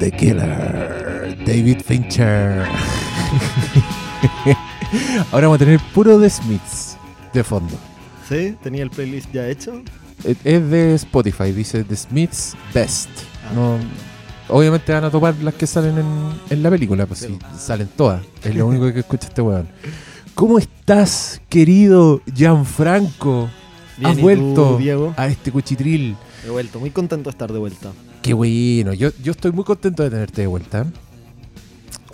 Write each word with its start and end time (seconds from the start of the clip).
The 0.00 0.10
Killer, 0.10 1.36
David 1.46 1.80
Fincher. 1.84 2.64
Ahora 5.30 5.46
vamos 5.46 5.56
a 5.56 5.64
tener 5.64 5.80
puro 5.94 6.18
The 6.20 6.28
Smiths 6.30 6.96
de 7.32 7.44
fondo. 7.44 7.74
¿Sí? 8.28 8.56
¿Tenía 8.62 8.82
el 8.82 8.90
playlist 8.90 9.30
ya 9.32 9.46
hecho? 9.48 9.82
Es- 10.24 10.42
de 10.44 10.94
Spotify, 10.94 11.52
dice 11.52 11.84
The 11.84 11.96
Smiths 11.96 12.56
Best. 12.74 13.08
No, 13.54 13.78
obviamente 14.48 14.92
van 14.92 15.04
a 15.04 15.10
topar 15.10 15.34
las 15.42 15.54
que 15.54 15.66
salen 15.66 15.98
en, 15.98 16.06
en 16.50 16.62
la 16.62 16.70
película, 16.70 17.06
pues 17.06 17.20
sí, 17.20 17.38
salen 17.58 17.88
todas. 17.96 18.22
Es 18.42 18.54
lo 18.54 18.66
único 18.68 18.92
que 18.92 19.00
escucha 19.00 19.28
este 19.28 19.42
weón. 19.42 19.68
¿Cómo 20.34 20.58
estás, 20.58 21.40
querido 21.48 22.20
Gianfranco? 22.34 23.48
Bien, 23.98 24.10
Has 24.10 24.14
¿y 24.16 24.16
tú, 24.16 24.22
vuelto 24.22 24.76
Diego? 24.78 25.14
a 25.16 25.26
este 25.28 25.52
cuchitril. 25.52 26.16
He 26.46 26.50
vuelto, 26.50 26.80
muy 26.80 26.90
contento 26.90 27.28
de 27.28 27.32
estar 27.32 27.52
de 27.52 27.58
vuelta. 27.58 27.92
Qué 28.22 28.34
bueno, 28.34 28.92
yo, 28.92 29.10
yo 29.22 29.32
estoy 29.32 29.52
muy 29.52 29.64
contento 29.64 30.02
de 30.02 30.10
tenerte 30.10 30.42
de 30.42 30.46
vuelta. 30.46 30.86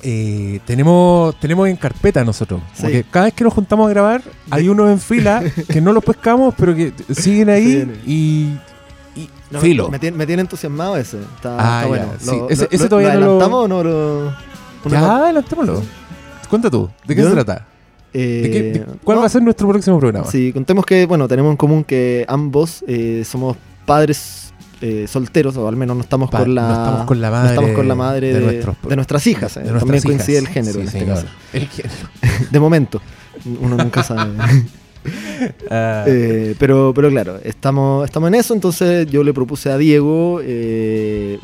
Eh, 0.02 0.60
tenemos, 0.66 1.38
tenemos 1.40 1.68
en 1.68 1.76
carpeta 1.76 2.22
nosotros. 2.24 2.60
Como 2.76 2.88
Sí. 2.88 2.94
que 2.94 3.04
cada 3.04 3.24
vez 3.26 3.34
que 3.34 3.42
nos 3.44 3.52
juntamos 3.52 3.86
a 3.86 3.90
grabar, 3.90 4.22
hay 4.50 4.68
unos 4.68 4.90
en 4.90 5.00
fila 5.00 5.42
que 5.68 5.80
no 5.80 5.92
los 5.92 6.04
pescamos, 6.04 6.54
pero 6.56 6.74
que 6.76 6.92
siguen 7.12 7.48
ahí 7.48 7.90
y, 8.06 8.56
y 9.20 9.28
No, 9.50 9.58
filo. 9.60 9.88
Me, 9.88 9.98
tiene, 9.98 10.16
me 10.16 10.26
tiene 10.26 10.42
entusiasmado 10.42 10.96
ese. 10.96 11.18
Está, 11.18 11.56
Ah, 11.58 11.76
está 11.78 11.86
bueno. 11.88 12.06
sí. 12.20 12.26
Lo- 12.26 12.50
Ese- 12.50 12.62
lo- 12.64 12.70
ese 12.70 12.88
todavía 12.88 13.14
¿lo 13.14 13.20
no 13.20 13.26
lo- 13.26 13.30
adelantamos 13.32 13.64
o 13.64 13.68
no 13.68 13.82
lo.? 13.82 14.30
Ya, 14.90 15.00
pa- 15.00 15.16
adelantémoslo. 15.24 15.82
Cuenta 16.48 16.70
tú, 16.70 16.88
¿de 17.04 17.16
qué 17.16 17.22
¿Yo? 17.22 17.28
se 17.28 17.34
trata? 17.34 17.66
eh, 18.14 18.40
¿De 18.44 18.50
qué- 18.50 18.62
de- 18.62 18.84
¿Cuál 19.02 19.16
no, 19.16 19.20
va 19.22 19.26
a 19.26 19.30
ser 19.30 19.42
nuestro 19.42 19.66
próximo 19.68 19.98
programa? 19.98 20.30
Sí, 20.30 20.52
contemos 20.52 20.86
que, 20.86 21.04
bueno, 21.06 21.26
tenemos 21.26 21.50
en 21.50 21.56
común 21.56 21.82
que 21.82 22.24
ambos 22.28 22.84
eh, 22.86 23.24
somos 23.26 23.56
padres 23.84 24.45
eh, 24.80 25.06
solteros, 25.08 25.56
o 25.56 25.66
al 25.68 25.76
menos 25.76 25.96
no 25.96 26.02
estamos, 26.02 26.30
Pa- 26.30 26.40
con 26.40 26.54
la, 26.54 26.62
no 26.68 26.72
estamos 26.74 27.04
con 27.06 27.20
la 27.20 27.28
no 27.30 27.36
madre 27.36 27.48
estamos 27.50 27.70
con 27.72 27.88
la 27.88 27.94
madre 27.94 28.26
de 28.32 28.40
de, 28.40 28.46
nuestros- 28.46 28.76
de 28.88 28.96
nuestras 28.96 29.26
hijas. 29.26 29.56
eh. 29.56 29.60
de 29.60 29.70
nuestras 29.72 29.80
También 29.80 29.96
hijas. 30.04 30.26
coincide 30.26 30.38
el 30.38 30.48
género 30.48 30.74
Sí, 30.74 30.80
en 30.80 30.86
este 30.88 31.04
caso. 31.06 31.26
El 31.52 31.68
género. 31.68 31.94
De 32.50 32.60
momento. 32.60 33.00
Uno 33.60 33.76
nunca 33.76 34.02
sabe. 34.02 34.30
Ah, 35.70 36.02
Eh, 36.08 36.56
pero, 36.58 36.92
pero 36.94 37.08
claro, 37.10 37.38
estamos, 37.44 38.04
estamos 38.06 38.26
en 38.28 38.34
eso, 38.36 38.54
entonces 38.54 39.06
yo 39.08 39.22
le 39.22 39.32
propuse 39.32 39.70
a 39.70 39.78
Diego 39.78 40.40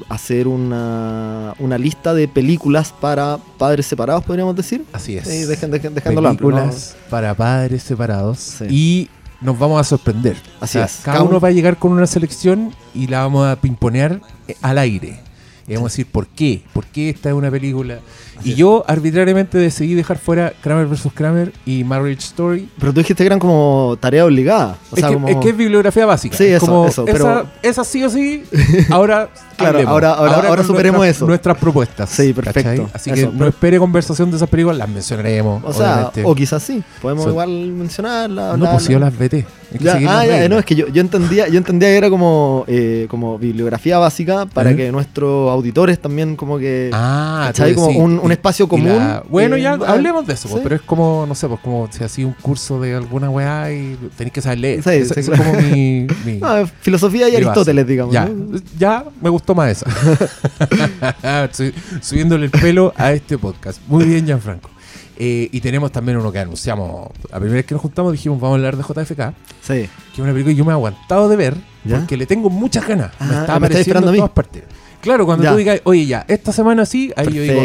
hacer 0.09 0.49
una, 0.49 1.55
una 1.59 1.79
lista 1.79 2.13
de 2.15 2.27
películas 2.27 2.93
para 3.01 3.39
padres 3.59 3.87
separados, 3.87 4.25
podríamos 4.25 4.57
decir. 4.57 4.85
así 4.93 5.17
es. 5.17 5.27
Dejen- 5.49 5.71
dejen- 5.71 5.93
dejándolo 5.95 6.29
amplio, 6.29 6.51
¿no? 6.51 6.57
Películas 6.57 6.97
para 7.09 7.35
padres 7.35 7.83
separados. 7.85 8.39
Sí. 8.39 8.65
Y 8.69 9.09
nos 9.43 9.59
vamos 9.59 9.81
a 9.81 9.85
sorprender. 9.85 10.37
Así 10.61 10.79
es. 10.79 11.01
Cada, 11.05 11.15
Cada 11.19 11.21
uno 11.23 11.31
uno- 11.31 11.41
va 11.41 11.49
a 11.49 11.53
llegar 11.53 11.77
con 11.79 11.93
una 11.93 12.07
selección 12.07 12.75
y 12.95 13.07
la 13.09 13.21
vamos 13.21 13.47
a 13.47 13.57
pimponear 13.57 14.21
eh, 14.49 14.57
al 14.63 14.79
aire. 14.79 15.21
Y 15.69 15.75
vamos 15.75 15.91
a 15.91 15.93
decir 15.93 16.07
por 16.07 16.27
qué. 16.27 16.63
¿Por 16.73 16.87
qué 16.87 17.11
esta 17.11 17.29
es 17.29 17.35
una 17.35 17.51
película? 17.51 18.01
Y 18.45 18.55
yo 18.55 18.85
arbitrariamente 18.87 19.59
decidí 19.59 19.95
dejar 19.95 20.19
fuera 20.19 20.53
Kramer 20.63 20.87
vs. 20.87 21.09
Kramer 21.15 21.53
y 21.67 21.85
Marriage 21.85 22.21
Story. 22.25 22.69
Pero 22.79 22.93
tú 22.93 23.01
dijiste 23.01 23.23
que 23.23 23.27
eran 23.27 23.39
como 23.39 23.97
tarea 24.01 24.25
obligada. 24.25 24.77
O 24.91 24.97
es, 24.97 25.01
sea, 25.01 25.09
que, 25.09 25.15
como... 25.15 25.29
es 25.29 25.37
que 25.37 25.49
es 25.51 25.57
bibliografía 25.57 26.07
básica. 26.07 26.37
Sí, 26.37 26.45
Es 26.45 26.57
eso, 26.63 26.67
como 26.67 26.87
eso, 26.87 27.05
esa, 27.07 27.13
pero- 27.13 27.47
esa 27.63 27.85
sí 27.85 28.05
o 28.05 28.11
sí. 28.11 28.45
Ahora, 28.91 29.29
Claro, 29.57 29.79
hablemos. 29.79 29.93
ahora- 29.93 30.49
ahora- 30.49 30.65
superemos 30.65 30.99
nuestras- 30.99 31.17
eso. 31.17 31.27
Nuestras 31.27 31.57
propuestas. 31.59 32.11
Sí, 32.11 32.33
perfecto. 32.33 32.69
¿cachai? 32.71 32.87
Así 32.93 33.11
Eso, 33.11 33.15
que 33.17 33.27
pero- 33.27 33.39
no 33.39 33.47
espere 33.47 33.79
conversación 33.79 34.31
de 34.31 34.37
esas 34.37 34.49
películas, 34.49 34.79
las 34.79 34.89
mencionaremos. 34.89 35.63
O 35.65 35.73
sea, 35.73 35.93
obviamente. 35.95 36.23
o 36.25 36.35
quizás 36.35 36.63
sí. 36.63 36.83
Podemos 37.01 37.27
igual 37.27 37.49
mencionarla. 37.73 38.57
no, 38.57 38.71
pues 38.73 38.89
yo 38.89 38.99
las 38.99 39.17
vete. 39.17 39.47
Ya, 39.81 39.95
ah, 40.07 40.27
ya, 40.27 40.49
no, 40.51 40.59
es 40.59 40.65
que 40.67 40.75
yo, 40.75 40.89
yo 40.89 41.01
entendía, 41.01 41.49
yo 41.49 41.57
entendía 41.57 41.89
que 41.89 41.97
era 41.97 42.11
como, 42.11 42.65
eh, 42.67 43.07
como 43.09 43.39
bibliografía 43.39 43.99
básica 43.99 44.45
para 44.47 44.71
Ajá. 44.71 44.77
que 44.77 44.93
nuestros 44.93 45.51
auditores 45.51 45.99
también 45.99 46.37
como 46.37 46.59
que 46.59 46.91
Ah, 46.93 47.51
como 47.75 47.87
un 47.89 48.32
y- 48.33 48.35
espacio 48.35 48.69
común. 48.69 48.89
la- 48.89 49.23
bueno, 49.29 49.57
eh, 49.57 49.63
ya 49.63 49.73
ah, 49.75 49.93
hablemos 49.93 50.27
de 50.27 50.35
eso, 50.35 50.49
pues, 50.49 50.61
sí. 50.61 50.65
pero 50.65 50.77
es 50.77 50.83
como, 50.83 51.25
no 51.27 51.35
sé, 51.35 51.47
pues 51.49 51.61
como 51.61 51.89
si 51.93 52.03
hacía 52.05 52.27
un 52.27 52.33
curso 52.35 52.81
de 52.81 52.95
alguna 52.95 53.31
weá 53.31 53.73
y 53.73 53.97
tenéis 54.17 54.33
que 54.33 54.43
saber 54.43 54.59
leer. 54.59 54.83
Sí, 54.83 54.91
Ese- 54.91 55.15
sí, 55.15 55.21
ese 55.21 55.31
claro. 55.33 55.45
es 55.45 55.49
como 55.59 55.63
mi. 55.75 56.07
mi- 56.25 56.39
Ah, 56.43 56.65
filosofía 56.81 57.29
y 57.29 57.33
mi 57.33 57.37
base. 57.37 57.47
Aristóteles, 57.49 57.87
digamos. 57.87 58.13
Ya, 58.15 58.25
¿no? 58.27 58.59
ya 58.79 59.05
me 59.21 59.31
gustó 59.31 59.55
más 59.55 59.71
esa. 59.71 59.87
Estoy 61.45 61.75
subiéndole 62.01 62.47
el 62.47 62.51
pelo 62.51 62.93
a 62.97 63.13
este 63.13 63.39
podcast. 63.39 63.81
Muy 63.89 64.05
bien, 64.05 64.25
Gianfranco. 64.27 64.71
Eh, 65.19 65.49
y 65.53 65.61
tenemos 65.61 65.93
también 65.93 66.17
uno 66.19 66.33
que 66.33 66.39
anunciamos. 66.39 67.11
La 67.31 67.39
primera 67.39 67.57
vez 67.57 67.67
que 67.67 67.75
nos 67.75 67.83
juntamos 67.83 68.13
dijimos 68.13 68.41
vamos 68.41 68.55
a 68.55 68.57
hablar 68.57 68.77
de 68.77 68.83
JFK, 68.83 69.35
Sí. 69.61 69.75
que 69.75 69.89
es 70.15 70.19
una 70.19 70.33
película 70.33 70.53
que 70.53 70.57
yo 70.57 70.65
me 70.65 70.71
he 70.71 70.75
aguantado 70.75 71.29
de 71.29 71.37
ver 71.37 71.55
¿Ya? 71.85 71.99
porque 71.99 72.17
le 72.17 72.27
tengo 72.27 72.51
muchas 72.51 72.87
ganas. 72.89 73.13
Ah, 73.21 73.25
me 73.25 73.27
está 73.27 73.37
me 73.37 73.41
está 73.43 73.55
apareciendo 73.57 73.81
esperando 73.81 74.09
a 74.09 74.11
en 74.11 74.15
mí. 74.15 74.19
todas 74.19 74.31
partes. 74.33 74.63
Claro, 75.03 75.27
cuando 75.27 75.45
Ya. 75.45 75.51
tú 75.51 75.57
digas, 75.59 75.81
oye, 75.85 76.07
ya, 76.07 76.25
esta 76.29 76.53
semana 76.53 76.87
sí, 76.87 77.13
ahí 77.17 77.27
yo 77.33 77.43
digo. 77.43 77.61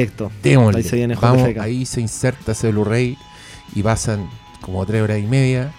Ahí 0.75 0.83
se 0.83 0.95
viene 0.97 1.15
Vamos, 1.15 1.43
JFK. 1.47 1.59
ahí 1.61 1.85
se 1.85 2.01
inserta 2.01 2.51
ese 2.51 2.71
Blu-ray 2.71 3.17
y 3.75 3.83
pasan 3.83 4.27
como 4.61 4.85
tres 4.85 5.01
horas 5.03 5.19
y 5.19 5.27
media 5.27 5.71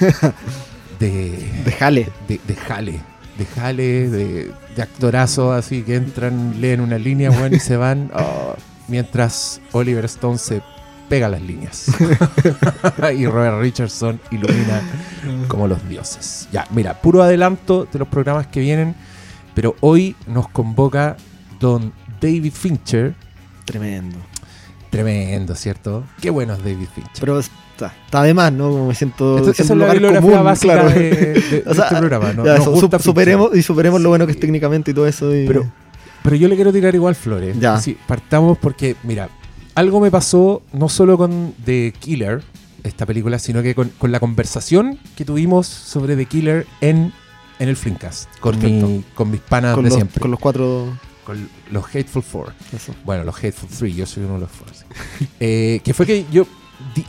de, 0.98 1.48
Déjale. 1.64 2.08
de, 2.28 2.40
de 2.46 2.54
jale, 2.56 3.00
de 3.38 3.46
jale, 3.46 4.08
de, 4.10 4.52
de 4.74 4.82
actorazos 4.82 5.54
así 5.54 5.82
que 5.82 5.96
entran, 5.96 6.60
leen 6.60 6.80
una 6.80 6.98
línea, 6.98 7.30
bueno, 7.30 7.56
y 7.56 7.60
se 7.60 7.76
van, 7.76 8.10
oh, 8.14 8.54
mientras 8.88 9.60
Oliver 9.72 10.04
Stone 10.06 10.38
se 10.38 10.62
pega 11.08 11.28
las 11.28 11.42
líneas. 11.42 11.86
y 13.16 13.26
Robert 13.26 13.60
Richardson 13.60 14.18
ilumina 14.30 14.80
como 15.48 15.68
los 15.68 15.86
dioses. 15.88 16.48
Ya, 16.52 16.66
mira, 16.70 17.00
puro 17.00 17.22
adelanto 17.22 17.86
de 17.92 17.98
los 17.98 18.08
programas 18.08 18.46
que 18.48 18.60
vienen, 18.60 18.94
pero 19.56 19.74
hoy 19.80 20.14
nos 20.28 20.48
convoca 20.50 21.16
don 21.58 21.92
David 22.20 22.52
Fincher. 22.52 23.14
Tremendo. 23.64 24.18
Tremendo, 24.90 25.54
¿cierto? 25.54 26.04
Qué 26.20 26.30
bueno 26.30 26.52
es 26.54 26.60
David 26.60 26.86
Fincher. 26.94 27.12
Pero 27.20 27.38
está, 27.40 27.92
está 28.04 28.22
de 28.22 28.32
más, 28.34 28.52
¿no? 28.52 28.70
Como 28.70 28.86
me 28.88 28.94
siento. 28.94 29.38
Esto- 29.38 29.50
esa 29.50 29.62
es 29.62 29.70
la 29.78 29.92
bibliografía 29.92 30.42
básica 30.42 30.74
claro. 30.74 30.90
de, 30.90 31.10
de- 31.10 31.40
de 31.40 31.62
O 31.66 31.74
sea, 31.74 31.84
este 31.84 31.96
programa. 31.96 32.32
¿no? 32.32 32.44
Ya, 32.44 32.58
Nos 32.58 32.68
eso, 32.78 32.98
superemos, 33.00 33.50
y 33.56 33.62
superemos 33.62 34.00
lo 34.00 34.10
bueno 34.10 34.26
que 34.26 34.32
es 34.32 34.40
técnicamente 34.40 34.92
y 34.92 34.94
todo 34.94 35.06
eso. 35.06 35.34
y- 35.34 35.46
Pero, 35.46 35.66
pero 36.22 36.36
yo 36.36 36.48
le 36.48 36.54
quiero 36.54 36.72
tirar 36.72 36.94
igual 36.94 37.14
flores. 37.14 37.58
Ya. 37.58 37.80
Sí, 37.80 37.96
partamos 38.06 38.58
porque, 38.58 38.94
mira, 39.02 39.28
algo 39.74 40.00
me 40.00 40.10
pasó 40.10 40.62
no 40.72 40.88
solo 40.88 41.18
con 41.18 41.54
The 41.64 41.92
Killer, 41.98 42.42
esta 42.84 43.04
película, 43.04 43.38
sino 43.38 43.62
que 43.62 43.74
con, 43.74 43.88
con 43.98 44.12
la 44.12 44.20
conversación 44.20 44.98
que 45.16 45.24
tuvimos 45.24 45.66
sobre 45.66 46.14
The 46.16 46.26
Killer 46.26 46.66
en, 46.80 47.12
en 47.58 47.68
el 47.68 47.76
Flimcast, 47.76 48.28
con, 48.40 48.58
mi, 48.58 49.04
con 49.14 49.30
mis 49.30 49.40
panas 49.40 49.74
con, 49.74 49.84
de 49.84 49.90
los, 49.90 49.96
siempre, 49.96 50.20
con 50.20 50.30
los 50.30 50.40
cuatro. 50.40 50.98
con 51.24 51.48
los 51.70 51.84
Hateful 51.86 52.22
Four. 52.22 52.52
Eso. 52.74 52.94
Bueno, 53.04 53.24
los 53.24 53.34
Hateful 53.36 53.68
Three, 53.68 53.94
yo 53.94 54.06
soy 54.06 54.24
uno 54.24 54.34
de 54.34 54.40
los 54.40 54.50
Four. 54.50 54.68
Eh, 55.40 55.80
que 55.84 55.94
fue 55.94 56.06
que 56.06 56.26
yo 56.30 56.46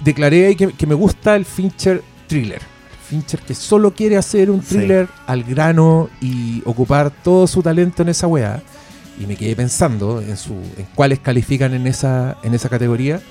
declaré 0.03 0.47
ahí 0.47 0.55
que, 0.55 0.71
que 0.71 0.87
me 0.87 0.95
gusta 0.95 1.35
el 1.35 1.45
Fincher 1.45 2.01
thriller. 2.27 2.61
Fincher 3.09 3.39
que 3.41 3.55
solo 3.55 3.93
quiere 3.93 4.17
hacer 4.17 4.49
un 4.51 4.61
Sí. 4.61 4.75
thriller 4.75 5.07
al 5.27 5.43
grano 5.43 6.09
y 6.21 6.61
ocupar 6.65 7.09
todo 7.11 7.47
su 7.47 7.61
talento 7.61 8.01
en 8.01 8.09
esa 8.09 8.27
weá. 8.27 8.61
Y 9.19 9.25
me 9.25 9.35
quedé 9.35 9.55
pensando 9.55 10.21
en, 10.21 10.37
su, 10.37 10.53
en 10.53 10.87
cuáles 10.93 11.19
califican 11.19 11.73
en 11.73 11.87
esa, 11.87 12.37
en 12.43 12.53
esa 12.53 12.69
categoría. 12.69 13.21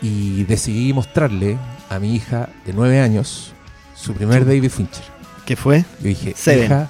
Y 0.00 0.44
decidí 0.44 0.92
mostrarle 0.92 1.58
a 1.90 1.98
mi 1.98 2.14
hija 2.14 2.48
de 2.64 2.72
9 2.72 3.00
años 3.00 3.52
su 3.96 4.12
primer 4.14 4.44
David 4.46 4.70
Fincher. 4.70 5.04
¿Qué 5.48 5.56
fue? 5.56 5.78
Yo 6.02 6.08
dije, 6.08 6.34
Seven. 6.36 6.66
hija, 6.66 6.88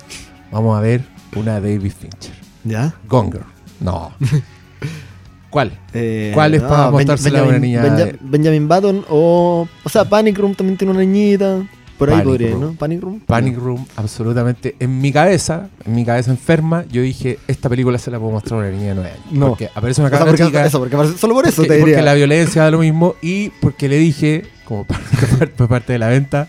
vamos 0.51 0.77
a 0.77 0.81
ver 0.81 1.05
una 1.37 1.61
David 1.61 1.93
Fincher. 1.97 2.35
¿Ya? 2.65 2.93
Gone 3.09 3.31
Girl. 3.31 3.45
No. 3.79 4.11
¿Cuál? 5.49 5.79
Eh, 5.95 6.33
¿Cuál 6.35 6.55
es 6.55 6.63
para 6.63 6.91
mostrársela 6.91 7.39
a 7.39 7.43
una 7.45 7.61
niña 7.61 7.83
Benja- 7.85 8.05
de- 8.07 8.19
Benjamin 8.21 8.67
Button 8.67 9.05
o. 9.09 9.69
O 9.85 9.89
sea, 9.89 10.05
Panic 10.07 10.37
Room 10.39 10.57
también 10.57 10.77
tiene 10.77 10.91
una 10.91 11.01
niñita. 11.03 11.63
Por 11.97 12.11
ahí 12.13 12.23
podría, 12.23 12.51
Room. 12.51 12.61
¿no? 12.61 12.73
Panic 12.75 13.01
Room. 13.01 13.21
Panic 13.27 13.57
Room, 13.59 13.87
absolutamente. 13.95 14.75
En 14.81 15.01
mi 15.01 15.13
cabeza, 15.13 15.69
en 15.85 15.95
mi 15.95 16.05
cabeza 16.05 16.33
enferma, 16.33 16.85
yo 16.91 17.01
dije, 17.03 17.39
esta 17.47 17.69
película 17.69 17.97
se 17.99 18.11
la 18.11 18.19
puedo 18.19 18.33
mostrar 18.33 18.59
a 18.61 18.69
una 18.69 18.71
niña 18.77 18.89
de 18.89 18.95
9 18.97 19.11
años. 19.11 19.25
No. 19.33 19.49
Porque 19.51 19.69
aparece 19.73 20.01
una 20.01 20.09
O 20.09 20.11
sea, 20.11 20.19
cabra 20.19 20.33
porque, 20.33 20.45
chica, 20.47 20.67
eso, 20.67 20.79
porque 20.81 20.97
aparece- 20.97 21.17
solo 21.17 21.35
por 21.35 21.47
eso 21.47 21.57
porque, 21.63 21.69
te 21.75 21.79
porque 21.79 21.91
diría. 21.93 22.05
la 22.05 22.15
violencia 22.15 22.63
da 22.65 22.71
lo 22.73 22.81
mismo, 22.81 23.15
y 23.23 23.51
porque 23.61 23.89
le 23.89 23.99
dije, 23.99 24.43
como 24.65 24.85
parte, 25.39 25.47
parte 25.69 25.93
de 25.93 25.99
la 26.01 26.09
venta, 26.09 26.47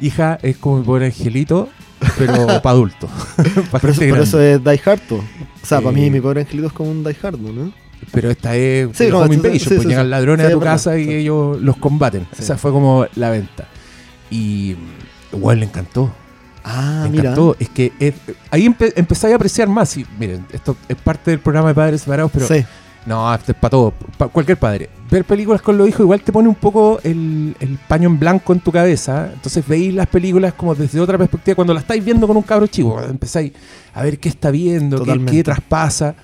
hija, 0.00 0.38
es 0.42 0.56
como 0.56 0.78
mi 0.78 0.84
pobre 0.84 1.06
angelito, 1.06 1.68
pero 2.18 2.46
para 2.62 2.70
adulto. 2.70 3.08
Pa' 3.70 3.78
Pero 3.78 3.94
pero 3.98 4.22
eso 4.22 4.40
es 4.40 4.62
Die 4.62 4.80
Hard. 4.84 5.00
O 5.10 5.66
sea, 5.66 5.80
para 5.80 5.96
Eh, 5.96 6.00
mí 6.02 6.10
mi 6.10 6.20
pobre 6.20 6.42
angelito 6.42 6.68
es 6.68 6.72
como 6.72 6.90
un 6.90 7.02
Die 7.04 7.16
Hard, 7.22 7.38
¿no? 7.38 7.72
Pero 8.12 8.30
esta 8.30 8.54
es 8.54 8.88
Sí, 8.96 9.08
no, 9.08 9.20
Home 9.20 9.34
esto- 9.36 9.46
Invasion, 9.48 9.58
sí, 9.60 9.68
pues 9.76 9.82
sí, 9.82 9.88
llegan 9.88 10.10
ladrones 10.10 10.46
a 10.46 10.50
tu 10.50 10.58
verdad, 10.58 10.72
casa 10.74 10.98
y 10.98 11.08
ellos 11.10 11.60
los 11.60 11.76
combaten. 11.78 12.26
Sí. 12.36 12.42
Esa 12.42 12.58
fue 12.58 12.70
como 12.70 13.06
la 13.14 13.30
venta. 13.30 13.66
Y 14.30 14.76
igual 15.32 15.60
le 15.60 15.66
encantó. 15.66 16.12
Ah, 16.64 17.02
me 17.04 17.10
mira. 17.10 17.22
encantó. 17.24 17.56
Es 17.58 17.68
que 17.70 17.92
es- 17.98 18.14
ahí 18.50 18.66
empe- 18.66 18.92
empezáis 18.96 19.32
a 19.32 19.36
apreciar 19.36 19.68
más. 19.68 19.96
Y 19.96 20.04
miren, 20.18 20.44
esto 20.52 20.76
es 20.88 20.96
parte 20.96 21.30
del 21.30 21.40
programa 21.40 21.68
de 21.68 21.74
Padres 21.74 22.02
Separados, 22.02 22.30
pero 22.32 22.46
sí. 22.46 22.64
No, 23.06 23.34
esto 23.34 23.52
es 23.52 23.58
para 23.58 23.70
todo. 23.70 23.92
pa' 24.16 24.28
cualquier 24.28 24.58
padre. 24.58 24.88
Ver 25.10 25.24
películas 25.24 25.60
con 25.60 25.76
los 25.76 25.88
hijos 25.88 26.00
igual 26.00 26.20
te 26.22 26.32
pone 26.32 26.48
un 26.48 26.54
poco 26.54 26.98
el, 27.04 27.54
el 27.60 27.78
paño 27.86 28.08
en 28.08 28.18
blanco 28.18 28.52
en 28.52 28.60
tu 28.60 28.72
cabeza. 28.72 29.30
Entonces 29.32 29.66
veis 29.66 29.92
las 29.92 30.06
películas 30.06 30.54
como 30.54 30.74
desde 30.74 31.00
otra 31.00 31.18
perspectiva. 31.18 31.54
Cuando 31.54 31.74
las 31.74 31.82
estáis 31.82 32.04
viendo 32.04 32.26
con 32.26 32.36
un 32.36 32.42
cabro 32.42 32.66
chico, 32.66 33.00
empezáis 33.02 33.52
a 33.92 34.02
ver 34.02 34.18
qué 34.18 34.28
está 34.28 34.50
viendo, 34.50 35.04
qué 35.26 35.42
traspasa. 35.44 36.14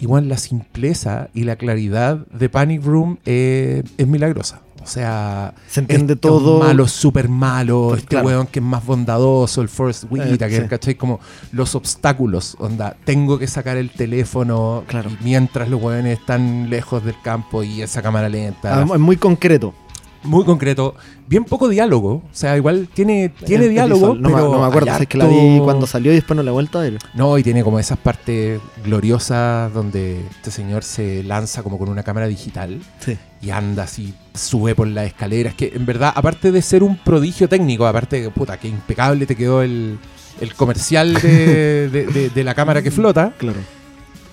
igual 0.00 0.28
la 0.28 0.36
simpleza 0.36 1.28
y 1.32 1.44
la 1.44 1.56
claridad 1.56 2.26
de 2.26 2.48
Panic 2.48 2.84
Room 2.84 3.18
eh, 3.24 3.82
es 3.96 4.06
milagrosa. 4.06 4.60
O 4.82 4.86
sea, 4.86 5.54
Se 5.68 5.80
entiende 5.80 6.16
todo. 6.16 6.58
malos, 6.60 6.92
súper 6.92 7.28
malos, 7.28 7.88
Pues, 7.90 8.00
este 8.02 8.08
claro. 8.16 8.26
weón 8.26 8.46
que 8.46 8.58
es 8.58 8.64
más 8.64 8.84
bondadoso, 8.84 9.62
el 9.62 9.68
Forrest 9.68 10.04
Whitaker, 10.10 10.62
sí. 10.62 10.68
¿cachai? 10.68 10.94
Como 10.96 11.20
los 11.52 11.74
obstáculos, 11.74 12.56
onda, 12.58 12.96
tengo 13.04 13.38
que 13.38 13.46
sacar 13.46 13.76
el 13.76 13.90
teléfono 13.90 14.84
Claro. 14.86 15.10
mientras 15.22 15.68
los 15.68 15.80
weones 15.82 16.18
están 16.18 16.68
lejos 16.70 17.04
del 17.04 17.14
campo 17.22 17.62
y 17.62 17.82
esa 17.82 18.02
cámara 18.02 18.28
lenta. 18.28 18.80
Ah, 18.80 18.86
es 18.92 19.00
muy 19.00 19.16
concreto. 19.16 19.74
Muy 20.24 20.44
concreto, 20.44 20.94
bien 21.28 21.44
poco 21.44 21.68
diálogo, 21.68 22.14
o 22.14 22.22
sea, 22.32 22.56
igual 22.56 22.88
tiene, 22.94 23.30
tiene 23.44 23.64
Es- 23.64 23.68
es 23.68 23.74
diálogo. 23.74 24.14
No, 24.14 24.28
me- 24.28 24.34
pero 24.34 24.52
no 24.52 24.60
me 24.60 24.66
acuerdo, 24.66 24.92
hay 24.92 25.02
es 25.02 25.08
que 25.08 25.18
la 25.18 25.26
vi 25.26 25.36
harto- 25.36 25.64
cuando 25.64 25.86
salió 25.86 26.12
y 26.12 26.16
después 26.16 26.36
no 26.36 26.42
la 26.42 26.50
he 26.50 26.54
vuelto 26.54 26.78
a 26.78 26.82
ver. 26.82 26.98
No, 27.14 27.36
y 27.38 27.42
tiene 27.42 27.62
como 27.64 27.78
esas 27.78 27.98
partes 27.98 28.60
gloriosas 28.84 29.72
donde 29.74 30.20
este 30.30 30.50
señor 30.50 30.84
se 30.84 31.22
lanza 31.24 31.62
como 31.62 31.78
con 31.78 31.88
una 31.88 32.02
cámara 32.02 32.26
digital 32.28 32.80
Sí. 33.00 33.16
y 33.40 33.50
anda 33.50 33.82
así, 33.84 34.14
sube 34.34 34.74
por 34.74 34.86
las 34.86 35.06
escaleras, 35.06 35.54
que 35.54 35.72
en 35.74 35.84
verdad, 35.86 36.12
aparte 36.14 36.52
de 36.52 36.62
ser 36.62 36.82
un 36.82 36.96
prodigio 36.96 37.48
técnico, 37.48 37.86
aparte 37.86 38.16
de 38.16 38.22
que, 38.24 38.30
puta, 38.30 38.58
que 38.58 38.68
impecable 38.68 39.26
te 39.26 39.34
quedó 39.34 39.62
el, 39.62 39.98
el 40.40 40.54
comercial 40.54 41.14
de, 41.14 41.88
de- 41.88 42.06
de- 42.06 42.30
de 42.30 42.44
la 42.44 42.54
cámara 42.54 42.82
que 42.82 42.90
flota, 42.90 43.32
Claro. 43.38 43.58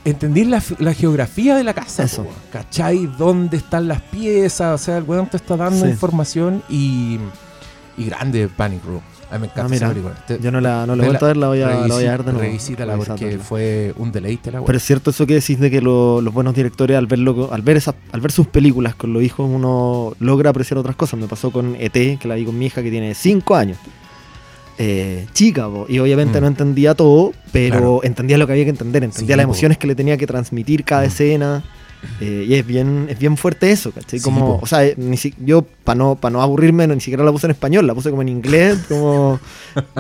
Entendí 0.09 0.43
la, 0.45 0.61
la 0.79 0.93
geografía 0.93 1.55
de 1.55 1.63
la 1.63 1.73
casa, 1.73 2.03
Eso. 2.03 2.23
po, 2.23 2.31
¿cachai? 2.51 3.07
¿Dónde 3.17 3.57
están 3.57 3.87
las 3.87 4.01
piezas? 4.01 4.79
O 4.79 4.83
sea, 4.83 4.97
el 4.97 5.03
weón 5.03 5.27
te 5.27 5.37
está 5.37 5.55
dando 5.57 5.85
Sí. 5.85 5.91
información 5.91 6.63
y, 6.69 7.17
y 7.97 8.05
grande 8.05 8.47
Panic 8.47 8.83
Room. 8.85 9.01
A 9.31 9.35
mí 9.35 9.41
me 9.41 9.45
encanta 9.45 9.61
Ah, 9.61 9.69
mira, 9.69 9.85
esa 9.85 9.89
película. 9.93 10.15
Te- 10.25 10.39
Yo 10.39 10.51
no 10.51 10.59
la, 10.59 10.87
no 10.87 10.95
la 10.95 11.05
vuelto 11.05 11.25
a 11.25 11.27
ver, 11.27 11.37
la 11.37 11.47
voy 11.49 11.61
a, 11.61 11.67
la 11.85 11.93
voy 11.93 12.05
a 12.05 12.11
ver 12.11 12.23
de 12.23 12.31
nuevo. 12.31 12.39
Revisítala 12.47 12.97
porque 12.97 13.37
fue 13.37 13.93
un 13.97 14.11
deleite 14.11 14.51
la 14.51 14.63
Pero 14.65 14.77
es 14.77 14.83
cierto 14.83 15.11
eso 15.11 15.27
que 15.27 15.35
decís 15.35 15.59
de 15.59 15.69
que 15.69 15.81
lo- 15.81 16.19
los 16.19 16.33
buenos 16.33 16.55
directores 16.55 16.97
al 16.97 17.05
verlo, 17.05 17.49
al 17.53 17.61
ver 17.61 17.77
esas, 17.77 17.93
al 18.11 18.21
ver 18.21 18.31
sus 18.31 18.47
películas 18.47 18.95
con 18.95 19.13
los 19.13 19.21
hijos 19.21 19.47
uno 19.47 20.13
logra 20.19 20.49
apreciar 20.49 20.79
otras 20.79 20.95
cosas. 20.95 21.19
Me 21.19 21.27
pasó 21.27 21.51
con 21.51 21.75
ET, 21.79 21.93
que 22.17 22.27
la 22.27 22.33
vi 22.35 22.45
con 22.45 22.57
mi 22.57 22.65
hija 22.65 22.81
que 22.81 22.89
tiene 22.89 23.13
5 23.13 23.55
años. 23.55 23.77
Eh, 24.81 25.27
chica, 25.33 25.67
po, 25.67 25.85
y 25.89 25.99
obviamente 25.99 26.39
Mm. 26.39 26.41
no 26.41 26.47
entendía 26.47 26.95
todo, 26.95 27.33
pero 27.51 27.69
Claro. 27.75 27.99
entendía 28.03 28.37
lo 28.37 28.47
que 28.47 28.53
había 28.53 28.63
que 28.63 28.69
entender, 28.69 29.03
entendía 29.03 29.35
Sí, 29.35 29.37
las 29.37 29.45
po. 29.45 29.51
emociones 29.51 29.77
que 29.77 29.87
le 29.87 29.93
tenía 29.95 30.15
que 30.15 30.25
transmitir 30.25 30.85
cada 30.85 31.01
Mm. 31.01 31.05
escena. 31.05 31.63
Eh, 32.21 32.45
y 32.47 32.53
es 32.55 32.65
bien, 32.65 33.07
es 33.09 33.19
bien 33.19 33.35
fuerte 33.37 33.71
eso, 33.71 33.91
¿cachai? 33.91 34.19
Sí, 34.19 34.23
Como, 34.23 34.57
po. 34.59 34.63
o 34.63 34.67
sea, 34.67 34.85
eh, 34.85 34.93
ni 34.97 35.17
si- 35.17 35.33
yo, 35.43 35.63
para 35.83 35.97
no, 35.97 36.15
pa 36.15 36.29
no 36.29 36.41
aburrirme, 36.41 36.87
no, 36.87 36.95
ni 36.95 37.01
siquiera 37.01 37.23
la 37.23 37.31
puse 37.31 37.47
en 37.47 37.51
español, 37.51 37.85
la 37.87 37.93
puse 37.93 38.09
como 38.09 38.21
en 38.21 38.29
inglés, 38.29 38.77
como... 38.89 39.39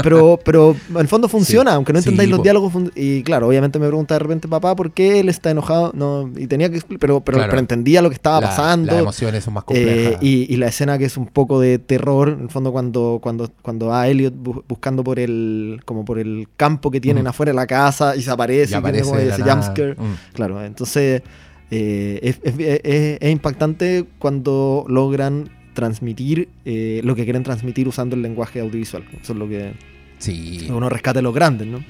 pero, 0.01 0.39
pero 0.43 0.75
en 0.89 0.97
el 0.97 1.07
fondo 1.07 1.27
funciona, 1.29 1.73
aunque 1.73 1.93
no 1.93 2.01
Sí, 2.01 2.09
entendáis 2.09 2.29
los 2.29 2.39
po. 2.39 2.43
diálogos. 2.43 2.71
fun- 2.73 2.91
Y 2.95 3.23
claro, 3.23 3.47
obviamente 3.47 3.79
me 3.79 3.87
pregunta 3.87 4.15
de 4.15 4.19
repente, 4.19 4.47
papá, 4.47 4.75
¿por 4.75 4.91
qué 4.91 5.19
él 5.19 5.29
está 5.29 5.51
enojado? 5.51 5.91
No, 5.93 6.29
y 6.37 6.47
tenía 6.47 6.69
que 6.71 6.81
pero, 6.99 7.19
pero, 7.21 7.37
Claro. 7.37 7.49
pero 7.51 7.59
entendía 7.59 8.01
lo 8.01 8.09
que 8.09 8.15
estaba 8.15 8.39
La- 8.41 8.47
pasando. 8.47 8.91
Las 8.91 9.01
emociones 9.01 9.43
son 9.43 9.53
más 9.53 9.63
eh, 9.63 9.65
complejas. 9.65 10.17
y, 10.23 10.53
y 10.53 10.57
la 10.57 10.67
escena 10.67 10.97
que 10.97 11.05
es 11.05 11.17
un 11.17 11.27
poco 11.27 11.59
de 11.59 11.79
terror, 11.79 12.29
en 12.29 12.43
el 12.43 12.49
fondo 12.49 12.71
cuando, 12.71 13.19
cuando, 13.21 13.49
cuando 13.61 13.87
va 13.87 14.07
Elliot 14.07 14.33
bu- 14.33 14.63
buscando 14.67 15.03
por 15.03 15.19
el, 15.19 15.81
como 15.85 16.05
por 16.05 16.19
el 16.19 16.47
campo 16.57 16.91
que 16.91 17.01
tienen 17.01 17.23
Ujú. 17.23 17.29
afuera 17.31 17.51
de 17.51 17.55
la 17.55 17.67
casa 17.67 18.15
y 18.15 18.21
se 18.21 18.31
aparece, 18.31 18.75
Y 18.75 18.79
y 18.79 18.81
tiene 18.81 19.01
como 19.01 19.17
ese 19.17 19.41
jumpscare. 19.43 19.95
Mm. 19.95 20.33
Claro, 20.33 20.63
entonces 20.63 21.21
eh, 21.71 22.19
es, 22.23 22.39
es- 22.43 22.59
es- 22.59 23.17
es 23.21 23.31
impactante 23.31 24.05
cuando 24.19 24.85
logran 24.87 25.49
transmitir 25.73 26.49
eh, 26.65 27.01
lo 27.03 27.15
que 27.15 27.23
quieren 27.23 27.43
transmitir 27.43 27.87
usando 27.87 28.15
el 28.15 28.21
lenguaje 28.21 28.59
audiovisual. 28.59 29.03
Eso 29.21 29.33
es 29.33 29.39
lo 29.39 29.47
que 29.47 29.73
Sí, 30.17 30.67
uno 30.69 30.89
rescata 30.89 31.19
de 31.19 31.23
los 31.23 31.33
grandes, 31.33 31.67
¿no? 31.67 31.83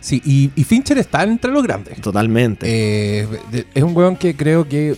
sí 0.00 0.22
y, 0.24 0.50
y 0.54 0.62
Fincher 0.64 0.98
está 0.98 1.22
entre 1.24 1.50
los 1.52 1.62
grandes. 1.62 2.00
Totalmente. 2.00 2.66
Eh, 2.68 3.28
es 3.74 3.82
un 3.82 3.96
weón 3.96 4.16
que 4.16 4.34
creo 4.36 4.68
que 4.68 4.96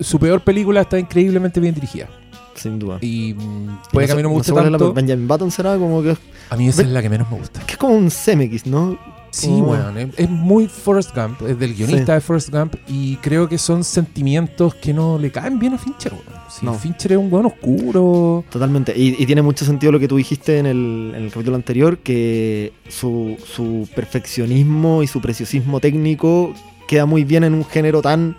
su 0.00 0.18
peor 0.18 0.42
película 0.42 0.80
está 0.82 0.98
increíblemente 0.98 1.60
bien 1.60 1.74
dirigida. 1.74 2.08
sin 2.54 2.78
duda. 2.78 2.98
Y 3.00 3.34
mm, 3.34 3.78
puede 3.92 4.06
que 4.06 4.12
a 4.12 4.16
mí 4.16 4.22
no 4.22 4.28
me 4.30 4.34
guste 4.36 4.52
cuál 4.52 4.66
es 4.66 4.72
la- 4.72 4.78
tanto. 4.78 4.92
Benjamin 4.94 5.26
Button 5.28 5.50
será 5.50 5.76
como 5.78 6.02
que, 6.02 6.16
A 6.50 6.56
mí 6.56 6.68
esa 6.68 6.82
es 6.82 6.88
la 6.88 7.00
que 7.02 7.08
menos 7.08 7.30
me 7.30 7.38
gusta. 7.38 7.60
que 7.64 7.72
es 7.72 7.78
como 7.78 7.94
un 7.94 8.10
Zemeckis, 8.10 8.66
¿no? 8.66 8.98
Sí, 9.30 9.48
Oh. 9.50 9.58
weón. 9.70 9.96
Es, 9.98 10.08
es 10.18 10.28
muy 10.30 10.66
Forrest 10.66 11.14
Gump. 11.14 11.40
Es 11.42 11.58
del 11.58 11.74
guionista 11.74 12.14
de 12.14 12.20
Forrest 12.20 12.50
Gump. 12.50 12.74
Y 12.88 13.16
creo 13.16 13.48
que 13.48 13.58
son 13.58 13.84
sentimientos 13.84 14.74
que 14.74 14.92
no 14.92 15.18
le 15.18 15.30
caen 15.30 15.58
bien 15.58 15.74
a 15.74 15.78
Fincher, 15.78 16.12
weón. 16.12 16.24
Sí, 16.50 16.66
No. 16.66 16.74
Fincher 16.74 17.12
es 17.12 17.18
un 17.18 17.32
weón 17.32 17.46
oscuro. 17.46 18.44
Totalmente. 18.50 18.92
Y, 18.96 19.14
y 19.22 19.26
tiene 19.26 19.42
mucho 19.42 19.64
sentido 19.64 19.92
lo 19.92 20.00
que 20.00 20.08
tú 20.08 20.16
dijiste 20.16 20.58
en 20.58 20.66
el, 20.66 21.12
en 21.16 21.22
el 21.24 21.30
capítulo 21.30 21.54
anterior, 21.56 21.98
que 21.98 22.72
su, 22.88 23.36
su 23.44 23.88
perfeccionismo 23.94 25.02
y 25.02 25.06
su 25.06 25.20
preciosismo 25.20 25.80
técnico 25.80 26.52
queda 26.88 27.06
muy 27.06 27.24
bien 27.24 27.44
en 27.44 27.54
un 27.54 27.64
género 27.64 28.02
tan 28.02 28.36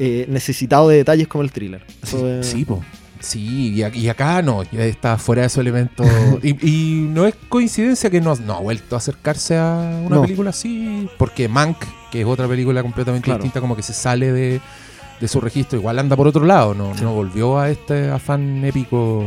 eh, 0.00 0.26
necesitado 0.28 0.88
de 0.88 0.96
detalles 0.96 1.28
como 1.28 1.44
el 1.44 1.52
thriller. 1.52 1.84
Eso 2.02 2.18
Sí, 2.18 2.24
es- 2.26 2.46
sí, 2.46 2.64
po. 2.64 2.82
Sí, 3.22 3.72
y, 3.74 3.98
y 3.98 4.08
acá 4.08 4.42
no, 4.42 4.62
ya 4.64 4.84
está 4.84 5.16
fuera 5.16 5.42
de 5.42 5.46
esos 5.46 5.58
elementos. 5.60 6.06
y, 6.42 6.50
y 6.68 7.00
no 7.08 7.26
es 7.26 7.34
coincidencia 7.48 8.10
que 8.10 8.20
no, 8.20 8.34
no 8.36 8.54
ha 8.54 8.60
vuelto 8.60 8.96
a 8.96 8.98
acercarse 8.98 9.56
a 9.56 10.00
una 10.04 10.16
No. 10.16 10.22
película 10.22 10.50
así, 10.50 11.08
porque 11.18 11.48
Mank, 11.48 11.76
que 12.10 12.20
es 12.22 12.26
otra 12.26 12.48
película 12.48 12.82
completamente 12.82 13.24
Claro. 13.26 13.38
distinta, 13.38 13.60
como 13.60 13.76
que 13.76 13.82
se 13.82 13.92
sale 13.92 14.32
de, 14.32 14.60
de 15.20 15.28
su 15.28 15.40
registro, 15.40 15.78
igual 15.78 15.98
anda 16.00 16.16
por 16.16 16.26
otro 16.26 16.44
lado, 16.44 16.74
no, 16.74 16.94
Sí. 16.96 17.02
no 17.02 17.14
volvió 17.14 17.58
a 17.58 17.70
este 17.70 18.10
afán 18.10 18.64
épico 18.64 19.24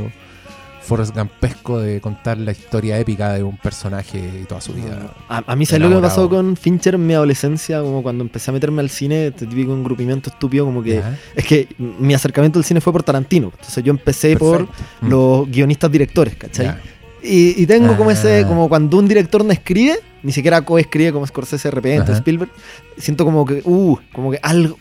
Forrest 0.85 1.15
Gumpesco 1.15 1.79
de 1.79 1.99
contar 1.99 2.37
la 2.37 2.51
historia 2.51 2.97
épica 2.99 3.33
de 3.33 3.43
un 3.43 3.57
personaje 3.57 4.19
y 4.41 4.45
toda 4.45 4.61
su 4.61 4.73
vida. 4.73 5.13
A, 5.27 5.43
a 5.47 5.55
mí, 5.55 5.65
¿sabes 5.65 5.81
lo 5.81 5.89
que 5.89 5.95
me 5.95 6.01
pasó 6.01 6.29
con 6.29 6.55
Fincher 6.55 6.95
en 6.95 7.07
mi 7.07 7.13
adolescencia? 7.13 7.81
Como 7.81 8.03
cuando 8.03 8.23
empecé 8.23 8.51
a 8.51 8.53
meterme 8.53 8.81
al 8.81 8.89
cine, 8.89 9.27
este 9.27 9.47
típico 9.47 9.73
engrupimiento 9.73 10.29
estúpido, 10.29 10.65
como 10.65 10.83
que... 10.83 11.01
Es 11.35 11.45
que 11.45 11.67
mi 11.77 12.13
acercamiento 12.13 12.59
al 12.59 12.65
cine 12.65 12.81
fue 12.81 12.93
por 12.93 13.03
Tarantino. 13.03 13.51
Entonces 13.53 13.83
yo 13.83 13.89
empecé 13.91 14.37
por. 14.37 14.63
Mm, 15.01 15.07
los 15.09 15.49
guionistas 15.49 15.91
directores, 15.91 16.35
¿cachai? 16.35 16.65
ya. 16.67 16.81
Y, 17.23 17.59
y 17.63 17.65
tengo 17.65 17.97
como 17.97 18.11
ese, 18.11 18.41
Ah. 18.43 18.47
como 18.47 18.69
cuando 18.69 18.97
un 18.99 19.07
director 19.07 19.43
no 19.43 19.51
escribe, 19.51 19.97
ni 20.21 20.31
siquiera 20.31 20.61
coescribe 20.61 21.11
como 21.11 21.25
Scorsese 21.25 21.69
de 21.69 21.71
repente. 21.71 22.11
Spielberg, 22.11 22.51
siento 22.97 23.25
como 23.25 23.43
que, 23.45 23.61
uh, 23.65 23.97
como 24.13 24.29
que 24.29 24.39
algo, 24.43 24.77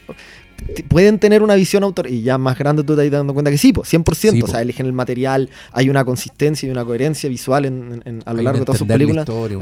pueden 0.88 1.18
tener 1.18 1.42
una 1.42 1.54
visión 1.54 1.82
autor, 1.84 2.06
y 2.08 2.22
ya 2.22 2.38
más 2.38 2.58
grande 2.58 2.82
tú 2.84 2.96
te 2.96 3.02
vas 3.02 3.10
dando 3.10 3.34
cuenta 3.34 3.50
que 3.50 3.58
sí, 3.58 3.72
pues, 3.72 3.88
100%, 3.92 4.32
Sí, 4.32 4.42
o 4.42 4.46
sea, 4.46 4.62
eligen 4.62 4.86
el 4.86 4.92
material, 4.92 5.50
hay 5.72 5.90
una 5.90 6.04
consistencia 6.04 6.66
y 6.66 6.70
una 6.70 6.84
coherencia 6.84 7.28
visual 7.28 7.64
en, 7.66 8.02
en- 8.04 8.22
a 8.24 8.32
lo 8.32 8.38
Hay 8.38 8.44
largo 8.44 8.60
de 8.60 8.64
todas 8.66 8.78
sus 8.78 8.88
películas. 8.88 9.28
historia, 9.28 9.58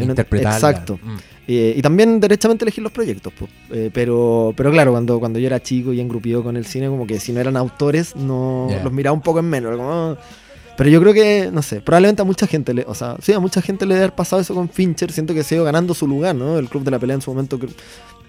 exacto. 0.56 0.98
Mm. 1.02 1.16
Eh, 1.48 1.74
y 1.76 1.82
también 1.82 2.20
derechamente 2.20 2.64
elegir 2.64 2.82
los 2.84 2.92
proyectos, 2.92 3.32
pues. 3.36 3.50
Eh, 3.70 3.90
pero, 3.92 4.54
pero 4.56 4.70
claro, 4.70 4.92
cuando, 4.92 5.18
cuando 5.18 5.38
yo 5.38 5.46
era 5.46 5.60
chico 5.60 5.92
y 5.92 6.00
engrupido 6.00 6.42
con 6.44 6.56
el 6.56 6.66
cine, 6.66 6.86
como 6.88 7.06
que 7.06 7.18
si 7.18 7.32
no 7.32 7.40
eran 7.40 7.56
autores, 7.56 8.14
no 8.14 8.68
Ya. 8.70 8.82
los 8.84 8.92
miraba 8.92 9.14
un 9.14 9.22
poco 9.22 9.40
en 9.40 9.46
menos. 9.46 9.76
como, 9.76 9.90
"Ah". 9.92 10.18
pero 10.76 10.88
yo 10.88 11.00
creo 11.02 11.12
que, 11.12 11.50
no 11.52 11.60
sé, 11.62 11.80
probablemente 11.80 12.22
a 12.22 12.24
mucha 12.24 12.46
gente, 12.46 12.72
le, 12.74 12.84
o 12.86 12.94
sea, 12.94 13.16
sí, 13.20 13.32
a 13.32 13.40
mucha 13.40 13.60
gente 13.60 13.84
le 13.86 13.94
debe 13.94 14.04
haber 14.06 14.14
pasado 14.16 14.40
eso 14.40 14.54
con 14.54 14.68
Fincher. 14.68 15.12
Siento 15.12 15.34
que 15.34 15.42
se 15.42 15.54
ha 15.54 15.56
ido 15.56 15.64
ganando 15.64 15.94
su 15.94 16.06
lugar, 16.08 16.34
¿no? 16.34 16.58
El 16.58 16.68
Club 16.68 16.84
de 16.84 16.90
la 16.92 16.98
Pelea 16.98 17.16
en 17.16 17.22
su 17.22 17.30
momento, 17.30 17.58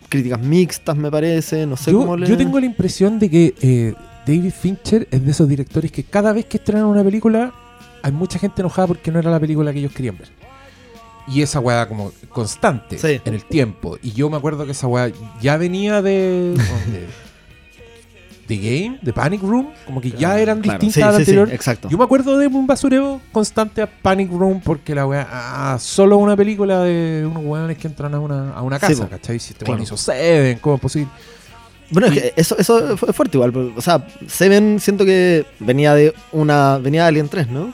críticas 0.09 0.39
mixtas, 0.41 0.95
me 0.95 1.09
parece, 1.11 1.65
no 1.65 1.75
sé 1.77 1.91
yo, 1.91 1.99
cómo 1.99 2.17
le... 2.17 2.27
yo 2.27 2.37
tengo 2.37 2.59
la 2.59 2.65
impresión 2.65 3.19
de 3.19 3.29
que 3.29 3.53
eh, 3.61 3.93
David 4.25 4.51
Fincher 4.51 5.07
es 5.11 5.23
de 5.25 5.31
esos 5.31 5.47
directores 5.49 5.91
que 5.91 6.03
cada 6.03 6.31
vez 6.33 6.45
que 6.45 6.57
estrenan 6.57 6.85
una 6.85 7.03
película 7.03 7.53
hay 8.01 8.11
mucha 8.11 8.37
gente 8.39 8.61
enojada 8.61 8.87
porque 8.87 9.11
no 9.11 9.19
era 9.19 9.31
la 9.31 9.39
película 9.39 9.71
que 9.73 9.79
ellos 9.79 9.93
querían 9.93 10.17
ver. 10.17 10.29
Y 11.25 11.41
esa 11.41 11.61
weá 11.61 11.87
como 11.87 12.11
constante 12.29 12.97
Sí. 12.97 13.21
en 13.23 13.33
el 13.33 13.45
tiempo. 13.45 13.97
Y 14.03 14.11
yo 14.11 14.29
me 14.29 14.35
acuerdo 14.35 14.65
que 14.65 14.73
esa 14.73 14.87
weá 14.87 15.09
ya 15.41 15.55
venía 15.55 16.01
de... 16.01 16.53
de 18.47 18.55
The 18.57 18.57
Game, 18.57 18.99
de 19.01 19.13
Panic 19.13 19.41
Room, 19.41 19.69
como 19.85 20.01
que 20.01 20.11
ya 20.11 20.39
eran 20.39 20.61
Claro, 20.61 20.79
distintas 20.79 20.93
sí, 20.95 21.01
a 21.01 21.05
la 21.11 21.11
sí, 21.19 21.25
sí, 21.25 21.31
anterior. 21.31 21.53
exacto. 21.53 21.89
Yo 21.89 21.97
me 21.97 22.03
acuerdo 22.03 22.37
de 22.37 22.47
un 22.47 22.67
basureo 22.67 23.21
constante 23.31 23.81
a 23.81 23.87
Panic 23.87 24.29
Room 24.31 24.61
porque 24.63 24.93
la 24.95 25.05
weá, 25.07 25.27
ah, 25.31 25.77
solo 25.79 26.17
una 26.17 26.35
película 26.35 26.81
de 26.83 27.25
unos 27.29 27.43
weones 27.45 27.77
que 27.77 27.87
entran 27.87 28.13
a 28.13 28.19
una, 28.19 28.51
a 28.53 28.61
una 28.61 28.77
Sí, 28.79 28.87
casa. 28.87 29.07
¿cachai? 29.07 29.39
Si 29.39 29.53
este 29.53 29.65
Claro. 29.65 29.81
hizo 29.81 29.95
Seven, 29.97 30.59
¿cómo 30.59 30.75
es 30.75 30.81
posible? 30.81 31.09
Bueno, 31.89 32.07
es 32.07 32.13
que 32.13 32.33
eso, 32.35 32.57
eso 32.57 32.97
fue 32.97 33.13
fuerte 33.13 33.37
igual. 33.37 33.53
O 33.75 33.81
sea, 33.81 34.05
Seven 34.27 34.79
siento 34.79 35.05
que 35.05 35.45
venía 35.59 35.93
de 35.93 36.13
una. 36.31 36.79
venía 36.79 37.03
de 37.03 37.07
Alien 37.09 37.29
3, 37.29 37.49
¿no? 37.49 37.71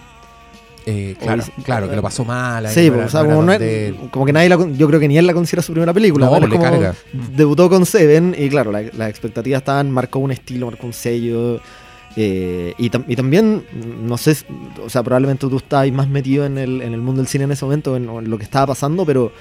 Eh, 0.85 1.15
claro, 1.19 1.43
claro, 1.63 1.89
que 1.89 1.95
lo 1.95 2.01
pasó 2.01 2.25
mal. 2.25 2.65
ahí 2.65 2.73
Sí, 2.73 2.89
pues, 2.89 3.05
o 3.05 3.09
sea, 3.09 3.23
como, 3.23 3.43
no 3.43 3.51
es- 3.53 3.59
que 3.59 4.33
nadie 4.33 4.49
la, 4.49 4.57
yo 4.71 4.87
creo 4.87 4.99
que 4.99 5.07
ni 5.07 5.17
él 5.17 5.27
la 5.27 5.33
considera 5.33 5.61
su 5.61 5.71
primera 5.73 5.93
película. 5.93 6.25
No, 6.25 6.31
¿vale? 6.31 6.47
pues 6.47 6.59
como- 6.59 6.71
carga. 6.71 6.95
Debutó 7.35 7.69
con 7.69 7.85
Seven 7.85 8.35
y 8.37 8.49
claro, 8.49 8.71
la- 8.71 8.81
las 8.97 9.09
expectativas 9.09 9.59
estaban, 9.61 9.91
marcó 9.91 10.19
un 10.19 10.31
estilo, 10.31 10.65
marcó 10.67 10.87
un 10.87 10.93
sello. 10.93 11.59
eh, 12.15 12.73
y, 12.79 12.89
tam- 12.89 13.05
y 13.07 13.15
también, 13.15 13.63
no 14.03 14.17
sé, 14.17 14.35
o 14.83 14.89
sea, 14.89 15.03
probablemente 15.03 15.47
tú 15.47 15.57
estabas 15.57 15.89
más 15.91 16.09
metido 16.09 16.43
en 16.45 16.57
el, 16.57 16.81
en 16.81 16.93
el 16.93 16.99
mundo 17.01 17.21
del 17.21 17.27
cine 17.27 17.43
en 17.43 17.51
ese 17.51 17.63
momento, 17.63 17.95
en, 17.95 18.09
en 18.09 18.29
lo 18.29 18.37
que 18.37 18.43
estaba 18.43 18.65
pasando, 18.67 19.05
pero 19.05 19.31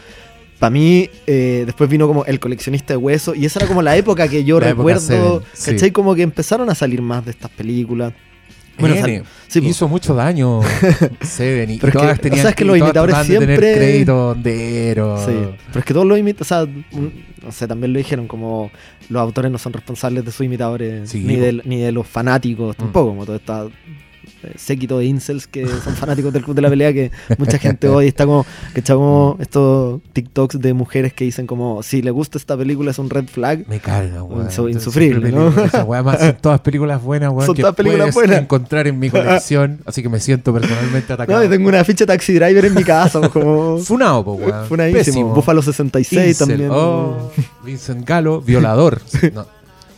para 0.58 0.70
mí 0.70 1.08
eh, 1.26 1.62
después 1.64 1.88
vino 1.88 2.06
como 2.06 2.24
El 2.26 2.38
coleccionista 2.38 2.92
de 2.92 2.98
huesos 2.98 3.36
y 3.36 3.46
esa 3.46 3.60
era 3.60 3.68
como 3.68 3.80
la 3.80 3.96
época 3.96 4.28
que 4.28 4.44
yo 4.44 4.60
recuerdo, 4.60 5.00
Seven, 5.00 5.40
sí. 5.54 5.70
¿cachai? 5.72 5.90
Como 5.92 6.14
que 6.14 6.22
empezaron 6.22 6.68
a 6.68 6.74
salir 6.74 7.00
más 7.00 7.24
de 7.24 7.30
estas 7.30 7.50
películas. 7.50 8.12
Bueno, 8.78 8.94
N. 8.96 9.22
sí, 9.48 9.60
po. 9.60 9.66
hizo 9.68 9.88
mucho 9.88 10.14
daño 10.14 10.60
Seven 11.20 11.70
y 11.70 11.78
Pero 11.78 11.88
es 11.88 11.92
que- 11.92 11.98
todas 11.98 12.18
o 12.18 12.20
tenían 12.20 12.40
sea, 12.42 12.50
es 12.50 12.56
que 12.56 12.64
los 12.64 12.76
todas 12.78 12.88
imitadores 12.88 13.16
de 13.16 13.22
tener 13.38 13.46
siempre- 13.58 13.74
crédito 13.74 14.28
hondero. 14.30 15.18
Sí, 15.26 15.32
pero 15.68 15.78
es 15.80 15.84
que 15.84 15.94
todos 15.94 16.06
los 16.06 16.18
imitadores, 16.18 16.52
o 16.52 16.66
sea, 16.66 17.00
mm, 17.00 17.08
no 17.44 17.52
sé, 17.52 17.66
también 17.68 17.92
lo 17.92 17.98
dijeron, 17.98 18.26
como 18.28 18.70
los 19.08 19.20
autores 19.22 19.50
no 19.50 19.58
son 19.58 19.72
responsables 19.72 20.24
de 20.24 20.30
sus 20.32 20.44
imitadores, 20.46 21.08
Sí, 21.10 21.20
ni, 21.20 21.36
de, 21.36 21.60
ni 21.64 21.78
de 21.80 21.92
los 21.92 22.06
fanáticos 22.06 22.76
Mm. 22.76 22.80
tampoco, 22.80 23.08
como 23.10 23.26
todo 23.26 23.36
esta 23.36 23.64
eh, 23.64 23.70
séquito 24.56 24.98
de 24.98 25.06
incels 25.06 25.46
que 25.46 25.66
son 25.66 25.94
fanáticos 25.94 26.32
del 26.32 26.42
club 26.42 26.54
de 26.54 26.62
la 26.62 26.70
pelea 26.70 26.92
que 26.92 27.10
mucha 27.38 27.58
gente 27.58 27.88
hoy 27.88 28.08
está 28.08 28.26
como, 28.26 28.46
que 28.74 28.82
como 28.82 29.36
estos 29.40 30.00
TikToks 30.12 30.60
de 30.60 30.74
mujeres 30.74 31.12
que 31.12 31.24
dicen 31.24 31.46
como, 31.46 31.82
si 31.82 32.02
le 32.02 32.10
gusta 32.10 32.38
esta 32.38 32.56
película 32.56 32.90
es 32.90 32.98
un 32.98 33.10
red 33.10 33.26
flag. 33.26 33.66
Me 33.68 33.80
carga, 33.80 34.22
weón. 34.22 34.48
Insufrible, 34.70 35.32
¿no? 35.32 35.48
Esa 35.64 35.84
weá 35.84 36.02
más 36.02 36.18
son 36.20 36.36
todas 36.40 36.60
películas 36.60 37.02
buenas, 37.02 37.30
weón. 37.30 37.46
Son 37.46 37.54
que 37.54 37.62
todas 37.62 37.74
películas 37.74 38.14
puedes 38.14 38.28
buenas. 38.30 38.42
encontrar 38.42 38.86
en 38.86 38.98
mi 38.98 39.10
colección. 39.10 39.80
así 39.86 40.02
que 40.02 40.08
me 40.08 40.20
siento 40.20 40.52
personalmente 40.52 41.12
atacado. 41.12 41.42
No, 41.42 41.48
tengo 41.48 41.68
una 41.68 41.84
ficha 41.84 42.06
Taxi 42.06 42.34
Driver 42.34 42.64
en 42.64 42.74
mi 42.74 42.84
casa, 42.84 43.28
como... 43.28 43.78
Funado, 43.84 44.24
po, 44.24 44.32
weón. 44.34 44.66
Funadísimo. 44.66 45.34
Buffalo 45.34 45.62
66 45.62 46.28
Incel. 46.28 46.48
también. 46.48 46.70
Oh, 46.72 47.30
Vincent 47.64 48.06
Galo, 48.06 48.40
violador. 48.40 49.00
No, 49.34 49.46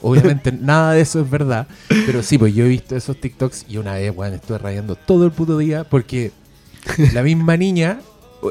obviamente 0.03 0.53
nada 0.61 0.93
de 0.93 1.01
eso 1.01 1.21
es 1.21 1.31
verdad. 1.31 1.67
Pero 1.89 2.23
sí, 2.23 2.39
pues 2.39 2.55
yo 2.55 2.65
he 2.65 2.69
visto 2.69 2.97
esos 2.97 3.21
TikToks 3.21 3.67
y 3.69 3.77
una 3.79 3.95
vez, 3.95 4.13
weón, 4.15 4.35
estuve 4.35 4.59
rayando 4.59 4.95
todo 4.97 5.25
el 5.25 5.33
puto 5.33 5.59
día 5.59 5.85
porque 5.85 6.33
la 7.13 7.23
misma 7.23 7.57
niña. 7.57 8.01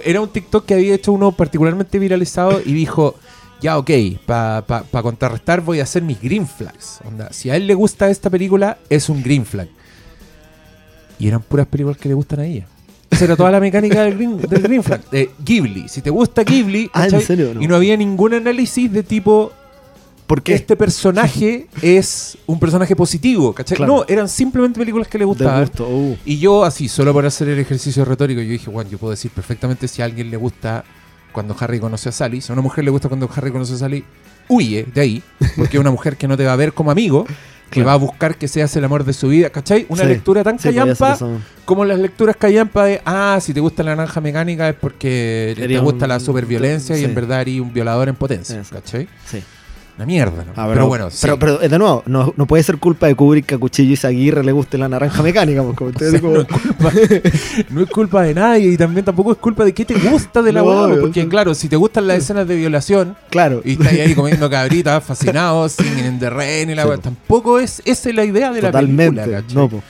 Era 0.04 0.22
un 0.22 0.30
TikTok 0.30 0.66
que 0.66 0.76
había 0.76 0.94
hecho 0.94 1.12
uno 1.12 1.32
particularmente 1.32 1.98
viralizado 2.00 2.62
y 2.66 2.74
dijo. 2.74 3.16
Ya, 3.62 3.78
ok, 3.78 3.92
para 4.26 4.64
pa, 4.66 4.84
pa 4.84 5.04
contrarrestar 5.04 5.60
voy 5.60 5.82
a 5.82 5.84
hacer 5.84 6.02
mis 6.02 6.22
green 6.22 6.48
flags. 6.48 7.00
Onda, 7.06 7.34
si 7.34 7.50
a 7.50 7.58
él 7.58 7.68
le 7.68 7.74
gusta 7.74 8.10
esta 8.10 8.30
película, 8.30 8.78
es 8.90 9.10
un 9.10 9.22
green 9.22 9.46
flag. 9.46 9.68
Y 11.20 11.28
eran 11.28 11.42
puras 11.42 11.68
películas 11.68 11.98
que 11.98 12.08
le 12.08 12.16
gustan 12.16 12.40
a 12.40 12.46
ella. 12.46 12.68
Esa 13.10 13.26
era 13.26 13.36
toda 13.36 13.52
la 13.52 13.60
mecánica 13.60 14.04
del 14.04 14.16
green, 14.16 14.38
del 14.40 14.62
green 14.62 14.82
flag. 14.82 15.10
De 15.10 15.32
Ghibli. 15.44 15.90
Si 15.90 16.02
te 16.02 16.10
gusta 16.10 16.44
Ghibli, 16.46 16.90
Ah, 16.94 17.08
¿en 17.08 17.20
serio? 17.20 17.54
No. 17.54 17.62
y 17.62 17.68
no 17.68 17.76
había 17.76 17.98
ningún 17.98 18.34
análisis 18.34 18.90
de 18.94 19.04
tipo, 19.04 19.52
¿Por 20.30 20.44
qué? 20.44 20.54
este 20.54 20.76
personaje 20.76 21.68
es 21.82 22.38
un 22.46 22.60
personaje 22.60 22.96
positivo, 22.96 23.52
¿cachai? 23.54 23.76
Claro. 23.78 23.94
No, 23.98 24.06
eran 24.08 24.30
simplemente 24.30 24.80
películas 24.80 25.08
que 25.08 25.18
le 25.18 25.26
gustaban. 25.26 25.62
gusto. 25.62 25.88
uh. 25.90 26.18
Y 26.24 26.38
yo 26.38 26.64
así, 26.64 26.88
solo 26.88 27.12
por 27.14 27.26
hacer 27.26 27.50
el 27.50 27.58
ejercicio 27.60 28.06
retórico, 28.06 28.40
yo 28.42 28.52
dije, 28.52 28.70
bueno, 28.70 28.90
yo 28.92 28.98
puedo 29.00 29.12
decir 29.12 29.32
perfectamente 29.32 29.88
si 29.88 30.02
a 30.02 30.06
alguien 30.06 30.30
le 30.30 30.38
gusta 30.38 30.84
cuando 31.32 31.56
Harry 31.60 31.80
conoce 31.80 32.10
a 32.10 32.12
Sally, 32.12 32.42
si 32.42 32.52
a 32.52 32.54
una 32.54 32.62
mujer 32.62 32.84
le 32.86 32.92
gusta 32.92 33.08
cuando 33.10 33.30
Harry 33.36 33.52
conoce 33.52 33.74
a 33.74 33.78
Sally, 33.78 34.04
huye 34.48 34.86
de 34.94 35.02
ahí, 35.02 35.24
porque 35.58 35.78
es 35.78 35.82
una 35.82 35.92
mujer 35.92 36.16
que 36.18 36.28
no 36.28 36.38
te 36.38 36.46
va 36.46 36.54
a 36.54 36.56
ver 36.56 36.74
como 36.74 36.92
amigo, 36.92 37.26
que 37.70 37.82
Claro. 37.82 37.88
va 37.88 37.94
a 37.94 37.98
buscar 37.98 38.36
que 38.36 38.48
seas 38.48 38.76
el 38.78 38.84
amor 38.84 39.04
de 39.04 39.14
su 39.14 39.28
vida, 39.30 39.52
¿cachai? 39.52 39.86
Una 39.90 40.02
Sí. 40.04 40.10
lectura 40.10 40.44
tan 40.44 40.58
Sí, 40.58 40.70
callampa 40.70 41.18
como 41.66 41.86
las 41.86 42.00
lecturas 42.00 42.36
callampa 42.36 42.86
de, 42.86 43.00
ah, 43.06 43.38
si 43.42 43.54
te 43.54 43.60
gusta 43.60 43.84
la 43.84 43.96
naranja 43.96 44.20
mecánica 44.22 44.68
es 44.70 44.76
porque 44.76 45.54
te 45.56 45.80
gusta 45.80 46.06
un- 46.06 46.10
la 46.10 46.20
superviolencia 46.20 46.96
y 46.96 47.00
sí. 47.00 47.06
en 47.06 47.14
verdad 47.14 47.42
eres 47.42 47.60
un 47.62 47.72
violador 47.72 48.10
en 48.10 48.16
potencia. 48.16 48.64
¿cachai? 48.72 49.08
Sí. 49.26 49.44
Una 50.00 50.06
mierda, 50.06 50.46
¿no? 50.46 50.54
Ah, 50.56 50.66
pero, 50.72 50.88
bueno, 50.88 51.10
sí. 51.12 51.18
pero, 51.24 51.38
pero, 51.38 51.62
eh, 51.62 51.68
de 51.68 51.78
nuevo, 51.78 52.04
no, 52.06 52.34
no 52.38 52.46
puede 52.48 52.64
ser 52.64 52.78
culpa 52.78 53.08
de 53.08 53.16
Kubrick 53.16 53.46
que 53.48 53.56
a 53.56 53.58
Cuchillo 53.58 53.92
y 53.92 53.98
Zaguirre 53.98 54.46
le 54.46 54.54
guste 54.54 54.78
la 54.78 54.88
naranja 54.88 55.22
mecánica. 55.22 55.62
pues, 55.62 55.76
como 55.76 55.90
O 55.96 56.00
sea, 56.00 56.22
como- 56.22 56.34
no, 56.36 56.42
es 56.42 56.48
culpa, 56.48 56.92
no 57.70 57.82
es 57.82 57.90
culpa 57.90 58.24
de 58.24 58.34
nadie 58.34 58.68
y 58.72 58.78
también 58.78 59.04
tampoco 59.04 59.34
es 59.34 59.38
culpa 59.40 59.66
de 59.66 59.74
qué 59.74 59.84
te 59.84 59.96
gusta 59.96 60.42
de 60.42 60.54
la 60.54 60.64
weá, 60.64 60.84
obvio, 60.84 61.02
porque 61.02 61.28
claro, 61.28 61.54
si 61.54 61.68
te 61.68 61.76
gustan 61.76 62.08
las 62.08 62.20
escenas 62.20 62.48
de 62.48 62.56
violación 62.56 63.18
Claro. 63.30 63.62
y 63.66 63.74
estás 63.74 63.92
ahí 63.92 64.16
comiendo 64.16 64.50
cabritas, 64.50 65.04
fascinados, 65.04 65.74
singing 65.78 66.06
in 66.06 66.20
the 66.20 66.30
rain 66.30 66.70
y 66.70 66.76
la 66.76 66.84
Sí, 66.84 66.90
tampoco 67.02 67.60
es 67.60 67.82
esa 67.84 68.08
es 68.08 68.16
la 68.16 68.24
idea 68.24 68.54
de 68.54 68.62
la 68.62 68.70
Totalmente. 68.72 69.20
película, 69.22 69.42
¿cachai? 69.42 69.56
no, 69.58 69.68
po. 69.68 69.78
O 69.80 69.82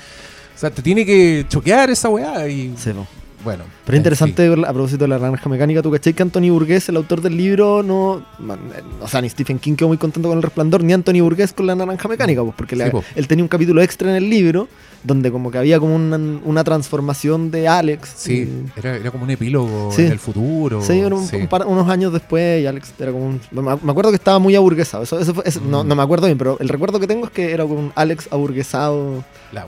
sea, 0.60 0.72
te 0.72 0.82
tiene 0.82 1.06
que 1.06 1.46
choquear 1.48 1.92
esa 1.92 2.10
weá 2.10 2.48
y 2.50 2.74
Sí. 2.78 2.90
Bueno. 3.44 3.64
Pero 3.86 3.96
es 3.96 4.00
interesante, 4.00 4.48
a 4.48 4.74
propósito 4.74 5.04
de 5.06 5.08
la 5.08 5.20
naranja 5.20 5.50
mecánica, 5.50 5.82
¿tú 5.82 5.92
cachai 5.92 6.14
que 6.14 6.24
Anthony 6.24 6.50
Burgess, 6.50 6.90
el 6.90 6.98
autor 6.98 7.22
del 7.22 7.38
libro, 7.38 7.84
no. 7.84 8.24
man, 8.40 8.60
eh, 8.76 8.82
O 9.02 9.08
sea, 9.08 9.22
ni 9.22 9.30
Stephen 9.30 9.60
King 9.60 9.76
quedó 9.76 9.88
muy 9.88 9.98
contento 9.98 10.30
con 10.30 10.38
el 10.38 10.44
resplandor, 10.44 10.84
ni 10.84 10.94
Anthony 10.94 11.22
Burgess 11.22 11.54
con 11.54 11.68
la 11.68 11.76
naranja 11.76 12.08
mecánica, 12.08 12.42
pues, 12.44 12.54
porque 12.56 12.76
Sí, 12.76 12.84
po. 12.92 13.04
él 13.16 13.28
tenía 13.28 13.44
un 13.44 13.50
capítulo 13.50 13.82
extra 13.82 14.10
en 14.10 14.16
el 14.18 14.30
libro 14.30 14.68
donde 15.02 15.32
como 15.32 15.50
que 15.50 15.58
había 15.58 15.80
como 15.80 15.96
una, 15.96 16.18
una 16.44 16.64
transformación 16.66 17.52
de 17.52 17.70
Alex. 17.70 18.10
Sí, 18.18 18.34
y- 18.76 18.80
era, 18.80 18.98
era 18.98 19.12
como 19.12 19.24
un 19.24 19.30
epílogo 19.30 19.92
Sí. 19.94 20.02
en 20.06 20.12
el 20.12 20.20
futuro. 20.20 20.82
Sí, 20.82 21.00
era 21.00 21.16
un- 21.16 21.26
sí. 21.26 21.38
un 21.38 21.48
par- 21.48 21.66
unos 21.66 21.88
años 21.88 22.12
después 22.12 22.62
y 22.62 22.66
Alex 22.68 22.94
era 23.00 23.12
como 23.14 23.26
un... 23.28 23.42
Me 23.52 23.92
acuerdo 23.92 24.12
que 24.12 24.18
estaba 24.18 24.40
muy 24.40 24.56
aburguesado. 24.56 25.04
Eso, 25.04 25.18
eso 25.18 25.34
fue- 25.34 25.44
eso- 25.48 25.62
no, 25.62 25.84
Mm. 25.84 25.88
no 25.88 25.96
me 25.96 26.04
acuerdo 26.04 26.26
bien, 26.26 26.38
pero 26.38 26.58
el 26.60 26.68
recuerdo 26.68 27.00
que 27.00 27.08
tengo 27.08 27.26
es 27.28 27.32
que 27.32 27.54
era 27.54 27.64
como 27.64 27.80
un 27.80 27.92
Alex 27.96 28.28
aburguesado. 28.30 29.24
La. 29.52 29.66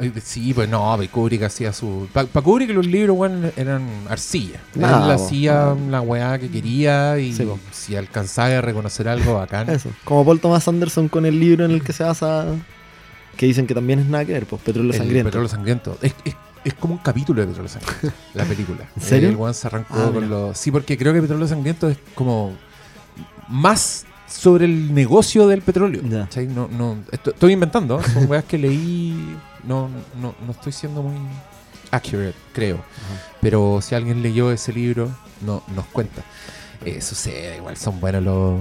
Ay, 0.00 0.12
Sí, 0.22 0.54
pues 0.54 0.68
no, 0.68 0.94
pues 0.96 1.08
Kubrick 1.10 1.42
hacía 1.42 1.72
su. 1.72 2.08
Para 2.12 2.26
Kubrick 2.26 2.70
los 2.70 2.86
libros, 2.86 3.16
weón, 3.16 3.52
eran 3.56 3.86
arcilla. 4.08 4.60
Nada, 4.74 5.04
Él 5.06 5.10
hacía 5.12 5.74
la 5.90 6.00
weá 6.00 6.38
que 6.38 6.48
quería 6.50 7.18
y 7.18 7.32
Sí, 7.32 7.46
si 7.72 7.96
alcanzaba 7.96 8.58
a 8.58 8.60
reconocer 8.60 9.08
algo 9.08 9.34
bacán. 9.34 9.68
Eso. 9.70 9.90
Como 10.04 10.24
Paul 10.24 10.40
Thomas 10.40 10.66
Anderson 10.68 11.08
con 11.08 11.26
el 11.26 11.38
libro 11.38 11.64
en 11.64 11.70
el 11.72 11.82
que 11.82 11.92
se 11.92 12.04
basa... 12.04 12.46
Que 13.36 13.46
dicen 13.46 13.66
que 13.66 13.74
también 13.74 13.98
es 13.98 14.06
nada 14.06 14.24
que 14.26 14.32
ver, 14.34 14.46
pues 14.46 14.60
Petróleo 14.62 14.92
el 14.92 14.98
Sangriento. 14.98 15.28
Petróleo 15.28 15.48
Sangriento. 15.48 15.98
Es, 16.02 16.14
es, 16.24 16.36
es 16.64 16.74
como 16.74 16.94
un 16.94 17.00
capítulo 17.00 17.40
de 17.40 17.46
Petróleo 17.48 17.68
Sangriento, 17.70 18.12
la 18.34 18.44
película. 18.44 18.88
¿En 18.94 19.02
serio? 19.02 19.28
El 19.30 19.36
weón 19.36 19.54
se 19.54 19.66
arrancó 19.68 19.94
Ah, 19.96 20.10
con 20.12 20.28
los. 20.28 20.56
Sí, 20.58 20.70
porque 20.70 20.98
creo 20.98 21.14
que 21.14 21.22
Petróleo 21.22 21.48
Sangriento 21.48 21.88
es 21.88 21.96
como 22.14 22.52
más 23.48 24.04
sobre 24.32 24.64
el 24.64 24.94
negocio 24.94 25.46
del 25.46 25.62
petróleo. 25.62 26.02
Ya. 26.08 26.22
¿cachai? 26.22 26.46
No, 26.46 26.68
no, 26.68 26.98
esto- 27.10 27.30
estoy 27.30 27.52
inventando, 27.52 28.00
¿eh? 28.00 28.04
son 28.12 28.30
weas 28.30 28.44
que 28.44 28.58
leí. 28.58 29.36
No, 29.64 29.88
no, 30.20 30.34
no 30.44 30.52
estoy 30.52 30.72
siendo 30.72 31.02
muy 31.02 31.16
accurate, 31.90 32.34
creo. 32.52 32.82
Pero 33.40 33.80
si 33.82 33.94
alguien 33.94 34.22
leyó 34.22 34.50
ese 34.50 34.72
libro, 34.72 35.10
no, 35.44 35.62
nos 35.74 35.86
cuenta. 35.86 36.22
Eh, 36.84 37.00
sucede, 37.00 37.56
igual 37.58 37.76
son 37.76 38.00
buenos 38.00 38.22
los, 38.22 38.58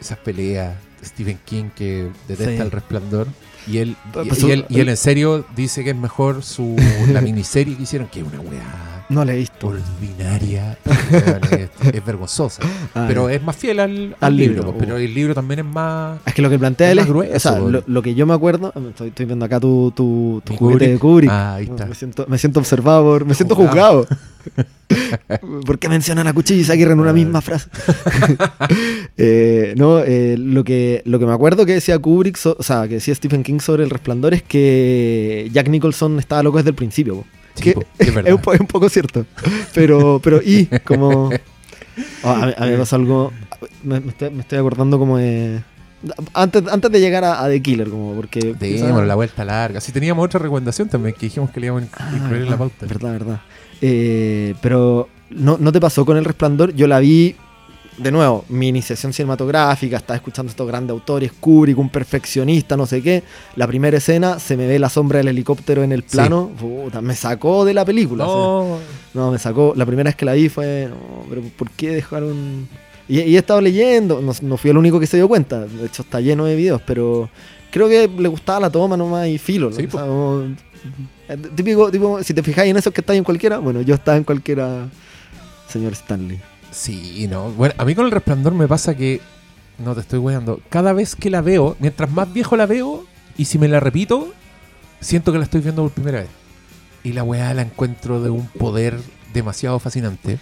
esas 0.00 0.18
peleas. 0.18 0.76
Stephen 1.04 1.38
King 1.44 1.70
que 1.74 2.10
detesta 2.28 2.52
Sí. 2.52 2.58
el 2.60 2.70
resplandor. 2.70 3.26
Y 3.66 3.78
él, 3.78 3.96
y, 4.22 4.28
pues, 4.28 4.42
y 4.42 4.50
él, 4.50 4.66
y 4.68 4.74
él 4.76 4.80
el- 4.82 4.88
en 4.90 4.96
serio 4.96 5.46
dice 5.56 5.82
que 5.82 5.90
es 5.90 5.96
mejor 5.96 6.42
su 6.42 6.76
la 7.10 7.20
miniserie 7.22 7.76
que 7.76 7.82
hicieron, 7.84 8.08
que 8.08 8.20
es 8.20 8.26
una 8.26 8.40
weá 8.40 8.89
No 9.10 9.24
la 9.24 9.34
he 9.34 9.36
visto. 9.36 9.66
ordinaria. 9.68 10.78
es, 11.50 11.94
es 11.94 12.04
vergonzosa. 12.06 12.62
Ah, 12.94 13.04
pero 13.06 13.28
es 13.28 13.40
más 13.42 13.54
fiel 13.56 13.78
al, 13.78 13.92
libro. 14.00 14.18
libro, 14.30 14.62
pues, 14.64 14.74
uh. 14.74 14.78
pero 14.78 14.96
el 14.96 15.14
libro 15.14 15.32
también 15.34 15.60
es 15.60 15.64
más. 15.66 16.18
Es 16.26 16.34
que 16.34 16.42
lo 16.42 16.50
que 16.50 16.58
plantea 16.58 16.88
Es 16.88 16.92
él 16.92 16.96
más 16.98 17.06
es, 17.06 17.10
grueso, 17.12 17.36
o 17.36 17.38
sea, 17.40 17.58
lo, 17.60 17.84
lo 17.86 18.02
que 18.02 18.14
yo 18.16 18.26
me 18.26 18.34
acuerdo, 18.34 18.72
ah, 18.74 18.80
estoy, 18.88 19.08
estoy 19.08 19.26
viendo 19.26 19.44
acá 19.44 19.60
tu, 19.60 19.92
tu, 19.94 20.42
tu 20.44 20.56
juguete 20.56 20.88
de 20.88 20.98
Kubrick. 20.98 21.00
Kubrick. 21.00 21.30
Ah, 21.30 21.54
ahí 21.56 21.64
está. 21.66 21.86
Me 21.86 21.94
siento, 21.94 22.26
me 22.28 22.36
siento 22.38 22.58
observado, 22.60 23.04
por- 23.04 23.24
me 23.26 23.34
siento 23.34 23.54
Juzgado. 23.54 24.06
¿Por 25.66 25.78
qué 25.78 25.88
mencionan 25.88 26.26
a 26.26 26.32
Cuchillo 26.32 26.60
y 26.60 26.64
Zaguirre 26.64 26.92
en 26.94 27.00
una 27.00 27.10
Ah. 27.10 27.14
misma 27.14 27.40
frase? 27.40 27.68
Eh, 29.16 29.74
no, 29.76 30.00
eh, 30.00 30.36
lo, 30.38 30.64
que, 30.64 31.02
lo 31.04 31.18
que 31.18 31.26
me 31.26 31.32
acuerdo 31.32 31.64
que 31.66 31.74
decía 31.74 31.98
Kubrick, 31.98 32.36
so- 32.36 32.56
o 32.58 32.62
sea, 32.62 32.88
que 32.88 32.94
decía 32.94 33.14
Stephen 33.14 33.42
King 33.44 33.60
sobre 33.60 33.84
el 33.84 33.90
resplandor 33.90 34.34
es 34.34 34.42
que 34.42 35.48
Jack 35.52 35.68
Nicholson 35.68 36.18
estaba 36.18 36.42
loco 36.42 36.56
desde 36.58 36.70
el 36.70 36.76
principio. 36.76 37.16
po. 37.16 37.24
Sí, 37.60 37.64
Que 37.64 37.72
po, 37.74 37.84
es 37.98 38.08
es, 38.08 38.16
un 38.16 38.54
es 38.54 38.60
un 38.60 38.66
poco 38.66 38.88
cierto. 38.88 39.26
Pero, 39.74 40.20
pero 40.22 40.40
y, 40.44 40.66
como. 40.84 41.30
Oh, 42.22 42.28
a, 42.30 42.46
mí, 42.46 42.52
a 42.56 42.64
me 42.66 42.78
pasó 42.78 42.96
algo. 42.96 43.32
Me, 43.82 44.00
me 44.00 44.10
estoy, 44.10 44.30
me 44.30 44.40
estoy 44.40 44.58
acordando 44.58 44.98
como 44.98 45.18
de. 45.18 45.62
Antes, 46.32 46.66
antes 46.68 46.90
de 46.90 46.98
llegar 47.00 47.24
a, 47.24 47.44
a 47.44 47.48
The 47.48 47.60
Killer, 47.60 47.88
como 47.90 48.14
porque. 48.14 48.54
Démosle 48.58 49.06
la 49.06 49.14
vuelta 49.14 49.44
larga. 49.44 49.80
Si 49.80 49.92
teníamos 49.92 50.24
otra 50.24 50.40
recomendación 50.40 50.88
también 50.88 51.14
que 51.14 51.26
dijimos 51.26 51.50
que 51.50 51.60
le 51.60 51.66
íbamos 51.66 51.84
a 51.92 52.08
Ah, 52.08 52.12
incluir 52.16 52.42
en 52.42 52.50
la 52.50 52.56
pauta. 52.56 52.86
Verdad, 52.86 53.12
verdad. 53.12 53.40
Eh, 53.82 54.54
pero 54.62 55.08
¿no, 55.30 55.56
¿no 55.60 55.72
te 55.72 55.80
pasó 55.80 56.04
con 56.06 56.16
El 56.16 56.24
Resplandor? 56.24 56.74
Yo 56.74 56.86
la 56.86 56.98
vi, 57.00 57.36
de 58.02 58.10
nuevo, 58.10 58.44
mi 58.48 58.68
iniciación 58.68 59.12
cinematográfica, 59.12 59.98
estaba 59.98 60.16
escuchando 60.16 60.50
estos 60.50 60.66
grandes 60.66 60.92
autores, 60.92 61.32
Kubrick, 61.38 61.78
un 61.78 61.88
perfeccionista, 61.90 62.76
no 62.76 62.86
sé 62.86 63.02
qué. 63.02 63.22
La 63.56 63.66
primera 63.66 63.96
escena, 63.98 64.38
se 64.38 64.56
me 64.56 64.66
ve 64.66 64.78
la 64.78 64.88
sombra 64.88 65.18
del 65.18 65.28
helicóptero 65.28 65.82
en 65.82 65.92
el 65.92 66.02
Sí. 66.02 66.08
plano. 66.12 66.50
Puta, 66.58 67.00
me 67.02 67.14
sacó 67.14 67.64
de 67.64 67.74
la 67.74 67.84
película. 67.84 68.24
No, 68.24 68.78
No, 69.12 69.30
me 69.32 69.38
sacó. 69.38 69.72
La 69.76 69.84
primera 69.84 70.08
vez 70.08 70.16
que 70.16 70.24
la 70.24 70.32
vi 70.34 70.48
fue, 70.48 70.88
no, 70.88 71.24
pero 71.28 71.42
¿por 71.56 71.70
qué 71.70 71.90
dejaron...? 71.90 72.68
Y, 73.08 73.20
y 73.20 73.34
he 73.34 73.38
estado 73.38 73.60
leyendo, 73.60 74.20
no, 74.22 74.32
no 74.40 74.56
fui 74.56 74.70
el 74.70 74.76
único 74.78 75.00
que 75.00 75.06
se 75.06 75.16
dio 75.16 75.26
cuenta, 75.28 75.66
de 75.66 75.86
hecho 75.86 76.02
está 76.02 76.20
lleno 76.20 76.44
de 76.44 76.54
videos, 76.54 76.80
pero 76.86 77.28
creo 77.72 77.88
que 77.88 78.08
le 78.08 78.28
gustaba 78.28 78.60
la 78.60 78.70
toma 78.70 78.96
nomás 78.96 79.26
y 79.26 79.36
filo. 79.36 79.68
¿no? 79.70 79.76
Sí, 79.76 79.86
O 79.86 79.90
sea, 79.90 80.00
como- 80.02 80.42
eh, 81.28 81.36
típico, 81.56 81.90
tipo, 81.90 82.22
si 82.22 82.32
te 82.32 82.42
fijáis 82.42 82.70
en 82.70 82.76
eso 82.76 82.92
que 82.92 83.00
estáis 83.00 83.18
en 83.18 83.24
cualquiera, 83.24 83.58
bueno, 83.58 83.80
yo 83.82 83.94
estaba 83.96 84.16
en 84.16 84.22
cualquiera, 84.24 84.88
señor 85.68 85.92
Stanley. 85.92 86.38
Sí, 86.70 87.26
no. 87.28 87.50
Bueno, 87.50 87.74
a 87.78 87.84
mí 87.84 87.94
con 87.94 88.04
el 88.06 88.10
resplandor 88.10 88.54
me 88.54 88.66
pasa 88.68 88.94
que. 88.96 89.20
No 89.78 89.94
te 89.94 90.00
estoy 90.02 90.18
weando. 90.18 90.60
Cada 90.68 90.92
vez 90.92 91.16
que 91.16 91.30
la 91.30 91.40
veo, 91.40 91.76
mientras 91.80 92.10
más 92.10 92.30
viejo 92.32 92.56
la 92.56 92.66
veo, 92.66 93.04
y 93.38 93.46
si 93.46 93.58
me 93.58 93.66
la 93.66 93.80
repito, 93.80 94.32
siento 95.00 95.32
que 95.32 95.38
la 95.38 95.44
estoy 95.44 95.62
viendo 95.62 95.82
por 95.82 95.90
primera 95.92 96.20
vez. 96.20 96.28
Y 97.02 97.14
la 97.14 97.22
weá 97.24 97.54
la 97.54 97.62
encuentro 97.62 98.20
de 98.22 98.28
un 98.28 98.46
poder 98.46 98.98
demasiado 99.32 99.78
fascinante. 99.78 100.38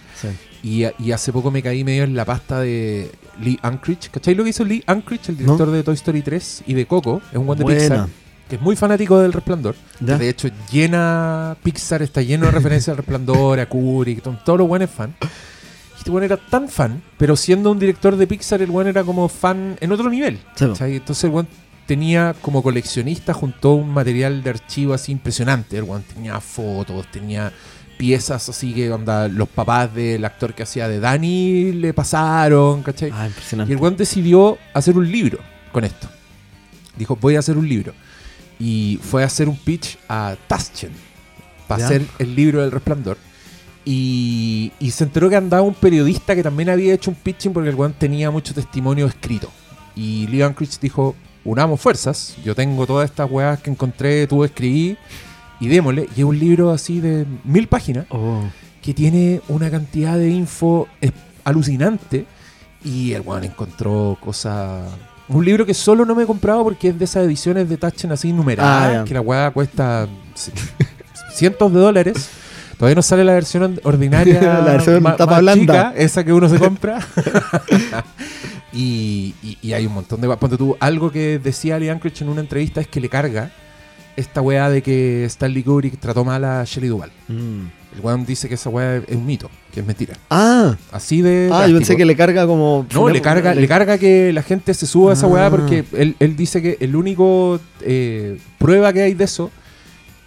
Y, 0.61 0.83
y 0.99 1.11
hace 1.13 1.31
poco 1.31 1.51
me 1.51 1.63
caí 1.63 1.85
medio 1.85 2.03
en 2.03 2.15
la 2.17 2.25
pasta 2.25 2.59
de 2.59 3.09
Lee 3.39 3.57
Unkrich. 3.63 4.11
¿Cachai 4.11 4.35
lo 4.35 4.43
que 4.43 4.49
hizo 4.49 4.65
Lee 4.65 4.83
Unkrich, 4.89 5.29
el 5.29 5.37
director 5.37 5.71
de 5.71 5.83
Toy 5.83 5.93
Story 5.95 6.21
3 6.21 6.63
y 6.67 6.73
de 6.73 6.85
Coco? 6.85 7.21
Es 7.31 7.37
un 7.37 7.49
one 7.49 7.59
de. 7.59 7.65
Pixar. 7.65 8.07
que 8.49 8.55
es 8.57 8.61
muy 8.61 8.75
fanático 8.75 9.17
del 9.19 9.31
Resplandor. 9.31 9.75
Ya. 10.01 10.17
De 10.17 10.27
hecho, 10.27 10.49
llena 10.69 11.55
Pixar, 11.63 12.01
está 12.01 12.21
lleno 12.21 12.47
de 12.47 12.51
referencias 12.51 12.89
al 12.89 12.97
Resplandor, 12.97 13.59
a 13.61 13.69
Kubrick, 13.69 14.21
to- 14.21 14.37
todos 14.43 14.59
los 14.59 14.67
buenos 14.67 14.89
fan. 14.89 15.15
Y 15.99 16.01
este 16.01 16.11
weón 16.11 16.23
era 16.23 16.37
tan 16.37 16.69
fan, 16.69 17.01
pero 17.17 17.35
siendo 17.35 17.71
un 17.71 17.77
director 17.77 18.15
de 18.15 18.25
Pixar, 18.25 18.61
el 18.61 18.69
weón 18.69 18.87
era 18.87 19.03
como 19.03 19.27
fan 19.27 19.75
en 19.81 19.91
otro 19.91 20.09
nivel. 20.09 20.39
Entonces 20.59 21.23
el 21.25 21.29
weón 21.31 21.47
tenía 21.85 22.33
como 22.41 22.63
coleccionista 22.63 23.33
junto 23.33 23.73
un 23.73 23.89
material 23.89 24.41
de 24.41 24.51
archivo 24.51 24.93
así 24.93 25.11
impresionante. 25.11 25.77
El 25.77 25.83
weón 25.83 26.03
tenía 26.03 26.39
fotos, 26.39 27.05
tenía 27.11 27.51
piezas 27.97 28.47
así 28.47 28.73
que 28.73 28.89
onda, 28.89 29.27
los 29.27 29.49
papás 29.49 29.93
del 29.93 30.23
actor 30.23 30.53
que 30.53 30.63
hacía 30.63 30.87
de 30.87 31.01
Danny 31.01 31.73
le 31.73 31.93
pasaron, 31.93 32.81
¿cachai? 32.81 33.11
Ah, 33.13 33.25
Y 33.25 33.27
impresionante. 33.27 33.73
el 33.73 33.79
weón 33.79 33.97
decidió 33.97 34.57
hacer 34.73 34.97
un 34.97 35.11
libro 35.11 35.39
con 35.73 35.83
esto. 35.83 36.07
Dijo, 36.97 37.17
voy 37.17 37.35
a 37.35 37.39
hacer 37.39 37.57
un 37.57 37.67
libro. 37.67 37.93
Y 38.57 38.99
fue 39.01 39.23
a 39.23 39.25
hacer 39.25 39.49
un 39.49 39.57
pitch 39.57 39.97
a 40.07 40.37
Taschen 40.47 40.91
para 41.67 41.85
hacer 41.85 42.05
el 42.19 42.35
libro 42.35 42.61
del 42.61 42.71
resplandor. 42.71 43.17
Y, 43.85 44.71
y 44.79 44.91
se 44.91 45.05
enteró 45.05 45.29
que 45.29 45.35
andaba 45.35 45.63
un 45.63 45.73
periodista 45.73 46.35
que 46.35 46.43
también 46.43 46.69
había 46.69 46.93
hecho 46.93 47.09
un 47.11 47.15
pitching 47.15 47.53
porque 47.53 47.69
el 47.69 47.75
weón 47.75 47.93
tenía 47.93 48.29
mucho 48.29 48.53
testimonio 48.53 49.07
escrito. 49.07 49.49
Y 49.95 50.27
Lee 50.27 50.41
Anchorage 50.43 50.77
dijo, 50.81 51.15
unamos 51.43 51.79
fuerzas, 51.81 52.35
yo 52.43 52.53
tengo 52.55 52.85
todas 52.85 53.09
estas 53.09 53.29
weas 53.31 53.59
que 53.59 53.71
encontré, 53.71 54.27
tú 54.27 54.43
escribí, 54.43 54.97
y 55.59 55.67
démosle. 55.67 56.07
Y 56.15 56.19
es 56.19 56.25
un 56.25 56.37
libro 56.37 56.71
así 56.71 56.99
de 56.99 57.25
mil 57.43 57.67
páginas 57.67 58.05
Oh. 58.09 58.41
que 58.81 58.93
tiene 58.93 59.41
una 59.47 59.69
cantidad 59.71 60.17
de 60.17 60.29
info 60.29 60.87
alucinante 61.43 62.25
y 62.83 63.13
el 63.13 63.21
weón 63.21 63.43
encontró 63.45 64.17
cosas... 64.21 64.89
Un 65.27 65.45
libro 65.45 65.63
que 65.65 65.73
solo 65.75 66.05
no 66.05 66.15
me 66.15 66.23
he 66.23 66.25
comprado 66.25 66.63
porque 66.63 66.89
es 66.89 66.97
de 66.97 67.05
esas 67.05 67.23
ediciones 67.25 67.69
de 67.69 67.77
Taschen 67.77 68.11
así 68.11 68.33
numeradas, 68.33 69.01
Ah, 69.01 69.03
que 69.05 69.13
la 69.13 69.21
weá 69.21 69.51
cuesta 69.51 70.07
cientos 71.33 71.71
de 71.73 71.79
dólares. 71.79 72.29
Todavía 72.79 72.95
no 72.95 73.01
sale 73.03 73.23
la 73.25 73.33
versión 73.33 73.63
or- 73.63 73.81
ordinaria, 73.83 74.41
La 74.65 74.71
versión 74.71 75.03
ma- 75.03 75.15
tapa 75.15 75.33
más 75.33 75.41
blanda. 75.41 75.89
chica, 75.91 75.93
esa 76.01 76.23
que 76.23 76.33
uno 76.33 76.49
se 76.49 76.57
compra. 76.65 76.99
y, 78.73 79.33
y- 79.43 79.57
y 79.61 79.73
hay 79.73 79.85
un 79.85 79.93
montón 79.93 80.21
de... 80.21 80.27
Ponte 80.37 80.57
tú, 80.57 80.75
algo 80.79 81.11
que 81.11 81.39
decía 81.39 81.77
Lee 81.79 81.89
Anchorage 81.89 82.23
en 82.23 82.29
una 82.29 82.41
entrevista 82.41 82.81
es 82.81 82.87
que 82.87 82.99
le 83.01 83.09
carga 83.09 83.51
esta 84.15 84.41
weá 84.41 84.69
de 84.69 84.81
que 84.81 85.25
Stanley 85.25 85.63
Kubrick 85.63 85.99
trató 85.99 86.23
mal 86.25 86.43
a 86.43 86.63
Shelley 86.65 86.89
Duvall. 86.89 87.11
Mm. 87.27 87.65
El 87.95 88.01
weón 88.03 88.25
dice 88.25 88.47
que 88.47 88.53
esa 88.55 88.69
weá 88.69 88.97
es 88.97 89.15
un 89.15 89.25
mito, 89.25 89.49
que 89.73 89.79
es 89.79 89.85
mentira. 89.85 90.15
Ah, 90.29 90.75
Así 90.91 91.21
de. 91.21 91.49
ah, 91.51 91.65
yo 91.67 91.75
pensé 91.77 91.95
que 91.97 92.05
le 92.05 92.15
carga 92.15 92.45
como. 92.45 92.85
No, 92.93 93.09
le 93.09 93.19
carga, 93.21 93.55
le 93.55 93.67
carga 93.67 93.97
que 93.97 94.31
la 94.31 94.43
gente 94.43 94.73
se 94.75 94.85
suba 94.85 95.11
a 95.11 95.13
esa 95.15 95.25
Ah. 95.25 95.29
weá 95.29 95.49
porque 95.49 95.83
él, 95.93 96.15
él 96.19 96.35
dice 96.35 96.61
que 96.61 96.77
el 96.81 96.95
único 96.95 97.59
eh, 97.81 98.37
prueba 98.59 98.93
que 98.93 99.01
hay 99.01 99.13
de 99.15 99.23
eso 99.23 99.49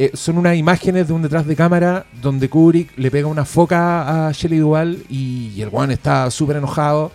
eh, 0.05 0.11
son 0.15 0.39
unas 0.39 0.57
imágenes 0.57 1.07
de 1.09 1.13
un 1.13 1.23
detrás 1.23 1.47
de 1.47 1.55
cámara 1.57 2.07
donde 2.21 2.49
Kubrick 2.49 2.97
le 2.99 3.11
pega 3.11 3.27
una 3.29 3.45
foca 3.45 4.29
a 4.29 4.33
Shelley 4.33 4.59
Duvall 4.59 5.05
y, 5.09 5.53
y 5.55 5.63
el 5.63 5.69
weón 5.69 5.91
está 5.91 6.31
súper 6.31 6.57
enojado. 6.57 7.13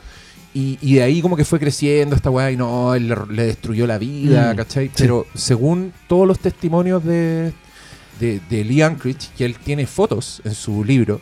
Y, 0.54 0.80
y 0.82 0.96
de 0.96 1.04
ahí 1.04 1.22
como 1.22 1.36
que 1.38 1.46
fue 1.46 1.60
creciendo 1.60 2.16
esta 2.16 2.30
weá 2.32 2.50
y 2.52 2.58
no, 2.58 2.94
él 2.96 3.10
le, 3.10 3.16
le 3.30 3.44
destruyó 3.48 3.86
la 3.86 3.98
vida, 4.00 4.54
Mm, 4.54 4.56
¿cachai? 4.58 4.86
sí. 4.88 4.94
Pero 4.98 5.26
según 5.36 5.94
todos 6.08 6.28
los 6.28 6.40
testimonios 6.40 7.04
de, 7.04 7.54
de, 8.20 8.40
de 8.50 8.64
Lee 8.64 8.82
Anchorage, 8.82 9.30
que 9.38 9.46
él 9.46 9.56
tiene 9.64 9.86
fotos 9.86 10.42
en 10.46 10.56
su 10.56 10.84
libro, 10.84 11.22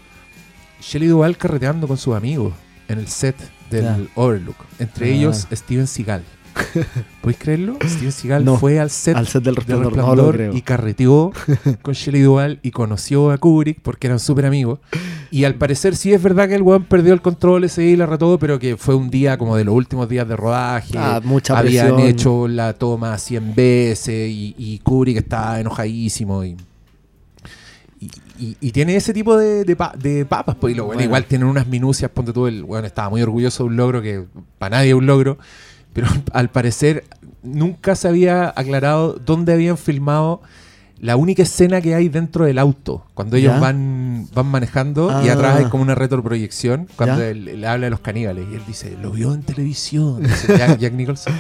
Shelley 0.82 1.10
Duvall 1.10 1.36
carreteando 1.38 1.88
con 1.88 1.98
sus 1.98 2.16
amigos 2.16 2.54
en 2.88 3.00
el 3.00 3.08
set 3.08 3.36
del. 3.70 4.10
Overlook. 4.16 4.56
Entre 4.80 5.08
Ah. 5.08 5.16
ellos, 5.16 5.48
Steven 5.52 5.88
Seagal. 5.88 6.24
¿Podéis 7.22 7.38
creerlo? 7.40 7.78
Steven 7.86 8.12
Seagal 8.12 8.46
No, 8.46 8.58
fue 8.58 8.80
al 8.80 8.90
set 8.90 9.16
Al 9.16 9.28
set 9.28 9.44
del 9.44 9.56
del 9.56 9.64
resplandor, 9.84 10.40
no 10.40 10.54
y 10.56 10.62
carreteó 10.62 11.32
con 11.82 11.94
Shelley 11.94 12.22
Duvall 12.22 12.60
y 12.62 12.72
conoció 12.72 13.32
a 13.32 13.38
Kubrick 13.38 13.82
porque 13.82 14.08
eran 14.08 14.20
súper 14.20 14.46
amigos. 14.46 14.80
Y 15.32 15.44
al 15.44 15.56
parecer 15.56 15.96
sí 15.96 16.14
es 16.14 16.22
verdad 16.24 16.48
que 16.48 16.56
el 16.56 16.62
weón 16.62 16.84
perdió 16.84 17.14
el 17.14 17.22
control 17.22 17.64
ese 17.66 17.82
día 17.82 17.92
y 17.92 17.96
la 17.98 18.06
retó, 18.06 18.38
pero 18.40 18.58
que 18.60 18.78
fue 18.78 18.96
un 18.96 19.10
día 19.10 19.38
como 19.38 19.58
de 19.58 19.64
los 19.66 19.76
últimos 19.76 20.08
días 20.08 20.28
de 20.28 20.36
rodaje. 20.36 20.94
Ah, 20.98 21.20
mucha 21.24 21.58
Habían 21.58 21.96
presión. 21.96 22.10
hecho 22.10 22.48
la 22.48 22.74
toma 22.74 23.18
100 23.18 23.54
veces 23.56 24.30
y, 24.30 24.56
y 24.58 24.80
Kubrick 24.80 25.18
estaba 25.18 25.60
enojadísimo 25.60 26.44
y... 26.46 26.56
Y, 28.00 28.10
y- 28.38 28.58
y 28.60 28.72
tiene 28.72 28.96
ese 28.98 29.14
tipo 29.14 29.38
de, 29.38 29.64
de, 29.64 29.76
pa- 29.76 29.94
de 29.98 30.26
papas, 30.26 30.58
pues 30.60 30.74
y 30.74 30.78
lo 30.78 30.84
bueno, 30.84 30.98
Bueno. 30.98 31.08
igual 31.08 31.26
tienen 31.26 31.48
unas 31.48 31.66
minucias, 31.68 32.12
ponte 32.12 32.34
tú, 32.34 32.46
el 32.48 32.64
bueno, 32.64 32.86
estaba 32.86 33.10
muy 33.10 33.22
orgulloso 33.22 33.64
de 33.64 33.70
un 33.70 33.78
logro 33.78 34.02
que 34.02 34.26
para 34.60 34.78
nadie 34.78 34.90
es 34.90 34.96
un 34.96 35.06
logro, 35.06 35.38
pero 35.96 36.08
al 36.34 36.50
parecer 36.50 37.06
nunca 37.42 37.96
se 37.96 38.08
había 38.08 38.50
aclarado 38.56 39.14
dónde 39.26 39.54
habían 39.54 39.78
filmado 39.78 40.42
la 41.00 41.16
única 41.18 41.44
escena 41.44 41.82
que 41.82 41.94
hay 41.96 42.08
dentro 42.10 42.46
del 42.46 42.58
auto, 42.60 43.06
cuando 43.14 43.36
ellos 43.38 43.54
¿Ya? 43.54 43.60
van, 43.60 44.28
van 44.34 44.46
manejando 44.48 45.10
y 45.24 45.30
Ah. 45.30 45.34
atrás 45.34 45.58
hay 45.58 45.66
como 45.66 45.84
una 45.84 45.96
retroproyección, 45.96 46.88
cuando 46.96 47.22
él, 47.24 47.48
él 47.48 47.66
habla 47.66 47.86
de 47.86 47.90
los 47.92 48.00
caníbales 48.02 48.46
y 48.52 48.56
él 48.56 48.62
dice, 48.68 48.96
lo 49.02 49.12
vio 49.12 49.34
en 49.34 49.42
televisión, 49.44 50.22
dice 50.24 50.58
Jack, 50.58 50.78
Jack 50.80 50.94
Nicholson. 50.94 51.34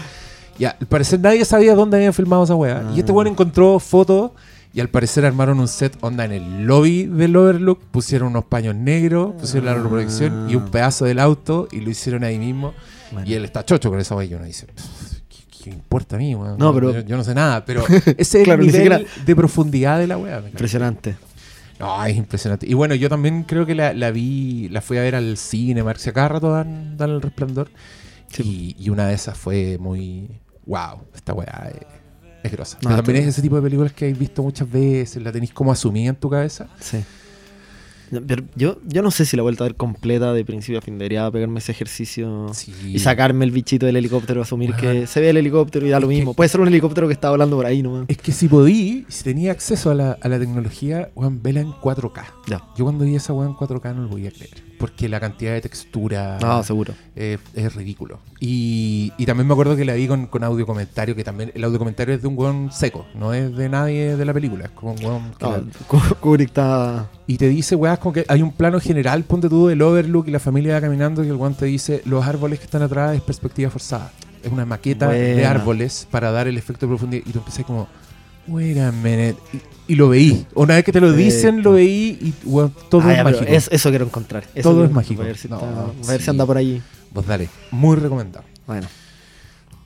Ya, 0.57 0.77
al 0.79 0.87
parecer 0.87 1.19
nadie 1.19 1.43
sabía 1.45 1.75
dónde 1.75 1.97
habían 1.97 2.13
filmado 2.13 2.43
esa 2.45 2.55
weá. 2.55 2.83
Y 2.95 2.99
este 2.99 3.11
Ah. 3.11 3.15
weón 3.15 3.27
encontró 3.27 3.77
fotos 3.79 4.31
y 4.73 4.79
al 4.81 4.89
parecer 4.89 5.25
armaron 5.25 5.59
un 5.59 5.67
set 5.69 5.97
onda 6.01 6.25
en 6.25 6.31
el 6.33 6.65
lobby 6.65 7.05
del 7.05 7.35
Overlook, 7.35 7.79
pusieron 7.91 8.29
unos 8.29 8.45
paños 8.45 8.75
negros, 8.75 9.33
pusieron 9.39 9.65
la 9.65 9.71
Ah. 9.71 9.75
reproducción 9.83 10.49
y 10.49 10.55
un 10.55 10.65
pedazo 10.69 11.05
del 11.05 11.19
auto 11.19 11.67
y 11.71 11.79
lo 11.81 11.89
hicieron 11.89 12.23
ahí 12.25 12.37
mismo. 12.37 12.73
Bueno. 13.11 13.27
Y 13.29 13.33
él 13.33 13.45
está 13.45 13.63
chocho 13.65 13.89
con 13.89 13.99
esa 13.99 14.15
weá 14.15 14.25
y 14.27 14.33
uno 14.33 14.45
dice, 14.45 14.67
"Pff, 14.67 15.19
¿qué, 15.29 15.63
qué 15.63 15.69
importa 15.69 16.15
a 16.15 16.19
mí, 16.19 16.33
weón? 16.35 16.57
No, 16.57 16.73
pero- 16.73 16.93
yo, 16.93 16.99
yo 17.01 17.17
no 17.17 17.23
sé 17.23 17.33
nada, 17.35 17.63
pero 17.65 17.83
ese 18.17 18.39
es 18.39 18.43
Claro, 18.43 18.61
el 18.61 18.67
ni 18.67 18.73
nivel 18.73 18.93
siquiera- 18.99 19.25
de 19.25 19.35
profundidad 19.35 19.99
de 19.99 20.07
la 20.07 20.17
weá. 20.17 20.39
Impresionante. 20.39 21.15
No, 21.79 22.05
es 22.05 22.15
impresionante. 22.15 22.65
Y 22.69 22.73
bueno, 22.73 22.95
yo 22.95 23.09
también 23.09 23.43
creo 23.43 23.65
que 23.65 23.75
la, 23.75 23.93
la 23.93 24.09
vi, 24.11 24.69
la 24.69 24.81
fui 24.81 24.97
a 24.97 25.01
ver 25.01 25.13
al 25.15 25.35
cine, 25.37 25.83
Marcia 25.83 26.13
cada 26.13 26.29
rato 26.29 26.49
dan, 26.51 26.95
dan 26.97 27.09
el 27.09 27.21
resplandor. 27.21 27.69
Sí. 28.29 28.75
Y, 28.79 28.85
y 28.85 28.89
una 28.89 29.07
de 29.07 29.13
esas 29.13 29.37
fue 29.37 29.77
muy. 29.77 30.29
¡Wow! 30.65 31.01
Esta 31.13 31.33
weá 31.33 31.69
es, 31.73 31.81
es 32.43 32.51
grosa. 32.51 32.77
No, 32.81 32.89
Pero 32.89 33.03
también 33.03 33.23
es 33.23 33.27
ese 33.29 33.41
tipo 33.41 33.57
de 33.57 33.61
películas 33.61 33.91
que 33.93 34.05
habéis 34.05 34.17
visto 34.17 34.41
muchas 34.41 34.71
veces, 34.71 35.21
la 35.21 35.31
tenéis 35.31 35.51
como 35.53 35.71
asumida 35.71 36.09
en 36.09 36.15
tu 36.15 36.29
cabeza. 36.29 36.67
Sí. 36.79 37.03
Pero 38.27 38.43
yo, 38.55 38.77
yo 38.85 39.01
no 39.01 39.11
sé 39.11 39.25
si 39.25 39.35
la 39.35 39.43
vuelta 39.43 39.63
a 39.63 39.67
ver 39.67 39.75
completa 39.75 40.33
de 40.33 40.45
principio 40.45 40.79
a 40.79 40.81
fin. 40.81 40.97
Debería 40.97 41.29
pegarme 41.31 41.59
ese 41.59 41.71
ejercicio 41.71 42.49
Sí. 42.53 42.73
y 42.93 42.99
sacarme 42.99 43.45
el 43.45 43.51
bichito 43.51 43.85
del 43.85 43.95
helicóptero, 43.97 44.41
asumir 44.41 44.71
Weón. 44.71 44.81
que 44.81 45.07
se 45.07 45.19
ve 45.21 45.29
el 45.31 45.37
helicóptero 45.37 45.85
y 45.85 45.89
da 45.89 45.99
lo 45.99 46.07
que- 46.07 46.15
mismo. 46.15 46.33
Puede 46.33 46.49
ser 46.49 46.61
un 46.61 46.67
helicóptero 46.67 47.07
que 47.07 47.13
está 47.13 47.29
volando 47.29 47.55
por 47.55 47.65
ahí 47.65 47.81
nomás. 47.81 48.05
Es 48.07 48.17
que 48.17 48.31
si 48.31 48.47
podí, 48.47 49.05
si 49.09 49.23
tenía 49.23 49.51
acceso 49.51 49.91
a 49.91 49.95
la, 49.95 50.17
a 50.21 50.27
la 50.29 50.39
tecnología, 50.39 51.09
weón, 51.15 51.41
vela 51.41 51.61
en 51.61 51.71
4K. 51.71 52.25
Ya. 52.47 52.61
Yo 52.77 52.85
cuando 52.85 53.05
vi 53.05 53.15
esa 53.15 53.33
weá 53.33 53.47
en 53.47 53.55
4K 53.55 53.93
no 53.95 54.03
lo 54.03 54.07
voy 54.09 54.27
a 54.27 54.31
creer. 54.31 54.64
Porque 54.79 55.07
la 55.09 55.19
cantidad 55.19 55.53
de 55.53 55.61
textura. 55.61 56.37
Ah, 56.41 56.61
seguro. 56.65 56.93
es, 57.15 57.39
es 57.53 57.75
ridículo. 57.75 58.19
Y, 58.39 59.13
y 59.17 59.25
también 59.25 59.47
me 59.47 59.53
acuerdo 59.53 59.75
que 59.75 59.85
la 59.85 59.93
vi 59.93 60.07
con, 60.07 60.27
con 60.27 60.43
audio 60.43 60.65
comentario, 60.65 61.15
que 61.15 61.23
también 61.23 61.51
el 61.55 61.63
audio 61.63 61.79
comentario 61.79 62.13
es 62.13 62.21
de 62.21 62.27
un 62.27 62.37
weón 62.37 62.71
seco, 62.71 63.05
no 63.15 63.33
es 63.33 63.55
de 63.55 63.69
nadie 63.69 64.15
de 64.17 64.25
la 64.25 64.33
película, 64.33 64.65
es 64.65 64.71
como 64.71 64.91
un 64.93 65.03
weón 65.03 65.31
que 65.39 65.45
la- 65.45 65.63
está. 66.41 67.09
Y 67.27 67.37
te 67.37 67.47
dice, 67.49 67.75
weás, 67.75 67.99
como 67.99 68.13
que 68.13 68.25
hay 68.27 68.41
un 68.41 68.51
plano 68.51 68.79
general, 68.79 69.23
ponte 69.23 69.49
tú 69.49 69.67
del 69.67 69.81
overlook 69.81 70.27
y 70.27 70.31
la 70.31 70.39
familia 70.39 70.73
va 70.75 70.81
caminando 70.81 71.23
y 71.23 71.27
el 71.27 71.35
weón 71.35 71.55
te 71.55 71.65
dice, 71.65 72.01
los 72.05 72.25
árboles 72.25 72.59
que 72.59 72.65
están 72.65 72.81
atrás 72.81 73.15
es 73.15 73.21
perspectiva 73.21 73.69
forzada. 73.69 74.11
Es 74.43 74.51
una 74.51 74.65
maqueta 74.65 75.09
de 75.09 75.45
árboles 75.45 76.07
para 76.11 76.29
dar 76.31 76.47
el 76.47 76.57
efecto 76.57 76.85
de 76.85 76.91
profundidad. 76.91 77.23
Y 77.25 77.31
tú 77.31 77.39
empecé 77.39 77.63
como, 77.63 77.87
wait 78.47 78.77
a 78.79 78.91
minute. 78.91 79.35
Y, 79.87 79.93
y 79.93 79.95
lo 79.95 80.09
veí. 80.09 80.45
Una 80.55 80.75
vez 80.75 80.83
que 80.83 80.91
te 80.91 80.99
lo 81.01 81.11
dicen, 81.13 81.61
lo 81.63 81.73
veí 81.73 82.17
y 82.21 82.31
todo 82.89 83.01
Ah, 83.03 83.11
es 83.11 83.17
ya, 83.17 83.23
mágico. 83.23 83.45
es- 83.47 83.69
eso 83.71 83.89
quiero 83.89 84.05
encontrar. 84.05 84.43
Eso 84.55 84.63
Todo 84.69 84.73
quiero- 84.73 84.87
es 84.89 84.91
mágico. 84.93 85.21
A 85.21 85.25
ver 85.25 85.37
si, 85.37 85.47
No, 85.47 85.55
está- 85.57 85.69
a 86.07 86.11
ver 86.11 86.21
si 86.21 86.29
anda 86.29 86.45
por 86.45 86.57
ahí. 86.57 86.81
Vos 87.11 87.25
dale, 87.27 87.49
muy 87.71 87.95
recomendado. 87.97 88.45
Bueno. 88.67 88.87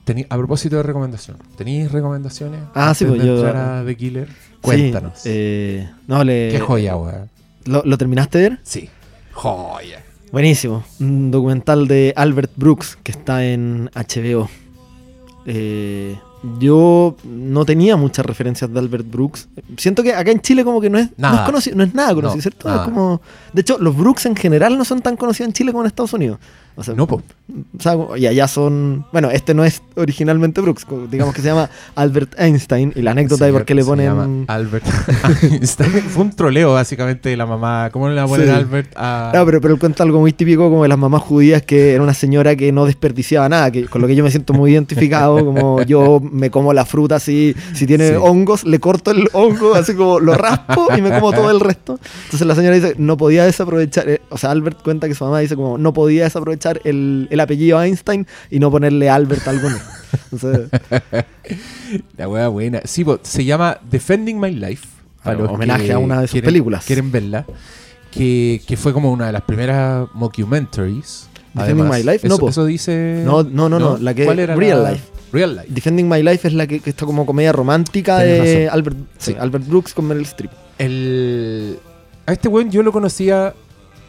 Tení- 0.06 0.26
a 0.28 0.36
propósito 0.36 0.76
de 0.76 0.82
recomendación, 0.82 1.36
¿tenéis 1.56 1.92
recomendaciones? 1.92 2.60
Ah, 2.74 2.94
sí, 2.94 3.04
pues 3.04 3.20
de 3.20 3.26
yo- 3.26 3.34
entrar 3.36 3.56
a 3.56 3.84
The 3.84 3.96
Killer. 3.96 4.28
Sí, 4.28 4.34
Cuéntanos. 4.60 5.20
eh, 5.24 5.88
no, 6.06 6.24
le, 6.24 6.48
Qué 6.50 6.58
joya, 6.58 6.96
weón. 6.96 7.28
¿lo, 7.66 7.82
lo 7.84 7.96
terminaste 7.98 8.38
de 8.38 8.48
ver? 8.50 8.58
Sí, 8.62 8.88
joya. 9.32 10.02
Buenísimo. 10.32 10.84
Un 11.00 11.30
documental 11.30 11.86
de 11.88 12.12
Albert 12.16 12.52
Brooks 12.56 12.98
que 13.02 13.12
está 13.12 13.44
en 13.44 13.90
HBO. 13.94 14.48
Eh, 15.46 16.16
yo 16.58 17.16
no 17.24 17.64
tenía 17.64 17.96
muchas 17.96 18.24
referencias 18.24 18.72
de 18.72 18.78
Albert 18.78 19.10
Brooks. 19.10 19.48
Siento 19.76 20.02
que 20.02 20.14
acá 20.14 20.30
en 20.30 20.40
Chile 20.40 20.64
como 20.64 20.80
que 20.80 20.88
no 20.88 20.98
es, 20.98 21.08
no 21.10 21.14
Nada. 21.18 21.40
es 21.40 21.46
conocido, 21.46 21.76
no 21.76 21.84
es 21.84 21.94
nada 21.94 22.14
conocido, 22.14 22.36
No, 22.36 22.42
¿cierto? 22.42 22.68
nada. 22.68 22.82
Es 22.82 22.88
como, 22.88 23.20
de 23.52 23.60
hecho, 23.62 23.78
los 23.78 23.96
Brooks 23.96 24.26
en 24.26 24.36
general 24.36 24.76
no 24.78 24.84
son 24.84 25.00
tan 25.02 25.16
conocidos 25.16 25.48
en 25.48 25.52
Chile 25.52 25.72
como 25.72 25.82
en 25.84 25.88
Estados 25.88 26.12
Unidos. 26.12 26.38
O 26.76 26.84
sea, 26.84 26.94
No, 26.94 27.06
po. 27.06 27.16
o 27.16 27.82
sea, 27.82 27.94
y 28.16 28.26
allá 28.26 28.46
son. 28.48 29.04
Bueno, 29.12 29.30
este 29.30 29.52
no 29.54 29.64
es 29.64 29.82
originalmente 29.96 30.60
Brooks, 30.60 30.86
digamos 31.10 31.34
que 31.34 31.42
se 31.42 31.48
llama 31.48 31.68
Albert 31.96 32.34
Einstein. 32.38 32.92
Y 32.94 33.02
la 33.02 33.10
anécdota 33.10 33.44
de 33.44 33.52
por 33.52 33.64
qué 33.64 33.74
le 33.74 33.84
ponen. 33.84 34.44
Albert 34.46 34.84
Einstein. 35.42 35.90
Fue 36.08 36.22
un 36.22 36.30
troleo, 36.30 36.72
básicamente, 36.72 37.28
de 37.28 37.36
la 37.36 37.44
mamá. 37.44 37.90
¿Cómo 37.92 38.08
le 38.08 38.14
va 38.14 38.22
a 38.22 38.26
poner 38.28 38.46
Sí. 38.46 38.52
Albert 38.54 38.92
a.? 38.96 39.32
No, 39.34 39.44
pero, 39.44 39.60
pero 39.60 39.74
él 39.74 39.80
cuenta 39.80 40.04
algo 40.04 40.20
muy 40.20 40.32
típico 40.32 40.70
como 40.70 40.84
de 40.84 40.88
las 40.88 40.96
mamás 40.98 41.22
judías 41.22 41.62
que 41.62 41.92
era 41.94 42.02
una 42.02 42.14
señora 42.14 42.56
que 42.56 42.72
no 42.72 42.86
desperdiciaba 42.86 43.48
nada, 43.48 43.70
que, 43.70 43.86
con 43.86 44.00
lo 44.00 44.06
que 44.06 44.14
yo 44.14 44.24
me 44.24 44.30
siento 44.30 44.54
muy 44.54 44.70
identificado, 44.72 45.44
como 45.44 45.82
yo 45.82 46.20
me 46.20 46.50
como 46.50 46.72
la 46.72 46.84
fruta 46.86 47.16
así, 47.16 47.54
si 47.74 47.86
tiene 47.86 48.08
Sí. 48.10 48.14
hongos, 48.18 48.64
le 48.64 48.78
corto 48.78 49.10
el 49.10 49.28
hongo, 49.32 49.74
así 49.74 49.94
como 49.94 50.20
lo 50.20 50.34
raspo 50.34 50.88
y 50.96 51.02
me 51.02 51.10
como 51.10 51.32
todo 51.32 51.50
el 51.50 51.60
resto. 51.60 51.98
Entonces 52.24 52.46
la 52.46 52.54
señora 52.54 52.76
dice, 52.76 52.94
no 52.96 53.16
podía 53.16 53.39
desaprovechar, 53.44 54.08
eh, 54.08 54.20
o 54.30 54.38
sea, 54.38 54.50
Albert 54.50 54.82
cuenta 54.82 55.08
que 55.08 55.14
su 55.14 55.24
mamá 55.24 55.40
dice 55.40 55.56
como, 55.56 55.78
no 55.78 55.92
podía 55.92 56.24
desaprovechar 56.24 56.80
el, 56.84 57.28
el 57.30 57.40
apellido 57.40 57.82
Einstein 57.82 58.26
y 58.50 58.58
no 58.58 58.70
ponerle 58.70 59.08
Albert 59.10 59.46
a 59.46 59.50
alguno. 59.50 59.76
Entonces, 60.32 60.68
La 62.16 62.28
wea 62.28 62.48
buena. 62.48 62.80
Sí, 62.84 63.04
po, 63.04 63.18
se 63.22 63.44
llama 63.44 63.78
Defending 63.90 64.38
My 64.40 64.52
Life. 64.54 64.86
Claro, 65.22 65.40
los 65.42 65.50
homenaje 65.50 65.92
a 65.92 65.98
una 65.98 66.20
de 66.22 66.26
sus 66.28 66.32
quieren- 66.32 66.46
películas. 66.46 66.84
Quieren 66.84 67.12
verla. 67.12 67.44
Que, 68.10 68.60
que 68.66 68.76
fue 68.76 68.92
como 68.92 69.12
una 69.12 69.26
de 69.26 69.32
las 69.32 69.42
primeras 69.42 70.08
mockumentaries. 70.14 71.28
Defending 71.54 71.80
además. 71.86 71.98
My 72.04 72.12
Life, 72.12 72.28
no, 72.28 72.48
eso 72.48 72.64
dice. 72.64 73.22
No, 73.24 73.42
no, 73.42 73.68
no, 73.68 73.78
no, 73.78 73.98
la 73.98 74.14
que- 74.14 74.24
¿Cuál 74.24 74.38
era 74.38 74.54
Real 74.56 74.82
la- 74.82 74.92
Life. 74.92 75.04
Real 75.32 75.54
Life. 75.56 75.66
Defending 75.68 76.08
My 76.08 76.22
Life 76.22 76.48
es 76.48 76.54
la 76.54 76.66
que, 76.66 76.80
que 76.80 76.90
está 76.90 77.06
como 77.06 77.24
comedia 77.26 77.52
romántica 77.52 78.18
de 78.18 78.38
razón. 78.66 78.74
Albert, 78.78 78.96
Sí. 79.18 79.36
Albert 79.38 79.66
Brooks 79.68 79.94
con 79.94 80.06
Meryl 80.08 80.24
Streep. 80.24 80.50
El, 80.78 81.78
a 82.26 82.32
este 82.32 82.48
weón 82.48 82.70
yo 82.70 82.82
lo 82.82 82.92
conocía 82.92 83.54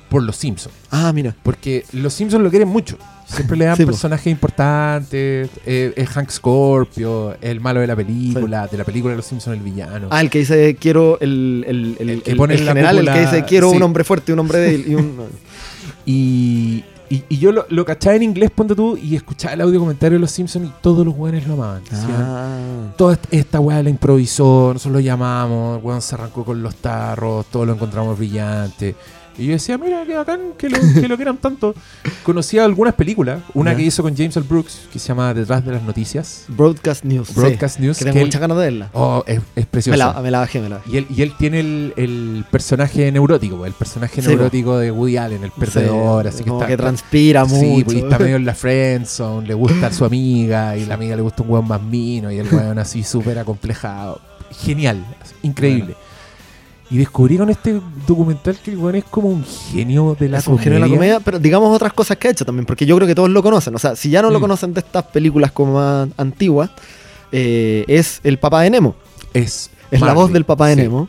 por 0.10 0.24
los 0.24 0.36
Simpsons. 0.36 0.76
Ah, 0.90 1.12
mira. 1.14 1.36
Porque 1.44 1.86
los 1.94 2.14
Simpsons 2.14 2.44
lo 2.44 2.50
quieren 2.50 2.68
mucho. 2.68 2.98
Siempre 3.26 3.56
le 3.56 3.64
dan 3.64 3.78
Sí, 3.78 3.84
po. 3.84 3.92
personajes 3.92 4.28
importantes. 4.28 5.50
eh, 5.66 5.94
es 5.96 6.10
Hank 6.10 6.30
Scorpio, 6.30 7.38
el 7.40 7.62
malo 7.62 7.80
de 7.80 7.88
la 7.88 7.96
película. 7.96 8.68
De 8.68 8.78
la 8.78 8.84
película 8.84 9.12
de 9.12 9.18
los 9.18 9.26
Simpsons, 9.26 9.56
el 9.58 9.64
villano. 9.64 10.08
Ah, 10.12 10.20
el 10.20 10.30
que 10.30 10.40
dice 10.40 10.76
quiero 10.78 11.18
el, 11.22 11.64
el, 11.66 11.96
el, 12.00 12.10
El 12.10 12.24
que 12.24 12.36
pone 12.36 12.56
el 12.56 12.66
general, 12.68 12.98
el 12.98 13.06
que 13.10 13.20
dice 13.22 13.46
quiero 13.46 13.70
sí. 13.72 13.78
un 13.78 13.84
hombre 13.84 14.04
fuerte, 14.04 14.34
un 14.34 14.40
hombre 14.40 14.60
débil 14.60 14.86
y 14.92 14.96
un. 14.96 15.18
Y, 16.06 16.84
y, 17.14 17.24
y 17.30 17.38
yo 17.40 17.52
lo, 17.52 17.66
lo 17.70 17.84
cachaba 17.86 18.16
en 18.16 18.24
inglés, 18.24 18.52
ponte 18.52 18.74
tú, 18.76 18.98
y 18.98 19.16
escuchaba 19.16 19.54
el 19.54 19.62
audio 19.62 19.80
comentario 19.80 20.18
de 20.18 20.22
los 20.22 20.32
Simpsons 20.32 20.68
y 20.68 20.72
todos 20.82 21.06
los 21.06 21.16
weones 21.16 21.46
lo 21.48 21.54
amaban. 21.56 21.82
Ah. 21.94 22.58
Toda 22.98 23.14
est- 23.14 23.28
esta 23.32 23.60
weá 23.60 23.84
la 23.84 23.90
improvisó, 23.90 24.72
nosotros 24.74 24.94
lo 24.94 25.00
llamamos, 25.00 25.78
el 25.80 25.84
weón 25.86 26.02
se 26.02 26.16
arrancó 26.16 26.44
con 26.46 26.64
los 26.64 26.76
tarros, 26.76 27.46
todos 27.52 27.68
lo 27.68 27.74
encontramos 27.74 28.18
brillante. 28.18 28.96
Y 29.38 29.46
yo 29.48 29.54
decía, 29.54 29.78
mira, 29.78 30.04
qué 30.06 30.16
bacán 30.16 30.40
que 30.58 30.70
lo, 30.70 30.78
que 30.80 31.08
lo 31.08 31.16
quieran 31.16 31.38
tanto. 31.38 31.74
Conocía 32.24 32.66
algunas 32.66 32.94
películas, 32.96 33.42
una 33.54 33.76
que 33.76 33.82
hizo 33.84 34.04
con 34.04 34.16
James 34.16 34.36
L. 34.38 34.46
Brooks, 34.48 34.82
que 34.92 35.00
se 35.00 35.08
llama 35.08 35.34
Detrás 35.34 35.66
de 35.66 35.72
las 35.72 35.82
Noticias, 35.84 36.46
Broadcast 36.50 37.04
News. 37.06 37.30
sí, 37.30 37.34
Broadcast 37.36 37.80
News, 37.80 37.98
que 37.98 38.12
muchas 38.12 38.42
ganas 38.42 38.58
de 38.58 38.64
verla. 38.66 38.90
oh, 38.94 39.24
es, 39.26 39.38
es 39.40 39.44
Me 39.56 39.66
preciosa. 39.66 39.98
la, 39.98 40.22
me 40.22 40.30
la 40.32 40.40
bajé, 40.40 40.60
me 40.62 40.70
la 40.70 40.78
bajé. 40.78 40.92
Y 40.92 40.98
él, 40.98 41.08
y 41.10 41.22
él 41.22 41.34
tiene 41.40 41.60
el, 41.62 41.94
el 41.96 42.46
personaje 42.52 43.12
neurótico, 43.12 43.66
el 43.66 43.74
personaje 43.74 44.22
Sí, 44.22 44.28
neurótico 44.28 44.78
de 44.78 44.92
Woody 44.92 45.18
Allen, 45.18 45.44
el 45.44 45.52
perdedor, 45.52 46.24
Sí, 46.24 46.30
así 46.30 46.44
que 46.44 46.50
como 46.50 46.62
está, 46.62 46.68
que 46.68 46.78
transpira 46.78 47.46
Sí, 47.48 47.56
mucho. 47.56 47.86
pues 47.86 47.98
y 47.98 48.00
está 48.02 48.20
medio 48.20 48.36
en 48.36 48.46
la 48.46 48.54
friendzone, 48.54 49.48
le 49.48 49.54
gusta 49.54 49.88
a 49.88 49.94
su 49.94 50.06
amiga 50.06 50.76
y 50.78 50.86
la 50.86 50.96
amiga 50.96 51.16
le 51.16 51.22
gusta 51.22 51.42
un 51.44 51.50
weón 51.50 51.68
más 51.68 51.82
mino 51.82 52.32
y 52.32 52.38
el 52.38 52.54
weón 52.54 52.78
así 52.80 53.04
súper 53.04 53.40
acomplejado. 53.40 54.20
Genial, 54.52 55.04
increíble. 55.42 55.96
Y 56.92 56.98
descubrí 56.98 57.38
con 57.38 57.50
este 57.50 57.80
documental 58.06 58.58
que 58.62 58.72
el 58.72 58.78
weón 58.78 58.96
es 58.96 59.06
como 59.06 59.30
un 59.30 59.46
genio 59.46 60.16
de 60.20 60.28
la 60.28 60.40
es 60.40 60.48
un 60.48 60.56
comedia. 60.58 60.64
genio 60.74 60.80
de 60.84 60.90
la 60.90 60.96
comedia, 60.96 61.20
pero 61.22 61.40
digamos 61.40 61.74
otras 61.74 61.94
cosas 61.94 62.18
que 62.18 62.28
ha 62.28 62.32
hecho 62.32 62.44
también, 62.44 62.66
porque 62.66 62.86
yo 62.86 62.96
creo 62.98 63.08
que 63.08 63.16
todos 63.16 63.30
lo 63.30 63.42
conocen. 63.42 63.74
O 63.76 63.80
sea, 63.80 63.96
si 63.96 64.10
ya 64.10 64.22
no 64.22 64.30
lo 64.30 64.40
Mm. 64.40 64.42
conocen 64.42 64.74
de 64.74 64.82
estas 64.82 65.06
películas 65.06 65.52
como 65.54 65.76
más 65.76 66.10
antiguas, 66.18 66.70
eh, 67.32 67.86
es 67.88 68.20
el 68.26 68.38
papá 68.40 68.62
de 68.64 68.72
Nemo. 68.72 68.96
Es, 69.34 69.70
Es 69.90 70.02
la 70.02 70.14
voz 70.14 70.34
del 70.34 70.44
papá 70.44 70.68
de 70.68 70.76
sí. 70.76 70.82
Nemo. 70.82 71.08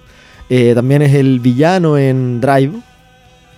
Eh, 0.49 0.73
también 0.75 1.03
es 1.03 1.15
el 1.15 1.41
villano 1.41 1.99
en 1.99 2.41
Drive. 2.41 2.73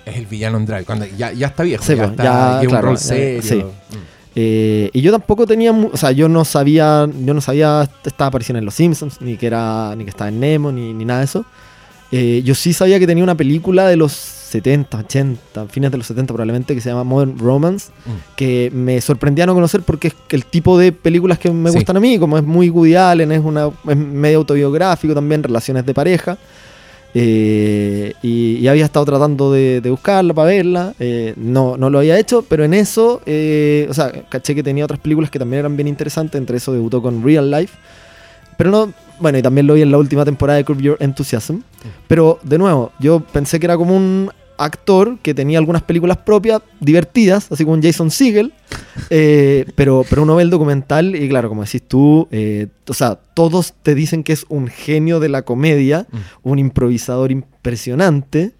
Es 0.06 0.16
el 0.16 0.26
villano 0.26 0.56
en 0.58 0.64
Drive, 0.66 0.84
cuando 0.84 1.04
ya, 1.06 1.32
ya 1.32 1.48
está 1.48 1.62
viejo, 1.62 1.82
Sí, 1.84 1.92
ya 1.94 2.02
pues, 2.04 2.10
está, 2.12 2.24
ya, 2.24 2.60
lleva 2.60 2.70
claro, 2.70 2.86
un 2.88 2.90
rol 2.94 2.98
serio. 2.98 3.42
sí. 3.42 3.56
Mm. 3.56 3.96
Eh, 4.36 4.90
y 4.92 5.00
yo 5.00 5.12
tampoco 5.12 5.46
tenía, 5.46 5.70
o 5.72 5.96
sea, 5.96 6.10
yo 6.10 6.28
no 6.28 6.44
sabía, 6.44 7.06
yo 7.24 7.34
no 7.34 7.40
sabía 7.40 7.88
que 8.02 8.08
estaba 8.08 8.28
apareciendo 8.28 8.58
en 8.58 8.64
Los 8.64 8.74
Simpsons, 8.74 9.20
ni 9.20 9.36
que 9.36 9.46
era, 9.46 9.94
ni 9.96 10.04
que 10.04 10.10
estaba 10.10 10.28
en 10.28 10.40
Nemo, 10.40 10.72
ni, 10.72 10.92
ni 10.92 11.04
nada 11.04 11.20
de 11.20 11.26
eso. 11.26 11.44
Eh, 12.16 12.42
yo 12.44 12.54
sí 12.54 12.72
sabía 12.72 12.98
que 13.00 13.06
tenía 13.08 13.24
una 13.24 13.34
película 13.34 13.88
de 13.88 13.96
los 13.96 14.12
70, 14.12 14.98
80, 14.98 15.66
fines 15.66 15.90
de 15.90 15.98
los 15.98 16.06
70 16.06 16.32
probablemente, 16.32 16.74
que 16.76 16.80
se 16.80 16.88
llama 16.90 17.02
Modern 17.02 17.36
Romance, 17.38 17.90
Mm. 18.06 18.10
que 18.36 18.70
me 18.72 19.00
sorprendía 19.00 19.46
no 19.46 19.54
conocer 19.54 19.80
porque 19.82 20.08
es 20.08 20.14
el 20.30 20.44
tipo 20.46 20.78
de 20.78 20.92
películas 20.92 21.40
que 21.40 21.50
me 21.50 21.70
Sí. 21.70 21.76
gustan 21.78 21.96
a 21.96 22.00
mí, 22.00 22.18
como 22.20 22.38
es 22.38 22.44
muy 22.44 22.70
Woody 22.70 22.94
Allen, 22.94 23.32
es, 23.32 23.42
una, 23.42 23.68
es 23.88 23.96
medio 23.96 24.38
autobiográfico 24.38 25.12
también, 25.12 25.42
relaciones 25.42 25.84
de 25.84 25.92
pareja. 25.94 26.38
Eh, 27.16 28.12
y, 28.22 28.56
y 28.58 28.66
había 28.68 28.84
estado 28.84 29.04
tratando 29.06 29.52
de, 29.52 29.80
de 29.80 29.90
buscarla 29.90 30.34
para 30.34 30.48
verla. 30.48 30.94
eh, 30.98 31.32
no, 31.36 31.76
no 31.76 31.88
lo 31.90 31.98
había 31.98 32.18
hecho, 32.18 32.44
pero 32.48 32.64
en 32.64 32.74
eso, 32.74 33.22
eh, 33.26 33.86
o 33.88 33.94
sea, 33.94 34.10
caché 34.28 34.54
que 34.54 34.62
tenía 34.64 34.84
otras 34.84 34.98
películas 35.00 35.30
que 35.30 35.38
también 35.38 35.60
eran 35.60 35.76
bien 35.76 35.86
interesantes. 35.88 36.38
Entre 36.38 36.56
eso 36.56 36.72
debutó 36.72 37.00
con 37.02 37.22
Real 37.24 37.50
Life. 37.50 37.76
Pero 38.56 38.70
no, 38.70 38.92
bueno, 39.20 39.38
y 39.38 39.42
también 39.42 39.66
lo 39.66 39.74
vi 39.74 39.82
en 39.82 39.90
la 39.90 39.98
última 39.98 40.24
temporada 40.24 40.56
de 40.58 40.64
Curb 40.64 40.80
Your 40.80 40.96
Enthusiasm. 41.00 41.60
Pero 42.08 42.38
de 42.42 42.58
nuevo, 42.58 42.92
yo 42.98 43.20
pensé 43.20 43.58
que 43.60 43.66
era 43.66 43.76
como 43.76 43.96
un 43.96 44.30
actor 44.56 45.18
que 45.20 45.34
tenía 45.34 45.58
algunas 45.58 45.82
películas 45.82 46.16
propias 46.18 46.62
divertidas, 46.78 47.50
así 47.50 47.64
como 47.64 47.74
un 47.74 47.82
Jason 47.82 48.10
Segel. 48.10 48.52
eh, 49.10 49.64
pero, 49.74 50.04
pero 50.08 50.22
uno 50.22 50.36
ve 50.36 50.44
el 50.44 50.50
documental 50.50 51.16
y 51.16 51.28
claro, 51.28 51.48
como 51.48 51.64
decís 51.64 51.82
tú, 51.82 52.28
eh, 52.30 52.68
o 52.88 52.94
sea, 52.94 53.16
todos 53.34 53.74
te 53.82 53.94
dicen 53.96 54.22
que 54.22 54.32
es 54.32 54.46
un 54.48 54.68
genio 54.68 55.18
de 55.20 55.28
la 55.28 55.42
comedia, 55.42 56.06
Mm. 56.10 56.16
un 56.50 56.58
improvisador 56.60 57.32
impresionante. 57.32 58.52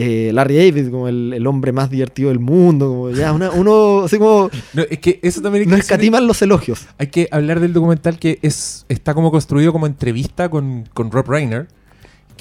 Eh, 0.00 0.30
Larry 0.32 0.56
David 0.56 0.90
como 0.92 1.08
el, 1.08 1.32
el 1.34 1.44
hombre 1.48 1.72
más 1.72 1.90
divertido 1.90 2.28
del 2.28 2.38
mundo, 2.38 2.86
como 2.88 3.10
ya 3.10 3.32
una- 3.32 3.50
uno 3.50 4.04
así 4.04 4.16
como 4.16 4.48
No, 4.74 4.82
es 4.88 4.98
que 5.00 5.18
eso 5.22 5.40
también 5.42 5.62
hay 5.64 5.68
no 5.70 5.74
que 5.74 5.80
escatiman 5.80 6.24
los 6.26 6.40
elogios. 6.40 6.86
Hay 6.98 7.08
que 7.08 7.26
hablar 7.32 7.58
del 7.58 7.72
documental 7.72 8.16
que 8.18 8.38
es 8.42 8.86
está 8.88 9.12
como 9.14 9.32
construido 9.32 9.72
como 9.72 9.86
entrevista 9.86 10.48
con, 10.48 10.88
con 10.94 11.10
Rob 11.10 11.28
Reiner, 11.28 11.66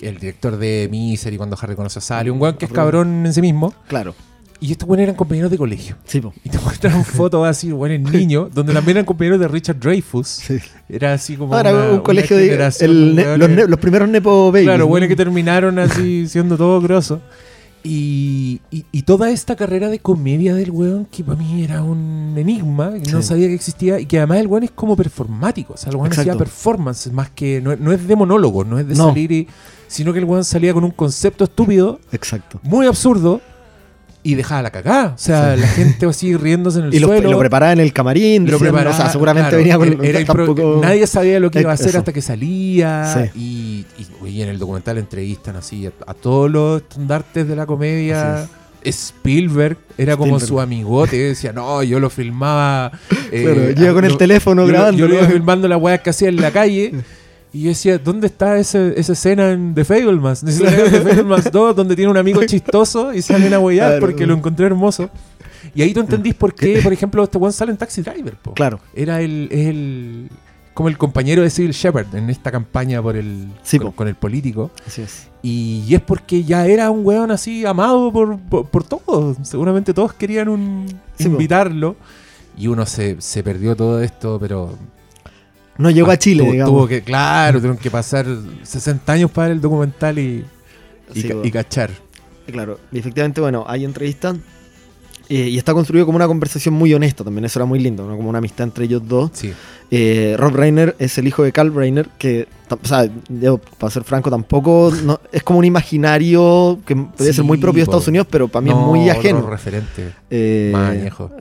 el 0.01 0.19
director 0.19 0.57
de 0.57 0.87
Misery 0.91 1.37
cuando 1.37 1.57
Harry 1.59 1.75
conoce 1.75 1.97
a 1.97 2.01
Sally, 2.03 2.29
un 2.29 2.39
weón 2.39 2.57
que 2.57 2.65
es 2.65 2.71
cabrón 2.71 3.25
en 3.25 3.33
sí 3.33 3.41
mismo. 3.41 3.73
Claro, 3.87 4.13
Y 4.59 4.71
estos 4.71 4.87
weones 4.87 5.05
eran 5.05 5.15
compañeros 5.15 5.49
de 5.49 5.57
colegio. 5.57 5.95
sí, 6.05 6.21
po. 6.21 6.33
Y 6.43 6.49
te 6.49 6.59
muestran 6.59 7.03
fotos 7.03 7.47
así, 7.47 7.71
weones 7.73 8.01
niños, 8.01 8.49
donde 8.53 8.73
también 8.73 8.97
eran 8.97 9.05
compañeros 9.05 9.39
de 9.39 9.47
Richard 9.47 9.79
Dreyfus. 9.79 10.27
Sí. 10.27 10.59
Era 10.89 11.13
así 11.13 11.35
como. 11.35 11.55
Ahora 11.55 11.73
una- 11.73 11.89
un 11.93 11.99
colegio 12.01 12.37
de 12.37 12.53
el 12.81 13.15
ne- 13.15 13.37
los, 13.37 13.49
ne- 13.49 13.67
los 13.67 13.79
primeros 13.79 14.07
Nepo 14.09 14.51
Babies. 14.51 14.67
Claro, 14.67 14.83
¿no? 14.83 14.87
bueno, 14.87 15.07
que 15.07 15.15
terminaron 15.15 15.79
así 15.79 16.27
siendo 16.27 16.55
todo 16.57 16.79
grosso. 16.81 17.19
Y, 17.89 18.59
y, 18.69 18.85
y 18.91 19.01
toda 19.03 19.29
esta 19.31 19.55
carrera 19.55 19.87
de 19.89 19.99
comedia 19.99 20.53
del 20.53 20.71
weón, 20.71 21.05
que 21.05 21.23
para 21.23 21.37
mí 21.37 21.63
era 21.63 21.81
un 21.83 22.33
enigma, 22.37 22.91
que 23.01 23.11
no 23.11 23.21
Sí. 23.21 23.29
sabía 23.29 23.47
que 23.47 23.53
existía, 23.53 23.99
y 23.99 24.05
que 24.05 24.17
además 24.17 24.39
el 24.39 24.47
weón 24.47 24.63
es 24.63 24.71
como 24.71 24.95
performático, 24.97 25.73
o 25.73 25.77
sea, 25.77 25.89
el 25.91 25.95
weón 25.95 26.11
hacía 26.11 26.35
performance, 26.37 27.11
más 27.13 27.29
que 27.29 27.61
no, 27.61 27.75
no 27.77 27.93
es 27.93 28.05
de 28.05 28.15
monólogo, 28.17 28.65
no 28.65 28.77
es 28.77 28.87
de 28.87 28.95
No. 28.95 29.07
salir 29.07 29.31
y. 29.31 29.47
sino 29.87 30.11
que 30.11 30.19
el 30.19 30.25
weón 30.25 30.43
salía 30.43 30.73
con 30.73 30.83
un 30.83 30.91
concepto 30.91 31.45
estúpido, 31.45 31.99
Exacto. 32.11 32.59
muy 32.63 32.85
absurdo, 32.87 33.39
y 34.31 34.35
dejaba 34.35 34.61
la 34.61 34.71
cagada. 34.71 35.13
O 35.15 35.17
sea, 35.17 35.55
la 35.55 35.67
gente 35.67 36.05
así 36.05 36.35
riéndose 36.35 36.79
en 36.79 36.85
el 36.85 36.93
Y 36.95 36.99
lo, 36.99 37.07
suelo. 37.07 37.31
lo 37.31 37.39
preparaba 37.39 37.71
en 37.73 37.79
el 37.79 37.93
camarín. 37.93 38.43
lo 38.45 38.51
diciendo, 38.51 38.59
preparaba, 38.59 38.95
o 38.95 38.97
sea, 38.99 39.09
seguramente 39.11 39.49
claro, 39.49 39.57
venía 39.57 39.77
con. 39.77 39.87
era- 40.05 40.09
era 40.09 40.19
impro- 40.21 40.45
tampoco- 40.45 40.79
Nadie 40.81 41.07
sabía 41.07 41.39
lo 41.39 41.49
que 41.51 41.61
iba 41.61 41.71
a 41.71 41.73
hacer 41.75 41.89
Eso. 41.89 41.99
hasta 41.99 42.13
que 42.13 42.21
salía. 42.21 43.29
Sí. 43.33 43.39
Y, 43.39 43.85
y- 44.25 44.27
y 44.29 44.41
en 44.41 44.49
el 44.49 44.59
documental 44.59 44.97
entrevistan 44.97 45.55
así 45.55 45.85
a, 45.87 45.91
a 46.05 46.13
todos 46.13 46.51
los 46.51 46.81
estandartes 46.81 47.47
de 47.47 47.55
la 47.55 47.65
comedia. 47.65 48.47
Spielberg 48.83 49.77
era 49.97 50.15
como 50.15 50.39
su 50.39 50.59
amigote, 50.61 51.17
decía, 51.17 51.51
no, 51.51 51.83
yo 51.83 51.99
lo 51.99 52.09
filmaba. 52.09 52.91
eh, 53.31 53.43
Claro, 53.43 53.71
llega 53.71 53.93
con 53.93 54.05
el 54.05 54.17
teléfono 54.17 54.61
yo, 54.63 54.67
grabando. 54.69 54.97
Yo 54.99 55.07
lo 55.07 55.15
iba 55.15 55.27
filmando 55.27 55.67
las 55.67 55.81
weas 55.81 55.99
que 56.01 56.09
hacía 56.11 56.29
en 56.29 56.37
la 56.37 56.51
calle. 56.51 56.93
Y 57.53 57.63
yo 57.63 57.69
decía, 57.69 57.97
¿dónde 57.97 58.27
está 58.27 58.57
ese- 58.57 58.93
esa 58.99 59.13
escena 59.13 59.51
en 59.51 59.73
The 59.73 59.85
Fablemans? 59.85 60.43
Necesito 60.43 60.69
ver 60.69 60.91
The 60.91 61.01
Fablemans 61.01 61.51
2, 61.51 61.75
donde 61.75 61.95
tiene 61.95 62.11
un 62.11 62.17
amigo 62.17 62.43
chistoso 62.45 63.13
y 63.13 63.21
salen 63.21 63.53
a 63.53 63.59
huear 63.59 63.87
Claro. 63.91 63.99
porque 64.05 64.25
lo 64.27 64.33
encontré 64.33 64.65
hermoso. 64.65 65.09
Y 65.73 65.81
ahí 65.81 65.93
tú 65.93 65.99
entendís 66.01 66.33
por 66.35 66.53
qué, 66.53 66.79
por 66.83 66.91
ejemplo, 66.93 67.23
este 67.23 67.37
one 67.37 67.51
sale 67.51 67.71
en 67.71 67.77
Taxi 67.77 68.01
Driver. 68.01 68.35
po. 68.35 68.53
Claro. 68.53 68.79
Era 68.93 69.21
el, 69.21 69.47
el 69.51 70.29
como 70.73 70.89
el 70.89 70.97
compañero 70.97 71.41
de 71.41 71.49
Civil 71.49 71.71
Shepard 71.71 72.13
en 72.15 72.29
esta 72.29 72.51
campaña 72.51 73.01
por 73.01 73.15
el 73.15 73.47
Sí, 73.63 73.79
con, 73.79 74.07
el 74.07 74.15
político. 74.15 74.69
Así 74.85 75.01
es. 75.01 75.27
Y, 75.41 75.83
y 75.87 75.95
es 75.95 76.01
porque 76.01 76.43
ya 76.43 76.65
era 76.67 76.91
un 76.91 77.05
weón 77.05 77.31
así 77.31 77.65
amado 77.65 78.11
por, 78.11 78.37
por, 78.39 78.67
por 78.67 78.83
todos. 78.83 79.37
Seguramente 79.43 79.93
todos 79.93 80.13
querían 80.13 80.49
un, 80.49 80.85
Sí, 81.17 81.25
po. 81.25 81.31
invitarlo. 81.31 81.95
Y 82.57 82.67
uno 82.67 82.85
se, 82.85 83.19
se 83.21 83.43
perdió 83.43 83.75
todo 83.75 84.01
esto, 84.01 84.37
pero 84.39 84.75
No 85.77 85.89
llegó 85.91 86.09
Ah, 86.11 86.13
a 86.15 86.17
Chile, 86.17 86.43
tuvo, 86.43 86.51
digamos. 86.51 86.73
tuvo 86.73 86.87
que, 86.87 87.01
claro, 87.01 87.59
tuvieron 87.59 87.77
que 87.77 87.91
pasar 87.91 88.25
60 88.63 89.11
años 89.13 89.31
para 89.31 89.47
ver 89.49 89.57
el 89.57 89.61
documental 89.61 90.17
y, 90.19 90.43
y, 91.13 91.21
Sí, 91.21 91.27
ca- 91.27 91.33
po. 91.35 91.41
y 91.45 91.51
cachar. 91.51 91.91
Claro, 92.51 92.79
y 92.91 92.99
efectivamente, 92.99 93.41
bueno, 93.41 93.65
hay 93.67 93.85
entrevistas 93.85 94.35
Eh, 95.29 95.49
y 95.49 95.57
está 95.57 95.73
construido 95.73 96.05
como 96.05 96.15
una 96.15 96.25
conversación 96.25 96.73
muy 96.73 96.93
honesta 96.93 97.21
también, 97.25 97.43
eso 97.43 97.59
era 97.59 97.65
muy 97.65 97.79
lindo, 97.79 98.07
¿no? 98.07 98.15
como 98.15 98.29
una 98.29 98.37
amistad 98.37 98.63
entre 98.63 98.85
ellos 98.85 99.01
dos. 99.05 99.31
Sí. 99.33 99.51
Eh, 99.91 100.35
Rob 100.39 100.55
Reiner 100.55 100.95
es 100.99 101.17
el 101.17 101.27
hijo 101.27 101.43
de 101.43 101.51
Carl 101.51 101.73
Reiner, 101.75 102.07
que, 102.17 102.47
o 102.69 102.87
sea, 102.87 103.09
yo, 103.27 103.57
para 103.57 103.91
ser 103.91 104.05
franco, 104.05 104.29
tampoco 104.29 104.89
no- 105.03 105.19
es 105.33 105.43
como 105.43 105.59
un 105.59 105.65
imaginario 105.65 106.79
que 106.85 106.95
puede 106.95 107.33
ser 107.33 107.43
muy 107.43 107.57
propio 107.57 107.79
de. 107.79 107.83
Estados 107.83 108.07
Unidos, 108.07 108.25
pero 108.31 108.47
para 108.47 108.61
mí 108.63 108.69
No, 108.69 108.79
es 108.79 108.85
muy 108.85 109.09
ajeno. 109.09 109.49
referente. 109.49 110.13
Eh. 110.29 110.71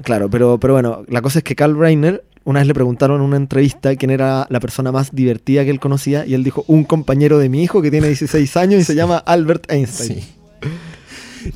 Claro, 0.02 0.28
pero, 0.28 0.58
pero 0.58 0.72
bueno, 0.74 1.04
la 1.06 1.22
cosa 1.22 1.38
es 1.38 1.44
que 1.44 1.54
Carl 1.54 1.78
Reiner, 1.78 2.24
una 2.46 2.60
vez 2.60 2.66
le 2.66 2.72
preguntaron 2.74 3.20
en 3.20 3.26
una 3.26 3.36
entrevista 3.36 3.94
quién 3.96 4.10
era 4.10 4.46
la 4.48 4.60
persona 4.60 4.90
más 4.92 5.14
divertida 5.14 5.64
que 5.64 5.70
él 5.70 5.80
conocía, 5.80 6.24
y 6.24 6.32
él 6.32 6.42
dijo, 6.42 6.64
un 6.68 6.84
compañero 6.84 7.38
de 7.38 7.50
mi 7.50 7.62
hijo 7.62 7.82
que 7.82 7.90
tiene 7.90 8.06
16 8.06 8.56
años 8.56 8.80
y 8.80 8.84
se 8.84 8.94
llama 8.94 9.18
Albert 9.18 9.70
Einstein. 9.70 10.20
Sí. 10.20 10.24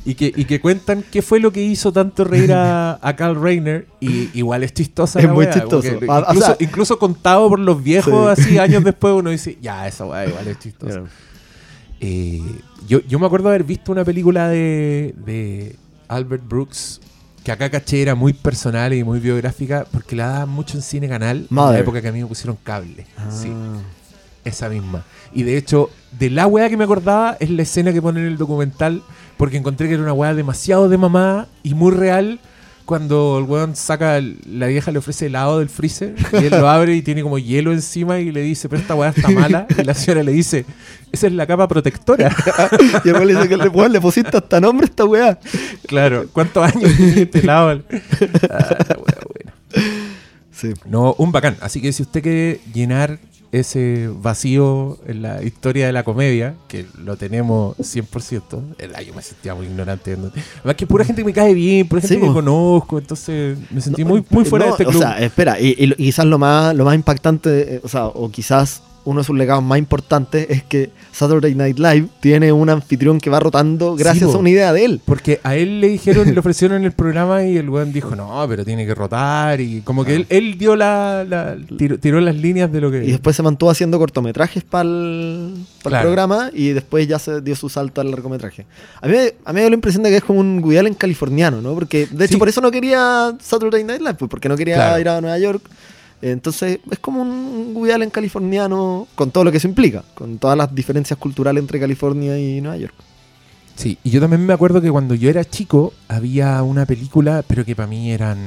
Y 0.05 0.15
que, 0.15 0.31
y 0.33 0.45
que 0.45 0.61
cuentan 0.61 1.03
qué 1.11 1.21
fue 1.21 1.39
lo 1.41 1.51
que 1.51 1.61
hizo 1.61 1.91
tanto 1.91 2.23
reír 2.23 2.53
a, 2.53 2.97
a 3.01 3.15
Carl 3.17 3.41
Reiner. 3.41 3.87
Y 3.99 4.29
igual 4.37 4.63
es 4.63 4.73
chistosa. 4.73 5.19
Es 5.19 5.25
la 5.25 5.33
muy 5.33 5.45
wea, 5.45 5.53
chistoso. 5.53 5.89
Ah, 6.07 6.19
o 6.19 6.31
Incluso, 6.31 6.45
sea- 6.45 6.57
incluso 6.61 6.99
contado 6.99 7.49
por 7.49 7.59
los 7.59 7.83
viejos, 7.83 8.37
Sí. 8.37 8.41
así 8.43 8.57
años 8.57 8.85
después, 8.85 9.13
uno 9.13 9.31
dice, 9.31 9.57
ya, 9.61 9.87
esa 9.89 10.05
weá 10.05 10.27
igual 10.27 10.47
es 10.47 10.59
chistosa. 10.59 10.91
Claro. 10.93 11.07
Eh, 11.99 12.41
yo, 12.87 13.01
yo 13.01 13.19
me 13.19 13.25
acuerdo 13.25 13.49
haber 13.49 13.63
visto 13.65 13.91
una 13.91 14.05
película 14.05 14.47
de, 14.49 15.13
de 15.25 15.75
Albert 16.07 16.47
Brooks 16.47 17.01
que 17.43 17.51
acá 17.51 17.69
caché 17.69 18.01
era 18.01 18.15
muy 18.15 18.33
personal 18.33 18.93
y 18.93 19.03
muy 19.03 19.19
biográfica 19.19 19.85
porque 19.91 20.15
la 20.15 20.27
daban 20.27 20.49
mucho 20.49 20.77
en 20.77 20.83
cine 20.83 21.07
canal 21.09 21.47
en 21.49 21.55
la 21.73 21.79
época 21.79 22.01
que 22.01 22.07
a 22.07 22.11
mí 22.11 22.21
me 22.21 22.27
pusieron 22.27 22.57
cable. 22.63 23.05
Sí, 23.29 23.49
Ah. 23.51 23.79
esa 24.43 24.69
misma. 24.69 25.03
Y 25.33 25.43
de 25.43 25.55
hecho, 25.57 25.89
de 26.17 26.29
la 26.29 26.47
weá 26.47 26.67
que 26.69 26.75
me 26.77 26.83
acordaba 26.83 27.37
es 27.39 27.49
la 27.49 27.61
escena 27.61 27.93
que 27.93 28.01
ponen 28.01 28.23
en 28.25 28.31
el 28.31 28.37
documental 28.37 29.01
porque 29.37 29.57
encontré 29.57 29.87
que 29.87 29.93
era 29.95 30.03
una 30.03 30.13
weá 30.13 30.33
demasiado 30.33 30.89
de 30.89 30.97
mamá 30.97 31.47
y 31.63 31.73
muy 31.73 31.91
real. 31.91 32.39
Cuando 32.91 33.37
el 33.37 33.45
weón 33.45 33.73
saca, 33.77 34.19
la 34.45 34.67
vieja 34.67 34.91
le 34.91 34.99
ofrece 34.99 35.27
helado 35.27 35.59
del 35.59 35.69
freezer 35.69 36.13
y 36.33 36.43
él 36.43 36.49
lo 36.49 36.67
abre 36.67 36.93
y 36.93 37.01
tiene 37.01 37.23
como 37.23 37.39
hielo 37.39 37.71
encima 37.71 38.19
y 38.19 38.33
le 38.33 38.41
dice, 38.41 38.67
pero 38.67 38.81
esta 38.81 38.95
weá 38.95 39.11
está 39.11 39.29
mala. 39.29 39.65
Y 39.77 39.83
la 39.85 39.93
señora 39.93 40.23
le 40.23 40.33
dice, 40.33 40.65
esa 41.09 41.27
es 41.27 41.31
la 41.31 41.47
capa 41.47 41.69
protectora. 41.69 42.35
Y 43.05 43.07
después 43.07 43.25
le 43.25 43.35
dice 43.35 43.47
que 43.47 43.55
le, 43.55 43.69
weón, 43.69 43.93
le 43.93 44.01
pusiste 44.01 44.35
hasta 44.35 44.59
nombre 44.59 44.87
a 44.87 44.89
esta 44.89 45.05
weá. 45.05 45.39
Claro, 45.87 46.25
¿cuántos 46.33 46.65
años 46.65 46.91
este 46.99 47.39
helado? 47.39 47.81
Ah, 48.49 48.75
la 48.89 48.97
weá 48.97 49.17
buena. 49.25 49.53
Sí. 50.51 50.73
No, 50.85 51.15
un 51.17 51.31
bacán. 51.31 51.55
Así 51.61 51.81
que 51.81 51.93
si 51.93 52.03
usted 52.03 52.21
quiere 52.21 52.59
llenar 52.73 53.19
ese 53.51 54.09
vacío 54.21 54.97
en 55.05 55.21
la 55.21 55.43
historia 55.43 55.85
de 55.85 55.91
la 55.91 56.03
comedia, 56.03 56.55
que 56.67 56.85
lo 57.03 57.17
tenemos 57.17 57.77
100%, 57.77 58.75
el 58.77 59.05
yo 59.05 59.13
me 59.13 59.21
sentía 59.21 59.53
muy 59.55 59.65
ignorante. 59.65 60.13
Además 60.13 60.75
que 60.77 60.87
pura 60.87 61.03
gente 61.03 61.21
que 61.21 61.25
me 61.25 61.33
cae 61.33 61.53
bien, 61.53 61.87
pura 61.87 62.01
gente 62.01 62.15
Sí, 62.15 62.21
que 62.21 62.27
po. 62.27 62.33
conozco, 62.33 62.97
entonces 62.99 63.57
me 63.69 63.81
sentí 63.81 64.03
No, 64.03 64.09
muy, 64.09 64.25
muy 64.29 64.45
fuera 64.45 64.65
no, 64.65 64.71
de 64.77 64.83
este 64.83 64.85
club. 64.85 64.95
O 64.95 64.99
sea, 64.99 65.19
espera, 65.19 65.59
y, 65.59 65.75
y 65.77 65.93
quizás 65.95 66.25
lo 66.25 66.37
más, 66.37 66.75
lo 66.75 66.85
más 66.85 66.95
impactante, 66.95 67.75
eh, 67.75 67.81
o 67.83 67.89
sea, 67.89 68.07
o 68.07 68.29
quizás 68.31 68.83
uno 69.03 69.21
de 69.21 69.23
sus 69.25 69.37
legados 69.37 69.63
más 69.63 69.79
importantes 69.79 70.47
es 70.49 70.63
que 70.63 70.91
Saturday 71.11 71.55
Night 71.55 71.79
Live 71.79 72.07
tiene 72.19 72.51
un 72.51 72.69
anfitrión 72.69 73.19
que 73.19 73.29
va 73.29 73.39
rotando 73.39 73.95
gracias 73.95 74.33
a 74.33 74.37
una 74.37 74.49
idea 74.49 74.71
de 74.73 74.85
él. 74.85 75.01
Porque 75.03 75.39
a 75.43 75.55
él 75.55 75.81
le 75.81 75.89
dijeron, 75.89 76.31
le 76.33 76.39
ofrecieron 76.39 76.77
en 76.77 76.83
el 76.85 76.91
programa 76.91 77.43
y 77.43 77.57
el 77.57 77.69
weón 77.69 77.91
dijo, 77.91 78.15
no, 78.15 78.45
pero 78.47 78.63
tiene 78.63 78.85
que 78.85 78.93
rotar. 78.95 79.59
Y 79.61 79.81
como 79.81 80.05
que 80.05 80.15
él, 80.15 80.25
él 80.29 80.57
dio 80.57 80.75
la, 80.75 81.23
la- 81.27 81.55
tiró, 81.77 81.97
tiró 81.99 82.21
las 82.21 82.35
líneas 82.35 82.71
de 82.71 82.81
lo 82.81 82.91
que... 82.91 82.97
Ah. 82.99 83.03
Y 83.03 83.11
después 83.11 83.35
se 83.35 83.43
mantuvo 83.43 83.69
haciendo 83.71 83.97
cortometrajes 83.99 84.63
para 84.63 84.87
el 84.89 85.53
Claro. 85.83 86.03
programa 86.05 86.51
y 86.53 86.69
después 86.69 87.07
ya 87.07 87.17
se 87.17 87.41
dio 87.41 87.55
su 87.55 87.67
salto 87.67 88.01
al 88.01 88.11
largometraje. 88.11 88.65
A 89.01 89.07
mí, 89.07 89.15
a 89.45 89.51
mí 89.51 89.55
me 89.55 89.63
da 89.63 89.69
la 89.69 89.75
impresión 89.75 90.03
de 90.03 90.11
que 90.11 90.17
es 90.17 90.23
como 90.23 90.39
un 90.39 90.59
Woody 90.63 90.77
Allen 90.77 90.93
californiano, 90.93 91.59
¿no? 91.59 91.73
Porque 91.73 92.05
de 92.11 92.25
hecho 92.25 92.33
Sí. 92.33 92.37
por 92.39 92.47
eso 92.49 92.61
no 92.61 92.69
quería 92.69 93.33
Saturday 93.41 93.83
Night 93.83 93.99
Live, 94.01 94.13
pues 94.13 94.29
porque 94.29 94.47
no 94.47 94.55
quería 94.55 94.75
Claro. 94.75 94.99
ir 95.01 95.09
a 95.09 95.19
Nueva 95.21 95.39
York. 95.39 95.61
Entonces 96.21 96.79
es 96.89 96.99
como 96.99 97.21
un 97.21 97.71
Woody 97.75 97.91
Allen 97.91 98.09
californiano 98.09 99.07
con 99.15 99.31
todo 99.31 99.43
lo 99.43 99.51
que 99.51 99.57
eso 99.57 99.67
implica, 99.67 100.03
con 100.13 100.37
todas 100.37 100.57
las 100.57 100.73
diferencias 100.73 101.17
culturales 101.17 101.61
entre 101.61 101.79
California 101.79 102.37
y 102.39 102.61
Nueva 102.61 102.77
York. 102.77 102.93
Sí, 103.75 103.97
y 104.03 104.09
yo 104.11 104.19
también 104.21 104.45
me 104.45 104.53
acuerdo 104.53 104.81
que 104.81 104.91
cuando 104.91 105.15
yo 105.15 105.29
era 105.29 105.43
chico 105.45 105.93
había 106.07 106.61
una 106.61 106.85
película, 106.85 107.43
pero 107.47 107.65
que 107.65 107.75
para 107.75 107.87
mí 107.87 108.11
eran, 108.11 108.37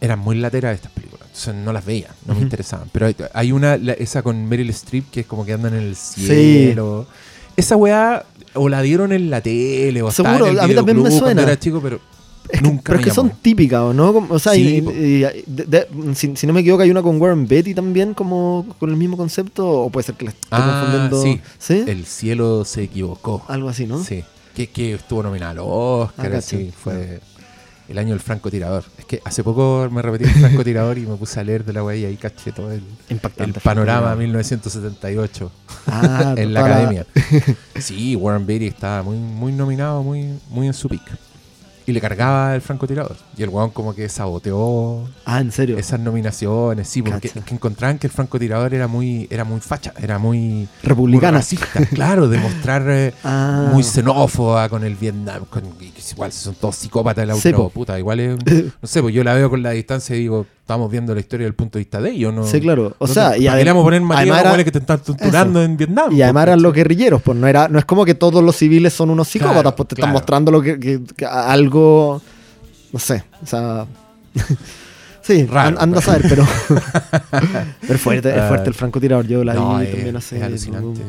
eran 0.00 0.18
muy 0.18 0.36
lateras 0.36 0.74
estas 0.74 0.90
películas. 0.92 1.28
Entonces 1.28 1.54
no 1.54 1.72
las 1.72 1.84
veía, 1.84 2.08
no 2.26 2.34
me 2.34 2.40
interesaban. 2.42 2.88
Pero 2.92 3.06
hay, 3.06 3.16
hay 3.34 3.52
una, 3.52 3.76
la- 3.76 3.92
esa 3.92 4.22
con 4.22 4.48
Meryl 4.48 4.70
Streep, 4.70 5.10
que 5.10 5.20
es 5.20 5.26
como 5.26 5.44
que 5.46 5.52
andan 5.52 5.74
en 5.74 5.82
el 5.82 5.96
cielo. 5.96 7.06
Esa 7.56 7.76
weá, 7.76 8.24
o 8.54 8.68
la 8.68 8.82
dieron 8.82 9.12
en 9.12 9.30
la 9.30 9.40
tele, 9.40 10.02
o 10.02 10.10
Seguro, 10.10 10.46
en 10.46 10.52
el 10.54 10.60
a 10.60 10.66
mí 10.66 10.74
también 10.74 11.00
me 11.02 11.10
suena. 11.10 11.42
era 11.42 11.58
chico, 11.58 11.80
pero 11.82 12.00
Es 12.48 12.60
que, 12.60 12.80
pero 12.84 12.98
es 12.98 13.04
que 13.04 13.10
son 13.12 13.30
típicas, 13.40 13.80
¿o 13.80 13.94
¿no? 13.94 14.10
O 14.28 14.38
sea, 14.38 14.52
Sí, 14.52 14.76
y- 14.76 14.82
po. 14.82 14.90
y- 14.90 15.20
de- 15.46 15.64
de- 15.66 16.14
si, 16.14 16.36
si 16.36 16.46
no 16.46 16.52
me 16.52 16.60
equivoco, 16.60 16.82
hay 16.82 16.90
una 16.90 17.02
con 17.02 17.20
Warren 17.20 17.46
Beatty 17.46 17.74
también, 17.74 18.14
como 18.14 18.66
con 18.78 18.90
el 18.90 18.96
mismo 18.96 19.16
concepto, 19.16 19.68
o 19.68 19.90
puede 19.90 20.04
ser 20.06 20.16
que 20.16 20.24
la 20.26 20.30
estoy 20.32 20.48
Ah, 20.50 20.80
confundiendo. 21.10 21.22
sí. 21.22 21.40
¿Sí? 21.58 21.84
El 21.90 22.04
cielo 22.04 22.64
se 22.64 22.82
equivocó. 22.84 23.44
Algo 23.48 23.68
así, 23.68 23.86
¿no? 23.86 24.02
Sí, 24.04 24.24
que, 24.54 24.68
que 24.68 24.94
estuvo 24.94 25.22
nominado 25.22 25.50
a 25.52 25.54
los 25.54 25.66
Oscar, 26.10 26.34
Ah, 26.34 26.38
así, 26.38 26.72
fue 26.76 27.20
el 27.88 27.98
año 27.98 28.10
del 28.10 28.20
francotirador. 28.20 28.84
Es 28.98 29.04
que 29.04 29.20
hace 29.24 29.42
poco 29.44 29.88
me 29.90 30.02
repetí 30.02 30.24
el 30.24 30.30
francotirador 30.30 30.98
y 30.98 31.02
me 31.02 31.16
puse 31.16 31.38
a 31.40 31.44
leer 31.44 31.64
de 31.64 31.72
la 31.74 31.84
weá 31.84 31.96
y 31.96 32.04
ahí 32.06 32.16
caché 32.16 32.50
todo 32.52 32.70
el, 32.72 32.78
el 32.78 32.84
Impactante. 33.16 33.60
panorama 33.60 34.14
1978 34.16 35.50
Ah, 35.86 36.34
en 36.38 36.54
la 36.54 36.64
academia. 36.64 37.06
Sí, 37.78 38.14
Warren 38.16 38.46
Beatty 38.46 38.66
estaba 38.66 39.02
muy, 39.02 39.16
muy 39.16 39.52
nominado, 39.52 40.02
muy, 40.02 40.38
muy 40.50 40.66
en 40.68 40.74
su 40.74 40.88
pick. 40.88 41.02
Y 41.86 41.92
le 41.92 42.00
cargaba 42.00 42.54
el 42.54 42.60
francotirador. 42.60 43.16
Y 43.36 43.42
el 43.42 43.48
weón 43.48 43.70
como 43.70 43.94
que 43.94 44.08
saboteó 44.08 45.08
Ah, 45.24 45.40
¿en 45.40 45.52
serio? 45.52 45.78
esas 45.78 46.00
nominaciones, 46.00 46.88
sí, 46.88 47.02
porque 47.02 47.28
es 47.28 47.32
que 47.44 47.54
encontraban 47.54 47.98
que 47.98 48.06
el 48.06 48.12
francotirador 48.12 48.74
era 48.74 48.86
muy, 48.88 49.26
era 49.30 49.44
muy 49.44 49.60
facha, 49.60 49.92
era 50.00 50.18
muy, 50.18 50.38
muy 50.38 50.68
Republicana. 50.82 51.38
racista, 51.38 51.66
claro, 51.92 52.28
demostrar 52.28 52.84
eh, 52.88 53.14
Ah. 53.24 53.70
muy 53.72 53.82
xenófoba 53.82 54.68
con 54.68 54.84
el 54.84 54.94
Vietnam, 54.96 55.44
con, 55.48 55.64
y 55.80 55.91
igual 56.12 56.32
son 56.32 56.54
todos 56.54 56.74
psicópatas 56.76 57.26
la 57.26 57.34
po. 57.54 57.70
puta, 57.70 57.98
igual 57.98 58.18
es, 58.20 58.36
no 58.82 58.88
sé, 58.88 59.00
pues 59.02 59.14
yo 59.14 59.22
la 59.22 59.34
veo 59.34 59.48
con 59.48 59.62
la 59.62 59.70
distancia 59.70 60.16
y 60.16 60.20
digo, 60.20 60.46
estamos 60.60 60.90
viendo 60.90 61.14
la 61.14 61.20
historia 61.20 61.44
del 61.46 61.54
punto 61.54 61.78
de 61.78 61.84
vista 61.84 62.00
de 62.00 62.10
ellos, 62.10 62.34
¿no? 62.34 62.44
Sí, 62.46 62.60
claro. 62.60 62.94
O 62.98 63.06
no 63.06 63.12
sea, 63.12 63.36
y 63.36 63.44
¿para 63.46 63.56
qué 63.58 63.62
adem- 63.62 63.64
le 63.64 63.70
vamos 63.72 63.86
a 63.86 64.42
poner 64.42 64.56
los 64.56 64.64
que 64.64 64.72
te 64.72 64.78
están 64.78 65.00
torturando 65.00 65.62
en 65.62 65.76
Vietnam? 65.76 66.12
Y 66.12 66.22
además 66.22 66.42
eran 66.44 66.62
los 66.62 66.72
guerrilleros, 66.74 67.22
pues 67.22 67.38
no 67.38 67.46
era, 67.46 67.68
no 67.68 67.78
es 67.78 67.84
como 67.84 68.04
que 68.04 68.14
todos 68.14 68.42
los 68.42 68.56
civiles 68.56 68.92
son 68.92 69.10
unos 69.10 69.28
psicópatas, 69.28 69.62
Claro, 69.62 69.76
pues 69.76 69.88
te 69.88 69.94
claro. 69.96 70.06
están 70.08 70.12
mostrando 70.12 70.50
lo 70.52 70.60
que, 70.62 70.78
que- 70.80 71.00
que 71.16 71.24
algo, 71.26 72.20
no 72.92 72.98
sé, 72.98 73.24
o 73.42 73.46
sea, 73.46 73.86
sí, 75.22 75.46
Raro, 75.46 75.76
anda 75.80 75.98
a 75.98 76.02
saber, 76.02 76.22
pero, 76.28 76.46
pero 77.80 77.94
es 77.94 78.00
fuerte, 78.00 78.30
es 78.30 78.38
Ah. 78.38 78.48
fuerte 78.48 78.68
el 78.68 78.74
francotirador, 78.74 79.26
yo 79.26 79.44
la 79.44 79.54
No, 79.54 79.78
vi 79.78 79.84
es, 79.86 79.90
también 79.92 80.16
hace 80.16 80.36
es 80.38 80.42
alucinante. 80.42 81.00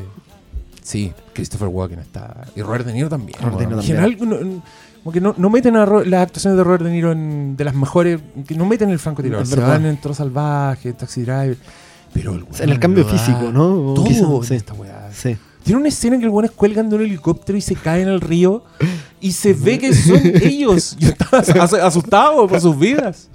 Sí, 0.83 1.13
Christopher 1.33 1.67
Walken 1.69 1.99
está. 1.99 2.45
Y 2.55 2.61
Robert 2.61 2.85
De 2.85 2.93
Niro 2.93 3.09
también. 3.09 3.37
Robert 3.41 3.59
De. 3.59 3.65
Niro 3.67 3.79
En 3.79 3.85
general, 3.85 4.17
no- 4.21 4.61
como 5.03 5.11
que 5.13 5.19
no, 5.21 5.33
no 5.37 5.49
meten 5.49 5.75
a 5.75 5.85
Ro- 5.85 6.03
las 6.05 6.23
actuaciones 6.23 6.57
de 6.57 6.63
Robert 6.63 6.83
De 6.83 6.91
Niro 6.91 7.11
en, 7.11 7.55
de 7.57 7.63
las 7.65 7.73
mejores. 7.73 8.21
Que 8.47 8.55
no 8.55 8.65
meten 8.65 8.89
el 8.89 8.99
francotirador. 8.99 9.45
Se 9.47 9.59
van 9.59 9.85
en 9.85 9.97
Toro 9.97 10.13
Salvaje, 10.13 10.89
en 10.89 10.95
Taxi 10.95 11.21
Driver. 11.23 11.57
Pero 12.13 12.33
el 12.35 12.43
O 12.43 12.47
sea, 12.53 12.65
en 12.65 12.71
el 12.71 12.79
cambio 12.79 13.05
físico, 13.05 13.51
¿no? 13.51 13.93
Todo 13.95 14.43
sí. 14.43 14.53
esta 14.55 14.73
weá. 14.73 15.09
Sí. 15.11 15.35
Tiene 15.63 15.79
una 15.79 15.87
escena 15.89 16.15
en 16.15 16.21
que 16.21 16.27
el 16.27 16.31
weones 16.31 16.51
cuelgan 16.51 16.89
de 16.89 16.95
un 16.97 17.01
helicóptero 17.03 17.57
y 17.57 17.61
se 17.61 17.75
caen 17.75 18.07
al 18.09 18.19
río 18.21 18.63
y 19.21 19.31
se 19.31 19.53
ve 19.53 19.79
que 19.79 19.93
son 19.93 20.21
ellos. 20.41 20.95
Yo 20.99 21.09
estaba 21.09 21.37
as- 21.63 21.73
asustado 21.73 22.47
por 22.47 22.59
sus 22.61 22.77
vidas. 22.77 23.29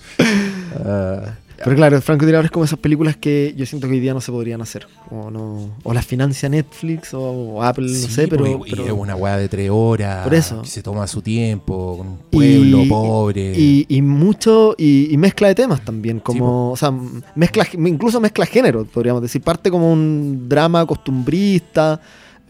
Ah, 0.84 1.22
Pero 1.64 1.74
claro, 1.76 1.96
el 1.96 2.02
francotirador 2.02 2.44
es 2.44 2.50
como 2.50 2.64
esas 2.64 2.78
películas 2.78 3.16
que 3.16 3.52
yo 3.56 3.66
siento 3.66 3.88
que 3.88 3.94
hoy 3.94 4.00
día 4.00 4.14
no 4.14 4.20
se 4.20 4.30
podrían 4.30 4.60
hacer. 4.60 4.86
O, 5.10 5.30
no, 5.30 5.70
o 5.82 5.92
las 5.92 6.06
financia 6.06 6.48
Netflix 6.48 7.12
o, 7.14 7.20
o 7.20 7.62
Apple, 7.62 7.86
no 7.86 8.08
sé, 8.08 8.28
pero, 8.28 8.46
y 8.64 8.70
pero- 8.70 8.84
es 8.86 8.92
una 8.92 9.16
weá 9.16 9.36
de 9.36 9.48
tres 9.48 9.68
horas. 9.72 10.22
Por 10.24 10.34
eso. 10.34 10.62
Que 10.62 10.68
se 10.68 10.82
toma 10.82 11.06
su 11.06 11.20
tiempo, 11.20 11.96
con 11.98 12.06
un 12.06 12.18
pueblo 12.30 12.82
Y- 12.84 12.88
pobre. 12.88 13.52
Y, 13.88 14.02
mucho, 14.02 14.74
y, 14.78 15.14
mezcla 15.18 15.48
de 15.48 15.54
temas 15.56 15.84
también, 15.84 16.20
como, 16.20 16.74
Sí, 16.76 16.84
o 16.84 16.90
sea, 16.90 16.96
mezcla, 17.34 17.66
incluso 17.72 18.20
mezcla 18.20 18.46
género, 18.46 18.84
podríamos 18.84 19.20
decir. 19.22 19.42
Parte 19.42 19.70
como 19.70 19.92
un 19.92 20.48
drama 20.48 20.86
costumbrista, 20.86 22.00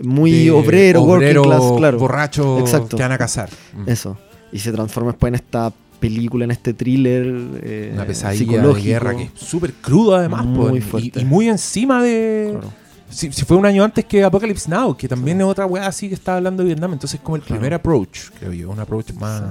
muy 0.00 0.48
obrero, 0.50 1.02
obrero 1.02 1.42
working 1.42 1.42
class, 1.42 1.72
claro. 1.78 1.98
borracho 1.98 2.58
Exacto. 2.60 2.96
que 2.96 3.02
van 3.02 3.12
a 3.12 3.18
casar. 3.18 3.48
Mm. 3.74 3.88
Eso. 3.88 4.16
Y 4.52 4.58
se 4.58 4.70
transforma 4.72 5.12
después 5.12 5.30
en 5.30 5.34
esta 5.36 5.72
película, 5.98 6.44
en 6.44 6.50
este 6.50 6.72
thriller 6.74 7.26
eh, 7.62 7.90
Una 7.94 8.04
pesadilla 8.06 8.62
de 8.62 8.82
guerra 8.82 9.16
que 9.16 9.24
es 9.24 9.30
súper 9.34 9.72
crudo 9.74 10.14
además. 10.16 10.44
Muy 10.46 10.78
y- 10.78 10.80
fuerte. 10.80 11.20
Y, 11.20 11.24
muy 11.24 11.48
encima 11.48 12.02
de... 12.02 12.48
Claro. 12.52 12.72
Si, 13.10 13.32
si 13.32 13.44
fue 13.46 13.56
un 13.56 13.64
año 13.64 13.82
antes 13.84 14.04
que 14.04 14.22
Apocalypse 14.22 14.68
Now, 14.70 14.94
que 14.96 15.08
también 15.08 15.40
es 15.40 15.46
otra 15.46 15.64
weá 15.64 15.86
así 15.86 16.08
que 16.08 16.14
está 16.14 16.36
hablando 16.36 16.62
de 16.62 16.66
Vietnam. 16.68 16.92
Entonces 16.92 17.18
como 17.20 17.36
el 17.36 17.42
Claro. 17.42 17.60
primer 17.60 17.74
approach, 17.74 18.30
creo 18.38 18.52
yo. 18.52 18.70
Un 18.70 18.80
approach 18.80 19.12
más... 19.14 19.42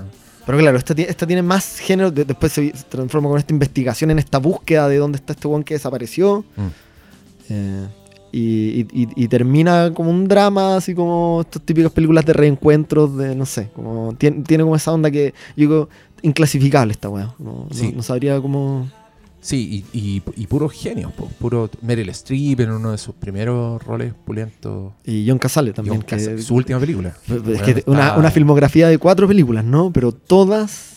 Pero 0.45 0.57
claro, 0.59 0.77
esta, 0.77 0.95
ti- 0.95 1.01
esta 1.07 1.25
tiene 1.27 1.41
más 1.41 1.77
género, 1.79 2.09
de- 2.11 2.23
después 2.23 2.53
se, 2.53 2.71
se 2.75 2.83
transforma 2.85 3.27
con 3.29 3.37
esta 3.37 3.51
investigación, 3.53 4.11
en 4.11 4.19
esta 4.19 4.37
búsqueda 4.37 4.87
de 4.87 4.97
dónde 4.97 5.17
está 5.17 5.33
este 5.33 5.47
one 5.47 5.63
que 5.65 5.73
desapareció. 5.73 6.45
Mm. 6.55 6.67
Eh, 7.49 7.87
y, 8.31 8.41
y- 8.81 8.87
y- 8.93 9.23
y 9.23 9.27
termina 9.27 9.91
como 9.93 10.09
un 10.11 10.27
drama, 10.27 10.77
así 10.77 10.93
como 10.93 11.41
estas 11.41 11.61
típicas 11.63 11.91
películas 11.91 12.25
de 12.25 12.33
reencuentros, 12.33 13.17
de 13.17 13.35
no 13.35 13.45
sé, 13.45 13.69
como 13.73 14.13
tiene, 14.17 14.43
tiene 14.43 14.63
como 14.63 14.75
esa 14.75 14.91
onda 14.91 15.09
que 15.09 15.33
yo 15.55 15.61
digo, 15.61 15.89
inclasificable 16.21 16.91
esta 16.93 17.09
weá. 17.09 17.33
No, 17.39 17.67
no- 17.69 17.75
Sí. 17.75 17.93
no 17.95 18.03
sabría 18.03 18.39
cómo. 18.41 18.89
Sí, 19.39 19.85
y, 19.93 19.97
y, 19.97 20.23
y 20.35 20.47
puros 20.47 20.73
genios, 20.73 21.11
po, 21.13 21.27
puro 21.39 21.69
Meryl 21.81 22.09
Streep 22.09 22.59
en 22.61 22.71
uno 22.71 22.91
de 22.91 22.97
sus 22.97 23.13
primeros 23.15 23.81
roles 23.83 24.13
pulentos. 24.25 24.93
Y 25.05 25.25
John 25.29 25.37
Casale 25.37 25.71
también. 25.73 25.97
John 25.97 26.05
que- 26.05 26.15
Casale, 26.17 26.41
su 26.41 26.55
última 26.55 26.79
película. 26.79 27.09
es 27.27 27.43
Bueno, 27.43 27.63
que 27.63 27.83
una, 27.85 28.07
está- 28.07 28.17
una 28.17 28.31
filmografía 28.31 28.89
de 28.89 28.97
cuatro 28.97 29.27
películas, 29.27 29.63
¿no? 29.63 29.91
Pero 29.93 30.11
todas. 30.11 30.93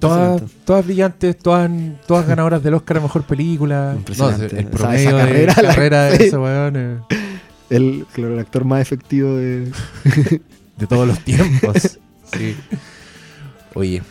Todas, 0.00 0.42
todas 0.64 0.84
brillantes, 0.84 1.38
todas, 1.38 1.70
todas 2.06 2.26
ganadoras 2.26 2.62
del 2.62 2.74
Oscar 2.74 2.96
a 2.98 3.00
Mejor 3.00 3.22
Película. 3.22 3.92
No, 3.92 3.98
Impresionante. 3.98 4.46
el 4.46 4.58
Esa- 4.66 4.70
promedio 4.70 5.08
esa 5.08 5.16
de 5.16 5.22
carrera, 5.22 5.54
la- 5.62 5.68
carrera 5.68 6.02
de 6.06 6.16
sí. 6.18 6.22
ese 6.24 6.36
weón 6.38 6.74
eh, 6.76 6.98
El, 7.70 8.06
claro, 8.12 8.34
el 8.34 8.40
actor 8.40 8.64
más 8.64 8.80
efectivo 8.82 9.34
de. 9.36 9.70
de 10.76 10.86
todos 10.88 11.06
los 11.06 11.18
tiempos. 11.20 11.98
Sí. 12.36 12.56
Oye, 13.74 14.02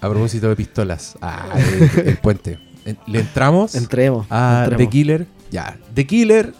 a 0.00 0.08
propósito 0.08 0.48
de 0.48 0.56
pistolas. 0.56 1.16
Ah, 1.20 1.48
el, 1.56 2.08
el 2.08 2.16
puente. 2.18 2.58
En- 2.84 2.98
Le 3.06 3.20
entramos 3.20 3.74
Entremos. 3.74 4.26
a 4.30 4.62
entremos. 4.64 4.78
The 4.84 4.90
Killer. 4.90 5.26
Ya, 5.50 5.76
The 5.94 6.06
Killer, 6.06 6.52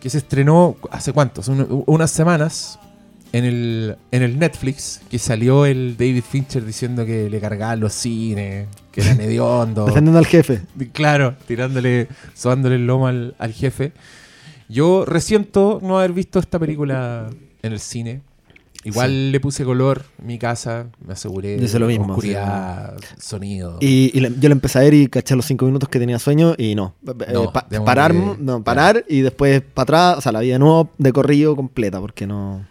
que 0.00 0.10
se 0.10 0.18
estrenó 0.18 0.76
hace 0.90 1.12
cuántos, 1.12 1.48
Un- 1.48 1.84
unas 1.86 2.10
semanas 2.10 2.78
en 3.32 3.44
el, 3.44 3.96
en 4.10 4.22
el 4.22 4.38
Netflix, 4.38 5.00
que 5.10 5.18
salió 5.18 5.64
el 5.64 5.96
David 5.96 6.22
Fincher 6.28 6.64
diciendo 6.64 7.06
que 7.06 7.30
le 7.30 7.40
cargaban 7.40 7.80
los 7.80 7.92
cines, 7.94 8.68
que 8.92 9.00
eran 9.00 9.20
hediondo. 9.22 9.86
Defendiendo 9.86 10.18
al 10.18 10.26
jefe. 10.26 10.60
Claro, 10.92 11.34
tirándole, 11.48 12.08
sobándole 12.34 12.74
el 12.76 12.86
lomo 12.86 13.06
al, 13.06 13.34
al 13.38 13.52
jefe. 13.52 13.92
Yo 14.68 15.04
resiento 15.06 15.80
no 15.82 15.98
haber 15.98 16.12
visto 16.12 16.38
esta 16.38 16.58
película 16.58 17.28
en 17.62 17.72
el 17.72 17.80
cine. 17.80 18.20
Igual 18.84 19.30
le 19.32 19.38
puse 19.40 19.64
color 19.64 20.04
en 20.18 20.26
mi 20.26 20.38
casa, 20.38 20.86
me 21.06 21.12
aseguré. 21.12 21.56
Yo 21.58 21.64
hice 21.64 21.78
lo 21.78 21.86
mismo, 21.86 22.06
Oscuridad, 22.14 22.96
sonido. 23.18 23.78
Y, 23.80 24.10
y 24.12 24.20
le- 24.20 24.32
yo 24.40 24.48
le 24.48 24.52
empecé 24.52 24.78
a 24.78 24.82
ver 24.82 24.94
y 24.94 25.06
caché 25.06 25.36
los 25.36 25.46
cinco 25.46 25.66
minutos 25.66 25.88
que 25.88 25.98
tenía 26.00 26.18
sueño 26.18 26.54
y 26.58 26.74
no. 26.74 26.94
Eh, 27.06 27.32
No, 27.32 27.52
pa- 27.52 27.66
démosle- 27.70 27.84
parar, 27.84 28.14
no, 28.14 28.64
parar 28.64 29.04
y 29.08 29.20
después 29.20 29.60
para 29.62 29.82
atrás, 29.84 30.18
o 30.18 30.20
sea, 30.20 30.32
la 30.32 30.40
vida 30.40 30.54
de 30.54 30.58
nuevo 30.58 30.90
de 30.98 31.12
corrido 31.12 31.54
completa, 31.54 32.00
porque 32.00 32.26
no. 32.26 32.66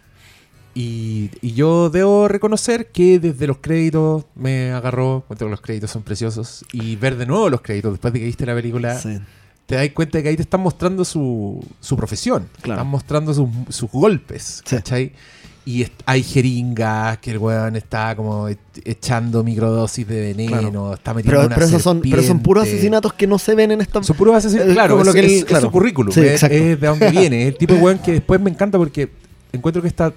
Y, 0.74 1.30
y 1.42 1.52
yo 1.52 1.90
debo 1.90 2.28
reconocer 2.28 2.90
que 2.90 3.18
desde 3.18 3.46
los 3.46 3.58
créditos 3.58 4.24
me 4.34 4.72
agarró, 4.72 5.18
encuentro 5.24 5.46
que 5.46 5.50
los 5.50 5.60
créditos 5.60 5.90
son 5.90 6.02
preciosos, 6.02 6.64
y 6.72 6.96
ver 6.96 7.16
de 7.16 7.26
nuevo 7.26 7.50
los 7.50 7.60
créditos 7.60 7.92
después 7.92 8.12
de 8.14 8.20
que 8.20 8.24
viste 8.26 8.46
la 8.46 8.54
película, 8.54 8.98
Sí. 8.98 9.18
te 9.66 9.74
das 9.74 9.88
cuenta 9.90 10.16
de 10.18 10.22
que 10.24 10.30
ahí 10.30 10.36
te 10.36 10.42
están 10.42 10.60
mostrando 10.62 11.04
su, 11.04 11.62
su 11.80 11.94
profesión, 11.96 12.48
Claro. 12.62 12.80
están 12.80 12.90
mostrando 12.90 13.34
sus, 13.34 13.48
sus 13.68 13.90
golpes, 13.90 14.62
Sí. 14.64 14.76
¿cachai? 14.76 15.12
Y 15.64 15.86
hay 16.06 16.24
jeringas 16.24 17.18
que 17.18 17.30
el 17.30 17.38
weón 17.38 17.76
está 17.76 18.16
como 18.16 18.48
echando 18.84 19.44
microdosis 19.44 20.06
de 20.08 20.20
veneno, 20.20 20.50
Claro. 20.58 20.94
está 20.94 21.14
metiendo 21.14 21.38
Pero, 21.38 21.46
una 21.46 21.54
pero, 21.54 21.66
esos 21.68 21.82
son, 21.82 22.00
pero 22.00 22.20
son 22.24 22.40
puros 22.40 22.64
asesinatos 22.64 23.12
que 23.12 23.28
no 23.28 23.38
se 23.38 23.54
ven 23.54 23.70
en 23.70 23.80
esta. 23.80 24.02
Son 24.02 24.16
puros 24.16 24.34
asesinatos. 24.34 24.70
Es 24.70 24.74
Claro, 24.74 24.96
lo 24.96 25.02
es, 25.10 25.12
que 25.14 25.20
él- 25.20 25.26
es- 25.26 25.32
es 25.38 25.44
claro. 25.44 25.66
su 25.66 25.70
currículum. 25.70 26.12
Sí, 26.12 26.20
es, 26.20 26.32
exacto. 26.32 26.56
es 26.56 26.80
de 26.80 26.86
dónde 26.88 27.10
viene. 27.12 27.42
Es 27.42 27.48
el 27.52 27.56
tipo 27.58 27.74
de 27.74 27.80
weón 27.80 27.98
que 27.98 28.10
después 28.12 28.40
me 28.40 28.50
encanta 28.50 28.76
porque 28.76 29.08
encuentro 29.52 29.80
que 29.82 29.88
está. 29.88 30.12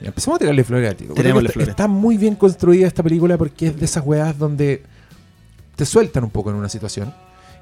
Ya, 0.00 0.08
Empecemos 0.08 0.36
a 0.36 0.38
tirarle 0.38 0.62
flores 0.62 0.90
al 0.90 0.96
tipo. 0.96 1.14
Está, 1.16 1.30
flores. 1.32 1.68
está 1.68 1.88
muy 1.88 2.16
bien 2.16 2.36
construida 2.36 2.86
esta 2.86 3.02
película 3.02 3.36
porque 3.36 3.68
es 3.68 3.76
de 3.78 3.84
esas 3.84 4.04
weas 4.06 4.38
donde 4.38 4.82
te 5.74 5.84
sueltan 5.84 6.22
un 6.22 6.30
poco 6.30 6.50
en 6.50 6.56
una 6.56 6.68
situación. 6.68 7.12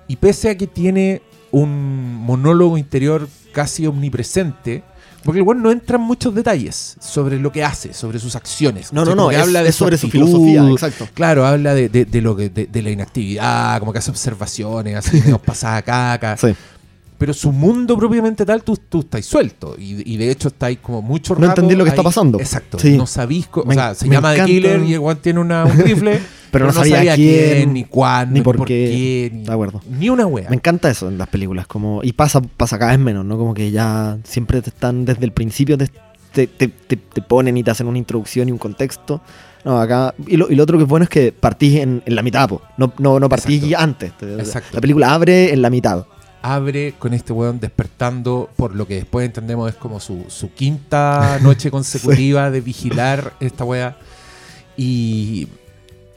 Y 0.09 0.16
pese 0.16 0.51
a 0.51 0.59
que 0.59 0.66
tiene 0.66 1.23
un 1.53 2.16
monólogo 2.16 2.77
interior 2.77 3.29
casi 3.53 3.87
omnipresente. 3.87 4.83
Porque 5.25 5.41
el 5.41 5.47
weón 5.47 5.63
no 5.63 5.71
entra 5.71 5.97
en 5.97 6.03
muchos 6.03 6.35
detalles 6.35 6.97
sobre 7.01 7.39
lo 7.39 7.53
que 7.53 7.63
hace, 7.63 7.93
sobre 7.93 8.19
sus 8.19 8.37
acciones. 8.37 8.93
No, 8.93 9.05
no, 9.05 9.15
no, 9.15 9.31
es, 9.31 9.39
habla 9.39 9.63
de 9.63 9.69
es 9.69 9.75
sobre 9.75 9.99
su 9.99 10.07
actitud, 10.07 10.27
filosofía, 10.27 10.71
exacto. 10.71 11.09
Claro, 11.13 11.45
habla 11.47 11.75
de, 11.75 11.89
de- 11.91 12.07
de 12.07 12.21
lo 12.23 12.35
que, 12.35 12.49
de, 12.49 12.67
de 12.67 12.83
la 12.83 12.91
inactividad, 12.91 13.79
como 13.81 13.93
que 13.93 13.99
hace 13.99 14.11
observaciones, 14.11 14.97
así 14.97 15.17
medio 15.21 15.39
pasada 15.39 15.83
caca. 15.83 16.37
Sí. 16.37 16.49
Pero 17.19 17.35
su 17.35 17.53
mundo 17.53 17.99
propiamente 17.99 18.47
tal, 18.47 18.63
tú, 18.63 18.79
tú 18.89 19.01
estás 19.01 19.27
suelto. 19.27 19.77
Y, 19.79 20.11
y 20.11 20.17
de 20.17 20.31
hecho 20.31 20.49
estáis 20.49 20.79
como 20.79 21.03
mucho 21.03 21.35
No 21.35 21.41
rato 21.49 21.61
entendí 21.61 21.75
lo 21.77 21.85
que 21.85 21.91
ahí. 21.91 21.95
está 21.95 22.03
pasando. 22.03 22.41
Exacto. 22.41 22.79
Sí. 22.79 22.97
No 22.97 23.07
sabís. 23.07 23.47
Me- 23.67 23.75
o 23.75 23.75
sea, 23.75 23.95
se 23.95 24.09
llama 24.09 24.31
The 24.31 24.35
encanta. 24.37 24.47
Killer 24.51 24.83
y 24.85 24.95
el 24.95 25.17
tiene 25.19 25.41
una, 25.41 25.65
un 25.67 25.77
rifle. 25.77 26.19
Pero 26.51 26.67
no 26.67 26.73
sabía 26.73 27.15
quién, 27.15 27.73
ni 27.73 27.85
cuándo, 27.85 28.35
ni 28.35 28.41
por 28.41 28.65
qué. 28.65 29.31
ni, 29.33 29.43
De 29.45 29.53
acuerdo. 29.53 29.81
ni 29.89 30.09
una 30.11 30.27
wea. 30.27 30.49
Me 30.51 30.57
encanta 30.57 30.91
eso 30.91 31.09
en 31.09 31.19
las 31.19 31.29
películas. 31.29 31.67
como 31.67 32.01
Y 32.03 32.13
pasa, 32.13 32.41
pasa 32.41 32.79
cada 32.79 32.91
vez 32.93 33.01
menos, 33.01 33.25
¿no? 33.25 33.37
Como 33.39 33.55
que 33.55 33.71
ya 33.71 34.19
siempre 34.25 34.61
te 34.63 34.71
están 34.71 35.05
desde 35.05 35.25
el 35.25 35.33
principio, 35.33 35.79
te, 35.79 35.89
te, 36.33 36.47
te- 36.47 36.69
te- 36.69 37.23
ponen 37.23 37.57
y 37.57 37.63
te 37.63 37.71
hacen 37.71 37.87
una 37.87 37.99
introducción 37.99 38.49
y 38.49 38.53
un 38.53 38.59
contexto. 38.59 39.21
No, 39.65 39.79
acá. 39.81 40.15
Y 40.27 40.37
lo, 40.37 40.51
y 40.51 40.55
lo 40.55 40.63
otro 40.63 40.79
que 40.79 40.85
es 40.85 40.89
bueno 40.89 41.05
es 41.05 41.11
que 41.11 41.33
partís 41.33 41.77
en, 41.81 42.03
en 42.07 42.15
la 42.15 42.23
mitad, 42.23 42.49
po. 42.49 42.63
No, 42.79 42.93
no, 42.99 43.21
no 43.21 43.29
partís 43.29 43.63
Exacto. 43.63 43.83
antes. 43.85 44.19
Te- 44.19 44.35
Exacto. 44.35 44.71
La 44.73 44.81
película 44.81 45.13
abre 45.13 45.53
en 45.53 45.61
la 45.63 45.69
mitad. 45.71 46.07
abre 46.43 46.95
con 46.99 47.13
este 47.13 47.33
weón 47.35 47.61
despertando 47.61 48.49
por 48.57 48.75
lo 48.75 48.87
que 48.87 48.95
después 48.95 49.27
entendemos 49.27 49.69
es 49.69 49.77
como 49.77 50.01
su, 50.01 50.25
su 50.29 50.53
quinta 50.55 51.39
noche 51.43 51.71
consecutiva 51.77 52.51
de 52.51 52.61
vigilar 52.63 53.35
esta 53.41 53.65
wea. 53.65 53.97
Y, 54.77 55.49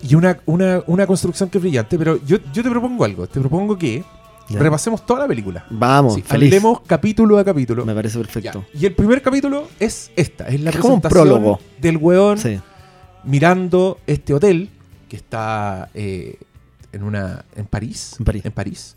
y 0.04 0.16
una, 0.16 0.38
una, 0.46 0.84
una 0.88 1.08
construcción 1.08 1.50
que 1.50 1.58
es 1.58 1.62
brillante. 1.62 1.98
Pero 1.98 2.20
yo, 2.26 2.38
yo 2.54 2.64
te 2.64 2.70
propongo 2.70 3.04
algo. 3.06 3.26
Te 3.28 3.40
propongo 3.40 3.78
que 3.78 4.04
Ya. 4.50 4.60
repasemos 4.60 5.06
toda 5.06 5.22
la 5.22 5.28
película. 5.28 5.66
Vamos, 5.70 6.16
Sí, 6.16 6.22
feliz. 6.22 6.50
hablemos 6.50 6.82
capítulo 6.86 7.38
a 7.40 7.44
capítulo. 7.46 7.86
Me 7.86 7.96
parece 7.96 8.18
perfecto. 8.20 8.66
Ya. 8.74 8.80
Y 8.82 8.86
el 8.86 8.94
primer 8.94 9.22
capítulo 9.22 9.68
es 9.80 10.12
esta. 10.16 10.48
Es 10.50 10.60
la 10.62 10.70
Es 10.72 10.78
como 10.78 10.96
un 10.96 11.02
prólogo. 11.02 11.60
del 11.80 11.98
weón 11.98 12.38
Sí. 12.38 12.60
mirando 13.24 14.00
este 14.08 14.34
hotel 14.34 14.70
que 15.10 15.16
está 15.16 15.90
eh, 15.94 16.38
en 16.92 17.04
una 17.04 17.46
en 17.56 17.66
París. 17.66 18.16
En 18.20 18.52
París. 18.52 18.96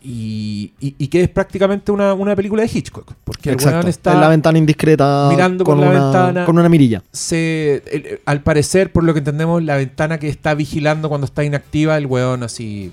Y, 0.00 0.72
y- 0.80 0.94
y 0.96 1.08
que 1.08 1.22
es 1.22 1.28
prácticamente 1.28 1.90
una, 1.90 2.14
una 2.14 2.36
película 2.36 2.62
de 2.62 2.70
Hitchcock. 2.72 3.14
Porque 3.24 3.48
el 3.50 3.54
Exacto. 3.54 3.78
weón 3.78 3.88
está 3.88 4.12
en 4.14 4.20
la 4.20 4.28
ventana 4.28 4.56
indiscreta. 4.58 5.28
mirando 5.30 5.64
con 5.64 5.76
por 5.78 5.84
la 5.86 5.90
una, 5.90 6.02
ventana. 6.04 6.44
Con 6.44 6.58
una 6.58 6.68
mirilla. 6.68 7.02
se, 7.12 7.82
el- 7.90 8.20
al 8.24 8.42
parecer, 8.42 8.92
por 8.92 9.02
lo 9.04 9.12
que 9.12 9.18
entendemos, 9.18 9.62
la 9.62 9.76
ventana 9.76 10.18
que 10.18 10.28
está 10.28 10.54
vigilando 10.54 11.08
cuando 11.08 11.24
está 11.24 11.42
inactiva, 11.44 11.96
el 11.96 12.06
weón 12.06 12.42
así 12.44 12.92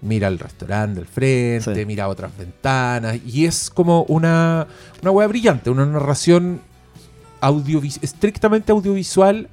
mira 0.00 0.28
al 0.28 0.38
restaurante 0.38 1.00
del 1.00 1.08
frente, 1.08 1.74
Sí. 1.74 1.84
mira 1.84 2.08
otras 2.08 2.30
ventanas. 2.38 3.18
Y 3.26 3.44
es 3.44 3.68
como 3.68 4.04
una, 4.04 4.66
una 5.02 5.10
wea 5.10 5.26
brillante, 5.26 5.70
una 5.70 5.84
narración 5.84 6.60
audiovis- 7.40 7.98
estrictamente 8.02 8.72
audiovisual 8.72 9.48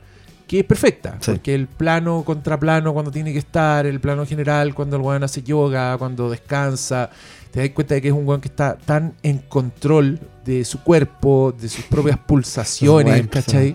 que 0.48 0.60
es 0.60 0.66
perfecta. 0.66 1.18
Sí. 1.20 1.32
Porque 1.32 1.56
el 1.56 1.68
plano 1.68 2.24
contra 2.24 2.60
plano 2.60 2.94
cuando 2.94 3.12
tiene 3.12 3.34
que 3.34 3.40
estar, 3.40 3.86
el 3.86 4.00
plano 4.00 4.26
general 4.26 4.74
cuando 4.74 4.98
el 4.98 5.02
weón 5.02 5.24
hace 5.24 5.44
yoga, 5.44 5.98
cuando 5.98 6.30
descansa, 6.30 7.10
te 7.52 7.62
das 7.62 7.70
cuenta 7.70 7.96
de 7.96 8.02
que 8.02 8.10
es 8.10 8.14
un 8.14 8.28
weón 8.28 8.42
que 8.42 8.48
está 8.48 8.78
tan 8.78 9.14
en 9.24 9.40
control 9.40 10.20
de 10.46 10.66
su 10.66 10.82
cuerpo, 10.82 11.54
de 11.60 11.70
sus 11.70 11.86
propias 11.86 12.18
pulsaciones, 12.18 13.28
¿cachai? 13.28 13.74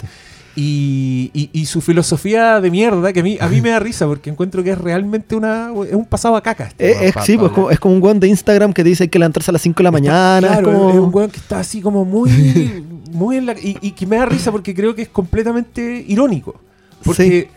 Y, 0.57 1.31
y- 1.33 1.51
y 1.53 1.67
su 1.67 1.81
filosofía 1.81 2.61
de 2.61 2.71
mierda, 2.71 3.13
que 3.13 3.21
a 3.21 3.23
mí, 3.23 3.39
a 3.41 3.49
mí 3.49 3.61
me 3.63 3.71
da 3.71 3.79
risa, 3.79 4.07
porque 4.07 4.31
encuentro 4.31 4.63
que 4.65 4.71
es 4.71 4.79
realmente 4.79 5.37
una, 5.37 5.71
es 5.89 5.95
un 5.95 6.05
pasado 6.05 6.37
a 6.37 6.43
caca. 6.43 6.65
este 6.69 6.91
Eh, 6.91 7.09
es, 7.09 7.25
sí, 7.25 7.39
pues, 7.39 7.53
es 7.71 7.79
como 7.79 7.95
un 7.95 8.03
weón 8.03 8.21
de 8.21 8.29
Instagram 8.29 8.73
que 8.73 8.83
dice 8.85 9.09
que 9.09 9.19
levantarse 9.19 9.51
a 9.51 9.53
las 9.53 9.63
5 9.63 9.77
de 9.79 9.85
la 9.85 9.91
mañana. 9.91 10.49
Claro, 10.49 10.71
es 10.71 10.77
como... 10.77 10.91
es 10.91 10.97
un 10.97 11.15
weón 11.15 11.31
que 11.31 11.39
está 11.39 11.61
así 11.61 11.81
como 11.81 12.05
muy, 12.05 12.85
muy 13.13 13.37
en 13.37 13.47
la... 13.47 13.53
Y, 13.53 13.79
y 13.81 13.93
que 13.93 14.07
me 14.07 14.17
da 14.17 14.27
risa 14.27 14.51
porque 14.51 14.75
creo 14.75 14.95
que 14.95 15.03
es 15.03 15.09
completamente 15.09 16.05
irónico. 16.07 16.57
Porque 17.05 17.49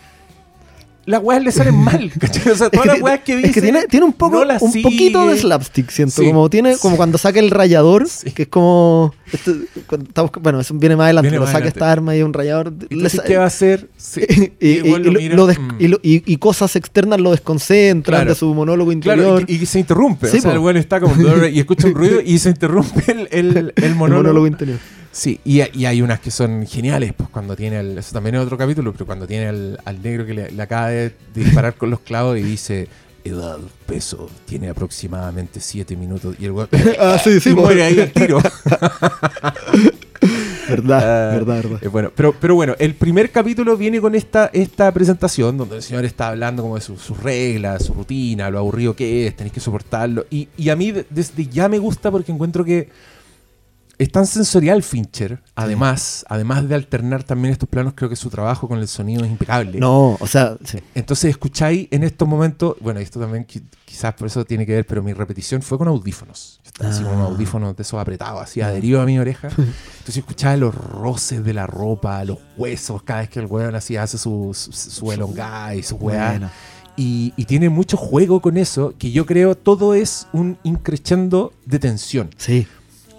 las 1.05 1.21
weas 1.23 1.43
le 1.43 1.51
salen 1.51 1.75
mal, 1.75 2.11
¿cachai? 2.19 2.51
O 2.51 2.55
sea, 2.55 2.67
Es 2.67 2.71
todas 2.71 2.83
que 2.83 2.87
las 2.93 3.01
weas 3.01 3.19
que 3.21 3.35
dice... 3.37 3.47
es 3.49 3.53
que 3.53 3.61
tiene, 3.61 3.87
tiene 3.87 4.05
un 4.05 4.13
poco 4.13 4.43
no 4.45 4.53
un 4.59 4.81
poquito 4.81 5.27
de 5.27 5.37
slapstick, 5.37 5.89
siento. 5.89 6.21
Sí. 6.21 6.27
Como 6.27 6.49
tiene, 6.49 6.77
como 6.77 6.95
cuando 6.97 7.17
saca 7.17 7.39
el 7.39 7.51
rayador, 7.51 8.07
Sí. 8.07 8.31
que 8.31 8.43
es 8.43 8.47
como. 8.47 9.13
este, 9.31 9.51
cuando 9.87 10.07
está 10.07 10.23
bueno, 10.39 10.59
eso 10.59 10.73
viene 10.75 10.95
más 10.95 11.05
adelante, 11.05 11.27
Viene 11.29 11.35
pero 11.37 11.41
más 11.43 11.49
saca 11.51 11.57
adelante. 11.65 11.79
esta 11.79 11.91
arma 11.91 12.15
y 12.15 12.21
un 12.23 12.33
rayador. 12.33 12.73
¿Y 12.89 12.95
le 12.95 13.09
tú 13.09 13.17
sa- 13.17 13.23
¿Qué 13.23 13.37
va 13.37 13.43
a 13.43 13.47
hacer? 13.47 13.89
Sí. 13.97 14.21
y, 14.59 14.77
lo- 14.79 14.97
lo 14.99 15.47
mm. 15.47 16.33
cosas 16.39 16.75
externas 16.75 17.19
lo 17.19 17.31
desconcentran 17.31 18.19
Claro. 18.21 18.29
de 18.31 18.35
su 18.35 18.53
monólogo 18.53 18.91
interior. 18.91 19.45
Claro, 19.45 19.45
y, 19.47 19.65
se 19.65 19.79
interrumpe. 19.79 20.27
O 20.27 20.31
sea, 20.31 20.41
po. 20.41 20.51
el 20.51 20.59
weón 20.59 20.77
está 20.77 20.99
como... 20.99 21.13
y 21.51 21.59
escucha 21.59 21.87
un 21.87 21.95
ruido 21.95 22.21
y 22.23 22.37
se 22.39 22.49
interrumpe 22.49 23.11
el, 23.11 23.27
el, 23.31 23.57
el 23.57 23.73
el 23.83 23.95
monólogo. 23.95 24.23
monólogo 24.23 24.47
interior. 24.47 24.79
Sí, 25.13 25.39
y, 25.45 25.61
y 25.79 25.85
hay 25.85 26.01
unas 26.01 26.19
que 26.19 26.31
son 26.31 26.65
geniales, 26.65 27.13
pues 27.15 27.29
cuando 27.29 27.55
tiene 27.55 27.79
el, 27.79 27.97
eso 27.99 28.13
también 28.13 28.33
es 28.35 28.41
otro 28.41 28.57
capítulo, 28.57 28.91
pero 28.93 29.05
cuando 29.05 29.27
tiene 29.27 29.45
al, 29.47 29.79
al 29.85 30.01
negro 30.01 30.25
que 30.25 30.33
le, 30.33 30.51
le 30.51 30.61
acaba 30.63 30.89
de 30.89 31.13
disparar 31.35 31.75
con 31.75 31.91
los 31.91 31.99
clavos 31.99 32.35
y 32.39 32.41
dice, 32.41 32.87
edad, 33.23 33.59
peso, 33.85 34.27
tiene 34.45 34.69
aproximadamente 34.69 35.59
7 35.59 35.95
minutos, 35.95 36.35
y 36.39 36.45
el 36.45 36.53
ah, 36.99 37.19
sí, 37.23 37.39
sí, 37.39 37.51
y 37.51 37.53
po. 37.53 37.61
muere 37.61 37.83
ahí 37.83 37.99
al 38.01 38.11
tiro. 38.11 38.41
Verdad, 40.69 41.01
Ah, 41.03 41.33
verdad, 41.35 41.55
verdad. 41.61 41.79
Eh, 41.83 41.87
bueno, 41.89 42.11
pero, 42.15 42.33
pero 42.39 42.55
bueno, 42.55 42.73
el 42.79 42.95
primer 42.95 43.29
capítulo 43.31 43.75
viene 43.75 43.99
con 43.99 44.15
esta, 44.15 44.49
esta 44.53 44.89
presentación 44.93 45.57
donde 45.57 45.75
el 45.75 45.83
señor 45.83 46.05
está 46.05 46.29
hablando 46.29 46.63
como 46.63 46.75
de 46.75 46.81
su- 46.81 46.97
sus 46.97 47.21
reglas, 47.21 47.83
su 47.83 47.93
rutina, 47.93 48.49
lo 48.49 48.59
aburrido 48.59 48.95
que 48.95 49.27
es, 49.27 49.35
tenéis 49.35 49.53
que 49.53 49.59
soportarlo. 49.59 50.25
Y, 50.31 50.47
y 50.55 50.69
a 50.69 50.77
mí 50.77 50.93
de- 50.93 51.05
desde 51.09 51.47
ya 51.47 51.67
me 51.67 51.79
gusta 51.79 52.09
porque 52.11 52.31
encuentro 52.31 52.63
que 52.63 52.87
es 53.97 54.11
tan 54.11 54.25
sensorial 54.25 54.81
Fincher, 54.83 55.41
además, 55.55 56.25
además 56.27 56.67
de 56.67 56.75
alternar 56.75 57.23
también 57.23 57.51
estos 57.53 57.69
planos, 57.69 57.93
creo 57.95 58.09
que 58.09 58.15
su 58.15 58.29
trabajo 58.29 58.67
con 58.67 58.79
el 58.79 58.87
sonido 58.87 59.23
es 59.23 59.31
impecable. 59.31 59.79
No, 59.79 60.17
o 60.19 60.27
sea, 60.27 60.57
sí. 60.65 60.79
Entonces 60.95 61.29
escucháis 61.29 61.87
en 61.91 62.03
estos 62.03 62.27
momentos, 62.27 62.75
bueno, 62.81 62.99
esto 62.99 63.19
también 63.19 63.45
qui- 63.45 63.63
quizás 63.85 64.13
por 64.15 64.27
eso 64.27 64.43
tiene 64.45 64.65
que 64.65 64.73
ver, 64.73 64.85
pero 64.87 65.03
mi 65.03 65.13
repetición 65.13 65.61
fue 65.61 65.77
con 65.77 65.87
audífonos. 65.87 66.59
Estaba 66.65 66.89
así 66.89 67.03
con 67.03 67.19
Ah. 67.19 67.25
audífonos 67.25 67.75
de 67.77 67.83
esos 67.83 67.99
apretados, 67.99 68.41
así 68.41 68.61
adheridos 68.61 69.03
a 69.03 69.05
mi 69.05 69.19
oreja. 69.19 69.47
Entonces 69.57 70.17
escuchaba 70.17 70.57
los 70.57 70.73
roces 70.73 71.43
de 71.43 71.53
la 71.53 71.67
ropa, 71.67 72.23
los 72.25 72.39
huesos, 72.57 73.03
cada 73.03 73.21
vez 73.21 73.29
que 73.29 73.39
el 73.39 73.45
weón 73.45 73.75
así 73.75 73.95
hace 73.95 74.17
su, 74.17 74.51
su, 74.53 74.71
su 74.73 75.11
elongada 75.11 75.75
y 75.75 75.83
su 75.83 75.95
weá. 75.97 76.51
Y, 76.95 77.33
y 77.37 77.45
tiene 77.45 77.69
mucho 77.69 77.97
juego 77.97 78.39
con 78.41 78.57
eso, 78.57 78.93
que 78.99 79.11
yo 79.11 79.25
creo 79.25 79.55
todo 79.55 79.93
es 79.95 80.27
un 80.33 80.57
increchendo 80.63 81.51
de 81.65 81.79
tensión. 81.79 82.29
Sí. 82.37 82.67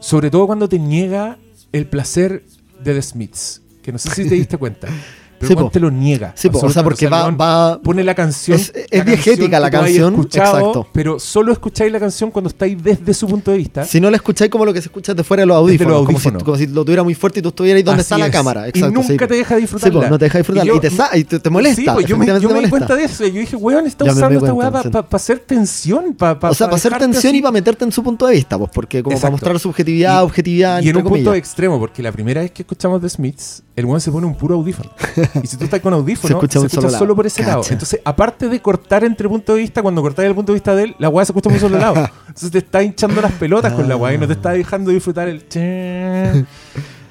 Sobre 0.04 0.30
todo 0.30 0.46
cuando 0.46 0.68
te 0.68 0.78
niega 0.78 1.38
el 1.72 1.86
placer 1.86 2.44
de 2.78 2.92
The 2.92 3.00
Smiths. 3.00 3.62
Que 3.82 3.90
no 3.90 3.96
sé 3.98 4.10
si 4.10 4.28
te 4.28 4.34
diste 4.34 4.58
cuenta. 4.58 4.86
Pero 5.38 5.62
Sí, 5.64 5.68
te 5.72 5.80
lo 5.80 5.90
niega. 5.90 6.32
Sí, 6.36 6.48
po, 6.48 6.58
o 6.60 6.70
sea, 6.70 6.82
porque 6.82 7.08
va, 7.08 7.78
Pone 7.82 8.02
la 8.04 8.14
canción. 8.14 8.58
Es- 8.58 8.72
es 8.74 9.04
la 9.50 9.70
canción, 9.70 10.14
exacto. 10.20 10.86
Pero 10.92 11.18
solo 11.18 11.52
escucháis 11.52 11.92
la 11.92 12.00
canción 12.00 12.30
cuando 12.30 12.48
estáis 12.48 12.82
desde 12.82 13.12
su 13.14 13.26
punto 13.26 13.50
de 13.50 13.58
vista. 13.58 13.84
Si 13.84 14.00
no 14.00 14.10
la 14.10 14.16
escucháis 14.16 14.50
como 14.50 14.64
lo 14.64 14.72
que 14.72 14.80
se 14.80 14.88
escucha 14.88 15.14
de 15.14 15.24
fuera 15.24 15.42
de 15.42 15.46
los 15.46 15.56
audífonos, 15.56 15.92
los 15.92 16.06
Como, 16.06 16.18
si, 16.18 16.28
audífonos. 16.28 16.44
como 16.44 16.56
si 16.56 16.66
lo 16.66 16.84
tuviera 16.84 17.02
muy 17.02 17.14
fuerte 17.14 17.40
y 17.40 17.42
tú 17.42 17.48
estuvieras 17.50 17.78
ahí 17.78 17.82
donde 17.82 18.00
Así 18.02 18.14
está 18.14 18.18
la 18.18 18.30
cámara. 18.30 18.66
Y 18.66 18.70
Exacto, 18.70 18.90
nunca 18.94 19.08
sí, 19.08 19.16
te 19.16 19.34
deja 19.34 19.54
Sí, 19.56 19.60
disfrutarla. 19.62 20.00
po, 20.00 20.08
no 20.08 20.18
te 20.18 20.24
deja 20.26 20.38
disfrutar. 20.38 20.64
Y, 20.64 20.68
yo- 20.68 20.80
te, 20.80 20.90
sa- 20.90 21.16
y 21.16 21.24
te, 21.24 21.38
te 21.40 21.50
molesta. 21.50 21.76
Sí, 21.76 22.04
yo 22.06 22.16
me, 22.16 22.26
yo 22.40 22.50
me 22.50 22.60
di 22.60 22.68
cuenta 22.70 22.94
de 22.96 23.04
eso. 23.04 23.26
Yo 23.26 23.40
dije, 23.40 23.56
weón, 23.56 23.86
está 23.86 24.04
usando 24.04 24.38
esta 24.38 24.52
weá 24.52 24.70
para 24.70 24.90
sí. 24.90 24.98
hacer 25.12 25.38
tensión. 25.40 26.14
Pa, 26.14 26.38
o 26.42 26.54
sea, 26.54 26.66
para 26.68 26.76
hacer 26.76 26.96
tensión 26.98 27.34
y 27.34 27.40
para 27.42 27.52
meterte 27.52 27.84
en 27.84 27.92
su 27.92 28.02
punto 28.02 28.26
de 28.26 28.34
vista, 28.34 28.58
pues, 28.58 28.70
porque 28.72 29.02
como 29.02 29.16
para 29.18 29.30
mostrar 29.30 29.58
subjetividad, 29.58 30.20
Y- 30.20 30.24
objetividad, 30.24 30.82
Y 30.82 30.88
en 30.88 30.96
un 30.96 31.04
punto 31.04 31.34
extremo, 31.34 31.78
porque 31.78 32.02
la 32.02 32.12
primera 32.12 32.40
vez 32.40 32.50
que 32.50 32.62
escuchamos 32.62 33.00
The 33.00 33.08
Smiths, 33.08 33.62
el 33.76 33.84
weón 33.86 34.00
se 34.00 34.10
pone 34.10 34.26
un 34.26 34.34
puro 34.34 34.54
audífono. 34.54 34.90
y 35.42 35.46
si 35.46 35.56
tú 35.56 35.64
estás 35.64 35.80
con 35.80 35.92
audífono, 35.92 36.40
Se 36.48 36.58
escucha 36.58 36.90
solo 36.90 37.16
por 37.16 37.26
ese 37.26 37.42
lado. 37.42 37.62
Entonces, 37.68 38.00
aparte 38.04 38.48
de 38.48 38.60
cortar 38.60 39.04
entre 39.04 39.28
puntos 39.28 39.56
de 39.56 39.62
vista, 39.62 39.82
cuando 39.82 40.02
cortáis 40.02 40.28
el 40.28 40.34
punto 40.34 40.52
de 40.52 40.56
vista 40.56 40.74
de 40.74 40.84
él, 40.84 40.96
la 40.98 41.08
weá 41.08 41.24
se 41.24 41.32
escucha 41.32 41.50
por 41.50 41.54
un 41.54 41.60
solo 41.60 41.78
lado. 41.78 41.94
Entonces 42.28 42.50
te 42.50 42.58
está 42.58 42.82
hinchando 42.82 43.20
las 43.20 43.32
pelotas 43.32 43.72
con 43.72 43.88
la 43.88 43.96
weá 43.96 44.14
y 44.14 44.18
no 44.18 44.26
te 44.26 44.34
está 44.34 44.52
dejando 44.52 44.90
disfrutar 44.90 45.28
el... 45.28 45.44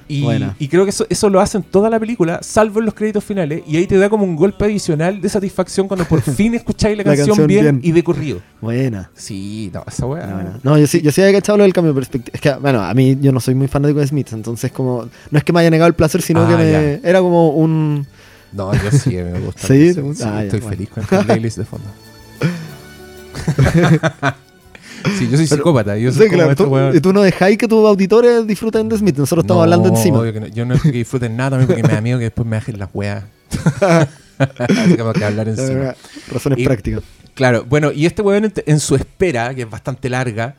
Y, 0.08 0.68
creo 0.68 0.84
que 0.84 0.90
eso, 0.90 1.06
eso 1.08 1.30
lo 1.30 1.40
hacen 1.40 1.62
toda 1.62 1.88
la 1.90 1.98
película, 1.98 2.40
salvo 2.42 2.80
en 2.80 2.86
los 2.86 2.94
créditos 2.94 3.24
finales, 3.24 3.62
y 3.66 3.76
ahí 3.76 3.86
te 3.86 3.96
da 3.96 4.08
como 4.08 4.24
un 4.24 4.36
golpe 4.36 4.64
adicional 4.64 5.20
de 5.20 5.28
satisfacción 5.28 5.88
cuando 5.88 6.04
por 6.06 6.20
fin 6.36 6.54
escucháis 6.54 6.96
la 6.96 7.04
La 7.04 7.16
canción, 7.16 7.28
canción 7.28 7.46
bien, 7.46 7.62
bien. 7.62 7.80
y 7.82 7.92
de 7.92 8.04
corrido. 8.04 8.40
Buena. 8.60 9.10
Sí, 9.14 9.70
no, 9.72 9.84
esa 9.86 10.06
weá. 10.06 10.26
No, 10.26 10.42
no. 10.42 10.60
No, 10.62 10.78
yo 10.78 10.86
sí, 10.86 11.00
yo 11.02 11.10
sí 11.12 11.20
había 11.22 11.34
cachado 11.38 11.58
lo 11.58 11.64
del 11.64 11.72
cambio 11.72 11.92
de 11.92 11.96
perspectiva. 12.00 12.34
Es 12.34 12.40
que, 12.40 12.52
bueno, 12.54 12.82
a 12.82 12.92
mí 12.94 13.16
yo 13.20 13.32
no 13.32 13.40
soy 13.40 13.54
muy 13.54 13.68
fanático 13.68 14.00
de 14.00 14.06
Smith, 14.06 14.28
entonces 14.32 14.72
como... 14.72 15.08
No 15.30 15.38
es 15.38 15.44
que 15.44 15.52
me 15.52 15.60
haya 15.60 15.70
negado 15.70 15.88
el 15.88 15.94
placer, 15.94 16.22
sino 16.22 16.42
Ah, 16.44 16.48
que 16.48 16.56
me, 16.56 17.00
era 17.08 17.20
como 17.20 17.50
un... 17.50 18.06
No, 18.52 18.72
yo 18.72 18.90
sí 18.92 19.10
me 19.16 19.40
gusta. 19.40 19.66
¿Sí? 19.68 19.94
Sí. 19.94 20.00
Ah, 20.22 20.40
ya, 20.40 20.44
estoy 20.44 20.60
bueno. 20.60 20.76
feliz 20.76 20.88
con 20.90 21.02
esta 21.02 21.22
playlist 21.22 21.58
de 21.58 21.64
fondo. 21.64 21.86
sí, 25.18 25.28
yo 25.30 25.36
soy 25.36 25.46
Pero- 25.46 25.56
psicópata. 25.56 25.96
Yo 25.98 26.10
Sí, 26.12 26.18
soy 26.18 26.28
claro, 26.30 26.54
tú, 26.56 27.00
tú 27.00 27.12
no 27.12 27.22
dejáis 27.22 27.58
que 27.58 27.68
tus 27.68 27.86
auditores 27.86 28.46
disfruten 28.46 28.88
de 28.88 28.98
Smith, 28.98 29.16
nosotros 29.16 29.44
estamos 29.44 29.58
No, 29.60 29.62
hablando 29.74 29.88
encima. 29.88 30.18
obvio 30.20 30.32
que 30.32 30.40
no. 30.40 30.46
Yo 30.48 30.64
no 30.64 30.74
es 30.74 30.82
que 30.82 30.92
disfruten 30.92 31.36
nada 31.36 31.50
también 31.50 31.66
porque 31.68 31.82
me 31.82 31.94
da 31.94 32.00
miedo 32.00 32.18
que 32.18 32.24
después 32.24 32.46
me 32.46 32.56
dejen 32.56 32.78
las 32.78 32.88
weas. 32.92 33.24
Así 34.38 34.96
que 34.96 35.02
vamos 35.02 35.22
a 35.22 35.26
hablar 35.28 35.46
La 35.46 35.52
encima. 35.52 35.94
Razones 36.32 36.58
Y- 36.58 36.64
prácticas. 36.64 37.02
Claro, 37.34 37.64
bueno, 37.68 37.90
y 37.92 38.06
este 38.06 38.22
weón 38.22 38.44
en, 38.44 38.52
en 38.66 38.78
su 38.80 38.94
espera, 38.94 39.52
que 39.54 39.62
es 39.62 39.70
bastante 39.70 40.08
larga, 40.08 40.54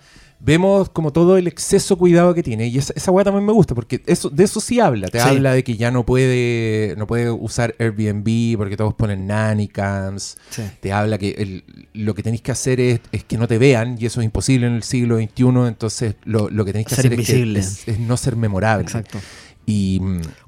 vemos 0.46 0.90
como 0.90 1.12
todo 1.12 1.38
el 1.38 1.48
exceso 1.48 1.98
cuidado 1.98 2.34
que 2.36 2.44
tiene. 2.44 2.68
Y 2.68 2.78
esa, 2.78 2.94
esa 2.96 3.12
weá 3.12 3.24
también 3.26 3.46
me 3.46 3.52
gusta, 3.52 3.74
porque 3.74 4.04
eso, 4.06 4.30
de 4.30 4.44
eso 4.44 4.60
sí 4.60 4.80
habla. 4.80 5.08
Te 5.08 5.20
Sí. 5.20 5.28
habla 5.28 5.54
de 5.54 5.64
que 5.64 5.76
ya 5.76 5.90
no 5.90 6.06
puede, 6.06 6.94
no 6.98 7.08
puede 7.08 7.32
usar 7.32 7.74
Airbnb 7.80 8.58
porque 8.58 8.78
todos 8.78 8.94
ponen 8.94 9.26
nanny 9.26 9.68
cams. 9.68 10.38
Sí. 10.52 10.62
Te 10.80 10.94
habla 10.94 11.18
que 11.18 11.32
el- 11.32 11.64
lo 11.94 12.14
que 12.14 12.22
tenéis 12.22 12.42
que 12.44 12.52
hacer 12.52 12.80
es, 12.80 13.00
es 13.12 13.24
que 13.24 13.38
no 13.38 13.48
te 13.48 13.58
vean, 13.58 13.98
y 14.00 14.06
eso 14.06 14.22
es 14.22 14.26
imposible 14.26 14.68
en 14.68 14.74
el 14.74 14.84
siglo 14.84 15.18
XXI. 15.18 15.68
Entonces, 15.68 16.16
lo, 16.26 16.50
lo 16.50 16.64
que 16.64 16.72
tenéis 16.74 16.88
que 16.90 16.96
Ser 16.96 17.08
hacer 17.08 17.20
es, 17.20 17.28
que- 17.28 17.34
invisible. 17.38 17.60
es, 17.60 17.88
es 17.88 18.00
no 18.00 18.16
ser 18.16 18.36
memorable. 18.36 18.84
Exacto. 18.86 19.20
Y, 19.68 20.00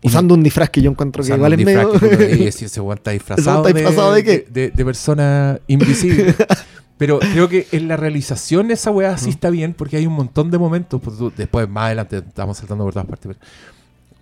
y 0.03 0.07
Usando 0.09 0.35
un 0.35 0.43
disfraz 0.43 0.69
que 0.69 0.79
yo 0.79 0.91
encuentro 0.91 1.23
que 1.23 1.33
igual 1.33 1.53
es 1.53 1.65
medio... 1.65 1.91
que 1.99 2.47
ese 2.49 2.79
weón 2.79 2.99
está 2.99 3.09
disfrazado, 3.09 3.65
¿Ese 3.67 3.73
weón 3.73 3.77
está 3.77 3.89
disfrazado 3.89 4.13
de 4.13 4.23
qué? 4.23 4.45
De, 4.47 4.69
de 4.69 4.85
persona 4.85 5.59
invisible. 5.67 6.35
Pero 6.97 7.19
creo 7.33 7.47
que 7.49 7.67
en 7.71 7.87
la 7.87 7.97
realización 7.97 8.71
esa 8.71 8.91
weá 8.91 9.17
sí 9.17 9.29
está 9.29 9.49
bien 9.49 9.73
porque 9.73 9.97
hay 9.97 10.07
un 10.07 10.13
montón 10.13 10.51
de 10.51 10.57
momentos. 10.57 10.99
pues, 11.01 11.17
después, 11.35 11.69
más 11.69 11.85
adelante, 11.85 12.17
estamos 12.17 12.57
saltando 12.57 12.83
por 12.83 12.93
todas 12.93 13.07
partes. 13.07 13.27
pero 13.37 13.49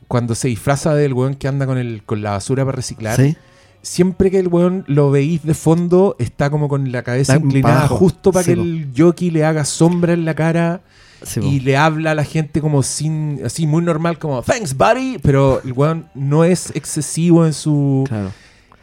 cuando 0.08 0.36
se 0.36 0.48
disfraza 0.50 0.94
del 0.94 1.14
weón 1.14 1.36
que 1.36 1.48
anda 1.48 1.66
con, 1.66 1.78
el, 1.78 2.04
con 2.06 2.22
la 2.22 2.32
basura 2.32 2.64
para 2.64 2.76
reciclar, 2.76 3.16
Sí. 3.16 3.36
siempre 3.82 4.30
que 4.30 4.40
el 4.40 4.48
weón 4.50 4.84
lo 4.88 5.10
veís 5.10 5.44
de 5.44 5.54
fondo, 5.56 6.16
está 6.20 6.50
como 6.50 6.68
con 6.70 6.92
la 6.92 7.02
cabeza 7.02 7.38
inclinada 7.38 7.88
justo 7.88 8.32
para 8.32 8.44
Sí, 8.44 8.52
que 8.52 8.58
po. 8.58 8.62
el 8.64 8.90
jockey 8.96 9.32
le 9.32 9.46
haga 9.46 9.66
sombra 9.66 10.14
en 10.14 10.26
la 10.26 10.36
cara 10.36 10.82
Sí, 11.24 11.40
po. 11.40 11.48
y 11.48 11.60
le 11.60 11.76
habla 11.78 12.12
a 12.12 12.16
la 12.16 12.24
gente 12.24 12.62
como 12.62 12.84
sin, 12.84 13.40
así 13.44 13.66
muy 13.66 13.82
normal, 13.82 14.20
como 14.20 14.44
thanks 14.44 14.76
buddy, 14.78 15.18
pero 15.24 15.62
el 15.64 15.72
weón 15.74 16.08
no 16.14 16.44
es 16.44 16.72
excesivo 16.76 17.46
en 17.46 17.54
su... 17.54 18.04
Claro. 18.08 18.32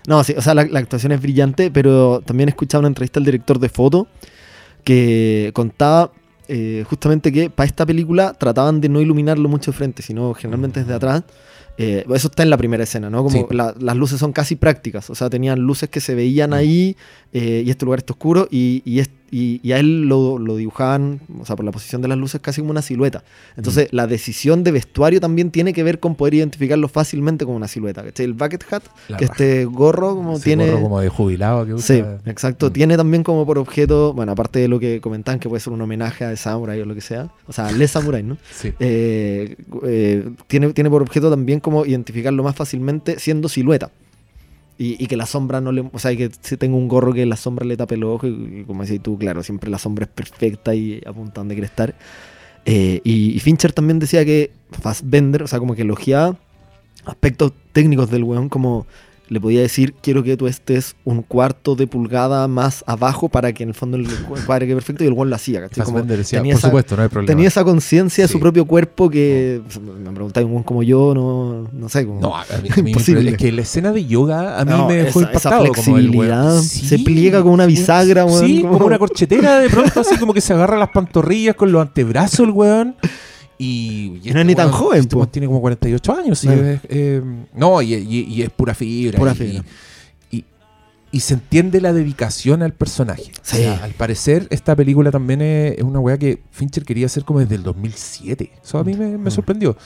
No, 0.07 0.24
sí, 0.24 0.34
o 0.36 0.42
sea, 0.42 0.55
la, 0.55 0.64
la 0.64 0.80
actuación 0.80 1.12
es 1.12 1.20
brillante, 1.20 1.70
pero 1.70 2.22
también 2.24 2.48
he 2.48 2.50
escuchado 2.50 2.80
una 2.80 2.88
entrevista 2.88 3.20
al 3.20 3.24
director 3.24 3.59
de 3.59 3.68
foto 3.68 4.09
que 4.84 5.50
contaba 5.55 6.11
eh, 6.48 6.84
justamente 6.88 7.32
que 7.32 7.50
para 7.50 7.66
esta 7.66 7.86
película 7.86 8.34
trataban 8.34 8.80
de 8.80 8.88
no 8.88 9.00
iluminarlo 9.00 9.48
mucho 9.48 9.70
de 9.70 9.76
frente, 9.76 10.03
sino 10.03 10.34
generalmente 10.34 10.80
desde 10.80 10.94
atrás. 10.94 11.22
Eh, 11.79 12.05
eso 12.14 12.29
está 12.29 12.43
en 12.43 12.51
la 12.51 12.57
primera 12.59 12.85
escena, 12.85 13.09
¿no? 13.11 13.23
Como 13.25 13.31
Sí. 13.31 13.47
la- 13.51 13.75
las 13.81 13.97
luces 13.97 14.18
son 14.20 14.33
casi 14.33 14.57
prácticas, 14.57 15.09
o 15.11 15.14
sea, 15.14 15.31
tenían 15.31 15.59
luces 15.61 15.89
que 15.89 16.01
se 16.01 16.14
veían 16.14 16.51
Mm. 16.51 16.55
ahí 16.55 16.97
eh, 17.33 17.62
y 17.64 17.70
este 17.70 17.87
lugar 17.87 18.01
está 18.01 18.12
oscuro 18.12 18.47
y, 18.51 18.83
y, 18.85 18.99
es- 18.99 19.09
y- 19.31 19.59
y 19.62 19.73
a 19.73 19.79
él 19.79 20.03
lo, 20.03 20.39
lo 20.39 20.57
dibujaban, 20.57 21.20
o 21.41 21.47
sea, 21.47 21.57
por 21.57 21.64
la 21.64 21.70
posición 21.73 22.03
de 22.03 22.09
las 22.09 22.18
luces 22.18 22.43
casi 22.43 22.61
como 22.61 22.73
una 22.73 22.83
silueta. 22.83 23.25
Entonces, 23.57 23.89
Mm. 23.91 23.97
la 23.97 24.07
decisión 24.07 24.62
de 24.64 24.70
vestuario 24.73 25.18
también 25.18 25.51
tiene 25.51 25.73
que 25.73 25.83
ver 25.83 25.99
con 25.99 26.14
poder 26.14 26.35
identificarlo 26.35 26.89
fácilmente 26.89 27.47
como 27.47 27.57
una 27.57 27.68
silueta. 27.68 28.03
¿cachai? 28.05 28.27
El 28.27 28.35
bucket 28.35 28.62
hat, 28.70 28.83
La 29.09 29.16
que 29.16 29.27
raja. 29.29 29.33
este 29.43 29.64
gorro 29.64 30.14
como 30.14 30.35
Ese 30.35 30.45
tiene... 30.45 30.66
gorro 30.70 30.83
como 30.83 31.01
de 31.01 31.09
jubilado 31.09 31.64
que 31.64 31.73
Sí, 31.81 31.95
usa. 32.03 32.18
exacto. 32.27 32.68
Mm. 32.68 32.73
Tiene 32.75 32.97
también 32.99 33.23
como 33.23 33.47
por 33.47 33.57
objeto, 33.57 34.12
bueno, 34.12 34.33
aparte 34.33 34.59
de 34.59 34.68
lo 34.68 34.79
que 34.79 35.01
comentaban, 35.01 35.41
que 35.41 35.49
puede 35.49 35.61
ser 35.61 35.73
un 35.73 35.81
homenaje 35.81 36.27
a 36.27 36.37
Samurai 36.37 36.79
o 36.83 36.85
lo 36.85 36.95
que 36.95 37.01
sea, 37.01 37.31
o 37.47 37.53
sea, 37.55 37.73
Le 37.73 37.89
Samurai, 37.89 38.23
¿no? 38.23 38.37
Sí. 38.51 38.75
Eh, 38.79 39.57
eh, 39.85 40.29
tiene, 40.49 40.75
tiene 40.75 40.91
por 40.91 41.01
objeto 41.01 41.31
también 41.31 41.61
como 41.63 41.87
identificarlo 41.87 42.43
más 42.43 42.55
fácilmente 42.55 43.19
siendo 43.19 43.49
silueta. 43.49 43.91
Y, 44.79 45.07
que 45.07 45.17
la 45.17 45.27
sombra 45.27 45.61
no 45.61 45.71
le. 45.71 45.89
O 45.93 45.99
sea, 46.01 46.17
que 46.17 46.29
si 46.41 46.57
tengo 46.57 46.77
un 46.77 46.89
gorro 46.89 47.13
que 47.13 47.25
la 47.25 47.37
sombra 47.37 47.65
le 47.65 47.77
tape 47.77 47.95
el 47.95 48.03
ojo, 48.03 48.27
y, 48.27 48.65
como 48.67 48.83
decís 48.83 49.01
tú, 49.01 49.17
claro, 49.17 49.45
siempre 49.45 49.71
la 49.71 49.79
sombra 49.79 50.07
es 50.07 50.11
perfecta 50.11 50.75
y 50.75 51.01
apunta 51.07 51.41
donde 51.41 51.55
quiere 51.55 51.67
estar. 51.67 51.95
Eh, 52.65 53.01
y, 53.05 53.31
y 53.37 53.39
Fincher 53.39 53.73
también 53.73 54.01
decía 54.01 54.25
que 54.25 54.51
Fassbender, 54.73 55.45
o 55.45 55.47
sea, 55.47 55.61
como 55.61 55.77
que 55.77 55.83
elogiaba 55.83 56.37
aspectos 57.05 57.53
técnicos 57.73 58.11
del 58.11 58.25
weón, 58.25 58.49
como 58.49 58.87
le 59.29 59.41
podía 59.41 59.61
decir, 59.62 59.95
quiero 60.03 60.23
que 60.23 60.37
tú 60.37 60.47
estés 60.47 60.95
un 61.05 61.23
cuarto 61.23 61.75
de 61.75 61.87
pulgada 61.87 62.47
más 62.49 62.85
abajo 62.87 63.29
para 63.31 63.53
que 63.53 63.62
en 63.62 63.70
el 63.70 63.75
fondo 63.75 63.97
el 63.97 64.07
cuadre 64.47 64.66
quede 64.66 64.75
perfecto, 64.77 65.05
y 65.05 65.07
el 65.07 65.14
weón 65.14 65.31
lo 65.31 65.37
hacía, 65.37 65.61
¿cachai? 65.62 65.85
Como 65.85 66.03
decía, 66.03 66.41
tenía 66.41 66.53
por 66.55 66.59
esa- 66.59 66.68
supuesto, 66.68 66.97
no 66.97 67.03
hay 67.03 67.09
problema. 67.09 67.27
tenía 67.35 67.49
esa 67.49 67.64
conciencia 67.64 68.25
de 68.25 68.29
su 68.29 68.35
Sí. 68.35 68.39
propio 68.41 68.66
cuerpo 68.66 69.09
que 69.09 69.62
pues, 69.64 69.81
me 69.81 70.11
preguntáis 70.11 70.45
un 70.45 70.53
weón 70.53 70.62
como 70.64 70.83
yo 70.83 71.14
no 71.14 71.68
no 71.73 71.89
sé 71.89 72.07
como 72.07 72.20
No, 72.20 72.37
a 72.37 72.45
mí, 72.62 72.68
a 72.70 72.83
mí 72.83 72.91
Imposible. 72.91 73.31
es 73.31 73.37
que 73.39 73.53
la 73.53 73.62
escena 73.62 73.93
de 73.93 74.05
yoga 74.05 74.61
a 74.61 74.64
mí 74.64 74.70
No, 74.70 74.87
me 74.89 74.97
dejó 74.97 75.20
esa- 75.20 75.31
esa 75.33 75.49
impactado. 75.49 75.57
como 75.59 75.66
el 75.68 75.75
flexibilidad, 76.05 76.55
weón- 76.57 76.62
se 76.62 76.99
pliega 76.99 77.41
como 77.43 77.55
una 77.55 77.66
bisagra, 77.66 78.25
weón, 78.27 78.47
Sí, 78.47 78.61
como- 78.61 78.75
como 78.75 78.87
una 78.87 78.99
corchetera 78.99 79.61
de 79.61 79.70
pronto, 79.70 80.01
así 80.01 80.16
como 80.18 80.35
que 80.35 80.41
se 80.43 80.53
agarra 80.53 80.77
las 80.79 80.91
pantorrillas 80.91 81.55
con 81.57 81.73
los 81.73 81.81
antebrazos 81.81 82.41
el 82.41 82.51
weón. 82.51 82.97
Y, 83.65 84.21
y 84.25 84.33
No 84.33 84.41
es 84.41 84.47
ni 84.47 84.55
tan 84.55 84.71
joven, 84.73 85.01
Este 85.01 85.15
po. 85.15 85.27
tiene 85.29 85.47
como 85.47 85.61
48 85.61 86.17
años. 86.17 86.39
sí, 86.39 86.49
es, 86.49 86.81
eh, 86.89 87.23
no, 87.55 87.81
y, 87.81 87.95
y- 87.95 88.25
y 88.29 88.43
es 88.43 88.51
pura 88.51 88.75
fibra. 88.75 89.19
Pura 89.19 89.33
y- 89.33 89.35
fibra. 89.37 89.65
Y, 90.33 90.45
y 91.13 91.21
se 91.21 91.35
entiende 91.35 91.81
la 91.81 91.93
dedicación 91.93 92.63
al 92.63 92.73
personaje. 92.73 93.25
Sí. 93.43 93.59
O 93.59 93.61
sea, 93.61 93.85
al 93.85 93.93
parecer, 93.93 94.49
esta 94.51 94.75
película 94.75 95.11
también 95.11 95.43
es, 95.43 95.79
es 95.79 95.85
una 95.85 96.01
weá 96.01 96.19
que 96.19 96.41
Fincher 96.51 96.85
quería 96.85 97.07
hacer 97.07 97.25
como 97.25 97.39
desde 97.41 97.55
el 97.55 97.63
2007. 97.63 98.51
Eso 98.65 98.79
a 98.79 98.85
mí 98.85 98.95
me, 98.95 99.17
me 99.19 99.29
Mm. 99.29 99.31
sorprendió. 99.31 99.77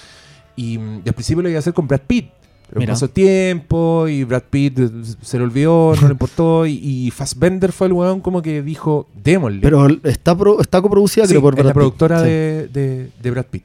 Y, 0.57 0.79
mm, 0.79 1.03
y 1.05 1.09
al 1.09 1.15
principio 1.15 1.43
lo 1.43 1.49
iba 1.51 1.59
a 1.59 1.61
hacer 1.61 1.75
con 1.75 1.87
Brad 1.87 2.01
Pitt. 2.07 2.31
Pero 2.69 2.81
Mira. 2.81 2.93
pasó 2.95 3.09
tiempo 3.09 4.09
y 4.09 4.25
Brad 4.25 4.43
Pitt 4.51 4.79
se 5.23 5.39
le 5.39 5.45
olvidó, 5.45 5.95
no 6.01 6.09
le 6.09 6.13
importó. 6.13 6.67
Y, 6.67 6.73
y 6.83 7.11
Fassbender 7.11 7.71
fue 7.73 7.87
el 7.87 7.93
weón 7.93 8.21
como 8.21 8.43
que 8.43 8.61
dijo, 8.63 9.09
démosle. 9.23 9.61
pero 9.63 9.87
está 10.05 10.37
pro- 10.37 10.61
está 10.61 10.83
coproducida 10.83 11.25
Sí, 11.27 11.31
creo 11.31 11.43
por 11.43 11.55
es 11.55 11.59
la 11.59 11.63
Brad 11.63 11.73
Pitt. 11.73 11.75
productora 11.75 12.21
Sí. 12.21 12.29
de- 12.29 13.11
de 13.23 13.31
Brad 13.31 13.47
Pitt. 13.47 13.65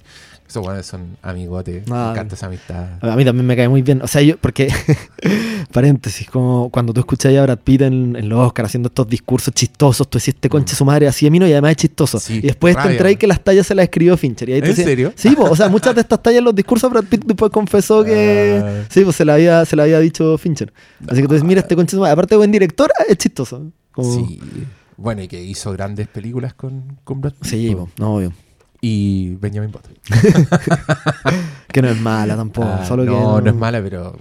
Esos 0.52 0.68
weones 0.68 0.86
son 0.86 1.16
amigotes. 1.22 1.86
Ah, 1.90 2.08
me 2.08 2.12
encanta 2.12 2.36
esa 2.36 2.48
amistad. 2.48 2.86
A 3.02 3.16
mí 3.16 3.24
también 3.24 3.46
me 3.48 3.56
cae 3.56 3.70
muy 3.70 3.82
bien. 3.82 4.02
O 4.02 4.08
sea, 4.08 4.22
yo, 4.22 4.36
porque, 4.36 4.68
paréntesis, 5.72 6.30
como 6.30 6.70
cuando 6.70 6.92
tú 6.94 7.00
escuchas 7.00 7.34
a 7.38 7.44
Brad 7.44 7.60
Pitt 7.60 7.84
en, 7.84 8.18
en 8.18 8.28
los 8.28 8.38
Oscars 8.40 8.68
haciendo 8.68 8.88
estos 8.88 9.08
discursos 9.08 9.54
chistosos, 9.54 10.10
tú 10.10 10.18
decís, 10.18 10.34
este 10.34 10.50
conche 10.50 10.76
su 10.76 10.84
madre 10.84 11.08
así 11.08 11.26
a 11.26 11.32
mí 11.32 11.40
no 11.40 11.48
y 11.48 11.54
además 11.54 11.72
es 11.72 11.78
chistoso. 11.78 12.20
Sí, 12.20 12.40
y 12.40 12.42
después 12.42 12.76
te 12.76 12.82
enteráis 12.92 13.18
que 13.18 13.28
las 13.28 13.42
tallas 13.42 13.66
se 13.66 13.76
las 13.76 13.84
escribió 13.84 14.18
Fincher. 14.18 14.50
Y 14.50 14.54
ahí 14.54 14.62
tú 14.62 14.68
¿En 14.68 14.76
serio? 14.76 15.14
Sí, 15.16 15.30
po, 15.38 15.44
o 15.44 15.56
sea, 15.56 15.70
muchas 15.70 15.96
de 15.96 16.02
estas 16.02 16.22
tallas 16.24 16.44
los 16.44 16.54
discursos 16.54 16.92
Brad 16.92 17.06
Pitt 17.06 17.24
después 17.26 17.50
confesó 17.50 18.04
que. 18.04 18.62
Ah. 18.62 18.84
Sí, 18.90 19.06
pues 19.06 19.16
se 19.16 19.24
la 19.24 19.36
había, 19.36 19.64
se 19.64 19.78
la 19.78 19.84
había 19.84 20.00
dicho 20.00 20.38
Fincher. 20.38 20.74
Así 21.08 21.22
que 21.22 21.28
tú 21.30 21.34
dices, 21.34 21.48
mira, 21.48 21.62
este 21.62 21.78
conche 21.78 21.92
su 21.96 22.02
madre, 22.02 22.12
aparte 22.12 22.36
de 22.36 22.40
buen 22.40 22.52
director, 22.52 22.92
es 23.08 23.18
chistoso. 23.18 23.72
Como- 23.94 24.14
Sí. 24.28 24.38
Bueno, 24.98 25.24
y 25.24 25.28
que 25.28 25.42
hizo 25.42 25.72
grandes 25.72 26.10
películas 26.10 26.54
con, 26.54 26.98
con 27.06 27.22
Brad 27.22 27.34
Pitt. 27.34 27.50
Sí, 27.50 27.74
po, 27.74 27.90
no, 27.98 28.16
obvio. 28.18 28.34
Y 28.82 29.36
Benjamin 29.36 29.72
Button. 29.72 29.94
Que 31.72 31.82
no 31.82 31.88
es 31.90 32.00
mala 32.02 32.36
tampoco. 32.36 32.68
Ah, 32.68 32.86
solo 32.86 33.04
que 33.04 33.10
no, 33.10 33.40
no 33.40 33.50
es 33.50 33.56
mala, 33.56 33.82
pero. 33.82 34.18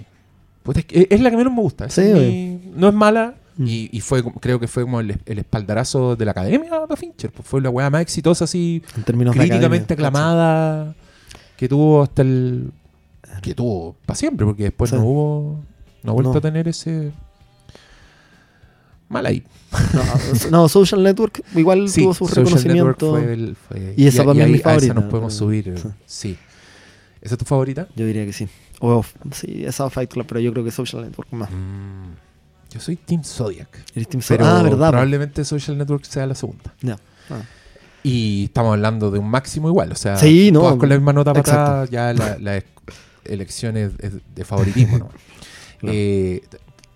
puta, 0.62 0.80
es, 0.80 0.84
que 0.86 1.06
es 1.10 1.20
la 1.20 1.30
que 1.30 1.36
menos 1.36 1.52
me 1.52 1.60
gusta. 1.62 1.88
Sí, 1.88 2.02
es 2.02 2.14
mi- 2.16 2.60
no 2.76 2.88
es 2.88 2.94
mala. 2.94 3.34
Mm. 3.56 3.66
Y, 3.66 3.88
y 3.92 4.00
fue, 4.00 4.22
creo 4.40 4.60
que 4.60 4.68
fue 4.68 4.84
como 4.84 5.00
el, 5.00 5.18
el 5.26 5.38
espaldarazo 5.40 6.14
de 6.14 6.24
la 6.24 6.30
academia 6.30 6.70
para 6.70 6.96
Fincher. 6.96 7.32
pues 7.32 7.46
fue 7.48 7.60
la 7.60 7.70
weá 7.70 7.90
más 7.90 8.02
exitosa, 8.02 8.44
así, 8.44 8.82
En 8.96 9.02
términos 9.02 9.34
de 9.34 9.40
críticamente 9.40 9.94
academia, 9.94 10.08
aclamada, 10.20 10.94
que 11.56 11.68
tuvo 11.68 12.02
hasta 12.02 12.22
el. 12.22 12.70
que 13.42 13.54
tuvo 13.54 13.96
para 14.06 14.16
siempre, 14.16 14.46
porque 14.46 14.64
después 14.64 14.90
Sí. 14.90 14.96
no 14.96 15.02
hubo. 15.04 15.60
No 16.04 16.12
ha 16.12 16.14
vuelto 16.14 16.32
No. 16.32 16.38
a 16.38 16.40
tener 16.40 16.68
ese. 16.68 17.10
Mal 19.10 19.26
ahí. 19.26 19.42
No, 19.92 20.50
no, 20.50 20.68
Social 20.70 21.02
Network 21.02 21.42
igual 21.54 21.88
Sí, 21.90 22.00
tuvo 22.02 22.14
su 22.14 22.26
Social 22.26 22.44
Network 22.74 22.98
reconocimiento. 23.02 23.10
fue 23.10 23.32
el- 23.34 23.56
fue- 23.56 23.94
Y 23.96 24.06
esa 24.06 24.22
para 24.24 24.32
mí 24.34 24.40
es 24.40 24.46
ahí- 24.46 24.52
mi 24.52 24.56
a 24.56 24.60
esa 24.60 24.68
favorita, 24.70 24.94
nos 24.94 25.04
podemos 25.04 25.34
subir. 25.34 25.74
sí. 25.78 25.88
Sí. 26.06 26.38
¿Esa 27.20 27.34
es 27.34 27.38
tu 27.38 27.44
favorita? 27.44 27.86
Yo 27.96 28.06
diría 28.06 28.24
que 28.24 28.32
sí. 28.32 28.48
O, 28.80 29.04
sí, 29.32 29.64
esa 29.66 29.90
Fight 29.90 30.10
Club, 30.10 30.24
pero 30.26 30.40
yo 30.40 30.52
creo 30.52 30.64
que 30.64 30.70
Social 30.70 31.02
Network 31.02 31.30
más. 31.32 31.50
Mm, 31.50 32.14
yo 32.72 32.80
soy 32.80 32.96
Team 32.96 33.22
Zodiac. 33.24 33.68
Eres 33.94 34.08
Team 34.08 34.22
Pero 34.26 34.46
ah, 34.46 34.62
verdad. 34.62 34.88
probablemente 34.90 35.44
Social 35.44 35.76
Network 35.76 36.04
sea 36.04 36.26
la 36.26 36.34
segunda. 36.34 36.72
Ya. 36.80 36.96
Ah. 37.28 37.42
Y 38.02 38.44
estamos 38.44 38.72
hablando 38.72 39.10
de 39.10 39.18
un 39.18 39.28
máximo 39.28 39.68
igual. 39.68 39.92
O 39.92 39.96
sea, 39.96 40.16
Sí, 40.16 40.50
no, 40.50 40.60
todas 40.60 40.76
con 40.76 40.88
la 40.88 40.94
misma 40.96 41.12
nota 41.12 41.34
para 41.34 41.84
ya 41.86 42.14
la, 42.14 42.38
la 42.38 42.56
es- 42.56 42.64
elección 43.24 43.76
es, 43.76 43.92
es 43.98 44.12
de 44.34 44.44
favoritismo. 44.44 44.98
¿no? 44.98 45.08
Claro. 45.80 45.94
Eh, 45.96 46.42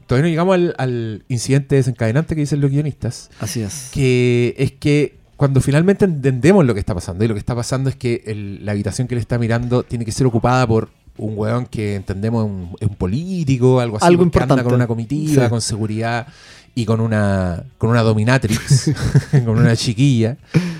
todavía 0.06 0.24
no 0.24 0.28
llegamos 0.30 0.54
al, 0.54 0.74
al 0.78 1.24
incidente 1.28 1.76
desencadenante 1.76 2.34
que 2.34 2.42
dicen 2.42 2.60
los 2.60 2.70
guionistas, 2.70 3.30
Así 3.40 3.60
es. 3.62 3.90
que 3.92 4.54
es 4.58 4.72
que 4.72 5.16
cuando 5.36 5.60
finalmente 5.60 6.04
entendemos 6.04 6.64
lo 6.64 6.74
que 6.74 6.80
está 6.80 6.94
pasando, 6.94 7.24
y 7.24 7.28
lo 7.28 7.34
que 7.34 7.40
está 7.40 7.54
pasando 7.54 7.90
es 7.90 7.96
que 7.96 8.22
el- 8.26 8.64
la 8.64 8.72
habitación 8.72 9.08
que 9.08 9.14
le 9.16 9.20
está 9.20 9.38
mirando 9.38 9.82
tiene 9.82 10.04
que 10.04 10.12
ser 10.12 10.26
ocupada 10.26 10.66
por 10.66 10.90
un 11.16 11.34
weón 11.36 11.66
que 11.66 11.94
entendemos 11.96 12.44
es 12.44 12.50
un, 12.50 12.76
es 12.80 12.88
un 12.88 12.96
político, 12.96 13.80
algo 13.80 13.96
así, 13.98 14.06
Algo 14.06 14.24
porque 14.24 14.38
anda 14.38 14.54
importante. 14.54 14.64
con 14.64 14.74
una 14.74 14.86
comitiva, 14.86 15.44
Sí. 15.44 15.50
con 15.50 15.60
seguridad 15.60 16.26
y 16.76 16.84
con 16.86 17.00
una 17.00 17.62
con 17.78 17.90
una 17.90 18.02
dominatrix, 18.02 18.90
con 19.44 19.50
una 19.50 19.76
chiquilla 19.76 20.36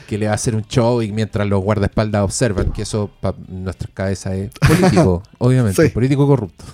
que 0.09 0.18
le 0.18 0.27
va 0.27 0.33
a 0.33 0.35
hacer 0.35 0.55
un 0.57 0.62
show 0.64 1.03
y 1.03 1.12
mientras 1.12 1.47
los 1.49 1.62
guardaespaldas 1.62 2.22
observan 2.22 2.72
que 2.72 2.83
eso 2.83 3.11
para 3.20 3.37
nuestras 3.49 3.91
cabezas 3.95 4.35
es 4.35 4.51
político, 4.59 5.22
obviamente, 5.39 5.83
Sí. 5.87 5.91
político 5.91 6.27
corrupto, 6.27 6.64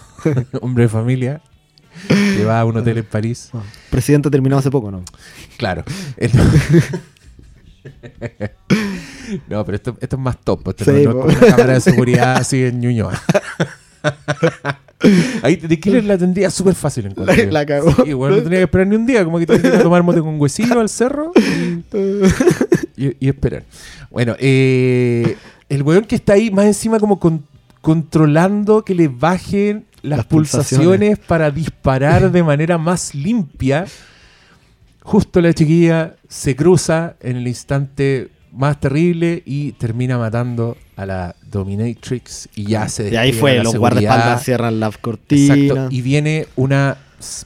hombre 0.62 0.84
de 0.84 0.88
familia 0.88 1.40
que 2.09 2.45
va 2.45 2.61
a 2.61 2.64
un 2.64 2.76
hotel 2.76 2.99
en 2.99 3.05
París. 3.05 3.51
Ah. 3.53 3.62
Presidente 3.91 4.30
terminó 4.30 4.59
hace 4.59 4.70
poco, 4.70 4.91
¿no? 4.91 5.03
Claro. 5.57 5.84
No, 9.49 9.64
pero 9.64 9.76
esto, 9.76 9.97
esto 10.01 10.16
es 10.16 10.22
más 10.22 10.36
top. 10.43 10.68
Esto 10.68 10.84
Sí, 10.84 10.91
no, 10.91 10.97
no 10.97 11.01
es 11.01 11.07
po. 11.07 11.20
como 11.22 11.38
una 11.38 11.47
cámara 11.57 11.72
de 11.74 11.80
seguridad 11.80 12.36
así 12.38 12.62
en 12.64 12.80
Ñuñoa. 12.80 13.20
Ahí 15.43 15.57
de 15.57 15.80
Killer 15.80 16.05
la 16.05 16.18
tendría 16.18 16.51
súper 16.51 16.74
fácil 16.74 17.07
en 17.07 17.14
La, 17.16 17.34
la 17.51 17.64
cagó. 17.66 18.05
Sí, 18.05 18.12
bueno, 18.12 18.36
no 18.36 18.43
tenía 18.43 18.59
que 18.59 18.64
esperar 18.64 18.86
ni 18.86 18.97
un 18.97 19.07
día, 19.07 19.24
como 19.24 19.38
que 19.38 19.47
tenía 19.47 19.70
que 19.72 19.78
tomar 19.78 20.03
mote 20.03 20.20
con 20.20 20.38
huesino 20.41 20.80
al 20.80 20.88
cerro 20.88 21.32
y, 21.36 23.05
y- 23.07 23.16
y 23.20 23.28
esperar. 23.28 23.62
Bueno, 24.11 24.34
eh, 24.38 25.36
el 25.68 25.82
weón 25.82 26.05
que 26.05 26.16
está 26.16 26.34
ahí 26.34 26.51
más 26.51 26.66
encima 26.66 26.99
como 26.99 27.18
con- 27.18 27.45
controlando 27.80 28.84
que 28.84 28.94
le 28.94 29.08
bajen 29.08 29.86
las, 30.02 30.18
Las 30.18 30.26
pulsaciones. 30.26 30.80
pulsaciones. 30.80 31.18
para 31.18 31.50
disparar 31.50 32.30
de 32.30 32.42
manera 32.42 32.78
más 32.78 33.14
limpia. 33.14 33.86
Justo 35.02 35.40
la 35.40 35.52
chiquilla 35.52 36.16
se 36.28 36.54
cruza 36.56 37.16
en 37.20 37.36
el 37.36 37.48
instante 37.48 38.28
más 38.52 38.80
terrible 38.80 39.42
y 39.44 39.72
termina 39.72 40.18
matando 40.18 40.76
a 40.96 41.06
la 41.06 41.36
Dominatrix 41.50 42.48
y 42.54 42.64
ya 42.66 42.88
se 42.88 43.10
Y 43.10 43.16
ahí 43.16 43.32
fue, 43.32 43.56
la 43.56 43.64
los 43.64 43.76
guardaespaldas 43.76 44.44
cierran 44.44 44.80
la 44.80 44.90
cortina. 44.90 45.54
Exacto. 45.54 45.88
Y 45.90 46.02
viene 46.02 46.46
una, 46.56 46.98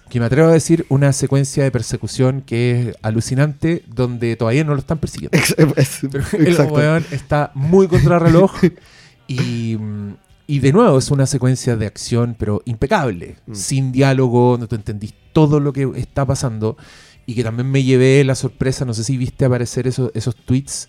que 0.08 0.20
me 0.20 0.26
atrevo 0.26 0.48
a 0.48 0.52
decir, 0.52 0.86
una 0.88 1.12
secuencia 1.12 1.62
de 1.62 1.70
persecución 1.70 2.42
que 2.42 2.90
es 2.90 2.96
alucinante, 3.02 3.84
donde 3.86 4.36
todavía 4.36 4.64
no 4.64 4.72
lo 4.72 4.80
están 4.80 4.98
persiguiendo. 4.98 5.38
Pero 5.56 5.74
el 6.32 6.48
exacto. 6.48 6.74
weón 6.74 7.04
está 7.10 7.50
muy 7.54 7.86
contra 7.86 8.18
reloj 8.18 8.52
y, 9.26 9.76
mm, 9.78 10.14
y 10.46 10.58
de 10.60 10.72
nuevo 10.72 10.98
es 10.98 11.10
una 11.10 11.26
secuencia 11.26 11.76
de 11.76 11.86
acción, 11.86 12.36
pero 12.38 12.62
impecable, 12.66 13.36
Mm. 13.46 13.54
sin 13.54 13.92
diálogo, 13.92 14.52
donde 14.52 14.66
tú 14.68 14.74
entendís 14.76 15.14
todo 15.32 15.60
lo 15.60 15.72
que 15.72 15.90
está 15.96 16.24
pasando 16.26 16.76
y 17.26 17.34
que 17.34 17.42
también 17.44 17.70
me 17.70 17.82
llevé 17.82 18.22
la 18.24 18.34
sorpresa, 18.34 18.84
no 18.84 18.92
sé 18.94 19.04
si 19.04 19.16
viste 19.16 19.44
aparecer 19.46 19.86
esos, 19.86 20.10
esos 20.14 20.36
tweets 20.36 20.88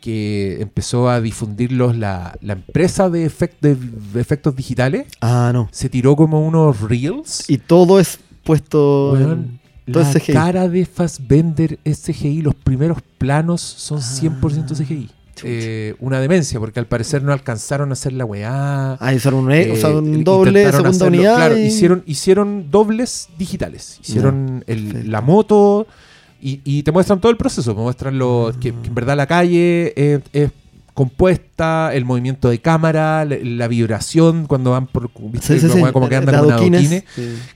que 0.00 0.60
empezó 0.60 1.08
a 1.08 1.20
difundirlos 1.20 1.96
la, 1.96 2.36
la 2.40 2.52
empresa 2.52 3.08
de, 3.10 3.28
efect- 3.30 3.60
de- 3.60 3.74
de 3.76 4.20
efectos 4.20 4.54
digitales, 4.54 5.06
Ah, 5.20 5.50
no. 5.52 5.68
se 5.72 5.88
tiró 5.88 6.14
como 6.16 6.46
unos 6.46 6.80
reels. 6.80 7.48
Y 7.48 7.58
todo 7.58 7.98
es 7.98 8.18
puesto. 8.44 9.12
Weón, 9.12 9.58
todo 9.90 10.02
la 10.02 10.10
es 10.10 10.16
CGI. 10.22 10.32
cara 10.32 10.68
de 10.68 10.84
Fassbender 10.84 11.78
es 11.84 12.02
CGI, 12.02 12.42
los 12.42 12.54
primeros 12.54 12.98
planos 13.18 13.60
son 13.62 14.00
100% 14.00 14.72
Ah, 14.72 14.74
CGI. 14.76 15.10
Eh, 15.44 15.94
una 16.00 16.20
demencia, 16.20 16.58
porque 16.60 16.80
al 16.80 16.86
parecer 16.86 17.22
no 17.22 17.32
alcanzaron 17.32 17.90
a 17.90 17.92
hacer 17.92 18.12
la 18.12 18.24
weá. 18.24 18.94
Ah, 18.94 19.12
usaron 19.14 19.44
un, 19.44 19.52
e- 19.52 19.62
Eh, 19.68 19.72
o 19.72 19.76
sea, 19.76 19.90
un 19.90 20.06
intentaron 20.06 20.24
doble, 20.24 20.64
segunda 20.70 20.90
hacerlo- 20.90 21.06
unidad. 21.08 21.36
Claro, 21.36 21.58
y- 21.58 21.62
hicieron, 21.66 22.02
hicieron 22.06 22.70
dobles 22.70 23.28
digitales. 23.38 23.98
Hicieron 24.02 24.64
el- 24.66 25.10
la 25.10 25.20
moto 25.20 25.86
y, 26.40 26.60
y 26.64 26.82
te 26.82 26.92
muestran 26.92 27.20
todo 27.20 27.30
el 27.30 27.36
proceso. 27.38 27.74
Te 27.74 27.80
muestran 27.80 28.18
lo, 28.18 28.52
que, 28.60 28.72
que 28.74 28.88
en 28.88 28.94
verdad 28.94 29.16
la 29.16 29.26
calle 29.26 29.92
es, 29.96 30.20
es 30.32 30.50
compuesta, 30.94 31.90
el 31.94 32.04
movimiento 32.04 32.48
de 32.48 32.58
cámara, 32.58 33.24
la, 33.24 33.36
la 33.42 33.68
vibración 33.68 34.46
cuando 34.46 34.70
van 34.72 34.86
por. 34.86 35.10
¿viste? 35.30 35.54
Sí, 35.54 35.60
sí, 35.60 35.78
La 35.80 35.86
sí. 35.86 35.92
como 35.92 36.08
que 36.08 36.16
andan 36.16 36.40
con 36.40 36.50
adoquines. 36.52 36.80
adoquines. 36.90 37.04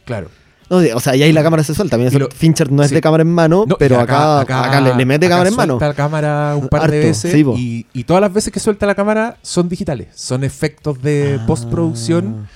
Claro. 0.05 0.29
No, 0.71 0.79
de- 0.79 0.95
o 0.95 1.01
sea, 1.01 1.17
y 1.17 1.23
ahí 1.25 1.33
la 1.33 1.43
cámara 1.43 1.65
se 1.65 1.75
suelta. 1.75 1.99
Mira, 1.99 2.11
lo- 2.17 2.29
Fincher 2.31 2.71
no 2.71 2.83
es 2.85 2.91
sí. 2.91 2.95
de 2.95 3.01
cámara 3.01 3.23
en 3.23 3.29
mano, 3.35 3.65
No, 3.67 3.77
pero 3.77 3.97
y 3.97 3.99
acá, 3.99 4.41
acá, 4.41 4.81
le, 4.81 4.95
le 4.95 5.05
mete 5.05 5.27
acá 5.27 5.35
cámara 5.35 5.51
en 5.51 5.57
mano. 5.57 5.73
Suelta 5.75 5.89
la 5.89 5.95
cámara 5.95 6.55
un 6.57 6.69
par 6.69 6.83
de 6.91 6.97
Harto, 6.99 7.09
veces 7.09 7.33
sí, 7.33 7.43
po. 7.45 7.55
y, 7.59 7.87
y 7.93 8.05
todas 8.05 8.21
las 8.21 8.33
veces 8.33 8.53
que 8.53 8.61
suelta 8.61 8.87
la 8.87 8.95
cámara 8.95 9.37
son 9.43 9.69
digitales. 9.69 10.09
Son 10.15 10.45
efectos 10.45 11.03
de 11.03 11.39
Ah. 11.43 11.47
postproducción 11.47 12.49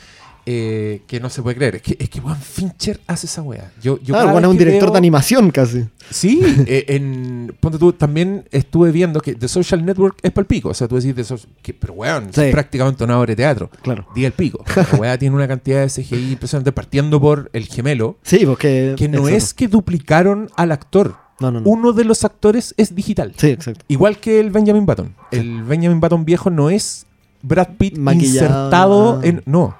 eh, 0.46 1.02
que 1.06 1.20
no 1.20 1.30
se 1.30 1.42
puede 1.42 1.56
creer. 1.56 1.76
Es 1.76 1.82
que, 1.82 1.96
es 1.98 2.08
que 2.08 2.20
weón, 2.20 2.38
Fincher 2.38 3.00
hace 3.06 3.26
esa 3.26 3.42
wea. 3.42 3.72
Yo, 3.82 3.98
yo 4.02 4.12
cada 4.14 4.30
bueno, 4.32 4.48
es 4.48 4.52
un 4.52 4.58
director 4.58 4.84
veo- 4.88 4.92
de 4.92 4.98
animación 4.98 5.50
casi. 5.50 5.86
Sí, 6.10 6.40
eh, 6.66 6.84
en, 6.88 7.54
ponte 7.60 7.78
tú, 7.78 7.92
también 7.92 8.46
estuve 8.50 8.92
viendo 8.92 9.20
que 9.20 9.34
The 9.34 9.48
Social 9.48 9.84
Network 9.84 10.18
es 10.22 10.32
palpico. 10.32 10.68
O 10.70 10.74
sea, 10.74 10.86
tú 10.88 10.96
decís, 10.96 11.14
de 11.16 11.22
esos, 11.22 11.48
que, 11.62 11.72
pero 11.72 11.94
weón, 11.94 12.28
Sí. 12.32 12.42
es 12.42 12.52
prácticamente 12.52 13.04
una 13.04 13.18
obra 13.18 13.28
de 13.32 13.36
teatro. 13.36 13.70
Claro. 13.82 14.06
Di 14.14 14.24
el 14.24 14.32
pico. 14.32 14.64
La 14.92 14.98
wea 14.98 15.18
tiene 15.18 15.34
una 15.34 15.48
cantidad 15.48 15.80
de 15.80 15.88
CGI 15.88 16.32
impresionante, 16.32 16.72
partiendo 16.72 17.20
por 17.20 17.48
el 17.52 17.66
gemelo, 17.66 18.18
Sí, 18.22 18.44
porque. 18.44 18.94
que 18.96 19.08
no 19.08 19.28
eso. 19.28 19.36
es 19.36 19.54
que 19.54 19.68
duplicaron 19.68 20.50
al 20.56 20.72
actor. 20.72 21.16
No, 21.40 21.50
no, 21.50 21.60
no. 21.60 21.68
Uno 21.68 21.92
de 21.92 22.04
los 22.04 22.24
actores 22.24 22.74
es 22.76 22.94
digital. 22.94 23.32
Sí, 23.36 23.48
exacto. 23.48 23.84
Igual 23.88 24.18
que 24.18 24.38
el 24.38 24.50
Benjamin 24.50 24.86
Button. 24.86 25.14
El 25.32 25.64
Benjamin 25.64 25.98
Button 26.00 26.24
viejo 26.24 26.48
no 26.48 26.70
es 26.70 27.06
Brad 27.42 27.70
Pitt 27.76 27.98
Maquillado, 27.98 28.46
insertado 28.46 29.20
ah. 29.20 29.26
en. 29.26 29.42
No. 29.44 29.76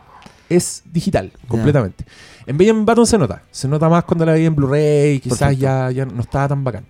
Es 0.49 0.83
digital, 0.93 1.33
completamente. 1.49 2.05
En 2.47 2.57
Benjamin 2.59 2.85
Button 2.85 3.07
se 3.07 3.17
nota. 3.19 3.43
Se 3.51 3.67
nota 3.67 3.89
más 3.89 4.05
cuando 4.05 4.27
la 4.27 4.35
vi 4.35 4.45
en 4.45 4.55
Blu-ray. 4.55 5.21
Quizás 5.21 5.39
Perfecto. 5.39 5.63
ya, 5.63 5.91
ya 5.91 6.05
no 6.07 6.21
estaba 6.21 6.49
tan 6.49 6.63
bacán. 6.65 6.85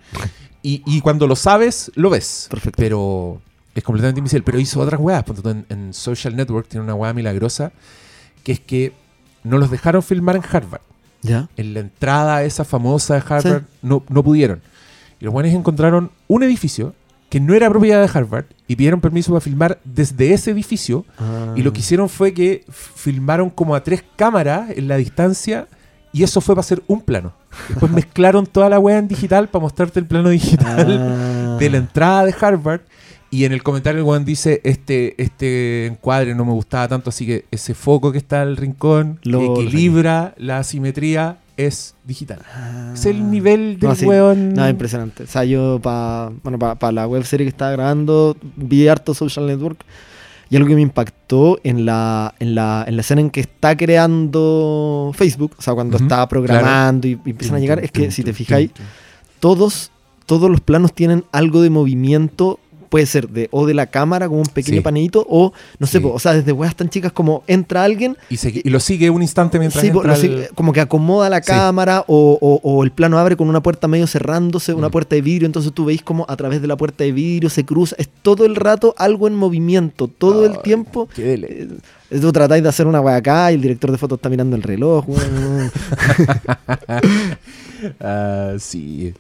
Y, 0.63 0.83
y 0.87 1.01
cuando 1.01 1.27
lo 1.27 1.37
sabes, 1.37 1.93
lo 1.95 2.11
ves. 2.11 2.49
Perfecto. 2.51 2.77
Pero 2.77 3.41
es 3.75 3.85
completamente 3.85 4.19
invisible. 4.19 4.43
Pero 4.45 4.59
hizo 4.59 4.81
otras 4.81 5.01
weas. 5.01 5.25
En, 5.45 5.67
en 5.69 5.95
Social 5.95 6.35
Network 6.35 6.67
tiene 6.69 6.85
una 6.85 6.95
wea 6.95 7.13
milagrosa. 7.13 7.71
Que 8.43 8.53
es 8.53 8.61
que 8.61 8.93
no 9.45 9.59
los 9.59 9.71
dejaron 9.71 10.03
filmar 10.03 10.37
en 10.37 10.43
Harvard 10.51 10.81
Ya. 11.23 11.49
en 11.57 11.75
la 11.75 11.81
entrada 11.81 12.43
esa 12.45 12.65
famosa 12.65 13.15
de 13.15 13.21
Harvard, 13.29 13.63
no, 13.83 14.03
no 14.09 14.23
pudieron. 14.23 14.61
Y 15.21 15.25
los 15.27 15.33
buenos 15.33 15.53
encontraron 15.53 16.11
un 16.29 16.43
edificio 16.43 16.95
que 17.29 17.41
no 17.41 17.55
era 17.55 17.69
propiedad 17.71 18.01
de 18.01 18.19
Harvard 18.19 18.45
y 18.69 18.77
pidieron 18.77 19.01
permiso 19.01 19.33
para 19.33 19.41
filmar 19.41 19.79
desde 19.85 20.33
ese 20.33 20.51
edificio. 20.53 21.05
Y 21.57 21.63
lo 21.63 21.73
que 21.73 21.81
hicieron 21.81 22.09
fue 22.09 22.33
que 22.33 22.65
filmaron 22.69 23.51
como 23.51 23.75
a 23.75 23.83
tres 23.83 24.05
cámaras 24.17 24.71
en 24.77 24.89
la 24.89 24.97
distancia 24.97 25.67
Y 26.13 26.23
eso 26.23 26.41
fue 26.41 26.55
para 26.55 26.61
hacer 26.61 26.81
un 26.87 27.01
plano. 27.01 27.33
Después 27.69 27.91
mezclaron 27.93 28.47
toda 28.47 28.69
la 28.69 28.79
web 28.79 28.97
en 28.99 29.09
digital 29.09 29.49
para 29.49 29.63
mostrarte 29.63 29.99
el 29.99 30.07
plano 30.07 30.29
digital 30.29 30.99
Ah. 31.01 31.57
de 31.59 31.71
la 31.71 31.79
entrada 31.79 32.25
de 32.25 32.35
Harvard. 32.41 32.83
Y 33.31 33.45
en 33.47 33.53
el 33.53 33.65
comentario 33.65 33.99
el 34.01 34.07
weón 34.07 34.25
dice, 34.25 34.61
este, 34.63 35.21
este 35.21 35.87
encuadre 35.87 36.37
no 36.37 36.45
me 36.45 36.53
gustaba 36.53 36.87
tanto, 36.87 37.11
así 37.11 37.27
que 37.27 37.47
ese 37.51 37.75
foco 37.75 38.13
que 38.13 38.19
está 38.19 38.43
al 38.43 38.57
rincón, 38.57 39.19
Lo- 39.25 39.41
que 39.41 39.47
equilibra 39.63 40.35
la 40.37 40.59
asimetría, 40.59 41.39
es 41.57 41.95
digital. 42.05 42.41
Ah. 42.55 42.93
Es 42.95 43.07
el 43.07 43.31
nivel 43.31 43.79
del 43.79 43.89
No, 43.91 43.95
sí. 43.95 44.07
weón. 44.07 44.55
No, 44.55 44.69
impresionante. 44.69 45.25
O 45.25 45.27
sea, 45.27 45.45
yo 45.45 45.79
para 45.83 46.31
bueno, 46.43 46.59
pa, 46.59 46.93
la 46.93 47.07
web 47.07 47.25
serie 47.25 47.45
que 47.47 47.51
estaba 47.51 47.71
grabando 47.73 48.37
vi 48.57 48.89
harto 48.89 49.15
Social 49.15 49.47
Network 49.47 49.85
y 50.51 50.57
algo 50.57 50.69
que 50.69 50.75
me 50.75 50.83
impactó 50.83 51.59
en 51.65 51.87
la, 51.87 52.35
en 52.39 52.55
la, 52.55 52.85
en 52.87 52.97
la 52.97 53.01
escena 53.01 53.21
en 53.21 53.31
que 53.31 53.41
está 53.41 53.77
creando 53.77 55.11
Facebook, 55.15 55.53
o 55.59 55.63
sea, 55.63 55.75
cuando 55.75 55.97
Ujú, 55.97 56.05
está 56.05 56.29
programando 56.29 57.09
y, 57.09 57.19
y 57.25 57.31
empiezan 57.31 57.57
a 57.57 57.61
llegar, 57.61 57.79
es 57.83 57.91
que 57.91 58.11
si 58.11 58.23
te 58.23 58.33
fijáis, 58.33 58.71
todos, 59.41 59.91
todos 60.27 60.51
los 60.51 60.61
planos 60.61 60.93
tienen 60.93 61.25
algo 61.33 61.63
de 61.63 61.71
movimiento. 61.71 62.61
Puede 62.89 63.07
ser 63.07 63.29
de 63.29 63.49
o 63.51 63.67
de 63.67 63.75
la 63.75 63.87
cámara 63.87 64.29
como 64.29 64.41
un 64.41 64.47
pequeño 64.47 64.83
Sí. 64.87 65.11
o 65.29 65.53
no 65.79 65.87
sé, 65.87 65.99
Sí. 65.99 66.05
po, 66.05 66.13
o 66.13 66.19
sea, 66.19 66.35
desde 66.35 66.53
weas 66.53 66.75
tan 66.77 66.89
chicas 66.89 67.13
como 67.13 67.43
entra 67.47 67.83
alguien 67.85 68.17
Y, 68.31 68.37
se- 68.37 68.61
y 68.65 68.71
lo 68.71 68.81
sigue 68.81 69.11
un 69.11 69.23
instante 69.23 69.59
mientras 69.59 69.83
Sí, 69.85 69.91
po, 69.91 69.99
entra 70.05 70.15
el- 70.17 70.49
como 70.55 70.73
que 70.73 70.81
acomoda 70.81 71.29
la 71.31 71.41
cámara 71.41 72.05
o, 72.07 72.39
o- 72.41 72.61
o 72.63 72.85
el 72.85 72.91
plano 72.93 73.19
abre 73.19 73.37
con 73.37 73.49
una 73.49 73.63
puerta 73.63 73.89
medio 73.89 74.07
cerrándose, 74.07 74.73
una 74.75 74.89
Mm. 74.89 74.93
puerta 74.93 75.17
de 75.17 75.23
vidrio, 75.23 75.47
entonces 75.47 75.73
tú 75.73 75.85
veis 75.87 76.03
como 76.03 76.25
a 76.29 76.37
través 76.37 76.61
de 76.63 76.69
la 76.69 76.77
puerta 76.77 77.05
de 77.05 77.13
vidrio 77.13 77.51
se 77.51 77.65
cruza, 77.65 77.97
es 77.99 78.09
todo 78.23 78.45
el 78.47 78.55
rato 78.57 78.95
algo 78.99 79.27
en 79.29 79.35
movimiento, 79.35 80.09
todo 80.09 80.47
el 80.47 80.59
tiempo. 80.61 81.09
qué. 81.15 81.35
Eh, 81.35 81.69
Tú 82.21 82.31
tratáis 82.31 82.63
de 82.63 82.69
hacer 82.69 82.87
una 82.87 83.01
wea 83.01 83.17
acá 83.17 83.51
y 83.51 83.57
el 83.57 83.63
director 83.63 83.91
de 83.91 83.99
fotos 83.99 84.19
está 84.19 84.29
mirando 84.29 84.55
el 84.55 84.63
reloj. 84.63 85.05
Ah, 88.01 88.55
sí. 88.59 89.15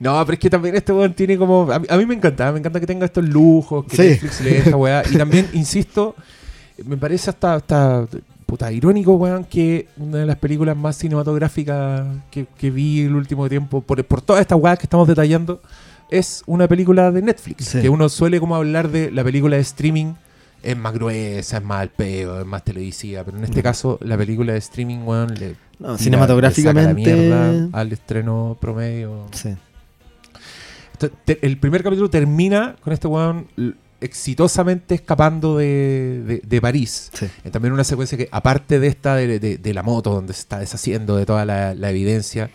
No, 0.00 0.20
pero 0.24 0.34
es 0.34 0.38
que 0.38 0.50
también 0.50 0.74
este 0.76 0.92
weón 0.92 1.12
tiene 1.14 1.36
como. 1.36 1.70
A 1.72 1.78
mí, 1.78 1.86
a 1.88 1.96
mí 1.96 2.06
me 2.06 2.14
encanta, 2.14 2.52
me 2.52 2.58
encanta 2.58 2.80
que 2.80 2.86
tenga 2.86 3.04
estos 3.06 3.24
lujos, 3.28 3.84
que 3.86 3.96
Sí. 3.96 4.02
Netflix 4.02 4.40
le 4.40 4.58
esta 4.58 4.76
weá. 4.76 5.02
Y 5.10 5.16
también, 5.16 5.48
insisto, 5.54 6.14
me 6.84 6.96
parece 6.96 7.30
hasta, 7.30 7.54
hasta 7.54 8.06
puta, 8.46 8.70
irónico, 8.72 9.14
weón, 9.14 9.44
que 9.44 9.88
una 9.96 10.18
de 10.18 10.26
las 10.26 10.36
películas 10.36 10.76
más 10.76 10.96
cinematográficas 10.96 12.06
que, 12.30 12.46
que 12.56 12.70
vi 12.70 13.02
el 13.02 13.14
último 13.14 13.48
tiempo, 13.48 13.80
por, 13.80 14.02
por 14.04 14.22
todas 14.22 14.40
estas 14.40 14.58
weas 14.58 14.78
que 14.78 14.84
estamos 14.84 15.06
detallando, 15.08 15.60
es 16.10 16.42
una 16.46 16.66
película 16.68 17.10
de 17.10 17.20
Netflix. 17.22 17.64
Sí. 17.66 17.80
Que 17.82 17.88
uno 17.88 18.08
suele 18.08 18.40
como 18.40 18.56
hablar 18.56 18.90
de 18.90 19.10
la 19.10 19.22
película 19.24 19.56
de 19.56 19.62
streaming. 19.62 20.14
Es 20.62 20.76
más 20.76 20.92
gruesa, 20.92 21.58
es 21.58 21.62
más 21.64 21.80
al 21.82 21.90
peo, 21.90 22.40
es 22.40 22.46
más 22.46 22.64
televisiva. 22.64 23.22
Pero 23.24 23.38
en 23.38 23.44
este 23.44 23.60
Mm. 23.60 23.62
caso, 23.62 23.98
la 24.02 24.16
película 24.16 24.52
de 24.52 24.58
streaming, 24.58 24.98
weón, 25.04 25.34
le 25.34 25.56
No, 25.78 25.88
tira- 25.94 25.98
cinematográficamente. 25.98 26.92
le 27.14 27.14
saca 27.28 27.36
la 27.46 27.52
mierda 27.52 27.78
al 27.78 27.92
estreno 27.92 28.56
promedio. 28.60 29.26
Sí. 29.32 29.54
El 31.26 31.58
primer 31.58 31.82
capítulo 31.84 32.10
termina 32.10 32.74
con 32.82 32.92
este 32.92 33.06
weón 33.06 33.46
exitosamente 34.00 34.96
escapando 34.96 35.56
de, 35.58 36.22
de- 36.26 36.42
de 36.44 36.60
París. 36.60 37.10
Sí. 37.12 37.26
Eh, 37.44 37.50
también 37.50 37.72
una 37.72 37.84
secuencia 37.84 38.18
que, 38.18 38.28
aparte 38.32 38.80
de 38.80 38.88
esta 38.88 39.14
de, 39.14 39.38
de- 39.38 39.74
la 39.74 39.82
moto, 39.84 40.10
donde 40.12 40.32
se 40.32 40.40
está 40.40 40.58
deshaciendo 40.58 41.16
de 41.16 41.24
toda 41.26 41.44
la, 41.44 41.74
la 41.74 41.90
evidencia, 41.90 42.50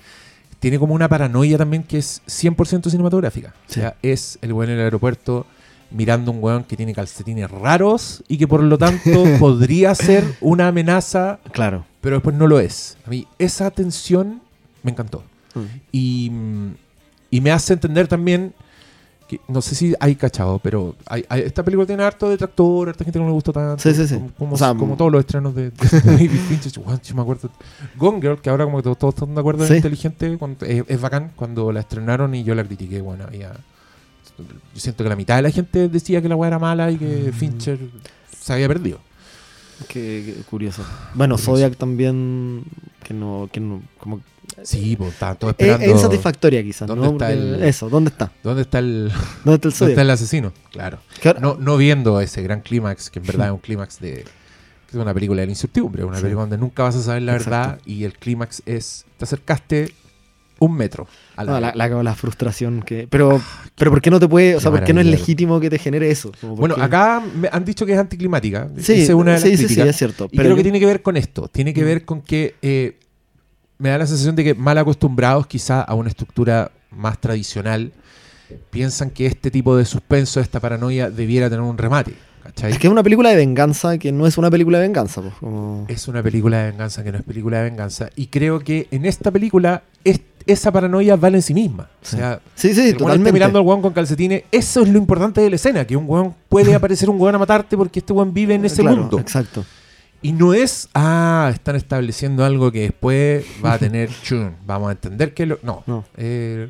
tiene 0.60 0.78
como 0.80 0.93
una 0.93 1.08
paranoia 1.10 1.58
también 1.58 1.84
que 1.84 1.97
es 1.99 2.22
100% 2.28 2.89
cinematográfica. 2.89 3.54
Sí. 3.68 3.80
O 3.80 3.84
sea, 3.84 3.95
es 4.01 4.39
el 4.41 4.51
weón 4.54 4.72
en 4.72 4.78
el 4.80 4.84
aeropuerto 4.86 5.45
mirando 5.94 6.32
un 6.32 6.44
weón 6.44 6.64
que 6.64 6.76
tiene 6.76 6.94
calcetines 6.94 7.50
raros 7.50 8.24
y 8.28 8.38
que 8.38 8.48
por 8.48 8.62
lo 8.64 8.78
tanto 8.78 9.24
podría 9.39 9.94
ser 9.96 10.26
una 10.41 10.68
amenaza 10.68 11.39
Claro. 11.52 11.86
pero 12.02 12.18
después 12.18 12.36
no 12.36 12.48
lo 12.48 12.60
es. 12.60 12.98
A 13.06 13.10
mí 13.10 13.28
esa 13.39 13.72
tensión 13.72 14.41
me 14.82 14.91
encantó. 14.91 15.24
Mm. 15.56 15.60
Y, 15.91 16.30
mm, 16.32 16.74
y 17.32 17.41
me 17.41 17.52
hace 17.52 17.74
entender 17.74 18.08
también 18.08 18.54
que, 19.28 19.39
no 19.48 19.62
sé 19.62 19.74
si 19.76 19.94
hay 20.00 20.16
cachado, 20.16 20.60
pero 20.60 20.96
hay, 21.06 21.24
hay- 21.30 21.41
esta 21.44 21.64
película 21.64 21.86
tiene 21.88 22.04
harto 22.04 22.30
detractor, 22.30 22.89
harta 22.89 23.04
gente 23.06 23.18
que 23.18 23.24
no 23.24 23.28
le 23.30 23.34
gustó 23.34 23.54
tanto. 23.54 23.82
Sí, 23.82 23.94
sí, 23.96 24.06
sí. 24.08 24.16
Como, 24.16 24.30
como- 24.38 24.56
O 24.56 24.58
sea, 24.58 24.74
como 24.76 24.96
mm. 24.96 24.98
todos 24.98 25.12
los 25.12 25.20
estrenos 25.22 25.56
de, 25.56 25.70
de 25.72 26.60
yo 27.04 27.16
me 27.16 27.22
acuerdo. 27.22 27.50
Gone 27.96 28.20
Girl, 28.20 28.41
que 28.41 28.50
ahora 28.50 28.66
como 28.66 28.78
que 28.78 28.84
todos, 28.84 28.98
todos 29.00 29.14
están 29.14 29.34
de 29.34 29.39
acuerdo, 29.39 29.64
es 29.64 29.72
inteligente, 29.72 30.38
cuando- 30.38 30.66
es, 30.66 30.84
es 30.88 31.00
bacán. 31.00 31.32
Cuando 31.36 31.72
la 31.72 31.80
estrenaron 31.80 32.36
y 32.36 32.44
yo 32.44 32.56
la 32.56 32.64
critiqué, 32.64 33.00
bueno, 33.02 33.24
había... 33.26 33.54
Yo 34.38 34.79
siento 34.79 35.03
que 35.03 35.09
la 35.09 35.15
mitad 35.15 35.36
de 35.36 35.41
la 35.43 35.51
gente 35.51 35.88
decía 35.89 36.21
que 36.21 36.29
la 36.29 36.36
weá 36.36 36.47
era 36.47 36.59
mala 36.59 36.89
y 36.91 36.97
que 36.97 37.29
Mm. 37.31 37.34
Fincher 37.34 37.79
se 38.39 38.53
había 38.53 38.67
perdido. 38.67 38.99
Qué, 39.88 40.34
qué 40.38 40.43
curioso. 40.49 40.84
Bueno, 41.13 41.36
Curioso. 41.36 41.51
Zodiac 41.53 41.75
también, 41.77 42.63
que 43.03 43.13
no, 43.13 43.49
que 43.51 43.59
no, 43.59 43.81
como... 43.97 44.21
Sí, 44.61 44.95
pues 44.95 45.13
estaban 45.13 45.38
todos 45.38 45.55
Es, 45.57 45.59
esperando... 45.67 45.86
es 45.86 45.91
insatisfactoria 45.91 46.63
quizás, 46.63 46.88
¿Dónde 46.88 47.05
¿no? 47.07 47.11
está 47.13 47.31
el- 47.31 47.63
Eso, 47.63 47.89
¿dónde 47.89 48.09
está? 48.11 48.31
¿Dónde 48.43 48.61
está 48.61 48.79
el, 48.79 49.11
¿Dónde 49.43 49.55
está 49.55 49.67
el 49.69 49.73
¿Dónde 49.79 49.91
está 49.93 50.01
el 50.03 50.09
asesino? 50.11 50.53
Claro. 50.71 50.99
No, 51.41 51.55
no 51.59 51.75
viendo 51.77 52.21
ese 52.21 52.41
gran 52.43 52.61
clímax, 52.61 53.09
que 53.09 53.19
en 53.19 53.25
verdad 53.25 53.47
es 53.47 53.53
un 53.53 53.59
clímax 53.59 53.99
de. 53.99 54.25
es 54.89 54.95
una 54.95 55.13
película 55.13 55.41
de 55.41 55.47
la 55.47 55.51
incertidumbre, 55.51 56.03
una 56.03 56.17
Sí. 56.17 56.23
película 56.23 56.43
donde 56.43 56.57
nunca 56.59 56.84
vas 56.84 56.95
a 56.95 57.01
saber 57.01 57.23
la 57.23 57.34
Exacto. 57.36 57.49
verdad 57.49 57.79
y 57.86 58.03
el 58.03 58.13
clímax 58.13 58.61
es. 58.67 59.05
Te 59.17 59.23
acercaste 59.25 59.91
un 60.66 60.76
metro 60.76 61.07
a 61.36 61.43
la. 61.43 61.51
No, 61.51 61.59
la, 61.59 61.74
la, 61.76 62.03
la 62.03 62.16
frustración 62.16 62.82
que. 62.82 63.07
Pero, 63.09 63.41
pero 63.76 63.91
¿por 63.91 64.01
qué 64.01 64.09
no 64.09 64.20
te 64.20 64.28
puede.? 64.28 64.55
O 64.55 64.59
sea, 64.59 64.72
¿por 64.72 64.84
qué 64.84 64.93
no 64.93 65.01
es 65.01 65.07
legítimo 65.07 65.59
que 65.59 65.70
te 65.70 65.78
genere 65.80 66.09
eso? 66.11 66.32
Como, 66.41 66.53
¿por 66.53 66.59
bueno, 66.61 66.76
qué? 66.76 66.82
acá 66.82 67.22
me 67.36 67.49
han 67.51 67.64
dicho 67.66 67.86
que 67.86 67.93
es 67.93 67.99
anticlimática. 67.99 68.70
Sí, 68.78 69.01
es 69.03 69.09
una 69.09 69.32
de 69.34 69.39
las 69.39 69.41
sí, 69.59 69.68
sí, 69.68 69.80
es 69.82 69.95
cierto. 69.95 70.26
Y 70.32 70.38
Pero 70.38 70.47
creo 70.49 70.55
que 70.57 70.64
tiene 70.64 70.80
que 70.80 70.86
ver 70.86 71.01
con 71.01 71.18
esto. 71.18 71.47
Tiene 71.47 71.74
que 71.74 71.82
Mm. 71.82 71.86
ver 71.86 72.05
con 72.05 72.22
que 72.22 72.55
eh, 72.61 72.97
me 73.78 73.89
da 73.89 73.97
la 73.97 74.07
sensación 74.07 74.36
de 74.36 74.43
que 74.43 74.53
mal 74.55 74.78
acostumbrados 74.78 75.47
quizá 75.47 75.82
a 75.82 75.93
una 75.95 76.09
estructura 76.09 76.72
más 76.91 77.20
tradicional, 77.20 77.91
piensan 78.70 79.09
que 79.09 79.26
este 79.26 79.49
tipo 79.51 79.76
de 79.76 79.86
suspenso, 79.86 80.39
esta 80.39 80.59
paranoia, 80.59 81.09
debiera 81.09 81.49
tener 81.49 81.64
un 81.64 81.78
remate. 81.78 82.14
¿Cachai? 82.44 82.72
Es 82.72 82.78
que 82.80 82.88
es 82.88 82.91
una 82.91 83.04
película 83.04 83.30
de 83.30 83.36
venganza 83.36 83.98
que 83.98 84.12
no 84.12 84.28
es 84.28 84.38
una 84.38 84.52
película 84.52 84.80
de 84.80 84.84
venganza. 84.88 85.22
Pues, 85.22 85.34
como... 85.39 85.86
Es 85.88 86.08
una 86.08 86.22
película 86.22 86.60
de 86.64 86.72
venganza 86.72 87.04
que 87.04 87.12
no 87.12 87.18
es 87.18 87.24
película 87.24 87.58
de 87.60 87.64
venganza. 87.70 88.10
Y 88.16 88.28
creo 88.28 88.60
que 88.60 88.88
en 88.91 89.06
esta 89.06 89.32
película 89.32 89.84
es- 90.04 90.22
esa 90.46 90.72
paranoia 90.74 91.16
vale 91.16 91.38
en 91.38 91.41
sí 91.41 91.54
misma. 91.54 91.89
Sí. 92.02 92.16
O 92.18 92.20
sea, 92.20 92.41
Sí, 92.56 92.74
sí, 92.74 92.89
el 92.89 92.98
totalmente. 92.98 93.32
mirando 93.32 93.60
al 93.60 93.66
weón 93.66 93.82
con 93.82 93.94
calcetines, 93.94 94.44
eso 94.52 94.82
es 94.84 94.89
lo 94.89 94.98
importante 94.98 95.39
de 95.39 95.50
la 95.50 95.56
escena, 95.56 95.86
que 95.86 95.96
un 95.96 96.04
weón 96.08 96.36
puede 96.50 96.76
aparecer 96.76 97.10
un 97.10 97.20
weón 97.20 97.36
a 97.36 97.39
matarte 97.39 97.78
porque 97.78 98.00
este 98.00 98.12
weón 98.14 98.34
vive 98.34 98.54
en 98.56 98.66
ese 98.66 98.82
Claro, 98.82 98.98
mundo. 98.98 99.20
Exacto. 99.20 99.64
Y 100.22 100.32
no 100.32 100.54
es, 100.54 100.88
ah, 100.94 101.50
están 101.54 101.76
estableciendo 101.76 102.46
algo 102.46 102.72
que 102.72 102.80
después 102.82 103.46
va 103.64 103.74
a 103.74 103.78
tener, 103.78 104.10
chun, 104.24 104.54
vamos 104.66 104.89
a 104.89 104.91
entender 104.94 105.34
que 105.34 105.46
lo... 105.46 105.60
No, 105.64 105.84
No. 105.86 106.04
eh, 106.18 106.70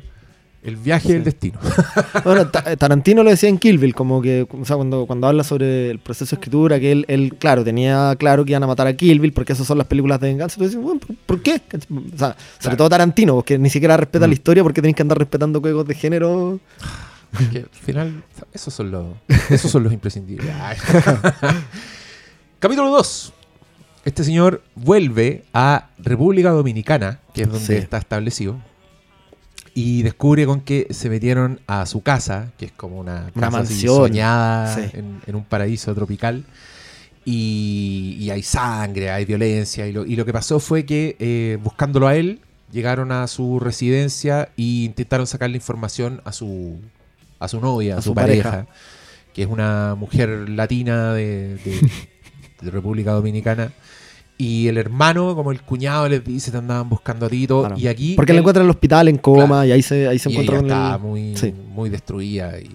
el 0.64 0.76
viaje 0.76 1.08
Sí. 1.08 1.12
del 1.14 1.24
destino. 1.24 1.58
Bueno, 2.24 2.48
Ta- 2.48 2.76
Tarantino 2.76 3.22
lo 3.22 3.30
decía 3.30 3.48
en 3.48 3.58
Kill 3.58 3.78
Bill, 3.78 3.94
como 3.94 4.22
que, 4.22 4.46
o 4.50 4.64
sea, 4.64 4.76
cuando, 4.76 5.06
cuando 5.06 5.26
habla 5.26 5.44
sobre 5.44 5.90
el 5.90 5.98
proceso 5.98 6.34
de 6.34 6.40
escritura, 6.40 6.80
que 6.80 6.92
él, 6.92 7.04
él, 7.08 7.36
claro, 7.38 7.64
tenía 7.64 8.14
claro 8.18 8.44
que 8.44 8.52
iban 8.52 8.62
a 8.62 8.66
matar 8.66 8.86
a 8.86 8.94
Kill 8.96 9.20
Bill 9.20 9.32
porque 9.32 9.52
esas 9.52 9.66
son 9.66 9.78
las 9.78 9.86
películas 9.86 10.20
de 10.20 10.28
venganza. 10.28 10.56
Tú 10.56 10.64
dices, 10.64 10.80
bueno, 10.80 11.00
¿por, 11.26 11.42
qué? 11.42 11.60
O 12.14 12.18
sea, 12.18 12.36
sobre 12.58 12.76
todo 12.76 12.88
Tarantino, 12.88 13.42
que 13.42 13.58
ni 13.58 13.70
siquiera 13.70 13.96
respeta 13.96 14.26
Mm. 14.26 14.30
la 14.30 14.34
historia 14.34 14.62
porque 14.62 14.80
tenéis 14.80 14.96
que 14.96 15.02
andar 15.02 15.18
respetando 15.18 15.60
juegos 15.60 15.86
de 15.86 15.94
género. 15.94 16.60
que 17.52 17.58
al 17.58 17.68
final, 17.72 18.22
esos 18.52 18.72
son 18.72 18.90
los, 18.90 19.06
esos 19.50 19.70
son 19.70 19.82
los 19.82 19.92
imprescindibles. 19.92 20.50
Capítulo 22.58 22.90
2. 22.90 23.32
Este 24.04 24.24
señor 24.24 24.62
vuelve 24.74 25.44
a 25.52 25.88
República 25.98 26.50
Dominicana, 26.50 27.20
que 27.32 27.42
es 27.42 27.48
donde 27.50 27.64
Sí. 27.66 27.74
está 27.74 27.98
establecido, 27.98 28.56
y 29.74 30.02
descubre 30.02 30.46
con 30.46 30.60
que 30.60 30.86
se 30.90 31.10
metieron 31.10 31.60
a 31.66 31.84
su 31.86 32.02
casa, 32.02 32.52
que 32.58 32.66
es 32.66 32.72
como 32.72 32.98
una, 33.00 33.30
Una 33.34 33.46
casa 33.48 33.50
mansión. 33.58 33.96
soñada 33.96 34.74
Sí. 34.74 34.82
en, 34.94 35.20
en 35.26 35.34
un 35.34 35.44
paraíso 35.44 35.94
tropical. 35.94 36.44
Y, 37.24 38.16
y 38.20 38.30
hay 38.30 38.42
sangre, 38.42 39.10
hay 39.10 39.24
violencia. 39.24 39.86
Y 39.86 39.92
lo, 39.92 40.04
y 40.04 40.14
lo 40.16 40.24
que 40.24 40.32
pasó 40.32 40.60
fue 40.60 40.84
que, 40.84 41.16
eh, 41.18 41.58
buscándolo 41.62 42.06
a 42.06 42.16
él, 42.16 42.40
llegaron 42.70 43.12
a 43.12 43.26
su 43.28 43.58
residencia 43.60 44.50
e 44.56 44.62
intentaron 44.62 45.26
sacarle 45.26 45.56
información 45.56 46.20
a 46.24 46.32
su, 46.32 46.78
a 47.38 47.48
su 47.48 47.60
novia, 47.60 47.94
a, 47.96 47.98
A 47.98 48.02
su, 48.02 48.10
su 48.10 48.14
pareja, 48.14 48.50
pareja. 48.50 48.66
que 49.32 49.42
es 49.42 49.48
una 49.48 49.94
mujer 49.96 50.50
latina 50.50 51.14
de, 51.14 51.56
de- 51.64 51.90
de 52.60 52.70
República 52.70 53.12
Dominicana. 53.12 53.72
Y 54.36 54.66
el 54.68 54.78
hermano, 54.78 55.34
como 55.36 55.52
el 55.52 55.62
cuñado, 55.62 56.08
les 56.08 56.24
dice, 56.24 56.50
te 56.50 56.56
andaban 56.58 56.88
buscando 56.88 57.26
a 57.26 57.28
ti 57.28 57.44
y 57.44 57.46
todo. 57.46 57.60
Claro. 57.60 57.76
Y 57.78 57.86
aquí. 57.86 58.14
Porque 58.16 58.32
él 58.32 58.36
él- 58.36 58.40
encuentra 58.40 58.62
en 58.62 58.66
el 58.66 58.70
hospital 58.70 59.08
en 59.08 59.18
coma 59.18 59.46
Claro. 59.46 59.64
y 59.66 59.72
ahí 59.72 59.82
se, 59.82 60.08
ahí 60.08 60.18
se 60.18 60.28
encuentra 60.30 60.58
está 60.58 60.94
el... 60.96 61.00
muy, 61.00 61.36
Sí. 61.36 61.52
muy 61.52 61.88
destruida. 61.88 62.58
Y, 62.58 62.70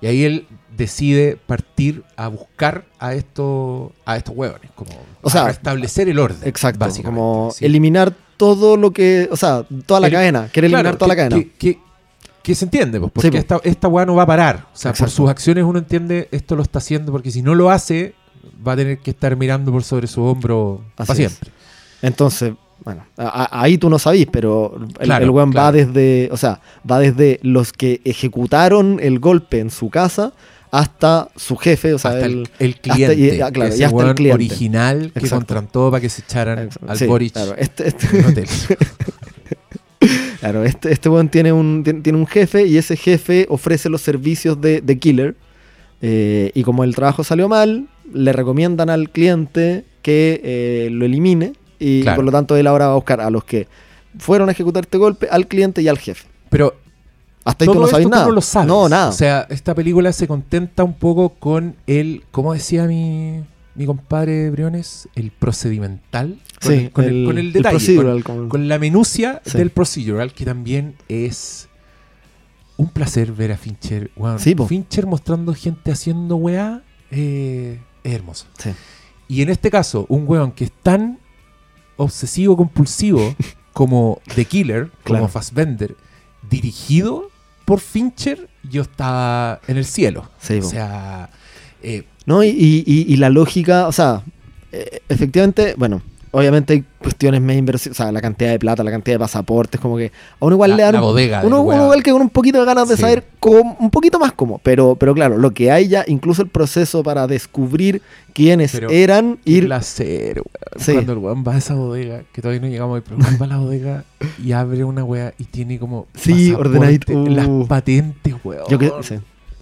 y 0.00 0.06
ahí 0.06 0.24
él 0.24 0.46
decide 0.76 1.38
partir 1.46 2.02
a 2.16 2.28
buscar 2.28 2.84
a 2.98 3.14
estos 3.14 3.92
a 4.04 4.16
estos 4.16 4.36
huevones, 4.36 4.70
como 4.74 4.90
O 5.22 5.30
sea, 5.30 5.46
restablecer 5.46 6.08
el 6.08 6.18
orden. 6.18 6.38
Exacto, 6.42 6.80
básicamente, 6.80 7.18
como 7.20 7.50
sí. 7.54 7.64
eliminar 7.64 8.12
todo 8.36 8.76
lo 8.76 8.90
que, 8.90 9.28
o 9.30 9.36
sea, 9.36 9.64
toda 9.86 10.00
la 10.00 10.08
El- 10.08 10.12
cadena, 10.12 10.48
quiere 10.52 10.66
eliminar 10.66 10.82
Claro, 10.84 10.98
toda 10.98 11.08
la 11.08 11.16
cadena. 11.16 11.36
Que, 11.36 11.50
que- 11.52 11.78
que 12.42 12.54
se 12.54 12.64
entiende, 12.66 13.00
pues, 13.00 13.10
porque 13.12 13.26
Sí, 13.28 13.30
pues. 13.30 13.40
esta, 13.42 13.60
esta 13.64 13.88
weá 13.88 14.04
no 14.06 14.14
va 14.14 14.22
a 14.24 14.26
parar. 14.26 14.66
O 14.72 14.76
sea, 14.76 14.92
por 14.92 15.08
sus 15.10 15.28
acciones 15.30 15.64
uno 15.64 15.78
entiende 15.80 16.28
esto 16.30 16.54
lo 16.54 16.62
está 16.62 16.78
haciendo, 16.78 17.10
porque 17.10 17.30
si 17.32 17.42
no 17.42 17.54
lo 17.56 17.70
hace, 17.70 18.14
va 18.66 18.72
a 18.72 18.76
tener 18.76 18.98
que 18.98 19.10
estar 19.10 19.36
mirando 19.36 19.72
por 19.72 19.82
sobre 19.84 20.06
su 20.06 20.22
hombro 20.22 20.82
Así 20.96 21.06
para 21.08 21.12
es. 21.12 21.16
siempre. 21.32 21.50
Entonces, 22.02 22.52
bueno, 22.84 23.04
a- 23.16 23.44
a- 23.44 23.62
ahí 23.62 23.78
tú 23.78 23.88
no 23.90 23.98
sabís, 23.98 24.26
pero 24.30 24.76
el, 24.98 25.06
Claro, 25.06 25.24
el 25.24 25.30
weón 25.30 25.52
va 25.56 25.72
desde, 25.72 26.28
o 26.30 26.36
sea, 26.36 26.60
va 26.88 26.98
desde 27.00 27.40
los 27.42 27.72
que 27.72 28.00
ejecutaron 28.04 28.98
el 29.02 29.18
golpe 29.18 29.58
en 29.60 29.70
su 29.70 29.88
casa 29.90 30.32
hasta 30.70 31.28
su 31.36 31.56
jefe, 31.56 31.94
o 31.94 31.98
sea, 31.98 32.10
hasta 32.12 32.26
el, 32.26 32.48
el, 32.58 32.70
hasta- 32.74 32.80
cliente. 32.94 33.14
y- 33.36 33.40
ah, 33.40 33.50
claro, 33.50 33.70
y 33.70 33.74
ese 33.74 33.84
hasta 33.86 34.08
el 34.08 34.14
cliente. 34.14 34.34
original 34.34 35.00
que 35.12 35.20
Exacto. 35.20 35.36
contrató 35.36 35.90
para 35.90 36.00
que 36.00 36.08
se 36.08 36.22
echaran 36.22 36.68
al 36.86 36.98
sí, 36.98 37.06
Boric 37.06 37.32
claro, 37.32 37.54
este, 37.56 37.88
este- 37.88 38.18
en 38.18 38.24
hotel. 38.26 38.46
Claro, 40.40 40.64
este, 40.64 40.92
este 40.92 41.08
weón 41.08 41.28
tiene 41.28 41.52
un, 41.52 41.82
tiene, 41.82 42.00
tiene 42.02 42.18
un 42.18 42.26
jefe 42.26 42.66
y 42.66 42.76
ese 42.76 42.96
jefe 42.96 43.46
ofrece 43.48 43.88
los 43.88 44.02
servicios 44.02 44.60
de, 44.60 44.80
de 44.80 44.98
killer. 44.98 45.34
eh, 46.02 46.50
y 46.54 46.62
como 46.62 46.84
el 46.84 46.94
trabajo 46.94 47.24
salió 47.24 47.48
mal, 47.48 47.88
le 48.12 48.32
recomiendan 48.32 48.90
al 48.90 49.10
cliente 49.10 49.84
que 50.02 50.40
eh, 50.44 50.88
lo 50.90 51.04
elimine. 51.04 51.52
Y 51.78 52.02
Claro. 52.02 52.16
por 52.16 52.24
lo 52.24 52.32
tanto 52.32 52.56
él 52.56 52.66
ahora 52.66 52.86
va 52.86 52.92
a 52.92 52.96
buscar 52.96 53.20
a 53.20 53.28
los 53.30 53.44
que 53.44 53.68
fueron 54.18 54.48
a 54.48 54.52
ejecutar 54.52 54.84
este 54.84 54.96
golpe, 54.98 55.28
al 55.30 55.46
cliente 55.46 55.82
y 55.82 55.88
al 55.88 55.98
jefe. 55.98 56.26
Pero 56.48 56.74
Hasta 57.44 57.64
ahí 57.64 57.66
tú 57.66 57.72
todo 57.74 57.80
no 57.82 57.86
esto 57.86 57.94
sabes 57.96 58.04
tú 58.06 58.10
nada. 58.10 58.26
no 58.26 58.32
lo 58.32 58.40
sabes. 58.40 58.68
No, 58.68 58.88
nada. 58.88 59.08
O 59.08 59.12
sea, 59.12 59.46
esta 59.50 59.74
película 59.74 60.12
se 60.12 60.26
contenta 60.26 60.84
un 60.84 60.94
poco 60.94 61.30
con 61.30 61.76
el, 61.86 62.24
¿cómo 62.30 62.54
decía 62.54 62.84
mi, 62.86 63.42
mi 63.74 63.84
compadre 63.84 64.48
Briones? 64.50 65.08
El 65.14 65.30
procedimental. 65.32 66.38
Con, 66.62 66.72
sí, 66.72 66.78
el, 66.84 66.90
con, 66.92 67.04
el, 67.04 67.26
con 67.26 67.38
el 67.38 67.52
detalle. 67.52 68.22
con- 68.22 68.48
como- 68.48 68.64
la 68.64 68.78
minucia 68.78 69.42
Sí. 69.44 69.58
del 69.58 69.68
procedural, 69.70 70.32
que 70.32 70.44
también 70.46 70.94
es 71.08 71.68
un 72.78 72.88
placer 72.88 73.32
ver 73.32 73.52
a 73.52 73.56
Fincher. 73.58 74.10
Sí, 74.38 74.54
po. 74.54 74.66
Fincher 74.66 75.06
mostrando 75.06 75.52
gente 75.54 75.90
haciendo 75.92 76.36
weá 76.36 76.82
eh, 77.10 77.80
es 78.08 78.14
hermoso. 78.14 78.46
Sí. 78.58 78.70
Y 79.28 79.42
en 79.42 79.50
este 79.50 79.70
caso, 79.70 80.06
un 80.08 80.24
weón 80.26 80.52
que 80.52 80.64
es 80.64 80.72
tan 80.82 81.18
obsesivo 81.96 82.56
compulsivo 82.56 83.34
como 83.72 84.20
The 84.34 84.44
Killer, 84.44 84.84
como 85.04 85.18
Claro. 85.18 85.28
Fassbender, 85.28 85.96
dirigido 86.48 87.30
por 87.64 87.80
Fincher, 87.80 88.48
yo 88.62 88.82
estaba 88.82 89.60
en 89.66 89.76
el 89.76 89.84
cielo. 89.84 90.30
Sí, 90.40 90.58
o 90.58 90.62
sea, 90.62 91.30
eh, 91.82 92.04
¿No? 92.26 92.42
Y, 92.42 92.48
y- 92.48 92.84
y- 92.86 93.12
y 93.12 93.16
la 93.18 93.30
lógica, 93.30 93.86
o 93.86 93.92
sea, 93.92 94.22
eh, 94.72 95.00
efectivamente, 95.08 95.74
bueno, 95.76 96.02
obviamente 96.36 96.74
hay 96.74 96.84
cuestiones 96.98 97.40
medio 97.40 97.58
inversión, 97.60 97.92
o 97.92 97.94
sea, 97.94 98.12
la 98.12 98.20
cantidad 98.20 98.50
de 98.50 98.58
plata, 98.58 98.84
la 98.84 98.90
cantidad 98.90 99.14
de 99.16 99.18
pasaportes, 99.20 99.80
como 99.80 99.96
que 99.96 100.12
a 100.40 100.44
uno 100.44 100.54
igual 100.56 100.70
La- 100.70 100.76
le 100.76 100.82
dan 100.82 100.92
la 100.94 101.00
un- 101.00 101.06
bodega 101.06 101.42
uno, 101.44 101.62
uno 101.62 101.84
igual 101.84 102.02
que 102.02 102.12
con 102.12 102.20
un 102.22 102.30
poquito 102.30 102.58
de 102.60 102.64
ganas 102.66 102.88
de 102.88 102.96
Sí. 102.96 103.02
saber 103.02 103.24
cómo- 103.40 103.76
un 103.80 103.90
poquito 103.90 104.18
más 104.18 104.32
cómo, 104.32 104.60
pero, 104.62 104.96
pero 104.96 105.14
claro, 105.14 105.38
lo 105.38 105.50
que 105.52 105.70
hay 105.70 105.88
ya, 105.88 106.04
incluso 106.06 106.42
el 106.42 106.48
proceso 106.48 107.02
para 107.02 107.26
descubrir 107.26 108.02
quiénes 108.32 108.72
Pero 108.72 108.90
eran, 108.90 109.38
ir, 109.44 109.66
placer, 109.66 110.36
weón. 110.36 110.46
Sí. 110.84 110.92
Cuando 110.92 111.12
el 111.12 111.18
weón 111.18 111.44
va 111.46 111.54
a 111.54 111.58
esa 111.58 111.74
bodega, 111.74 112.22
que 112.32 112.42
todavía 112.42 112.60
no 112.60 112.68
llegamos 112.68 112.96
ahí, 112.96 113.02
pero 113.06 113.18
va 113.40 113.44
a 113.46 113.48
la 113.48 113.56
bodega 113.58 114.04
y 114.42 114.52
abre 114.52 114.84
una 114.84 115.04
weá 115.04 115.32
y 115.38 115.44
tiene 115.44 115.78
como. 115.78 116.06
Sí, 116.14 116.52
ordenadito, 116.52 117.12
uh. 117.14 117.26
Las 117.28 117.48
patentes, 117.66 118.34
weón. 118.44 118.64
yo 118.68 118.78
que, 118.78 118.92
sí, 119.02 119.14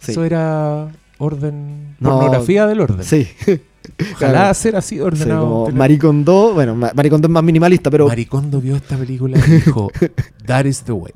Eso 0.09 0.25
era 0.25 0.89
orden. 1.19 1.95
No, 2.01 2.11
pornografía 2.19 2.67
del 2.67 2.81
orden. 2.81 3.05
sí, 3.05 3.29
Ojalá 4.15 4.33
claro. 4.33 4.55
ser 4.55 4.77
así 4.77 4.95
sí, 4.97 5.01
ordenado. 5.01 5.41
como 5.47 5.65
Pero- 5.67 5.77
Maricondo, 5.77 6.55
bueno, 6.55 6.75
Ma- 6.75 6.93
Maricondo 6.95 7.27
es 7.29 7.33
más 7.33 7.45
minimalista, 7.45 7.91
pero 7.91 8.09
Maricondo 8.09 8.61
vio 8.61 8.77
esta 8.77 8.97
película 8.97 9.39
y 9.39 9.51
dijo: 9.51 9.91
That 10.47 10.65
is 10.65 10.83
the 10.83 10.93
way. 10.93 11.13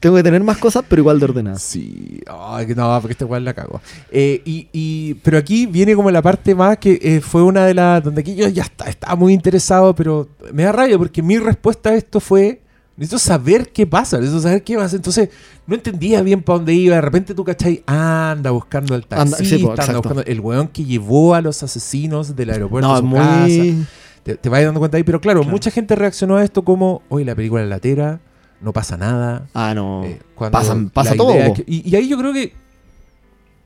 tengo 0.00 0.16
que 0.16 0.22
tener 0.22 0.42
más 0.42 0.58
cosas, 0.58 0.84
pero 0.88 1.00
igual 1.00 1.18
de 1.18 1.24
ordenadas. 1.26 1.62
Sí, 1.62 2.20
ay, 2.28 2.66
no, 2.76 2.98
porque 3.00 3.12
este 3.12 3.24
weón 3.24 3.44
la 3.44 3.54
cago. 3.54 3.80
Eh, 4.10 4.42
y, 4.44 4.68
y- 4.72 5.14
pero 5.14 5.38
aquí 5.38 5.66
viene 5.66 5.94
como 5.94 6.10
la 6.10 6.22
parte 6.22 6.54
más 6.54 6.78
que 6.78 6.98
eh, 7.02 7.20
fue 7.20 7.42
una 7.42 7.66
de 7.66 7.74
las 7.74 8.02
donde 8.02 8.20
aquí 8.20 8.34
yo 8.34 8.48
ya 8.48 8.62
está, 8.62 8.88
estaba 8.88 9.16
muy 9.16 9.32
interesado, 9.32 9.94
pero 9.94 10.28
me 10.52 10.64
da 10.64 10.72
rabia 10.72 10.98
porque 10.98 11.22
mi 11.22 11.38
respuesta 11.38 11.90
a 11.90 11.94
esto 11.94 12.20
fue. 12.20 12.60
Necesito 13.00 13.18
saber 13.18 13.72
qué 13.72 13.86
pasa, 13.86 14.18
necesito 14.18 14.42
saber 14.42 14.62
qué 14.62 14.76
pasa. 14.76 14.94
Entonces, 14.94 15.30
no 15.66 15.74
entendía 15.74 16.20
bien 16.22 16.42
para 16.42 16.58
dónde 16.58 16.74
iba. 16.74 16.94
De 16.96 17.00
repente 17.00 17.34
tú, 17.34 17.42
¿cachai? 17.44 17.82
Anda 17.86 18.50
buscando 18.50 18.94
al 18.94 19.06
Anda, 19.08 19.36
taxista, 19.36 19.56
sí, 19.56 19.66
anda 19.66 19.96
buscando 19.96 20.22
el 20.24 20.38
weón 20.40 20.68
que 20.68 20.84
llevó 20.84 21.34
a 21.34 21.40
los 21.40 21.62
asesinos 21.62 22.36
del 22.36 22.50
aeropuerto 22.50 22.86
No, 22.88 22.94
a 22.94 22.98
su 23.00 23.10
casa. 23.10 23.88
Te, 24.22 24.34
te 24.36 24.48
vas 24.50 24.62
dando 24.62 24.78
cuenta 24.80 24.98
ahí, 24.98 25.02
pero 25.02 25.18
claro, 25.18 25.40
Claro. 25.40 25.50
mucha 25.50 25.70
gente 25.70 25.96
reaccionó 25.96 26.36
a 26.36 26.44
esto 26.44 26.62
como, 26.62 27.00
oye, 27.08 27.24
la 27.24 27.34
película 27.34 27.62
es 27.62 27.68
latera, 27.70 28.20
no 28.60 28.74
pasa 28.74 28.98
nada. 28.98 29.46
Ah, 29.54 29.72
no. 29.74 30.04
Eh, 30.04 30.20
Pasan- 30.52 30.90
pasa 30.90 31.14
todo, 31.14 31.32
que- 31.54 31.64
y, 31.66 31.88
y 31.88 31.96
ahí 31.96 32.06
yo 32.06 32.18
creo 32.18 32.34
que 32.34 32.52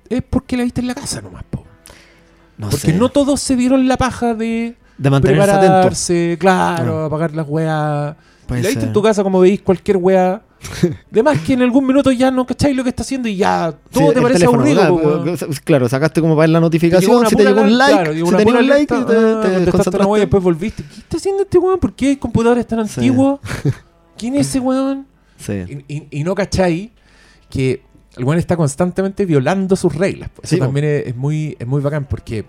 es 0.09 0.22
porque 0.30 0.57
la 0.57 0.62
viste 0.62 0.80
en 0.80 0.87
la 0.87 0.95
casa 0.95 1.20
nomás, 1.20 1.43
po. 1.51 1.64
no 2.57 2.70
Porque 2.70 2.87
sé. 2.93 2.93
no 2.93 3.09
todos 3.09 3.41
se 3.41 3.57
dieron 3.57 3.89
la 3.89 3.97
paja 3.97 4.32
de 4.35 4.76
de 4.97 5.11
mantenerse 5.11 5.43
atento. 5.51 5.66
prepararse, 5.66 6.37
claro, 6.39 7.03
Ah. 7.03 7.07
apagar 7.07 7.35
las 7.35 7.49
weas. 7.49 8.14
Puede 8.47 8.62
la 8.62 8.68
viste 8.68 8.84
en 8.84 8.92
tu 8.92 9.03
casa 9.03 9.22
como 9.22 9.40
veis 9.40 9.61
cualquier 9.62 9.97
wea. 9.99 10.42
De 11.11 11.22
más 11.22 11.38
que 11.40 11.53
en 11.53 11.62
algún 11.62 11.86
minuto 11.86 12.11
ya 12.11 12.30
no 12.30 12.47
cacháis 12.47 12.74
lo 12.74 12.82
que 12.82 12.88
está 12.88 13.03
haciendo 13.03 13.28
y 13.28 13.36
ya 13.36 13.74
todo 13.90 14.09
Sí, 14.09 14.14
te 14.14 14.22
parece 14.22 14.40
teléfono, 14.40 14.62
aburrido, 14.62 14.99
claro, 14.99 15.36
pues, 15.47 15.61
Claro, 15.61 15.88
sacaste 15.90 16.20
como 16.22 16.34
para 16.34 16.45
ver 16.45 16.51
la 16.51 16.61
notificación, 16.61 17.26
si 17.26 17.36
te 17.36 17.45
llegó 17.45 17.61
un 17.61 17.76
like, 17.76 17.92
claro, 17.92 18.12
si 18.14 18.18
te 18.36 18.45
llegó 18.45 18.59
un 18.59 18.68
like, 18.68 18.95
alerta, 18.95 19.07
te, 19.07 19.78
ah, 19.78 19.82
te 19.90 19.97
una 19.97 20.07
wea 20.07 20.18
y 20.18 20.24
después 20.24 20.42
volviste. 20.42 20.82
¿Qué 20.82 21.01
está 21.01 21.16
haciendo 21.18 21.42
este 21.42 21.59
weón? 21.59 21.78
¿Por 21.78 21.92
qué 21.95 22.09
hay 22.09 22.16
computadores 22.16 22.66
tan 22.66 22.88
Sí. 22.88 23.01
antiguos? 23.01 23.40
¿Quién 24.16 24.36
es 24.36 24.49
ese 24.49 24.61
weón? 24.61 25.07
Sí. 25.38 25.84
Y, 25.86 25.95
y- 25.95 26.07
y 26.11 26.24
no 26.24 26.34
cachai 26.34 26.92
que 27.51 27.82
el 28.16 28.24
weón 28.24 28.38
está 28.38 28.57
constantemente 28.57 29.26
violando 29.26 29.76
sus 29.76 29.95
reglas. 29.95 30.30
Eso 30.42 30.57
también 30.57 30.86
es, 30.86 31.07
es 31.09 31.16
muy, 31.16 31.57
es 31.59 31.66
muy 31.66 31.82
bacán 31.82 32.07
porque 32.09 32.45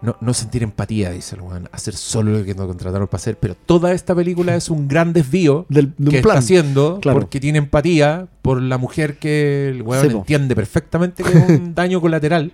no, 0.00 0.16
no 0.20 0.32
sentir 0.34 0.62
empatía, 0.62 1.10
dice 1.10 1.34
el 1.36 1.42
weón, 1.42 1.68
hacer 1.72 1.94
solo 1.94 2.30
lo 2.38 2.44
que 2.44 2.54
nos 2.54 2.66
contrataron 2.66 3.08
para 3.08 3.16
hacer, 3.20 3.36
pero 3.38 3.54
toda 3.56 3.92
esta 3.92 4.14
película 4.14 4.54
es 4.54 4.70
un 4.70 4.86
gran 4.88 5.12
desvío 5.12 5.66
Del, 5.68 5.92
de 5.98 6.04
un 6.08 6.10
que 6.14 6.22
plan. 6.22 6.36
está 6.36 6.38
haciendo 6.38 7.00
claro. 7.00 7.18
porque 7.18 7.40
tiene 7.40 7.58
empatía 7.58 8.28
por 8.42 8.62
la 8.62 8.78
mujer 8.78 9.18
que 9.18 9.68
el 9.70 9.82
weón 9.82 10.10
entiende 10.10 10.54
perfectamente 10.54 11.22
que 11.24 11.30
es 11.36 11.50
un 11.60 11.74
daño 11.74 12.00
colateral. 12.00 12.52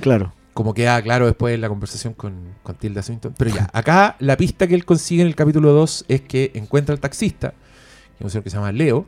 Claro. 0.00 0.32
Como 0.54 0.72
queda 0.72 1.02
claro 1.02 1.26
después 1.26 1.54
en 1.54 1.60
la 1.60 1.68
conversación 1.68 2.14
con, 2.14 2.32
con 2.62 2.76
Tilda 2.76 3.02
Swinton. 3.02 3.34
Pero 3.36 3.50
ya, 3.54 3.68
acá 3.74 4.16
la 4.20 4.38
pista 4.38 4.66
que 4.66 4.74
él 4.74 4.86
consigue 4.86 5.20
en 5.20 5.28
el 5.28 5.34
capítulo 5.34 5.72
2 5.72 6.06
es 6.08 6.22
que 6.22 6.50
encuentra 6.54 6.94
al 6.94 7.00
taxista, 7.00 7.50
que 7.50 8.20
es 8.20 8.24
un 8.24 8.30
señor 8.30 8.44
que 8.44 8.48
se 8.50 8.56
llama 8.56 8.72
Leo, 8.72 9.04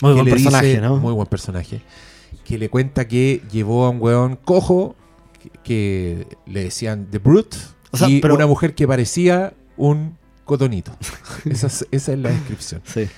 Muy 0.00 0.14
buen 0.14 0.24
personaje, 0.24 0.66
dice- 0.68 0.80
¿no? 0.80 0.96
Muy 0.96 1.12
buen 1.12 1.26
personaje. 1.28 1.82
Que 2.42 2.56
le 2.56 2.70
cuenta 2.70 3.06
que 3.06 3.42
llevó 3.52 3.84
a 3.84 3.90
un 3.90 4.00
weón 4.00 4.36
cojo 4.36 4.96
que, 5.62 6.26
le 6.46 6.64
decían 6.64 7.06
The 7.10 7.18
Brute 7.18 7.56
O 7.90 7.96
sea, 7.96 8.08
y 8.08 8.20
pero- 8.20 8.34
una 8.34 8.46
mujer 8.46 8.74
que 8.74 8.86
parecía 8.86 9.54
un 9.76 10.16
cotonito. 10.44 10.92
esa, 11.44 11.66
es, 11.66 11.86
esa 11.90 12.12
es 12.12 12.18
la 12.18 12.30
descripción. 12.30 12.80
Sí. 12.84 13.08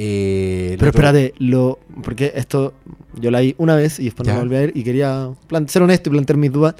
Eh, 0.00 0.76
Pero 0.78 0.90
espérate, 0.90 1.34
lo, 1.38 1.80
porque 2.04 2.32
esto 2.36 2.72
yo 3.20 3.32
la 3.32 3.40
vi 3.40 3.56
una 3.58 3.74
vez 3.74 3.98
y 3.98 4.04
después 4.04 4.28
no 4.28 4.34
la 4.34 4.40
volví 4.40 4.54
a 4.54 4.60
ver 4.60 4.72
y 4.76 4.84
quería 4.84 5.30
ser 5.66 5.82
honesto 5.82 6.08
y 6.08 6.12
plantear 6.12 6.36
mis 6.36 6.52
dudas. 6.52 6.76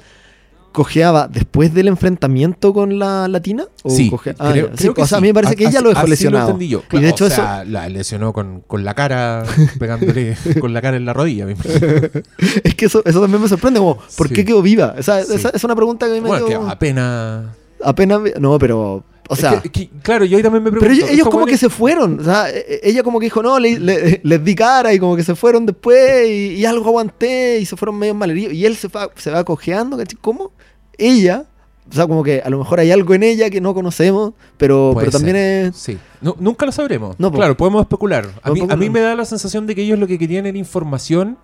¿Cojeaba 0.71 1.27
después 1.27 1.73
del 1.73 1.87
enfrentamiento 1.87 2.73
con 2.73 2.99
la 2.99 3.27
latina? 3.27 3.65
¿O 3.83 3.89
Sí, 3.89 4.11
ah, 4.37 4.51
creo, 4.53 4.69
creo 4.75 4.93
que 4.93 5.01
o 5.01 5.07
sea, 5.07 5.17
a 5.17 5.21
mí 5.21 5.27
me 5.27 5.33
parece 5.33 5.55
que 5.55 5.65
ella 5.65 5.81
lo 5.81 5.89
dejó 5.89 6.05
lesionado. 6.05 6.49
entendí 6.49 6.67
yo. 6.69 6.83
Y 6.91 6.99
de 6.99 7.09
hecho 7.09 7.23
o 7.25 7.27
eso- 7.27 7.37
sea, 7.37 7.63
la 7.65 7.89
lesionó 7.89 8.33
con, 8.33 8.61
con 8.61 8.83
la 8.85 8.93
cara, 8.93 9.43
pegándole 9.79 10.37
con 10.61 10.73
la 10.73 10.81
cara 10.81 10.97
en 10.97 11.05
la 11.05 11.13
rodilla. 11.13 11.47
es 12.63 12.75
que 12.75 12.85
eso, 12.85 13.01
eso 13.05 13.21
también 13.21 13.41
me 13.41 13.47
sorprende, 13.49 13.79
como, 13.79 13.97
¿por 14.17 14.29
qué 14.29 14.45
quedó 14.45 14.61
viva? 14.61 14.95
O 14.97 15.03
sea, 15.03 15.23
Sí. 15.23 15.33
esa 15.35 15.49
es 15.49 15.63
una 15.63 15.75
pregunta 15.75 16.05
que 16.05 16.11
a 16.11 16.15
mí 16.15 16.21
me 16.21 16.27
bueno, 16.29 16.45
que 16.45 16.53
apenas... 16.55 17.45
apenas... 17.83 18.19
No, 18.39 18.57
pero... 18.59 19.03
O 19.31 19.35
Es 19.35 19.39
sea... 19.41 19.61
que- 19.61 19.69
que, 19.69 19.89
claro, 20.01 20.25
yo 20.25 20.37
ahí 20.37 20.43
también 20.43 20.63
me 20.63 20.71
pregunto. 20.71 20.93
Pero 20.97 21.07
ellos, 21.13 21.29
como 21.29 21.45
que 21.45 21.55
se 21.55 21.69
fueron, 21.69 22.19
o 22.19 22.23
sea, 22.23 22.49
e- 22.49 22.65
e- 22.67 22.79
ella 22.89 23.03
como 23.03 23.19
que 23.19 23.27
dijo, 23.27 23.43
no, 23.43 23.59
le- 23.59 23.79
le- 23.79 24.19
les 24.23 24.43
di 24.43 24.55
cara 24.55 24.91
y 24.93 24.97
como 24.99 25.15
que 25.15 25.23
se 25.23 25.35
fueron 25.35 25.65
después 25.67 26.27
y, 26.27 26.55
y 26.55 26.65
algo 26.65 26.87
aguanté 26.87 27.59
y 27.59 27.65
se 27.65 27.77
fueron 27.77 27.97
medio 27.99 28.15
malheridos 28.15 28.53
y 28.53 28.65
él 28.65 28.75
se 28.75 28.87
va, 28.87 29.09
se 29.15 29.29
va 29.29 29.43
cojeando, 29.43 29.97
¿cachai? 29.97 30.17
¿Cómo? 30.19 30.51
Ella, 30.97 31.45
o 31.91 31.93
sea, 31.93 32.07
como 32.07 32.23
que 32.23 32.41
a 32.43 32.49
lo 32.49 32.57
mejor 32.57 32.79
hay 32.79 32.91
algo 32.91 33.13
en 33.13 33.21
ella 33.23 33.49
que 33.51 33.61
no 33.61 33.73
conocemos, 33.75 34.33
pero, 34.57 34.91
Puede 34.93 35.05
pero 35.07 35.17
también 35.17 35.35
ser. 35.35 35.65
es... 35.67 35.75
Sí. 35.75 35.97
No, 36.21 36.35
nunca 36.39 36.65
lo 36.65 36.71
sabremos. 36.71 37.15
No, 37.19 37.31
claro, 37.31 37.55
podemos 37.55 37.81
especular. 37.81 38.27
A 38.41 38.49
No, 38.49 38.55
mí, 38.55 38.61
a 38.67 38.75
mí 38.75 38.89
me 38.89 38.99
da 38.99 39.13
la 39.15 39.25
sensación 39.25 39.67
de 39.67 39.75
que 39.75 39.83
ellos 39.83 39.99
lo 39.99 40.07
que 40.07 40.17
querían 40.17 40.47
era 40.47 40.57
información 40.57 41.37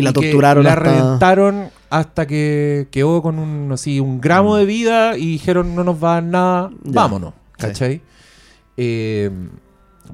Y 0.00 0.04
la 0.04 0.12
que 0.12 0.20
torturaron 0.22 0.64
la 0.64 0.72
hasta... 0.72 0.82
reventaron 0.84 1.68
hasta 1.90 2.26
que 2.26 2.88
quedó 2.90 3.20
con 3.22 3.38
un, 3.38 3.72
así, 3.72 4.00
un 4.00 4.20
gramo 4.20 4.56
de 4.56 4.64
vida 4.64 5.16
y 5.16 5.26
dijeron 5.26 5.74
no 5.74 5.84
nos 5.84 6.02
va 6.02 6.12
a 6.12 6.14
dar 6.14 6.24
nada, 6.24 6.70
Ya. 6.84 6.92
vámonos. 6.92 7.32
Sí. 7.58 7.66
¿Cachai? 7.66 8.02
Eh, 8.76 9.30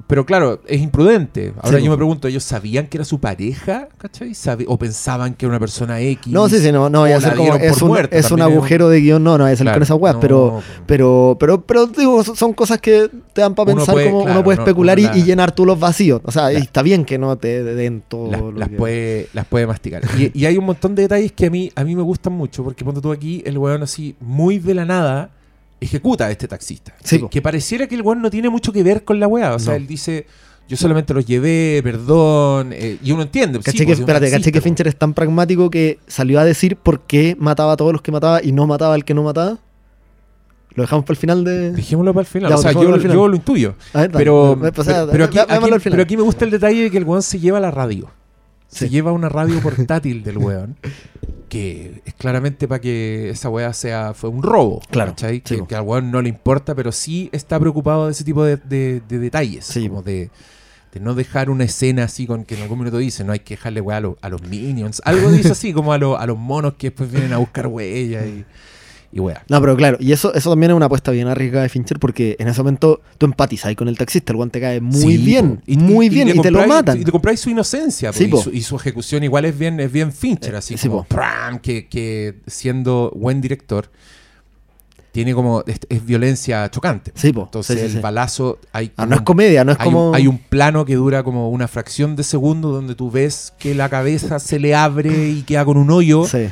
pero 0.07 0.25
claro, 0.25 0.61
es 0.67 0.81
imprudente. 0.81 1.53
Ahora 1.61 1.77
Sí, 1.79 1.83
yo 1.85 1.91
me 1.91 1.97
pregunto, 1.97 2.27
¿ellos 2.27 2.43
sabían 2.43 2.87
que 2.87 2.97
era 2.97 3.05
su 3.05 3.19
pareja? 3.19 3.87
¿Cachai? 3.97 4.33
¿O 4.67 4.77
pensaban 4.77 5.33
que 5.33 5.45
era 5.45 5.51
una 5.51 5.59
persona 5.59 5.99
X? 5.99 6.31
No, 6.33 6.47
sí, 6.49 6.59
sí, 6.59 6.71
no, 6.71 6.89
no, 6.89 6.99
o 6.99 7.01
voy 7.01 7.11
a 7.11 7.15
la 7.15 7.21
ser 7.21 7.35
como, 7.35 7.55
es 7.55 7.81
un, 7.81 7.97
es 8.11 8.31
un 8.31 8.39
es 8.39 8.45
agujero 8.45 8.89
de 8.89 9.01
guion, 9.01 9.23
no, 9.23 9.37
no 9.37 9.45
salir 9.45 9.57
Claro, 9.57 9.75
con 9.75 9.83
esas 9.83 9.97
weas, 9.99 10.15
no, 10.15 10.19
pero, 10.21 10.61
pero, 10.85 11.37
pero, 11.39 11.61
pero 11.61 11.87
digo, 11.87 12.23
son- 12.23 12.53
cosas 12.53 12.79
que 12.79 13.09
te 13.33 13.41
dan 13.41 13.55
para 13.55 13.73
pensar 13.73 13.93
puede, 13.93 14.09
como 14.09 14.23
claro, 14.23 14.39
uno 14.39 14.43
puede 14.43 14.59
especular 14.59 14.99
y- 14.99 15.03
la- 15.03 15.17
y, 15.17 15.23
llenar 15.23 15.51
tú 15.53 15.65
los 15.65 15.79
vacíos. 15.79 16.21
O 16.23 16.31
sea, 16.31 16.51
y 16.53 16.57
está 16.57 16.81
bien 16.81 17.05
que 17.05 17.17
no 17.17 17.37
te 17.37 17.63
den 17.63 18.03
todo 18.07 18.31
las, 18.31 18.41
lo 18.41 18.51
las 18.51 18.69
que- 18.69 18.75
puede, 18.75 19.27
las 19.33 19.45
puede 19.45 19.67
masticar. 19.67 20.03
Y, 20.17 20.31
y 20.39 20.45
hay 20.45 20.57
un 20.57 20.65
montón 20.65 20.95
de 20.95 21.03
detalles 21.03 21.31
que 21.31 21.45
a 21.47 21.49
mí, 21.49 21.71
a 21.75 21.83
mí 21.83 21.95
me 21.95 22.01
gustan 22.01 22.33
mucho, 22.33 22.63
porque 22.63 22.83
ponte 22.83 23.01
tú 23.01 23.11
aquí, 23.11 23.41
el 23.45 23.57
weón 23.57 23.83
así, 23.83 24.15
muy 24.19 24.59
de 24.59 24.73
la 24.73 24.85
nada, 24.85 25.29
ejecuta 25.79 26.25
a 26.25 26.31
este 26.31 26.47
taxista. 26.47 26.93
Sí, 27.03 27.19
que, 27.21 27.29
que 27.29 27.41
pareciera 27.41 27.87
que 27.87 27.95
el 27.95 28.01
weón 28.01 28.21
no 28.21 28.29
tiene 28.29 28.49
mucho 28.49 28.71
que 28.73 28.83
ver 28.83 29.03
con 29.03 29.19
la 29.19 29.27
weá. 29.27 29.53
O 29.55 29.59
sea, 29.59 29.73
No. 29.73 29.77
él 29.77 29.87
dice, 29.87 30.25
yo 30.67 30.75
solamente 30.77 31.13
los 31.13 31.25
llevé, 31.25 31.81
perdón. 31.83 32.71
eh, 32.73 32.97
y 33.03 33.11
uno 33.11 33.21
entiende. 33.23 33.59
Caché 33.59 33.71
sí, 33.71 33.77
que, 33.79 33.85
pues, 33.91 33.99
espérate, 33.99 34.29
caché 34.31 34.51
que. 34.51 34.61
Fincher 34.61 34.87
es 34.87 34.95
tan 34.97 35.13
pragmático 35.13 35.69
que 35.69 35.99
salió 36.07 36.39
a 36.39 36.45
decir 36.45 36.75
por 36.77 37.01
qué 37.01 37.35
mataba 37.39 37.73
a 37.73 37.77
todos 37.77 37.91
los 37.93 38.01
que 38.01 38.11
mataba 38.11 38.41
y 38.43 38.51
no 38.51 38.65
mataba 38.67 38.93
al 38.95 39.05
que 39.05 39.13
no 39.13 39.23
mataba. 39.23 39.59
Lo 40.75 40.83
dejamos 40.83 41.05
para 41.05 41.13
el 41.13 41.17
final 41.17 41.43
de. 41.43 41.71
Dejémoslo 41.71 42.13
para 42.13 42.21
el 42.21 42.27
final. 42.27 42.49
Ya, 42.51 42.55
o 42.55 42.61
sea, 42.61 42.71
yo, 42.71 42.81
final. 42.81 43.01
yo 43.01 43.27
lo 43.27 43.35
intuyo. 43.35 43.73
Ver, 43.93 44.11
Pero, 44.11 44.55
dale, 44.59 44.71
pues, 44.71 44.85
sea, 44.87 44.95
pero, 45.05 45.11
pero 45.11 45.25
aquí, 45.25 45.39
aquí- 45.39 45.89
pero 45.89 46.03
aquí 46.03 46.17
me 46.17 46.23
gusta 46.23 46.45
el 46.45 46.51
detalle 46.51 46.83
de 46.83 46.91
que 46.91 46.97
el 46.97 47.03
weón 47.03 47.23
se 47.23 47.39
lleva 47.39 47.59
la 47.59 47.71
radio. 47.71 48.09
Se 48.67 48.85
Sí. 48.85 48.91
lleva 48.91 49.11
una 49.11 49.29
radio 49.29 49.59
portátil 49.63 50.23
del 50.23 50.37
weón. 50.37 50.75
Que 51.49 52.01
es 52.05 52.13
claramente 52.13 52.67
para 52.67 52.81
que 52.81 53.29
esa 53.29 53.49
weá 53.49 53.71
sea 53.73 54.13
fue 54.13 54.29
un 54.29 54.43
robo. 54.43 54.81
Claro, 54.91 55.11
¿cachai? 55.11 55.41
sí, 55.45 55.57
Que, 55.61 55.65
que 55.67 55.75
al 55.75 55.83
weón 55.83 56.11
no 56.11 56.21
le 56.21 56.29
importa, 56.29 56.75
pero 56.75 56.91
sí 56.91 57.29
está 57.31 57.57
preocupado 57.59 58.07
de 58.07 58.11
ese 58.11 58.23
tipo 58.23 58.43
de, 58.43 58.57
de- 58.57 59.01
de 59.07 59.19
detalles. 59.19 59.63
Sí, 59.65 59.87
como 59.87 60.01
de, 60.03 60.29
de 60.91 60.99
no 60.99 61.15
dejar 61.15 61.49
una 61.49 61.63
escena 61.63 62.03
así 62.03 62.27
con 62.27 62.43
que 62.43 62.55
en 62.55 62.63
algún 62.63 62.79
minuto 62.79 62.97
dice, 62.97 63.23
no 63.23 63.31
hay 63.31 63.39
que 63.39 63.55
dejarle 63.55 63.79
weá 63.81 63.97
a, 63.97 64.01
los- 64.01 64.15
a 64.21 64.29
los 64.29 64.41
minions. 64.41 65.01
Algo 65.05 65.31
dice 65.31 65.51
así, 65.53 65.71
como 65.71 65.93
a, 65.93 65.97
los- 65.97 66.19
a 66.19 66.25
los 66.25 66.37
monos 66.37 66.73
que 66.77 66.87
después 66.87 67.09
vienen 67.11 67.31
a 67.31 67.37
buscar 67.37 67.67
huellas 67.67 68.25
y, 68.27 68.43
y 69.11 69.19
weá. 69.19 69.43
No, 69.47 69.59
pero 69.61 69.75
claro, 69.77 69.97
y 69.99 70.11
eso, 70.11 70.33
eso 70.33 70.49
también 70.49 70.71
es 70.71 70.75
una 70.75 70.87
apuesta 70.87 71.11
bien 71.11 71.27
arriesgada 71.27 71.63
de 71.63 71.69
Fincher 71.69 71.97
porque 71.99 72.35
en 72.39 72.47
ese 72.49 72.59
momento 72.61 73.01
tú 73.17 73.25
empatizas 73.25 73.73
con 73.75 73.87
el 73.87 73.97
taxista, 73.97 74.33
el 74.33 74.37
guante 74.37 74.59
cae 74.59 74.81
muy 74.81 74.99
Sí, 75.01 75.17
bien. 75.17 75.61
Y- 75.65 75.77
muy 75.77 76.07
y- 76.07 76.09
bien, 76.09 76.27
y, 76.29 76.39
te 76.41 76.51
lo 76.51 76.67
matan. 76.67 76.99
Y 77.01 77.05
te 77.05 77.11
compráis 77.11 77.39
su 77.39 77.49
inocencia, 77.49 78.11
Sí, 78.13 78.25
y, 78.25 78.27
po. 78.27 78.41
su, 78.41 78.49
y 78.51 78.61
su 78.61 78.75
ejecución 78.75 79.23
igual 79.23 79.45
es 79.45 79.57
bien, 79.57 79.79
es 79.79 79.91
bien 79.91 80.11
Fincher, 80.11 80.55
así 80.55 80.73
Eh, 80.73 80.77
sí, 80.77 80.87
como 80.89 81.03
po. 81.03 81.15
¡pram! 81.15 81.59
que, 81.59 81.87
que 81.87 82.35
siendo 82.47 83.11
buen 83.15 83.39
director 83.41 83.89
tiene 85.11 85.33
como 85.33 85.63
es, 85.65 85.79
es 85.89 86.05
violencia 86.05 86.69
chocante. 86.69 87.11
Sí, 87.15 87.33
po. 87.33 87.43
Entonces 87.45 87.79
Sí, 87.81 87.89
sí, 87.89 87.95
el 87.95 88.01
balazo 88.03 88.59
hay 88.71 88.91
Ah, 88.97 89.05
no 89.07 89.15
es 89.15 89.21
comedia, 89.21 89.63
no 89.63 89.71
es 89.71 89.79
hay, 89.79 89.85
como. 89.85 90.09
un, 90.09 90.15
hay 90.15 90.27
un 90.27 90.37
plano 90.37 90.85
que 90.85 90.93
dura 90.95 91.23
como 91.23 91.49
una 91.49 91.67
fracción 91.67 92.15
de 92.15 92.23
segundo 92.23 92.69
donde 92.71 92.93
tú 92.93 93.09
ves 93.09 93.53
que 93.57 93.73
la 93.73 93.89
cabeza 93.89 94.37
se 94.39 94.59
le 94.59 94.75
abre 94.75 95.29
y 95.29 95.41
queda 95.41 95.65
con 95.65 95.77
un 95.77 95.89
hoyo 95.89 96.25
Sí, 96.25 96.49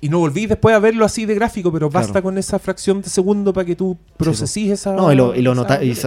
y 0.00 0.08
no 0.08 0.18
volví 0.20 0.46
después 0.46 0.74
a 0.74 0.78
verlo 0.78 1.04
así 1.04 1.26
de 1.26 1.34
gráfico, 1.34 1.72
pero 1.72 1.90
basta 1.90 2.12
Claro. 2.12 2.24
con 2.24 2.38
esa 2.38 2.58
fracción 2.58 3.02
de 3.02 3.08
segundo 3.08 3.52
para 3.52 3.64
que 3.64 3.74
tú 3.74 3.96
procesís 4.16 4.70
esa 4.70 4.92
No, 4.94 5.12
y 5.12 5.16
lo, 5.16 5.34
y 5.34 5.42
lo 5.42 5.52
y 5.52 5.56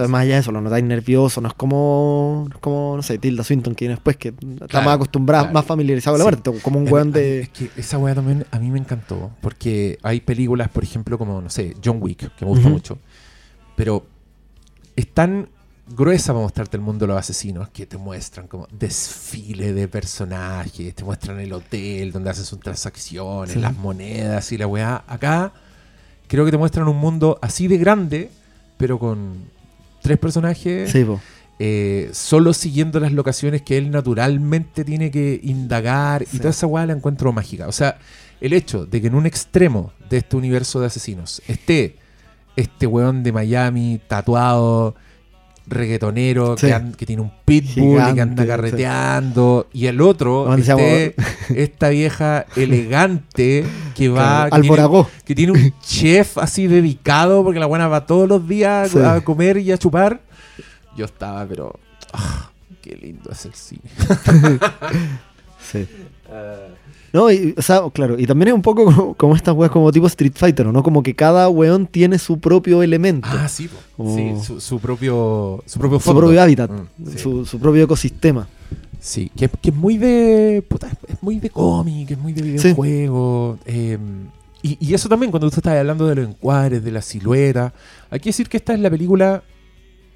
más 0.08 0.22
allá 0.22 0.34
de 0.34 0.38
eso, 0.40 0.50
lo 0.52 0.60
notáis 0.62 0.84
nervioso, 0.84 1.40
no 1.40 1.48
es 1.48 1.54
como, 1.54 2.48
como 2.60 2.94
no 2.96 3.02
sé, 3.02 3.18
Tilda 3.18 3.44
Swinton, 3.44 3.74
que 3.74 3.88
después 3.88 4.16
que 4.16 4.28
está 4.28 4.66
Claro, 4.68 4.86
más 4.86 4.94
acostumbrado, 4.96 5.44
claro. 5.44 5.54
más 5.54 5.66
familiarizado 5.66 6.14
con 6.14 6.18
la 6.20 6.24
Sí. 6.24 6.36
muerte, 6.42 6.62
como 6.62 6.78
un 6.78 6.90
weón 6.90 7.08
a- 7.08 7.12
de... 7.12 7.40
Es 7.40 7.48
que 7.50 7.70
esa 7.76 7.98
weá 7.98 8.14
también 8.14 8.46
a 8.50 8.58
mí 8.58 8.70
me 8.70 8.78
encantó. 8.78 9.30
Porque 9.42 9.98
hay 10.02 10.20
películas, 10.20 10.68
por 10.70 10.84
ejemplo, 10.84 11.18
como, 11.18 11.40
no 11.42 11.50
sé, 11.50 11.74
John 11.84 11.98
Wick, 12.00 12.34
que 12.36 12.44
me 12.44 12.50
gusta 12.50 12.68
mucho. 12.68 12.98
Pero 13.76 14.06
es 14.96 15.06
tan 15.08 15.48
gruesa 15.94 16.32
para 16.32 16.42
mostrarte 16.44 16.76
el 16.76 16.82
mundo 16.82 17.06
de 17.06 17.12
los 17.12 17.18
asesinos 17.18 17.68
que 17.70 17.86
te 17.86 17.96
muestran 17.98 18.46
como 18.48 18.66
desfile 18.70 19.72
de 19.72 19.88
personajes, 19.88 20.94
te 20.94 21.04
muestran 21.04 21.40
el 21.40 21.52
hotel 21.52 22.12
donde 22.12 22.30
hacen 22.30 22.44
sus 22.44 22.60
transacciones, 22.60 23.54
Sí. 23.54 23.60
las 23.60 23.76
monedas 23.76 24.50
y 24.52 24.58
la 24.58 24.66
weá. 24.66 25.04
Acá 25.06 25.52
creo 26.28 26.44
que 26.44 26.50
te 26.50 26.58
muestran 26.58 26.88
un 26.88 26.96
mundo 26.96 27.38
así 27.42 27.68
de 27.68 27.78
grande, 27.78 28.30
pero 28.76 28.98
con 28.98 29.44
tres 30.02 30.18
personajes 30.18 30.90
Sí, 30.90 31.06
eh, 31.58 32.10
solo 32.12 32.52
siguiendo 32.54 32.98
las 32.98 33.12
locaciones 33.12 33.62
que 33.62 33.78
él 33.78 33.90
naturalmente 33.90 34.84
tiene 34.84 35.10
que 35.10 35.38
indagar 35.42 36.24
Sí. 36.26 36.36
y 36.36 36.38
toda 36.38 36.50
esa 36.50 36.66
weá 36.66 36.86
la 36.86 36.92
encuentro 36.94 37.32
mágica. 37.32 37.68
O 37.68 37.72
sea, 37.72 37.98
el 38.40 38.52
hecho 38.52 38.86
de 38.86 39.00
que 39.00 39.06
en 39.06 39.14
un 39.14 39.26
extremo 39.26 39.92
de 40.10 40.16
este 40.18 40.36
universo 40.36 40.80
de 40.80 40.86
asesinos 40.86 41.40
esté 41.46 41.96
este 42.56 42.86
weón 42.86 43.22
de 43.22 43.32
Miami 43.32 44.00
tatuado, 44.08 44.94
reggaetonero, 45.66 46.56
Sí. 46.58 46.68
que, 46.96 47.06
tiene 47.06 47.22
un 47.22 47.32
pitbull 47.44 48.00
y 48.10 48.14
que 48.14 48.20
anda 48.20 48.42
sí. 48.42 48.48
carreteando, 48.48 49.68
y 49.72 49.86
el 49.86 50.00
otro 50.00 50.54
esté 50.54 51.14
esta 51.54 51.88
vieja 51.90 52.46
elegante 52.56 53.64
que 53.94 54.08
va... 54.08 54.48
Claro, 54.48 54.62
que 54.62 54.68
tiene- 54.68 55.06
que 55.24 55.34
tiene 55.34 55.52
un 55.52 55.74
chef 55.80 56.38
así 56.38 56.66
dedicado 56.66 57.42
porque 57.44 57.60
la 57.60 57.66
buena 57.66 57.88
va 57.88 58.06
todos 58.06 58.28
los 58.28 58.46
días 58.48 58.90
Sí. 58.90 58.98
a 58.98 59.20
comer 59.22 59.58
y 59.58 59.72
a 59.72 59.78
chupar. 59.78 60.20
Yo 60.96 61.04
estaba, 61.06 61.46
pero. 61.46 61.78
ah, 62.12 62.50
qué 62.82 62.96
lindo 62.96 63.30
es 63.30 63.46
el 63.46 63.54
cine. 63.54 63.80
Sí. 65.70 65.86
No, 67.12 67.30
y, 67.30 67.54
o 67.58 67.60
sea, 67.62 67.82
claro, 67.92 68.18
y 68.18 68.26
también 68.26 68.48
es 68.48 68.54
un 68.54 68.62
poco 68.62 68.86
como, 68.86 69.14
como 69.14 69.36
estas 69.36 69.54
weas 69.54 69.70
como 69.70 69.92
tipo 69.92 70.06
Street 70.06 70.32
Fighter, 70.34 70.66
¿no? 70.66 70.82
Como 70.82 71.02
que 71.02 71.14
cada 71.14 71.46
weón 71.50 71.86
tiene 71.86 72.18
su 72.18 72.38
propio 72.40 72.82
elemento, 72.82 73.28
Ah, 73.30 73.48
sí. 73.48 73.68
Como- 73.96 74.16
sí 74.16 74.32
su, 74.42 74.60
su 74.60 74.78
propio 74.80 75.62
su 75.66 75.78
propio 75.78 76.00
su 76.00 76.16
propio 76.16 76.40
hábitat, 76.42 76.70
Mm, 76.70 76.86
sí. 77.10 77.18
su, 77.18 77.44
su 77.44 77.58
propio 77.58 77.82
ecosistema. 77.84 78.48
Sí, 78.98 79.30
que, 79.36 79.48
que 79.48 79.70
es 79.70 79.76
muy 79.76 79.98
de. 79.98 80.64
puta, 80.66 80.88
es 81.08 81.22
muy 81.22 81.38
de 81.38 81.50
cómic, 81.50 82.10
es 82.12 82.18
muy 82.18 82.32
de 82.32 82.42
videojuego. 82.42 83.58
eh, 83.66 83.98
y, 84.62 84.78
y 84.80 84.94
eso 84.94 85.08
también, 85.08 85.30
cuando 85.32 85.48
usted 85.48 85.58
está 85.58 85.78
hablando 85.78 86.06
de 86.06 86.14
los 86.14 86.28
encuadres, 86.28 86.84
de 86.84 86.92
la 86.92 87.02
silueta. 87.02 87.74
Hay 88.10 88.20
que 88.20 88.28
decir 88.28 88.48
que 88.48 88.56
esta 88.58 88.72
es 88.74 88.80
la 88.80 88.88
película. 88.90 89.42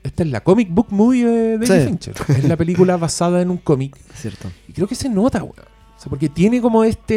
Esta 0.06 0.22
es 0.22 0.30
la 0.30 0.42
comic 0.42 0.68
book 0.70 0.88
movie 0.90 1.24
de 1.24 1.58
David 1.58 1.82
Sí. 1.82 1.86
Fincher. 1.88 2.14
Es 2.28 2.44
la 2.44 2.56
película 2.56 2.96
basada 3.06 3.42
en 3.42 3.50
un 3.50 3.58
cómic. 3.58 3.96
¿Cierto? 4.14 4.50
Y 4.68 4.72
creo 4.72 4.86
que 4.86 4.94
se 4.94 5.08
nota, 5.08 5.42
weón. 5.42 5.54
O 5.96 6.00
sea, 6.00 6.10
porque 6.10 6.28
tiene 6.28 6.60
como 6.60 6.84
este. 6.84 7.16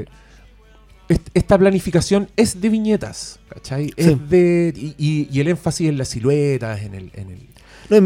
eh, 0.00 0.04
est- 1.08 1.28
esta 1.34 1.56
planificación 1.58 2.28
es 2.36 2.60
de 2.60 2.68
viñetas, 2.68 3.38
¿cachai? 3.48 3.92
Es 3.96 4.28
de. 4.28 4.72
Y, 4.76 4.94
y- 4.98 5.28
y 5.30 5.40
el 5.40 5.48
énfasis 5.48 5.88
en 5.88 5.98
las 5.98 6.08
siluetas, 6.08 6.82
en 6.82 6.94
el. 6.94 7.10
En 7.14 7.30
el 7.30 7.48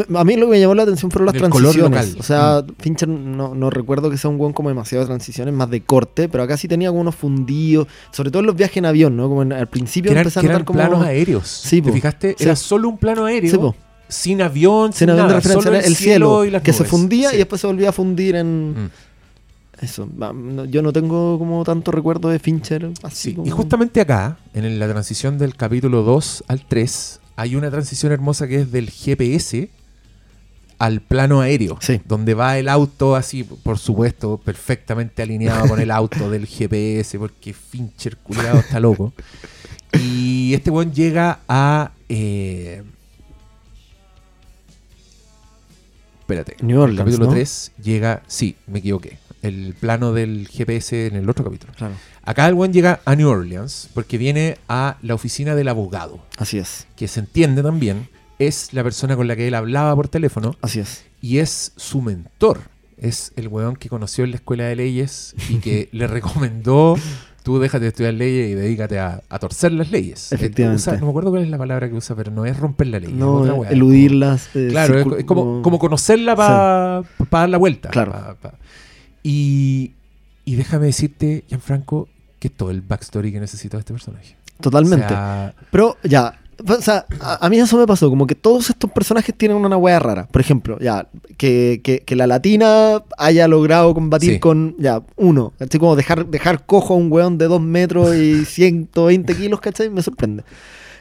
No, 0.08 0.18
a 0.18 0.24
mí 0.24 0.36
lo 0.36 0.46
que 0.46 0.52
me 0.52 0.60
llamó 0.60 0.74
la 0.74 0.84
atención 0.84 1.10
fueron 1.10 1.26
las 1.26 1.34
transiciones. 1.36 2.16
O 2.18 2.22
sea, 2.22 2.62
Mm. 2.66 2.72
Fincher 2.82 3.08
no, 3.08 3.54
no 3.54 3.70
recuerdo 3.70 4.10
que 4.10 4.16
sea 4.16 4.30
un 4.30 4.38
buen 4.38 4.52
como 4.52 4.68
demasiado 4.70 5.04
de 5.04 5.08
transiciones, 5.08 5.52
más 5.54 5.68
de 5.70 5.82
corte, 5.82 6.28
pero 6.28 6.42
acá 6.44 6.56
sí 6.56 6.68
tenía 6.68 6.88
como 6.88 7.00
unos 7.02 7.14
fundidos, 7.14 7.86
sobre 8.10 8.30
todo 8.30 8.40
en 8.40 8.46
los 8.46 8.56
viajes 8.56 8.78
en 8.78 8.86
avión, 8.86 9.16
¿no? 9.16 9.28
Como 9.28 9.42
en- 9.42 9.52
al 9.52 9.66
principio 9.68 10.08
que 10.10 10.12
eran, 10.12 10.22
empecé 10.22 10.40
a 10.40 10.42
notar 10.42 10.64
como... 10.64 10.78
planos 10.78 11.04
aéreos. 11.04 11.46
Sí, 11.48 11.82
¿Te 11.82 11.88
po. 11.88 11.94
fijaste? 11.94 12.34
Sí. 12.38 12.44
Era 12.44 12.56
solo 12.56 12.88
un 12.88 12.96
plano 12.98 13.24
aéreo. 13.26 13.50
Sí, 13.50 13.58
po. 13.58 13.74
Sin 14.08 14.40
avión, 14.42 14.92
sin, 14.92 14.98
Sin 15.00 15.10
haber 15.10 15.22
de 15.22 15.26
nada, 15.28 15.40
referencia 15.40 15.62
solo 15.70 15.76
el 15.78 15.96
cielo, 15.96 16.44
y 16.44 16.50
las 16.50 16.62
que 16.62 16.72
se 16.72 16.84
fundía 16.84 17.30
Sí. 17.30 17.36
y 17.36 17.38
después 17.38 17.60
se 17.60 17.66
volvía 17.66 17.88
a 17.90 17.92
fundir 17.92 18.36
en... 18.36 18.70
Mm. 18.86 18.90
Eso, 19.80 20.08
yo 20.70 20.82
no 20.82 20.92
tengo 20.92 21.36
como 21.38 21.64
tanto 21.64 21.90
recuerdo 21.90 22.28
de 22.28 22.38
Fincher 22.38 22.90
así 23.02 23.30
Sí, 23.30 23.34
como... 23.34 23.46
Y 23.46 23.50
justamente 23.50 24.00
acá, 24.00 24.38
en 24.54 24.78
la 24.78 24.88
transición 24.88 25.36
del 25.36 25.56
capítulo 25.56 26.02
2 26.02 26.44
al 26.46 26.64
3, 26.64 27.20
hay 27.36 27.56
una 27.56 27.70
transición 27.70 28.12
hermosa 28.12 28.46
que 28.48 28.60
es 28.60 28.72
del 28.72 28.90
GPS 28.90 29.68
al 30.78 31.00
plano 31.00 31.40
aéreo, 31.40 31.78
Sí. 31.80 32.00
donde 32.04 32.34
va 32.34 32.58
el 32.58 32.68
auto 32.68 33.14
así, 33.16 33.44
por 33.44 33.78
supuesto, 33.78 34.38
perfectamente 34.38 35.22
alineado 35.22 35.68
con 35.68 35.80
el 35.80 35.90
auto 35.90 36.30
del 36.30 36.46
GPS, 36.46 37.18
porque 37.18 37.52
Fincher 37.52 38.16
culiado 38.16 38.58
está 38.58 38.80
loco. 38.80 39.12
Y 39.92 40.52
este 40.54 40.70
buen 40.70 40.92
llega 40.92 41.40
a... 41.48 41.92
eh, 42.08 42.82
Espérate. 46.20 46.56
New 46.62 46.80
Orleans, 46.80 46.98
el 47.00 47.04
capítulo 47.04 47.26
¿no? 47.26 47.32
3 47.32 47.72
llega... 47.82 48.22
Sí, 48.26 48.56
me 48.66 48.78
equivoqué. 48.78 49.18
El 49.42 49.74
plano 49.78 50.12
del 50.12 50.48
GPS 50.48 51.06
en 51.08 51.16
el 51.16 51.28
otro 51.28 51.44
capítulo. 51.44 51.72
Claro, 51.76 51.94
Acá 52.26 52.46
el 52.48 52.54
buen 52.54 52.72
llega 52.72 53.00
a 53.04 53.14
New 53.16 53.28
Orleans 53.28 53.88
porque 53.94 54.16
viene 54.18 54.56
a 54.68 54.96
la 55.02 55.14
oficina 55.14 55.54
del 55.54 55.68
abogado, 55.68 56.20
así 56.38 56.58
es, 56.58 56.86
que 56.96 57.06
se 57.08 57.20
entiende 57.20 57.62
también, 57.62 58.08
es 58.38 58.72
la 58.72 58.82
persona 58.82 59.14
con 59.16 59.28
la 59.28 59.36
que 59.36 59.46
él 59.48 59.54
hablaba 59.54 59.94
por 59.94 60.08
teléfono 60.08 60.56
así 60.62 60.80
es. 60.80 61.04
y 61.20 61.38
es 61.38 61.72
su 61.76 62.00
mentor. 62.02 62.60
Es 62.96 63.32
el 63.36 63.48
weón 63.48 63.76
que 63.76 63.88
conoció 63.88 64.24
en 64.24 64.30
la 64.30 64.36
escuela 64.36 64.64
de 64.64 64.76
leyes 64.76 65.34
y 65.50 65.56
que 65.56 65.88
le 65.92 66.06
recomendó, 66.06 66.96
tú 67.42 67.58
déjate 67.58 67.82
de 67.82 67.88
estudiar 67.88 68.14
leyes 68.14 68.50
y 68.50 68.54
dedícate 68.54 68.98
a, 69.00 69.20
a 69.28 69.38
torcer 69.38 69.72
las 69.72 69.90
leyes. 69.90 70.32
Eh, 70.32 70.36
Efectivamente. 70.36 70.80
usa- 70.80 70.96
no 70.96 71.06
me 71.06 71.10
acuerdo 71.10 71.30
cuál 71.30 71.42
es 71.42 71.50
la 71.50 71.58
palabra 71.58 71.88
que 71.90 71.94
usa, 71.96 72.16
pero 72.16 72.30
no 72.30 72.46
es 72.46 72.56
romper 72.56 72.86
la 72.86 73.00
ley. 73.00 73.12
No, 73.12 73.64
es 73.64 73.70
eludirlas. 73.72 74.48
eh, 74.54 74.68
Claro, 74.70 75.16
es, 75.18 75.24
como, 75.24 75.60
como 75.60 75.78
conocerla 75.78 76.34
para 76.36 77.02
dar 77.30 77.48
la 77.50 77.58
vuelta. 77.58 77.90
Claro. 77.90 78.12
pa- 78.40 78.54
Y, 79.22 79.92
y 80.44 80.54
déjame 80.54 80.86
decirte, 80.86 81.44
Gianfranco, 81.48 82.08
que 82.50 82.56
todo 82.56 82.70
el 82.70 82.80
backstory 82.82 83.32
que 83.32 83.40
necesita 83.40 83.78
este 83.78 83.92
personaje. 83.92 84.36
Totalmente. 84.60 85.06
O 85.06 85.08
sea, 85.08 85.54
Pero 85.70 85.96
ya, 86.04 86.38
o 86.66 86.74
sea, 86.80 87.06
a, 87.20 87.44
a 87.46 87.48
mí 87.50 87.58
eso 87.58 87.76
me 87.76 87.86
pasó, 87.86 88.08
como 88.10 88.26
que 88.26 88.34
todos 88.34 88.70
estos 88.70 88.90
personajes 88.90 89.34
tienen 89.34 89.56
una 89.56 89.76
hueá 89.76 89.98
rara. 89.98 90.26
Por 90.26 90.40
ejemplo, 90.40 90.78
ya, 90.78 91.08
que, 91.36 91.80
que- 91.82 92.00
que 92.00 92.16
la 92.16 92.26
latina 92.26 93.02
haya 93.18 93.48
logrado 93.48 93.92
combatir 93.94 94.34
Sí. 94.34 94.38
con, 94.40 94.76
ya, 94.78 95.02
uno, 95.16 95.52
así 95.58 95.78
como 95.78 95.96
dejar, 95.96 96.26
dejar 96.26 96.64
cojo 96.66 96.94
a 96.94 96.96
un 96.96 97.10
weón 97.10 97.38
de 97.38 97.46
2 97.48 97.60
metros 97.60 98.14
y 98.14 98.44
120 98.46 99.34
kilos, 99.34 99.60
¿cachai? 99.60 99.90
Me 99.90 100.02
sorprende. 100.02 100.44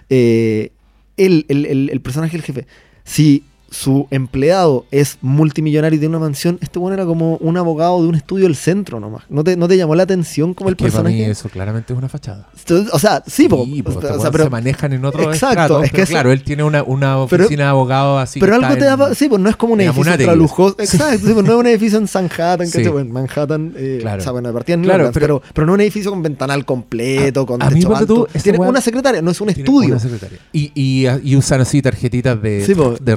Eh, 0.09 0.71
el, 1.17 1.45
el- 1.49 1.65
el- 1.67 1.89
el 1.91 2.01
personaje 2.01 2.37
del 2.37 2.43
jefe, 2.45 2.65
si 3.03 3.43
su 3.73 4.07
empleado 4.11 4.85
es 4.91 5.17
multimillonario 5.21 5.97
y 5.97 5.99
tiene 5.99 6.15
una 6.15 6.23
mansión, 6.25 6.59
este 6.61 6.77
bueno 6.77 6.93
era 6.93 7.05
como 7.05 7.37
un 7.37 7.57
abogado 7.57 8.01
de 8.03 8.07
un 8.07 8.13
estudio 8.15 8.45
del 8.45 8.55
centro 8.55 8.99
nomás. 8.99 9.23
¿No 9.29 9.43
te, 9.43 9.57
no 9.57 9.67
te 9.67 9.75
llamó 9.77 9.95
la 9.95 10.03
atención 10.03 10.53
como 10.53 10.69
el 10.69 10.75
Que 10.75 10.83
para 10.89 10.99
mí 11.03 11.09
personaje? 11.15 11.31
eso 11.31 11.49
claramente 11.49 11.91
es 11.93 11.97
una 11.97 12.07
fachada. 12.07 12.47
O 12.91 12.99
sea, 12.99 13.23
sí, 13.25 13.49
po, 13.49 13.65
Sí, 13.65 13.81
pues, 13.81 13.97
o 13.97 14.01
sea, 14.21 14.31
pero, 14.31 14.43
se 14.43 14.49
manejan 14.51 14.93
en 14.93 15.03
otro 15.05 15.23
Exacto, 15.23 15.47
estrato, 15.49 15.83
es 15.83 15.89
que 15.91 15.97
pero 15.97 16.07
claro, 16.07 16.31
él 16.31 16.43
tiene 16.43 16.63
una, 16.63 16.83
una 16.83 17.25
Pero- 17.29 17.45
oficina 17.45 17.63
de 17.63 17.69
abogado 17.69 18.19
así 18.19 18.39
pero 18.39 18.55
algo 18.55 18.75
te 18.77 18.85
da... 18.85 19.15
Sí, 19.15 19.27
pues 19.27 19.41
no 19.41 19.49
es 19.49 19.55
como 19.55 19.73
un 19.73 19.81
edificio 19.81 20.35
lujoso. 20.35 20.75
Exacto, 20.79 21.27
sí, 21.27 21.33
pues 21.33 21.45
no 21.45 21.53
es 21.53 21.59
un 21.59 21.67
edificio 21.67 21.97
en 21.97 22.07
Manhattan, 22.13 22.67
Sí. 22.67 22.81
en 22.81 23.11
Manhattan, 23.11 23.73
eh, 23.75 23.97
Claro. 24.01 24.19
o 24.21 24.23
sea, 24.23 24.31
bueno, 24.31 24.53
partida 24.53 24.75
en 24.75 24.83
Claro, 24.83 25.09
pero- 25.11 25.19
pero, 25.39 25.41
pero, 25.53 25.67
no 25.67 25.73
un 25.73 25.81
edificio 25.81 26.11
con 26.11 26.21
ventanal 26.21 26.63
completo, 26.65 27.45
con 27.45 27.61
a 27.63 27.69
techo 27.69 27.87
tú, 27.89 27.95
alto. 27.95 28.27
esa 28.33 28.43
Tiene 28.43 28.59
una 28.59 28.81
secretaria, 28.81 29.21
no 29.21 29.31
es 29.31 29.41
un 29.41 29.49
estudio. 29.49 29.89
una 29.89 29.99
secretaria. 29.99 30.37
Y, 30.51 30.71
y, 30.75 31.07
y 31.23 31.35
usan 31.35 31.61
así 31.61 31.81
tarjetitas 31.81 32.41
de, 32.41 32.63
Sí, 32.65 32.75
po, 32.75 32.95
de 33.01 33.15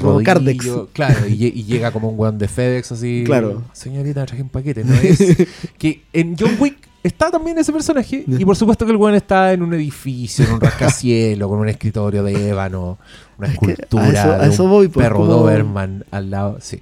Claro, 0.92 1.26
y, 1.28 1.32
lle- 1.36 1.52
y 1.54 1.64
llega 1.64 1.90
como 1.90 2.08
un 2.10 2.18
weón 2.18 2.38
de 2.38 2.48
FedEx 2.48 2.92
así. 2.92 3.22
Claro. 3.26 3.62
Señorita, 3.72 4.24
traje 4.26 4.42
un 4.42 4.48
paquete. 4.48 4.84
¿no? 4.84 4.94
Es 4.94 5.18
que 5.78 6.02
en 6.12 6.36
John 6.38 6.56
Wick 6.58 6.76
está 7.02 7.30
también 7.30 7.58
ese 7.58 7.72
personaje. 7.72 8.24
Y 8.26 8.44
por 8.44 8.56
supuesto 8.56 8.84
que 8.84 8.92
el 8.92 8.96
weón 8.98 9.14
está 9.14 9.52
en 9.52 9.62
un 9.62 9.72
edificio, 9.74 10.44
en 10.44 10.52
un 10.52 10.60
rascacielos, 10.60 11.48
con 11.48 11.58
un 11.58 11.68
escritorio 11.68 12.22
de 12.22 12.48
ébano, 12.50 12.98
una 13.38 13.48
Es 13.48 13.58
que 13.58 13.66
a 13.66 13.72
escultura 13.72 14.08
eso- 14.10 14.32
a 14.32 14.46
eso 14.46 14.64
un 14.64 14.70
voy, 14.70 14.88
pues, 14.88 15.04
perro 15.04 15.16
como- 15.18 15.32
Doberman 15.32 16.04
al 16.10 16.30
lado. 16.30 16.58
Sí. 16.60 16.80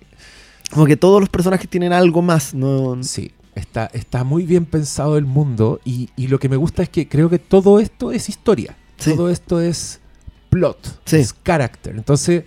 Como 0.73 0.87
que 0.87 0.97
todos 0.97 1.21
los 1.21 1.29
personajes 1.29 1.69
tienen 1.69 1.93
algo 1.93 2.23
más, 2.23 2.55
¿no? 2.55 2.97
Sí, 3.03 3.31
está, 3.55 3.91
está 3.93 4.25
muy 4.25 4.45
bien 4.45 4.65
pensado 4.65 5.17
el 5.19 5.25
mundo 5.27 5.81
y, 5.85 6.09
y 6.17 6.27
lo 6.29 6.39
que 6.41 6.49
me 6.49 6.57
gusta 6.57 6.83
es 6.83 6.89
que 6.89 7.07
creo 7.09 7.29
que 7.31 7.39
todo 7.39 7.79
esto 7.79 8.11
es 8.13 8.29
historia. 8.29 8.77
Sí. 8.97 9.15
Todo 9.15 9.29
esto 9.31 9.61
es 9.61 10.01
plot, 10.51 11.01
Sí. 11.05 11.17
es 11.17 11.33
carácter. 11.33 11.95
Entonces, 11.97 12.45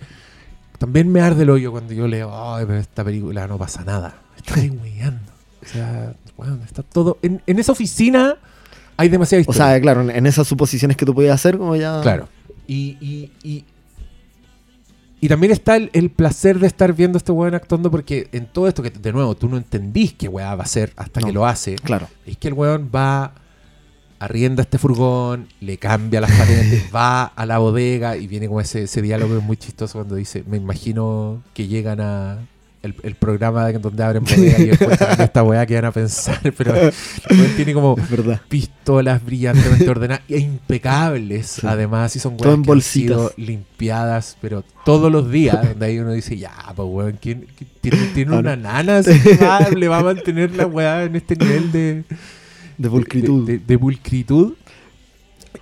también 0.78 1.10
me 1.10 1.20
arde 1.20 1.42
el 1.42 1.50
hoyo 1.50 1.70
cuando 1.72 1.92
yo 1.92 2.06
leo, 2.08 2.30
ay, 2.54 2.64
pero 2.66 2.78
esta 2.78 3.04
película 3.04 3.46
no 3.46 3.58
pasa 3.58 3.84
nada. 3.84 4.14
Está 4.36 4.54
weyando. 4.82 5.32
O 5.62 5.66
sea, 5.66 6.14
bueno, 6.36 6.58
está 6.64 6.82
todo... 6.82 7.18
En, 7.22 7.42
en 7.46 7.58
esa 7.58 7.72
oficina 7.72 8.36
hay 8.96 9.08
demasiada 9.08 9.40
O 9.40 9.42
historia. 9.42 9.64
sea, 9.66 9.80
claro, 9.80 10.02
en- 10.02 10.10
en 10.10 10.26
esas 10.26 10.46
suposiciones 10.46 10.96
que 10.96 11.04
tú 11.04 11.14
podías 11.14 11.34
hacer, 11.34 11.58
como 11.58 11.76
ya... 11.76 12.00
Claro. 12.00 12.28
Y, 12.66 12.96
y, 13.00 13.32
y, 13.42 13.64
y 15.20 15.28
también 15.28 15.52
está 15.52 15.76
el, 15.76 15.90
el 15.94 16.10
placer 16.10 16.58
de 16.60 16.66
estar 16.68 16.92
viendo 16.92 17.16
a 17.16 17.18
este 17.18 17.32
weón 17.32 17.54
actuando 17.54 17.90
porque 17.90 18.28
en 18.32 18.46
todo 18.46 18.68
esto 18.68 18.82
que, 18.82 18.90
de 18.90 19.12
nuevo, 19.12 19.34
tú 19.34 19.48
no 19.48 19.56
entendís 19.56 20.12
qué 20.12 20.28
weá 20.28 20.54
va 20.54 20.62
a 20.62 20.64
hacer 20.66 20.92
hasta 20.96 21.20
No. 21.20 21.26
que 21.26 21.32
lo 21.32 21.46
hace. 21.46 21.74
Claro. 21.76 22.08
Es 22.24 22.36
que 22.36 22.48
el 22.48 22.54
weón 22.54 22.90
va, 22.94 23.32
arrienda 24.20 24.62
este 24.62 24.78
furgón, 24.78 25.46
le 25.60 25.78
cambia 25.78 26.20
las 26.20 26.30
patentes, 26.32 26.84
va 26.94 27.24
a 27.24 27.46
la 27.46 27.58
bodega 27.58 28.16
y 28.16 28.26
viene 28.26 28.46
como 28.48 28.60
ese, 28.60 28.82
ese 28.84 29.00
diálogo 29.02 29.40
muy 29.40 29.56
chistoso 29.56 29.98
cuando 29.98 30.14
dice, 30.16 30.44
me 30.48 30.56
imagino 30.56 31.42
que 31.54 31.66
llegan 31.68 32.00
a 32.00 32.38
el, 32.80 32.94
el 33.02 33.16
programa 33.16 33.66
de 33.66 33.76
donde 33.80 34.02
abren 34.04 34.22
bodega 34.24 34.58
y 34.60 34.70
encuentran 34.70 35.20
esta 35.20 35.42
weá 35.42 35.66
que 35.66 35.74
van 35.74 35.86
a 35.86 35.90
pensar, 35.92 36.40
pero 36.56 36.74
tiene 37.56 37.74
como 37.74 37.96
pistolas 38.48 39.24
brillantemente 39.24 39.88
ordenadas 39.88 40.22
e 40.28 40.38
impecables, 40.38 41.46
Sí. 41.60 41.66
además, 41.66 42.14
y 42.14 42.20
son 42.20 42.36
weas 42.40 42.56
que 42.64 42.72
han 42.72 42.80
sido 42.82 43.32
limpiadas, 43.36 44.36
pero 44.40 44.62
todos 44.84 45.10
los 45.10 45.30
días, 45.30 45.60
donde 45.68 45.86
ahí 45.86 45.98
uno 45.98 46.12
dice, 46.12 46.36
ya, 46.38 46.52
pues 46.76 46.88
weón, 46.90 47.18
¿quién, 47.20 47.46
quién- 47.56 47.70
tiene, 47.80 48.06
tiene 48.14 48.36
Ah, 48.36 48.38
una 48.40 48.56
nana 48.56 49.02
que 49.02 49.36
va- 49.44 49.68
le 49.70 49.88
va 49.88 49.98
a 49.98 50.02
mantener 50.04 50.54
la 50.54 50.66
weá 50.66 51.04
en 51.04 51.16
este 51.16 51.36
nivel 51.36 51.72
de, 51.72 52.04
De 52.78 52.88
pulcritud. 52.88 53.44
de, 53.46 53.58
de- 53.58 53.64
de 53.64 53.78
pulcritud. 53.78 54.54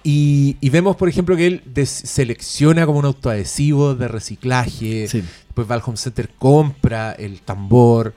Y, 0.04 0.56
y 0.60 0.70
vemos, 0.70 0.96
por 0.96 1.08
ejemplo, 1.08 1.36
que 1.36 1.46
él 1.46 1.62
selecciona 1.86 2.86
como 2.86 2.98
un 2.98 3.04
autoadhesivo 3.06 3.94
de 3.94 4.08
reciclaje. 4.08 5.08
Sí. 5.08 5.22
Después 5.46 5.68
va 5.70 5.74
al 5.76 5.82
home 5.84 5.96
center, 5.96 6.28
compra 6.38 7.12
el 7.12 7.40
tambor. 7.40 8.14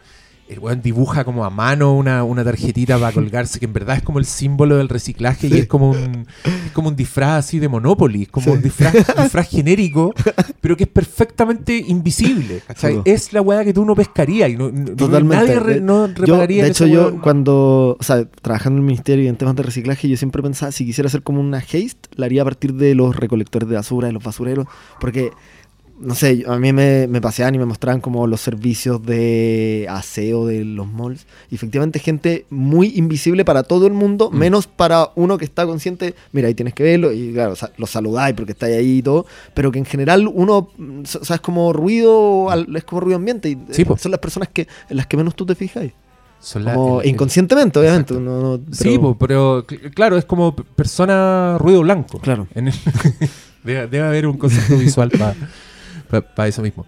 El 0.49 0.57
weón 0.57 0.81
dibuja 0.81 1.23
como 1.23 1.45
a 1.45 1.51
mano 1.51 1.93
una, 1.95 2.23
una 2.23 2.43
tarjetita 2.43 2.97
para 2.97 3.11
colgarse, 3.11 3.59
que 3.59 3.65
en 3.65 3.73
verdad 3.73 3.97
es 3.97 4.01
como 4.03 4.17
el 4.17 4.25
símbolo 4.25 4.77
del 4.77 4.89
reciclaje 4.89 5.45
y 5.47 5.53
es 5.53 5.67
como 5.67 5.91
un, 5.91 6.25
es 6.65 6.71
como 6.73 6.89
un 6.89 6.95
disfraz 6.95 7.45
así 7.45 7.59
de 7.59 7.69
Monopoly, 7.69 8.23
es 8.23 8.29
como 8.29 8.45
Sí. 8.47 8.51
un 8.53 8.61
disfraz, 8.63 8.93
disfraz 8.95 9.47
genérico, 9.47 10.11
pero 10.59 10.75
que 10.75 10.85
es 10.85 10.89
perfectamente 10.89 11.77
invisible. 11.77 12.63
Es 13.05 13.31
la 13.31 13.41
weá 13.41 13.63
que 13.63 13.73
tú 13.73 13.85
no 13.85 13.95
pescarías 13.95 14.49
y 14.49 14.55
no, 14.57 14.71
Totalmente. 14.95 15.35
nadie 15.45 15.59
re- 15.59 15.73
De- 15.75 15.81
no 15.81 16.07
Yo, 16.07 16.13
repararía 16.25 16.63
de 16.63 16.67
en 16.69 16.71
hecho, 16.71 16.87
yo 16.87 17.21
cuando, 17.21 17.95
o 17.99 18.03
sea, 18.03 18.25
trabajando 18.25 18.77
en 18.77 18.83
el 18.85 18.87
ministerio 18.87 19.25
y 19.25 19.27
en 19.27 19.35
temas 19.35 19.55
de 19.55 19.61
reciclaje, 19.61 20.09
yo 20.09 20.17
siempre 20.17 20.41
pensaba, 20.41 20.71
si 20.71 20.83
quisiera 20.83 21.07
hacer 21.09 21.21
como 21.21 21.41
una 21.41 21.59
haste, 21.59 22.09
la 22.15 22.25
haría 22.25 22.41
a 22.41 22.45
partir 22.45 22.73
de 22.73 22.95
los 22.95 23.15
recolectores 23.15 23.69
de 23.69 23.75
basura, 23.75 24.07
de 24.07 24.13
los 24.13 24.23
basureros, 24.23 24.65
porque, 24.99 25.29
no 25.99 26.15
sé, 26.15 26.43
a 26.47 26.57
mí 26.57 26.71
me, 26.73 27.07
me 27.07 27.19
paseaban 27.21 27.55
y 27.55 27.57
me 27.57 27.65
mostraban 27.65 27.99
como 28.01 28.25
los 28.27 28.39
servicios 28.41 29.05
de 29.05 29.85
aseo 29.89 30.45
de 30.45 30.63
los 30.63 30.87
malls, 30.87 31.25
y 31.51 31.55
efectivamente 31.55 31.99
gente 31.99 32.45
muy 32.49 32.93
invisible 32.95 33.43
para 33.45 33.63
todo 33.63 33.85
el 33.87 33.93
mundo, 33.93 34.29
Mm. 34.31 34.37
menos 34.37 34.67
para 34.67 35.09
uno 35.15 35.37
que 35.37 35.45
está 35.45 35.65
consciente, 35.65 36.15
mira, 36.31 36.47
ahí 36.47 36.53
tienes 36.55 36.73
que 36.73 36.83
verlo, 36.83 37.11
y 37.11 37.33
claro, 37.33 37.53
lo 37.77 37.85
saludáis 37.87 38.35
porque 38.35 38.53
estáis 38.53 38.77
ahí 38.77 38.97
y 38.99 39.01
todo, 39.01 39.25
pero 39.53 39.71
que 39.71 39.79
en 39.79 39.85
general 39.85 40.27
uno, 40.33 40.69
o 40.77 41.05
sea, 41.05 41.35
es 41.35 41.41
como 41.41 41.73
ruido, 41.73 42.47
es 42.75 42.83
como 42.85 43.01
ruido 43.01 43.17
ambiente, 43.17 43.49
y 43.49 43.53
eh, 43.53 43.57
Sí, 43.71 43.85
po. 43.85 43.97
son 43.97 44.11
las 44.11 44.19
personas 44.19 44.49
que, 44.49 44.67
en 44.89 44.97
las 44.97 45.07
que 45.07 45.17
menos 45.17 45.35
tú 45.35 45.45
te 45.45 45.55
fijáis. 45.55 45.91
Son 46.41 46.63
la- 46.63 46.73
Como 46.73 47.01
el- 47.01 47.09
inconscientemente, 47.09 47.77
obviamente. 47.79 48.13
No- 48.13 48.41
no- 48.57 48.57
Sí, 48.71 48.83
pero- 48.97 49.01
po, 49.01 49.17
pero 49.17 49.67
cl- 49.67 49.93
claro, 49.93 50.17
es 50.17 50.23
como 50.23 50.55
persona 50.55 51.57
ruido 51.59 51.81
blanco. 51.81 52.19
Claro. 52.19 52.47
En 52.55 52.69
el- 52.69 52.73
debe, 53.65 53.87
debe 53.87 54.07
haber 54.07 54.25
un 54.25 54.37
concepto 54.37 54.77
visual 54.77 55.09
para 55.09 55.35
eso 56.47 56.61
mismo. 56.61 56.85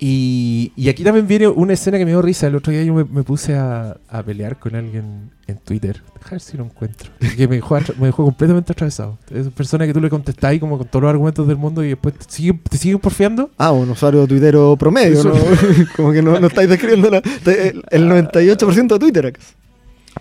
Y, 0.00 0.72
y 0.76 0.88
aquí 0.90 1.02
también 1.02 1.26
viene 1.26 1.48
una 1.48 1.72
escena 1.72 1.98
que 1.98 2.04
me 2.04 2.12
dio 2.12 2.22
risa. 2.22 2.46
El 2.46 2.54
otro 2.54 2.72
día 2.72 2.84
yo 2.84 2.94
me, 2.94 3.02
me 3.02 3.24
puse 3.24 3.56
a, 3.56 3.96
a 4.08 4.22
pelear 4.22 4.56
con 4.60 4.76
alguien 4.76 5.32
en 5.48 5.58
Twitter. 5.58 6.02
A 6.24 6.30
ver 6.30 6.40
si 6.40 6.56
lo 6.56 6.64
encuentro. 6.64 7.10
Que 7.36 7.48
me 7.48 7.56
dejó, 7.56 7.76
me 7.98 8.06
dejó 8.06 8.22
completamente 8.24 8.70
atravesado. 8.70 9.18
Es 9.28 9.46
una 9.46 9.50
persona 9.56 9.86
que 9.88 9.92
tú 9.92 10.00
le 10.00 10.08
contestás 10.08 10.50
ahí 10.50 10.60
como 10.60 10.78
con 10.78 10.86
todos 10.86 11.02
los 11.02 11.10
argumentos 11.10 11.48
del 11.48 11.56
mundo 11.56 11.82
y 11.82 11.88
después 11.88 12.14
te 12.14 12.26
siguen, 12.32 12.60
te 12.60 12.78
siguen 12.78 13.00
porfiando. 13.00 13.50
Ah, 13.58 13.72
un 13.72 13.90
usuario 13.90 14.24
tuitero 14.28 14.76
promedio, 14.76 15.24
¿no? 15.24 15.32
Como 15.96 16.12
que 16.12 16.22
no, 16.22 16.38
no 16.38 16.46
estáis 16.46 16.68
describiendo 16.68 17.10
la- 17.10 17.22
el, 17.46 17.82
el 17.90 18.08
98% 18.08 18.86
de 18.86 18.98
Twitter 19.00 19.26
acá. 19.26 19.40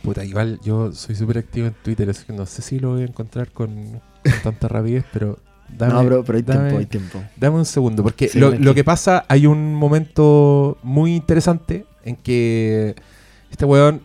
Puta, 0.01 0.25
igual 0.25 0.59
yo 0.63 0.91
soy 0.91 1.15
súper 1.15 1.37
activo 1.37 1.67
en 1.67 1.75
Twitter, 1.83 2.09
así 2.09 2.25
que 2.25 2.33
no 2.33 2.45
sé 2.47 2.61
si 2.63 2.79
lo 2.79 2.93
voy 2.93 3.01
a 3.01 3.05
encontrar 3.05 3.51
con, 3.51 3.75
con 4.23 4.33
tanta 4.43 4.67
rapidez, 4.67 5.05
pero 5.13 5.37
dame, 5.69 5.93
no, 5.93 6.03
pero, 6.03 6.23
pero 6.23 6.37
hay 6.37 6.43
dame- 6.43 6.59
tiempo, 6.61 6.77
hay 6.79 6.85
tiempo. 6.85 7.23
Dame 7.35 7.55
un 7.57 7.65
segundo, 7.65 8.03
porque 8.03 8.27
Sí, 8.27 8.39
lo, 8.39 8.51
lo 8.51 8.73
que 8.73 8.83
pasa, 8.83 9.25
hay 9.27 9.45
un 9.47 9.73
momento 9.75 10.77
muy 10.83 11.15
interesante 11.15 11.85
en 12.03 12.15
que 12.15 12.95
este 13.51 13.65
weón 13.65 14.01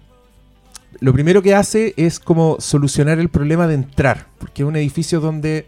lo 1.01 1.13
primero 1.13 1.43
que 1.43 1.55
hace 1.55 1.95
es 1.97 2.21
como 2.21 2.57
solucionar 2.61 3.19
el 3.19 3.29
problema 3.29 3.67
de 3.67 3.75
entrar, 3.75 4.27
porque 4.39 4.63
es 4.63 4.69
un 4.69 4.77
edificio 4.77 5.19
donde 5.21 5.67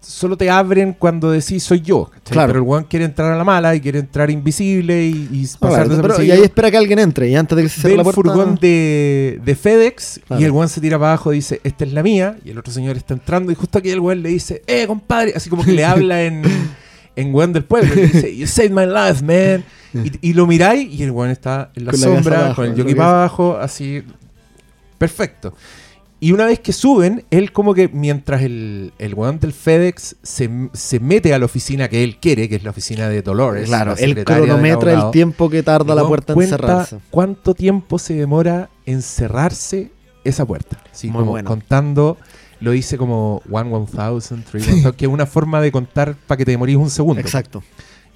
solo 0.00 0.36
te 0.36 0.48
abren 0.50 0.94
cuando 0.98 1.30
decís 1.30 1.62
soy 1.62 1.80
yo. 1.80 2.10
Claro. 2.24 2.48
pero 2.48 2.58
el 2.60 2.64
weón 2.68 2.84
quiere 2.84 3.04
entrar 3.04 3.32
a 3.32 3.36
la 3.36 3.44
mala 3.44 3.74
y 3.74 3.80
quiere 3.80 3.98
entrar 3.98 4.30
invisible 4.30 5.04
y, 5.06 5.28
y 5.32 5.46
pasar 5.58 5.86
claro, 5.86 6.02
pero- 6.02 6.22
y 6.22 6.30
ahí 6.30 6.42
espera 6.42 6.70
que 6.70 6.76
alguien 6.76 6.98
entre 6.98 7.28
y 7.28 7.36
antes 7.36 7.54
de 7.56 7.62
que 7.64 7.68
se 7.68 7.80
cierre 7.80 7.92
el 7.92 7.96
la 7.98 8.04
puerta. 8.04 8.20
furgón 8.22 8.54
de, 8.60 9.40
de 9.44 9.54
FedEx 9.54 10.20
Claro. 10.26 10.40
y 10.42 10.44
el 10.44 10.50
weón 10.52 10.68
se 10.68 10.80
tira 10.80 10.98
para 10.98 11.12
abajo 11.12 11.32
y 11.32 11.36
dice, 11.36 11.60
esta 11.64 11.84
es 11.84 11.92
la 11.92 12.02
mía. 12.02 12.36
Y 12.44 12.50
el 12.50 12.58
otro 12.58 12.72
señor 12.72 12.96
está 12.96 13.14
entrando 13.14 13.52
y 13.52 13.54
justo 13.54 13.78
aquí 13.78 13.90
el 13.90 14.00
weón 14.00 14.22
le 14.22 14.30
dice, 14.30 14.62
eh, 14.66 14.86
compadre. 14.86 15.32
Así 15.36 15.50
como 15.50 15.64
que 15.64 15.72
le 15.72 15.84
habla 15.84 16.22
en, 16.22 16.42
en 17.16 17.34
weón 17.34 17.52
del 17.52 17.64
pueblo. 17.64 17.92
Y 17.92 17.96
le 17.96 18.06
dice, 18.06 18.36
you 18.36 18.46
saved 18.46 18.72
my 18.72 18.86
life, 18.86 19.24
man. 19.24 19.64
Y, 19.92 20.30
y 20.30 20.32
lo 20.34 20.46
miráis 20.46 20.88
y 20.94 21.02
el 21.02 21.10
weón 21.10 21.30
está 21.30 21.72
en 21.74 21.84
la 21.84 21.90
Con 21.90 22.00
la 22.00 22.06
cabeza 22.06 22.22
sombra, 22.22 22.38
abajo, 22.44 22.54
con 22.62 22.64
el 22.66 22.76
jockey 22.76 22.94
para 22.94 23.10
abajo, 23.10 23.58
así. 23.60 24.04
Perfecto. 24.98 25.52
Y 26.22 26.32
una 26.32 26.44
vez 26.44 26.60
que 26.60 26.74
suben, 26.74 27.24
él 27.30 27.50
como 27.50 27.72
que 27.72 27.88
mientras 27.88 28.42
el, 28.42 28.92
el 28.98 29.14
weón 29.14 29.40
del 29.40 29.54
FedEx 29.54 30.16
se, 30.22 30.50
se 30.74 31.00
mete 31.00 31.32
a 31.32 31.38
la 31.38 31.46
oficina 31.46 31.88
que 31.88 32.04
él 32.04 32.18
quiere, 32.18 32.46
que 32.46 32.56
es 32.56 32.62
la 32.62 32.70
oficina 32.70 33.08
de 33.08 33.22
Dolores. 33.22 33.68
Claro, 33.68 33.94
la 33.94 34.00
él 34.00 34.22
cronometra 34.24 34.92
el 34.92 35.10
tiempo 35.12 35.48
que 35.48 35.62
tarda 35.62 35.94
la 35.94 36.06
puerta 36.06 36.34
en 36.34 36.46
cerrarse. 36.46 36.98
¿Cuánto 37.10 37.54
tiempo 37.54 37.98
se 37.98 38.12
demora 38.14 38.68
en 38.84 39.00
cerrarse 39.00 39.90
esa 40.22 40.44
puerta? 40.44 40.82
Muy 41.04 41.12
como 41.12 41.30
bueno. 41.30 41.48
contando, 41.48 42.18
lo 42.60 42.72
dice 42.72 42.98
como 42.98 43.40
one 43.50 43.72
one 43.74 43.86
thousand, 43.86 44.44
three 44.44 44.60
one 44.62 44.72
thousand, 44.72 44.96
que 44.96 45.06
es 45.06 45.10
una 45.10 45.24
forma 45.24 45.62
de 45.62 45.72
contar 45.72 46.14
para 46.26 46.36
que 46.36 46.44
te 46.44 46.50
demorís 46.50 46.76
un 46.76 46.90
segundo. 46.90 47.20
Exacto. 47.22 47.62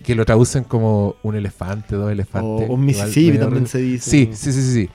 Que 0.03 0.15
lo 0.15 0.27
traducen 0.27 0.65
como 0.65 1.17
un 1.23 1.37
elefante, 1.37 1.97
dos 1.97 2.09
O 2.09 2.11
elefantes. 2.11 2.69
un 2.69 2.81
Igual 2.81 2.81
Mississippi 2.81 3.39
también 3.39 3.67
se 3.67 3.79
dice. 3.79 4.11
Sí, 4.11 4.31
sí, 4.35 4.53
sí, 4.53 4.73
sí. 4.75 4.91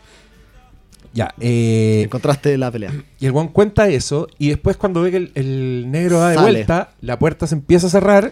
Ya, 1.13 1.33
eh, 1.39 2.01
En 2.03 2.09
contraste 2.09 2.49
de 2.49 2.57
la 2.57 2.71
pelea. 2.71 2.91
y 3.19 3.25
el 3.25 3.31
guan 3.31 3.47
cuenta 3.47 3.87
eso, 3.89 4.27
y 4.37 4.49
después 4.49 4.77
cuando 4.77 5.01
ve 5.01 5.11
que 5.11 5.17
el, 5.17 5.31
el 5.35 5.85
negro 5.89 6.19
va 6.19 6.29
de 6.29 6.35
Sale. 6.35 6.51
vuelta, 6.51 6.91
la 7.01 7.17
puerta 7.17 7.47
se 7.47 7.55
empieza 7.55 7.87
a 7.87 7.89
cerrar, 7.89 8.31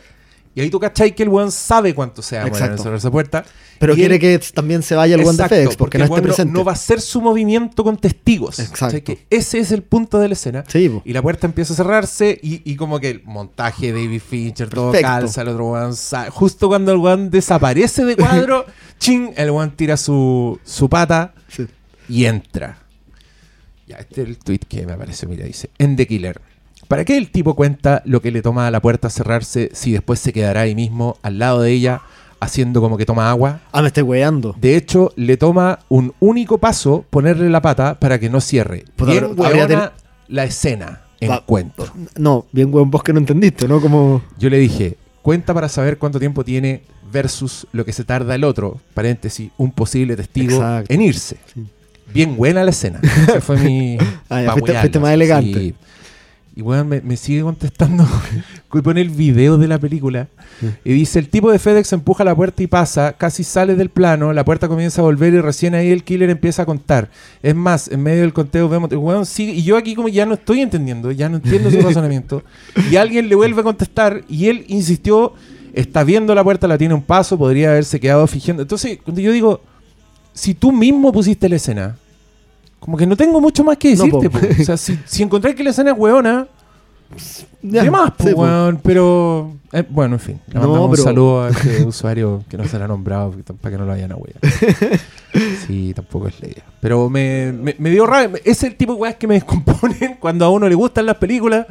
Y 0.55 0.61
ahí 0.61 0.71
tú 0.71 0.79
cachai 0.79 1.13
que 1.13 1.21
el 1.21 1.29
weón 1.29 1.51
sabe 1.51 1.93
cuánto 1.93 2.23
se 2.23 2.35
en 2.35 2.47
Exacto. 2.47 2.81
cerrar 2.81 2.97
esa 2.97 3.11
puerta. 3.11 3.45
Pero 3.77 3.93
Y 3.93 3.97
quiere 3.97 4.15
él- 4.15 4.19
que 4.21 4.39
también 4.55 4.81
se 4.81 4.95
vaya 4.95 5.13
el 5.13 5.21
one 5.21 5.27
de 5.29 5.33
Exacto, 5.43 5.53
FedEx 5.55 5.75
porque, 5.77 5.99
no 5.99 6.03
el 6.05 6.05
esté 6.05 6.13
weón 6.13 6.23
presente. 6.23 6.51
No 6.53 6.63
va 6.65 6.71
a 6.71 6.75
ser 6.75 6.99
su 6.99 7.21
movimiento 7.21 7.83
con 7.83 7.95
testigos. 7.95 8.57
Exacto. 8.57 8.85
¿Cachai? 8.85 9.01
Que 9.03 9.19
ese 9.29 9.59
es 9.59 9.71
el 9.71 9.83
punto 9.83 10.17
de 10.17 10.29
la 10.29 10.33
escena. 10.33 10.63
Sí, 10.67 10.89
po. 10.89 11.03
Y 11.05 11.13
la 11.13 11.21
puerta 11.21 11.45
empieza 11.45 11.73
a 11.73 11.75
cerrarse 11.75 12.39
y, 12.41 12.63
y 12.71 12.75
como 12.75 12.99
que 12.99 13.11
el 13.11 13.21
montaje 13.23 13.93
de 13.93 14.01
David 14.03 14.19
Fincher, 14.27 14.67
todo 14.69 14.91
Perfecto. 14.93 15.07
calza, 15.07 15.41
el 15.43 15.49
otro 15.49 15.65
weón 15.73 15.95
sa- 15.95 16.31
Justo 16.31 16.67
cuando 16.69 16.91
el 16.91 16.97
weón 16.97 17.29
desaparece 17.29 18.03
de 18.03 18.15
cuadro, 18.15 18.65
ching, 18.97 19.33
el 19.37 19.51
weón 19.51 19.69
tira 19.75 19.95
su, 19.95 20.59
su 20.63 20.89
pata 20.89 21.35
Sí. 21.49 21.67
Y 22.09 22.25
entra. 22.25 22.77
Ya, 23.87 23.97
este 23.97 24.21
es 24.23 24.27
el 24.27 24.37
tweet 24.37 24.59
que 24.67 24.85
me 24.85 24.93
aparece, 24.93 25.27
mira, 25.27 25.45
dice, 25.45 25.69
en 25.77 25.95
The 25.95 26.07
Killer. 26.07 26.41
¿Para 26.87 27.05
qué 27.05 27.17
el 27.17 27.31
tipo 27.31 27.55
cuenta 27.55 28.01
lo 28.05 28.21
que 28.21 28.31
le 28.31 28.41
toma 28.41 28.67
a 28.67 28.71
la 28.71 28.81
puerta 28.81 29.09
cerrarse 29.09 29.69
si 29.73 29.91
después 29.91 30.19
se 30.19 30.31
quedará 30.33 30.61
ahí 30.61 30.75
mismo, 30.75 31.17
al 31.21 31.39
lado 31.39 31.61
de 31.61 31.71
ella, 31.71 32.01
haciendo 32.39 32.81
como 32.81 32.97
que 32.97 33.05
toma 33.05 33.29
agua? 33.29 33.61
Ah, 33.71 33.81
me 33.81 33.87
estoy 33.87 34.03
weando. 34.03 34.55
De 34.59 34.75
hecho, 34.75 35.11
le 35.15 35.37
toma 35.37 35.79
un 35.89 36.13
único 36.19 36.57
paso 36.59 37.05
ponerle 37.09 37.49
la 37.49 37.61
pata 37.61 37.99
para 37.99 38.19
que 38.19 38.29
no 38.29 38.39
cierre. 38.41 38.85
Bien 39.05 39.35
pero 39.35 39.91
la 40.27 40.43
escena. 40.43 41.01
Va- 41.23 41.37
Encuentro. 41.37 41.91
No, 42.17 42.45
bien 42.51 42.73
weón, 42.73 42.91
vos 42.91 43.01
que 43.03 43.11
no 43.11 43.19
entendiste, 43.19 43.67
¿no? 43.67 43.81
Como. 43.81 44.21
Yo 44.37 44.49
le 44.49 44.57
dije, 44.59 44.97
cuenta 45.23 45.53
para 45.53 45.67
saber 45.67 45.97
cuánto 45.97 46.19
tiempo 46.19 46.43
tiene 46.45 46.83
versus 47.11 47.65
lo 47.71 47.83
que 47.85 47.91
se 47.93 48.03
tarda 48.03 48.35
el 48.35 48.43
otro, 48.43 48.79
paréntesis, 48.93 49.49
un 49.57 49.71
posible 49.71 50.15
testigo 50.15 50.55
Exacto. 50.57 50.93
en 50.93 51.01
irse. 51.01 51.37
Sí. 51.53 51.65
Bien 52.13 52.35
buena 52.35 52.63
la 52.63 52.71
escena. 52.71 52.99
Ese 53.27 53.41
fue 53.41 53.57
mi... 53.57 53.97
Ah, 54.29 54.41
ya, 54.41 54.53
fuiste- 54.53 54.79
fuiste 54.79 54.99
más 54.99 55.11
elegante. 55.13 55.59
Sí. 55.59 55.75
Y 56.55 56.61
bueno, 56.63 56.85
me, 56.85 57.01
me 57.01 57.17
sigue 57.17 57.43
contestando. 57.43 58.07
pone 58.83 59.01
el 59.01 59.09
video 59.09 59.57
de 59.59 59.67
la 59.67 59.77
película. 59.77 60.27
Sí. 60.59 60.67
Y 60.85 60.93
dice, 60.93 61.19
el 61.19 61.29
tipo 61.29 61.51
de 61.51 61.59
FedEx 61.59 61.93
empuja 61.93 62.23
la 62.23 62.35
puerta 62.35 62.63
y 62.63 62.67
pasa, 62.67 63.13
casi 63.13 63.43
sale 63.43 63.75
del 63.75 63.89
plano, 63.89 64.33
la 64.33 64.43
puerta 64.43 64.67
comienza 64.67 65.01
a 65.01 65.03
volver 65.03 65.33
y 65.35 65.41
recién 65.41 65.75
ahí 65.75 65.91
el 65.91 66.03
killer 66.03 66.29
empieza 66.31 66.63
a 66.63 66.65
contar. 66.65 67.09
Es 67.43 67.53
más, 67.53 67.87
en 67.89 68.01
medio 68.01 68.21
del 68.21 68.33
conteo 68.33 68.67
vemos, 68.69 68.91
weón 68.91 69.25
sigue, 69.27 69.51
y 69.53 69.61
yo 69.63 69.77
aquí 69.77 69.93
como 69.93 70.07
ya 70.09 70.25
no 70.25 70.33
estoy 70.33 70.61
entendiendo, 70.61 71.11
ya 71.11 71.29
no 71.29 71.37
entiendo 71.37 71.69
su 71.69 71.79
razonamiento. 71.81 72.43
Y 72.89 72.95
alguien 72.95 73.29
le 73.29 73.35
vuelve 73.35 73.61
a 73.61 73.63
contestar 73.63 74.23
y 74.27 74.47
él 74.47 74.65
insistió, 74.67 75.33
está 75.73 76.03
viendo 76.03 76.33
la 76.33 76.43
puerta, 76.43 76.67
la 76.67 76.77
tiene 76.79 76.95
un 76.95 77.03
paso, 77.03 77.37
podría 77.37 77.69
haberse 77.69 77.99
quedado 77.99 78.25
fingiendo. 78.25 78.63
Entonces, 78.63 78.97
cuando 79.03 79.21
yo 79.21 79.31
digo, 79.31 79.61
si 80.37 80.53
tú 80.53 80.71
mismo 80.71 81.11
pusiste 81.11 81.49
la 81.49 81.55
escena, 81.55 81.97
como 82.79 82.95
que 82.95 83.07
no 83.07 83.17
tengo 83.17 83.41
mucho 83.41 83.63
más 83.63 83.77
que 83.77 83.95
No, 83.95 84.03
decirte. 84.05 84.29
po. 84.29 84.39
po. 84.39 84.47
O 84.61 84.63
sea, 84.63 84.77
si, 84.77 84.99
si 85.05 85.27
que 85.27 85.63
la 85.63 85.71
escena 85.71 85.91
es 85.91 85.97
weona, 85.97 86.47
Ya, 87.63 87.83
¿qué 87.83 87.89
más, 87.91 88.11
sí, 88.19 88.33
weón? 88.33 88.79
Pero, 88.83 89.55
eh, 89.71 89.83
bueno, 89.89 90.15
en 90.15 90.19
fin. 90.19 90.39
Le 90.47 90.53
No, 90.55 90.59
mandamos 90.67 90.91
pero- 90.91 91.01
un 91.03 91.07
saludo 91.07 91.43
a 91.43 91.49
este 91.49 91.83
usuario 91.85 92.43
que 92.49 92.57
no 92.57 92.67
será 92.67 92.87
nombrado 92.87 93.33
para 93.61 93.71
que 93.71 93.77
no 93.79 93.85
lo 93.85 93.91
vayan 93.91 94.11
a 94.11 94.15
huear. 94.15 94.37
Sí, 95.65 95.93
tampoco 95.95 96.27
es 96.27 96.39
la 96.41 96.47
idea. 96.49 96.63
Pero 96.81 97.09
me, 97.09 97.51
me, 97.51 97.75
me 97.79 97.89
dio 97.89 98.05
rabia. 98.05 98.39
Es 98.45 98.61
el 98.63 98.75
tipo 98.75 98.93
de 98.93 98.99
weas 98.99 99.15
que 99.15 99.27
me 99.27 99.33
descomponen 99.35 100.17
cuando 100.19 100.45
a 100.45 100.49
uno 100.49 100.69
le 100.69 100.75
gustan 100.75 101.05
las 101.07 101.17
películas 101.17 101.65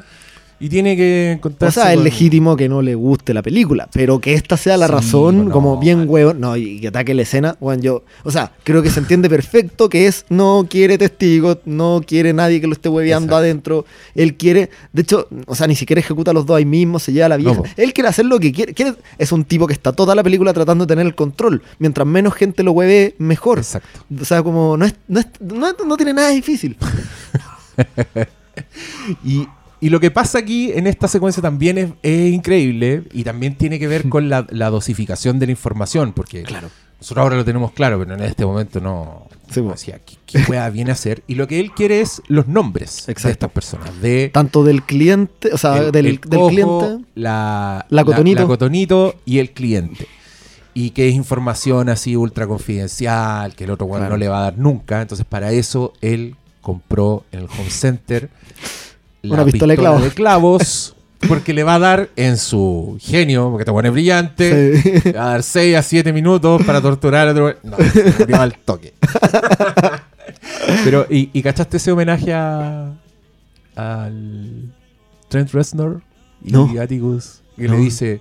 y 0.59 0.69
tiene 0.69 0.97
que 0.97 1.31
O 1.31 1.35
encontrarse. 1.35 1.81
sea, 1.81 1.93
es 1.93 2.01
legítimo 2.01 2.57
que 2.57 2.69
no 2.69 2.81
le 2.83 2.95
guste 2.95 3.35
la 3.35 3.43
película, 3.43 3.89
pero 3.93 4.21
que 4.21 4.35
esta 4.35 4.57
sea 4.57 4.77
la 4.77 4.87
Sí, 4.87 4.93
razón, 4.93 5.51
como 5.51 5.79
bien 5.79 5.99
vale. 5.99 6.11
huevo, 6.11 6.35
no, 6.35 6.57
y 6.57 6.81
que 6.81 6.89
ataque 6.89 7.13
la 7.15 7.23
escena, 7.23 7.57
bueno, 7.61 7.83
yo, 7.83 8.05
o 8.25 8.31
sea, 8.31 8.53
creo 8.65 8.83
que 8.83 8.91
se 8.91 9.01
entiende 9.01 9.29
perfecto 9.29 9.89
que 9.89 10.07
es, 10.07 10.25
no 10.31 10.67
quiere 10.69 10.97
testigos, 10.99 11.59
no 11.67 12.01
quiere 12.07 12.33
nadie 12.33 12.61
que 12.61 12.67
lo 12.67 12.73
esté 12.73 12.89
hueveando 12.89 13.27
Exacto. 13.27 13.37
adentro, 13.37 13.85
él 14.15 14.35
quiere, 14.37 14.71
de 14.93 15.03
hecho, 15.03 15.29
o 15.47 15.55
sea, 15.55 15.67
ni 15.67 15.77
siquiera 15.77 16.01
ejecuta 16.01 16.31
a 16.31 16.35
los 16.35 16.47
dos 16.47 16.57
ahí 16.57 16.65
mismo, 16.65 16.99
se 16.99 17.13
lleva 17.13 17.27
a 17.27 17.31
la 17.31 17.37
vieja, 17.37 17.55
No, 17.57 17.63
él 17.77 17.93
quiere 17.93 18.09
hacer 18.09 18.25
lo 18.27 18.39
que 18.41 18.53
quiere, 18.53 18.73
quiere- 18.75 18.95
es 19.19 19.33
un 19.33 19.45
tipo 19.45 19.67
que 19.67 19.73
está 19.75 19.93
toda 19.93 20.15
la 20.15 20.23
película 20.23 20.53
tratando 20.55 20.85
de 20.87 20.89
tener 20.89 21.07
el 21.07 21.15
control, 21.15 21.63
mientras 21.79 22.07
menos 22.07 22.35
gente 22.35 22.63
lo 22.63 22.73
hueve, 22.73 23.15
mejor. 23.19 23.59
Exacto. 23.59 24.01
O 24.21 24.25
sea, 24.25 24.43
como 24.43 24.77
no, 24.77 24.85
es, 24.87 24.95
no, 25.09 25.21
es- 25.21 25.27
no, 25.41 25.73
no 25.87 25.97
tiene 25.97 26.15
nada 26.15 26.31
difícil. 26.31 26.77
Y, 29.25 29.47
y 29.87 29.91
lo 29.91 30.01
que 30.01 30.11
pasa 30.11 30.39
aquí 30.39 30.73
en 30.73 30.87
esta 30.87 31.07
secuencia 31.07 31.41
también 31.43 31.79
es, 31.79 31.91
es 32.03 32.33
increíble 32.33 33.05
y 33.13 33.23
también 33.25 33.55
tiene 33.57 33.79
que 33.79 33.87
ver 33.87 34.09
con 34.09 34.29
la, 34.29 34.47
la 34.51 34.69
dosificación 34.71 35.39
de 35.39 35.47
la 35.47 35.53
información, 35.53 36.13
porque 36.13 36.43
Claro. 36.43 36.69
nosotros 37.01 37.23
ahora 37.23 37.37
lo 37.37 37.45
tenemos 37.45 37.71
claro, 37.73 37.99
pero 37.99 38.15
en 38.15 38.23
este 38.23 38.45
momento 38.45 38.81
no. 38.81 39.29
Sí, 39.51 39.61
no 39.61 39.67
po. 39.67 39.73
decía, 39.75 40.01
¿qué, 40.05 40.17
qué 40.27 40.45
wea 40.51 40.69
viene 40.71 40.91
a 40.91 40.95
hacer? 40.95 41.23
Y 41.29 41.37
lo 41.37 41.47
que 41.47 41.61
él 41.61 41.71
quiere 41.71 42.01
es 42.01 42.21
los 42.27 42.49
nombres 42.49 43.07
de 43.07 43.13
Exacto. 43.13 43.29
estas 43.33 43.51
personas. 43.53 44.01
De 44.01 44.29
Tanto 44.33 44.65
del 44.65 44.83
cliente, 44.83 45.51
o 45.53 45.59
sea, 45.59 45.77
el- 45.79 45.93
del, 45.93 46.07
el 46.07 46.21
del 46.21 46.41
cliente. 46.49 47.05
la, 47.15 47.87
La 47.89 48.05
cotonito. 48.05 48.41
la 48.41 48.47
cotonito 48.49 49.15
y 49.25 49.39
el 49.39 49.51
cliente. 49.53 50.09
Y 50.75 50.91
que 50.91 51.09
es 51.09 51.15
información 51.15 51.89
así 51.89 52.17
ultra 52.17 52.47
confidencial, 52.47 53.55
que 53.55 53.65
el 53.65 53.71
otro 53.71 53.87
Claro. 53.89 54.09
no 54.11 54.17
le 54.17 54.27
va 54.29 54.39
a 54.41 54.43
dar 54.43 54.59
nunca. 54.59 55.01
Entonces, 55.01 55.25
para 55.25 55.53
eso 55.53 55.93
él 56.01 56.35
compró 56.61 57.25
en 57.31 57.39
el 57.41 57.45
home 57.47 57.71
center 57.71 58.29
Una 59.31 59.45
pistola 59.45 59.73
de 59.75 59.79
clavos. 59.79 60.15
clavos, 60.15 60.97
porque 61.29 61.53
le 61.55 61.63
va 61.65 61.75
a 61.77 61.79
dar 61.79 62.11
en 62.17 62.37
su 62.37 62.97
genio, 63.01 63.51
porque 63.51 63.65
te 63.65 63.73
pone 63.73 63.91
brillante, 63.91 64.81
Sí. 64.83 64.93
le 65.05 65.13
va 65.13 65.25
a 65.25 65.29
dar 65.31 65.43
6 65.43 65.77
a 65.77 65.83
7 65.83 66.13
minutos 66.13 66.63
para 66.65 66.81
torturar 66.81 67.29
a 67.29 67.33
otro. 67.33 67.55
No, 67.63 67.77
se 67.79 68.35
al 68.35 68.59
toque. 68.59 68.95
Pero, 70.85 71.07
¿y, 71.11 71.31
y 71.33 71.43
cachaste 71.43 71.77
ese 71.77 71.93
homenaje 71.93 72.33
a, 72.33 72.93
al 73.75 74.73
Trent 75.29 75.51
Reznor 75.53 76.03
y 76.43 76.53
No. 76.53 76.71
Atticus? 76.81 77.41
Que 77.57 77.69
No. 77.69 77.75
le 77.75 77.81
dice: 77.81 78.21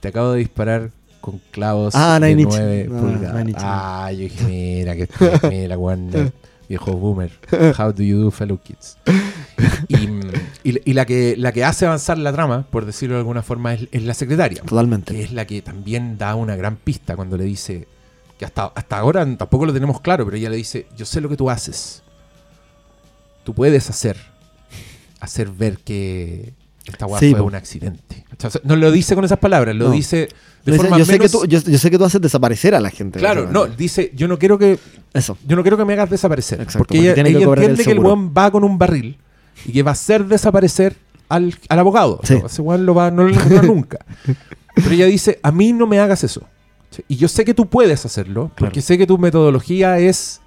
Te 0.00 0.08
acabo 0.08 0.32
de 0.32 0.38
disparar 0.40 0.90
con 1.20 1.40
clavos 1.50 1.94
Ah, 1.94 2.18
de 2.20 2.28
Nine 2.34 2.42
Inch. 2.42 2.52
9 2.52 2.88
Ah, 2.90 2.98
pulgadas. 3.00 3.48
Inch. 3.48 3.56
Ah, 3.60 4.12
yo 4.12 4.18
dije: 4.20 4.44
Mira, 4.46 4.96
que 4.96 5.08
mira, 5.50 5.78
Warner, 5.78 6.32
viejo 6.72 6.92
boomer. 6.96 7.30
How 7.78 7.92
do 7.92 8.02
you 8.02 8.18
do, 8.24 8.30
fellow 8.30 8.58
kids? 8.58 8.96
Y, 9.88 10.08
y- 10.64 10.80
y 10.84 10.92
la, 10.94 11.04
que, 11.04 11.34
la 11.36 11.52
que 11.52 11.64
hace 11.64 11.84
avanzar 11.84 12.16
la 12.16 12.32
trama, 12.32 12.66
por 12.70 12.86
decirlo 12.86 13.16
de 13.16 13.20
alguna 13.20 13.42
forma, 13.42 13.74
es, 13.74 13.88
es 13.92 14.02
la 14.04 14.14
secretaria 14.14 14.62
Totalmente. 14.62 15.12
que 15.14 15.22
es 15.22 15.32
la 15.32 15.46
que 15.46 15.60
también 15.60 16.16
da 16.16 16.34
una 16.34 16.56
gran 16.56 16.76
pista 16.76 17.14
cuando 17.14 17.36
le 17.36 17.44
dice 17.44 17.86
que 18.38 18.46
hasta, 18.46 18.72
hasta 18.74 18.98
ahora 18.98 19.24
tampoco 19.36 19.66
lo 19.66 19.72
tenemos 19.74 20.00
claro, 20.00 20.24
pero 20.24 20.36
ella 20.38 20.48
le 20.48 20.56
dice, 20.56 20.86
yo 20.96 21.04
sé 21.04 21.20
lo 21.20 21.28
que 21.28 21.36
tú 21.36 21.50
haces. 21.50 22.02
Tú 23.44 23.52
puedes 23.54 23.90
hacer, 23.90 24.16
hacer 25.20 25.50
ver 25.50 25.78
que 25.78 26.54
esta 26.86 27.06
weá 27.06 27.18
Sí, 27.20 27.30
fue 27.30 27.40
po. 27.40 27.46
un 27.46 27.54
accidente. 27.54 28.24
O 28.44 28.50
sea, 28.50 28.60
no 28.64 28.76
lo 28.76 28.90
dice 28.90 29.14
con 29.14 29.24
esas 29.24 29.38
palabras, 29.38 29.74
lo 29.76 29.86
No. 29.88 29.90
dice 29.92 30.28
de 30.64 30.76
forma 30.76 30.98
yo, 30.98 31.04
sé 31.04 31.18
que 31.18 31.28
tú, 31.28 31.44
yo, 31.46 31.60
yo 31.60 31.78
sé 31.78 31.90
que 31.90 31.98
tú 31.98 32.04
haces 32.04 32.20
desaparecer 32.20 32.74
a 32.74 32.80
la 32.80 32.90
gente. 32.90 33.18
Claro, 33.18 33.48
no, 33.50 33.66
dice, 33.66 34.12
yo 34.14 34.28
no 34.28 34.38
quiero 34.38 34.58
que 34.58 34.78
Eso. 35.12 35.36
yo 35.46 35.56
no 35.56 35.62
quiero 35.62 35.76
que 35.76 35.84
me 35.84 35.92
hagas 35.94 36.10
desaparecer. 36.10 36.60
Exacto, 36.60 36.78
porque 36.78 36.94
porque 36.98 37.20
ella, 37.20 37.28
el 37.28 37.36
entiende 37.48 37.84
que 37.84 37.92
el 37.92 37.98
weón 37.98 38.32
va 38.36 38.50
con 38.50 38.64
un 38.64 38.78
barril 38.78 39.16
y 39.64 39.72
que 39.72 39.82
va 39.82 39.90
a 39.90 39.92
hacer 39.92 40.24
desaparecer 40.26 40.96
al, 41.28 41.54
al 41.68 41.78
abogado. 41.78 42.20
Sí. 42.24 42.38
No, 42.40 42.46
ese 42.46 42.62
weón 42.62 42.84
lo 42.86 42.94
va, 42.94 43.10
no 43.10 43.24
lo 43.24 43.30
encontrará 43.30 43.62
nunca. 43.66 43.98
Pero 44.74 44.90
ella 44.90 45.06
dice, 45.06 45.38
a 45.42 45.52
mí 45.52 45.72
no 45.72 45.86
me 45.86 45.98
hagas 45.98 46.24
eso. 46.24 46.42
Y 47.08 47.16
yo 47.16 47.26
sé 47.28 47.44
que 47.44 47.54
tú 47.54 47.66
puedes 47.66 48.04
hacerlo, 48.04 48.50
porque 48.56 48.82
sé 48.82 48.98
que 48.98 49.06
tu 49.06 49.16
metodología 49.18 49.98
es 49.98 50.40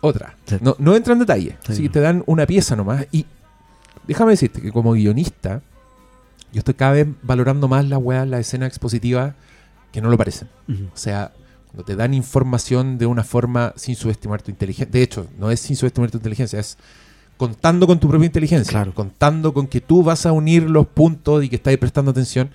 otra. 0.00 0.36
Sí. 0.46 0.56
No, 0.60 0.76
no 0.78 0.94
entra 0.96 1.12
en 1.12 1.20
detalle. 1.20 1.56
Sí. 1.66 1.72
Así 1.72 1.82
que 1.82 1.88
te 1.88 2.00
dan 2.00 2.22
una 2.26 2.46
pieza 2.46 2.76
nomás. 2.76 3.06
Y 3.12 3.24
déjame 4.06 4.32
decirte 4.32 4.60
que 4.60 4.72
como 4.72 4.92
guionista, 4.92 5.62
yo 6.52 6.60
estoy 6.60 6.74
cada 6.74 6.92
vez 6.92 7.08
valorando 7.22 7.68
más 7.68 7.84
las 7.84 7.98
weas, 8.00 8.26
las 8.26 8.40
escenas 8.40 8.68
expositivas 8.68 9.34
que 9.92 10.00
no 10.00 10.08
lo 10.08 10.16
parecen. 10.16 10.48
O 10.92 10.96
sea, 10.96 11.32
cuando 11.66 11.84
te 11.84 11.96
dan 11.96 12.14
información 12.14 12.98
de 12.98 13.06
una 13.06 13.24
forma 13.24 13.72
sin 13.76 13.96
subestimar 13.96 14.42
tu 14.42 14.50
inteligencia. 14.50 14.90
De 14.90 15.02
hecho, 15.02 15.26
no 15.38 15.50
es 15.50 15.60
sin 15.60 15.76
subestimar 15.76 16.10
tu 16.10 16.18
inteligencia, 16.18 16.58
es 16.58 16.78
contando 17.36 17.86
con 17.86 18.00
tu 18.00 18.08
propia 18.08 18.26
inteligencia. 18.26 18.70
Claro. 18.70 18.94
Contando 18.94 19.52
con 19.52 19.66
que 19.66 19.80
tú 19.80 20.02
vas 20.02 20.26
a 20.26 20.32
unir 20.32 20.62
los 20.62 20.86
puntos 20.86 21.44
y 21.44 21.48
que 21.48 21.56
estás 21.56 21.76
prestando 21.76 22.10
atención. 22.10 22.50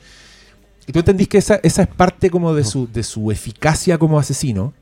Y 0.88 0.91
tú 0.91 0.99
entendís 0.99 1.28
que 1.28 1.38
esa, 1.38 1.60
esa 1.64 1.84
es 1.84 1.88
parte 1.88 2.30
como 2.30 2.54
de 2.54 2.64
su, 2.64 2.91
de 2.91 3.04
su 3.04 3.32
eficacia 3.32 3.97
como 3.97 4.20
asesino. 4.20 4.74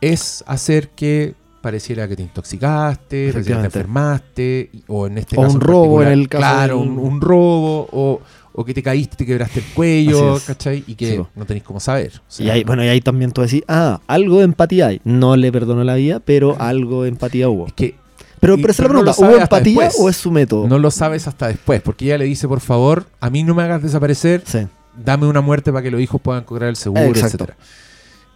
Es 0.00 0.44
hacer 0.46 0.88
que 0.90 1.34
pareciera 1.60 2.08
que 2.08 2.16
te 2.16 2.22
intoxicaste, 2.22 3.32
pareciera 3.32 3.62
que 3.62 3.68
te 3.68 3.78
enfermaste, 3.78 4.70
o 4.88 5.06
en 5.06 5.18
este 5.18 5.36
O 5.38 5.42
caso. 5.42 5.54
un 5.54 5.60
robo 5.60 6.02
en 6.02 6.08
el 6.08 6.28
caso 6.28 6.40
Claro, 6.42 6.78
del- 6.80 6.88
un, 6.88 6.98
un 6.98 7.20
robo, 7.20 7.88
o, 7.92 8.20
o 8.52 8.64
que 8.64 8.74
te 8.74 8.82
caíste, 8.82 9.16
te 9.16 9.26
quebraste 9.26 9.60
el 9.60 9.66
cuello. 9.74 10.40
¿cachai? 10.46 10.84
Y 10.86 10.94
que 10.94 11.16
Sí, 11.16 11.22
no 11.34 11.44
tenéis 11.44 11.64
cómo 11.64 11.80
saber. 11.80 12.12
O 12.16 12.22
sea, 12.28 12.46
Y 12.46 12.50
ahí, 12.50 12.64
bueno, 12.64 12.84
y 12.84 12.88
ahí 12.88 13.00
también 13.00 13.32
tú 13.32 13.42
decís, 13.42 13.62
ah, 13.68 14.00
algo 14.06 14.38
de 14.38 14.44
empatía 14.44 14.88
hay. 14.88 15.00
No 15.04 15.36
le 15.36 15.52
perdonó 15.52 15.84
la 15.84 15.94
vida, 15.94 16.20
pero 16.20 16.56
algo 16.58 17.02
de 17.04 17.10
empatía 17.10 17.48
hubo. 17.48 17.66
es 17.66 17.72
que 17.74 17.94
Pero, 18.40 18.54
y- 18.56 18.60
pero 18.62 18.72
esa 18.72 18.82
es 18.84 18.88
la 18.88 18.94
no 18.94 19.00
pregunta, 19.04 19.26
¿hubo 19.34 19.40
empatía 19.42 19.82
después. 19.84 19.96
o 20.04 20.08
es 20.08 20.16
su 20.16 20.30
método? 20.30 20.66
no 20.66 20.78
lo 20.78 20.90
sabes 20.90 21.28
hasta 21.28 21.48
después, 21.48 21.82
porque 21.82 22.06
ella 22.06 22.18
le 22.18 22.24
dice, 22.24 22.48
por 22.48 22.60
favor, 22.60 23.04
a 23.20 23.28
mí 23.30 23.42
no 23.44 23.54
me 23.54 23.62
hagas 23.62 23.82
desaparecer, 23.82 24.42
Sí. 24.46 24.66
dame 24.96 25.26
una 25.26 25.42
muerte 25.42 25.70
para 25.72 25.82
que 25.82 25.90
los 25.90 26.00
hijos 26.00 26.20
puedan 26.22 26.44
cobrar 26.44 26.70
el 26.70 26.76
seguro, 26.76 27.02
Exacto. 27.04 27.26
etcétera. 27.44 27.56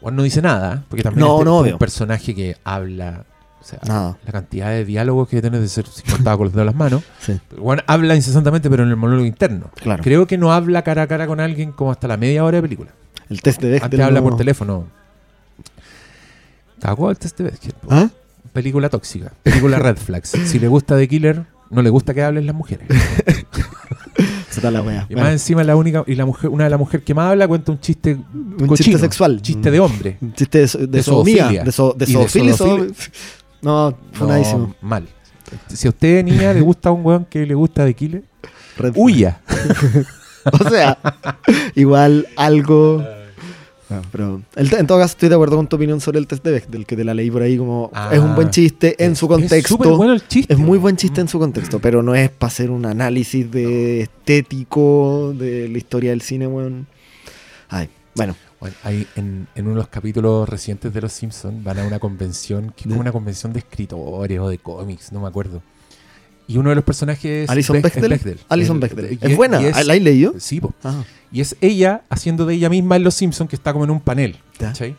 Juan 0.05 0.17
no 0.17 0.23
dice 0.23 0.41
nada, 0.43 0.85
porque 0.89 1.03
también 1.03 1.27
No, 1.27 1.33
este- 1.39 1.45
no, 1.47 1.65
es 1.65 1.73
un 1.73 1.79
personaje 1.79 2.35
que 2.35 2.57
habla 2.63 3.25
O 3.61 3.65
sea, 3.67 3.79
Nada. 3.89 4.19
la 4.27 4.33
cantidad 4.33 4.69
de 4.69 4.85
diálogos 4.85 5.27
que 5.29 5.41
tiene 5.41 5.59
de 5.59 5.67
ser 5.69 5.87
si 5.87 6.03
contado 6.03 6.37
con 6.37 6.45
los 6.49 6.53
dedos 6.53 6.63
de 6.63 6.67
las 6.67 6.75
manos. 6.75 7.03
Sí, 7.21 7.41
Bueno, 7.57 7.83
habla 7.87 8.15
incesantemente, 8.15 8.69
pero 8.69 8.83
en 8.83 8.91
el 8.91 8.97
monólogo 8.97 9.25
interno. 9.25 9.71
claro. 9.77 10.03
Creo 10.05 10.27
que 10.27 10.37
no 10.37 10.53
habla 10.53 10.83
cara 10.83 11.01
a 11.03 11.07
cara 11.07 11.27
con 11.27 11.41
alguien 11.41 11.73
como 11.73 11.91
hasta 11.91 12.07
la 12.07 12.19
media 12.19 12.45
hora 12.45 12.57
de 12.59 12.63
película. 12.63 12.91
El 13.31 13.41
test 13.41 13.63
de 13.63 13.69
Bechdel. 13.71 13.85
Antes 13.85 14.01
habla 14.01 14.21
no- 14.21 14.25
por 14.29 14.37
teléfono. 14.37 14.87
Cagó 16.81 17.11
el 17.11 17.19
test 17.19 17.39
de 17.41 17.51
po. 17.51 17.89
¿Ah? 17.91 18.11
Película 18.53 18.91
tóxica. 18.91 19.33
Película 19.43 19.79
Red 19.79 19.97
Flags. 19.97 20.29
Si 20.45 20.59
le 20.59 20.69
gusta 20.69 20.97
The 20.99 21.09
Killer, 21.09 21.47
no 21.71 21.81
le 21.81 21.89
gusta 21.89 22.13
que 22.13 22.23
hablen 22.23 22.45
las 22.47 22.55
mujeres. 22.55 22.87
La 24.63 24.83
wea. 24.83 25.07
Y 25.09 25.15
Bueno, 25.15 25.25
más 25.27 25.33
encima 25.33 25.63
la 25.65 25.77
única 25.77 26.05
y 26.07 26.15
la 26.15 26.27
mujer, 26.27 26.51
una 26.51 26.65
de 26.65 26.71
las 26.71 26.79
mujeres 26.79 27.05
que 27.05 27.15
más 27.15 27.31
habla 27.31 27.47
cuenta 27.49 27.73
un 27.73 27.81
chiste 27.81 28.15
un 28.15 28.55
cochino, 28.67 28.77
chiste 28.77 28.99
sexual. 28.99 29.41
chiste 29.43 29.71
de 29.71 29.81
hombre. 29.81 30.19
Un 30.23 30.33
chiste 30.35 30.59
de, 30.59 30.67
de, 30.79 30.87
De 30.87 31.03
sodomía. 31.03 31.49
De, 31.65 31.73
so- 31.73 31.93
de 31.93 32.07
de 32.07 32.13
zoofilia 32.13 32.55
No, 33.63 33.97
funadísimo. 34.13 34.59
No, 34.59 34.75
mal. 34.89 35.09
Si 35.69 35.87
a 35.87 35.91
usted, 35.91 36.25
niña, 36.25 36.53
le 36.53 36.61
gusta 36.61 36.91
un 36.91 37.05
weón 37.05 37.25
que 37.27 37.47
le 37.47 37.55
gusta 37.55 37.91
Killer, 37.93 38.25
Red- 38.79 38.93
huya. 38.97 39.41
O 40.61 40.69
sea, 40.69 40.99
igual 41.75 42.27
algo. 42.37 43.03
No, 43.97 44.03
pero 44.13 44.41
el- 44.57 44.73
en 44.75 44.87
todo 44.87 44.99
caso 44.99 45.13
estoy 45.13 45.29
de 45.29 45.35
acuerdo 45.35 45.57
con 45.57 45.67
tu 45.69 45.77
opinión 45.77 46.01
sobre 46.01 46.19
el 46.19 46.27
test 46.27 46.45
de 46.45 46.51
Bechdel, 46.53 46.87
que 46.87 46.97
te 46.97 47.05
la 47.05 47.15
leí 47.15 47.31
por 47.31 47.43
ahí 47.43 47.57
como 47.57 47.91
Ah, 47.93 48.11
es 48.13 48.19
un 48.21 48.35
buen 48.35 48.51
chiste 48.51 48.95
en 49.05 49.17
su 49.17 49.27
Es 49.27 49.31
contexto. 49.31 49.69
súper 49.75 49.93
bueno 49.93 50.13
el 50.13 50.27
chiste. 50.27 50.53
Es 50.53 50.59
muy 50.59 50.79
buen 50.79 50.97
chiste 50.97 51.21
en 51.21 51.29
su 51.29 51.39
contexto, 51.39 51.79
pero 51.81 52.03
no 52.03 52.15
es 52.15 52.31
para 52.31 52.49
hacer 52.49 52.71
un 52.71 52.87
análisis 52.87 53.51
de 53.51 54.03
estético 54.03 55.33
de 55.37 55.69
la 55.69 55.79
historia 55.79 56.11
del 56.11 56.21
cine, 56.23 56.47
weón. 56.47 56.87
Ay, 57.69 57.89
bueno, 58.15 58.35
Bueno, 58.61 58.77
hay 58.83 59.07
en, 59.17 59.47
en 59.55 59.65
uno 59.67 59.75
de 59.75 59.81
los 59.81 59.89
capítulos 59.89 60.49
recientes 60.49 60.93
de 60.95 61.01
Los 61.03 61.13
Simpsons 61.13 61.63
van 61.63 61.79
a 61.81 61.85
una 61.85 61.99
convención, 61.99 62.73
que 62.75 62.85
es 62.85 62.87
como 62.89 63.01
una 63.01 63.13
convención 63.13 63.53
de 63.53 63.59
escritores 63.59 64.39
o 64.41 64.49
de 64.49 64.59
cómics, 64.59 65.13
no 65.13 65.21
me 65.21 65.29
acuerdo. 65.29 65.61
Y 66.47 66.59
uno 66.59 66.69
de 66.71 66.75
los 66.77 66.85
personajes 66.85 67.49
Alison 67.49 67.77
es 67.77 67.83
Bechdel. 67.83 68.11
Bechdel. 68.11 68.39
Alison 68.49 68.77
El- 68.77 68.81
Bechdel. 68.81 69.19
Es 69.21 69.37
buena, 69.37 69.61
es- 69.67 69.87
¿la 69.87 69.95
has 69.95 70.01
leído? 70.01 70.35
Sí, 70.39 70.61
po. 70.61 70.75
Ah, 70.85 71.03
Y 71.33 71.41
es 71.41 71.57
ella 71.61 72.03
haciendo 72.11 72.45
de 72.47 72.55
ella 72.55 72.69
misma 72.69 72.97
en 72.97 73.05
Los 73.05 73.15
Simpsons, 73.15 73.49
que 73.49 73.57
está 73.57 73.73
como 73.73 73.85
en 73.85 73.91
un 73.91 74.01
panel. 74.01 74.37
¿cachai? 74.59 74.95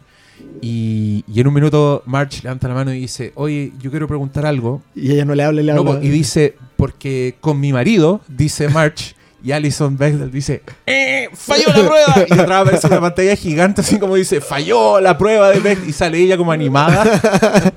Y, 0.61 1.23
y 1.31 1.39
en 1.39 1.47
un 1.47 1.53
minuto 1.53 2.03
Marge 2.05 2.41
levanta 2.43 2.67
la 2.67 2.73
mano 2.73 2.93
y 2.93 2.99
dice, 2.99 3.31
oye, 3.35 3.71
yo 3.79 3.89
quiero 3.91 4.07
preguntar 4.07 4.45
algo. 4.45 4.81
y 4.95 5.11
ella 5.11 5.23
no 5.25 5.33
le 5.35 5.43
habla, 5.43 5.61
le 5.61 5.71
habla. 5.71 5.99
y 6.03 6.09
dice, 6.09 6.55
porque 6.75 7.35
con 7.39 7.59
mi 7.59 7.71
marido, 7.71 8.21
dice 8.27 8.67
Marge, 8.69 9.15
y 9.43 9.51
Alison 9.51 9.95
Bechdel 9.95 10.31
dice, 10.31 10.63
¡Eh! 10.87 11.29
¡Falló 11.33 11.67
la 11.67 11.73
prueba! 11.75 12.25
Y 12.27 12.33
atrás 12.33 12.61
aparece 12.61 12.87
una 12.87 12.99
pantalla 13.01 13.35
gigante, 13.35 13.81
así 13.81 13.99
como 13.99 14.15
dice, 14.15 14.41
¡Falló 14.41 14.99
la 14.99 15.17
prueba 15.17 15.51
de 15.51 15.59
Bechdel! 15.59 15.89
Y 15.89 15.93
sale 15.93 16.17
ella 16.19 16.35
como 16.35 16.51
animada. 16.51 17.03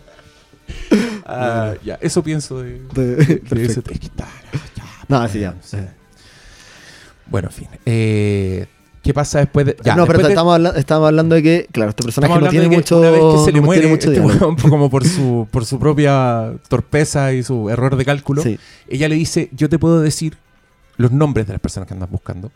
Ah, 1.29 1.75
ya, 1.85 1.99
eso 2.01 2.23
pienso 2.23 2.63
de, 2.63 2.81
De- 2.95 3.17
de- 3.17 3.65
ese 3.67 3.83
No, 5.09 5.29
sí, 5.29 5.41
ya. 5.41 5.55
sí. 5.63 5.77
Bueno, 7.27 7.49
en 7.49 7.55
fin. 7.55 7.69
Eh, 7.85 8.67
¿Qué 9.03 9.15
pasa 9.15 9.39
después 9.41 9.65
de.? 9.67 9.77
ya, 9.85 9.95
no, 9.95 10.07
pero 10.07 10.21
de- 10.23 10.29
estamos, 10.31 10.55
habla- 10.55 10.75
estamos 10.77 11.07
hablando 11.07 11.35
de 11.35 11.43
que, 11.43 11.69
claro, 11.71 11.91
este 11.91 12.03
personaje 12.03 12.31
no 12.31 12.35
hablando 12.37 12.51
tiene 12.61 12.75
mucho. 12.75 12.99
Una 12.99 13.11
vez 13.11 13.21
que 13.21 13.45
se 13.45 13.53
le 13.53 13.61
no 13.61 13.67
muere 13.67 13.81
tiene 13.83 13.95
mucho 13.95 14.11
este 14.13 14.69
como 14.69 14.91
por 14.91 15.07
su, 15.07 15.47
por 15.51 15.65
su 15.65 15.79
propia 15.79 16.53
torpeza 16.69 17.33
y 17.33 17.43
su 17.43 17.71
error 17.71 17.97
de 17.97 18.05
cálculo, 18.05 18.43
Sí. 18.43 18.59
ella 18.89 19.09
le 19.09 19.15
dice: 19.15 19.51
Yo 19.53 19.69
te 19.69 19.79
puedo 19.79 20.01
decir 20.01 20.37
los 20.97 21.13
nombres 21.13 21.47
de 21.47 21.53
las 21.55 21.61
personas 21.61 21.87
que 21.87 21.95
andas 21.95 22.11
buscando, 22.11 22.51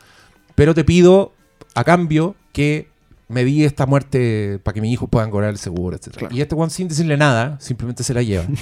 pero 0.54 0.74
te 0.74 0.84
pido 0.84 1.32
a 1.74 1.84
cambio 1.84 2.34
que 2.52 2.88
me 3.28 3.44
di 3.44 3.64
esta 3.64 3.86
muerte 3.86 4.58
para 4.62 4.74
que 4.74 4.80
mis 4.80 4.92
hijos 4.92 5.08
puedan 5.10 5.30
cobrar 5.30 5.50
el 5.50 5.58
seguro, 5.58 5.96
etc. 5.96 6.16
Claro. 6.16 6.34
Y 6.34 6.40
este 6.40 6.54
Juan, 6.54 6.70
sin 6.70 6.88
decirle 6.88 7.16
nada, 7.16 7.58
simplemente 7.60 8.02
se 8.04 8.12
la 8.14 8.22
lleva. 8.22 8.44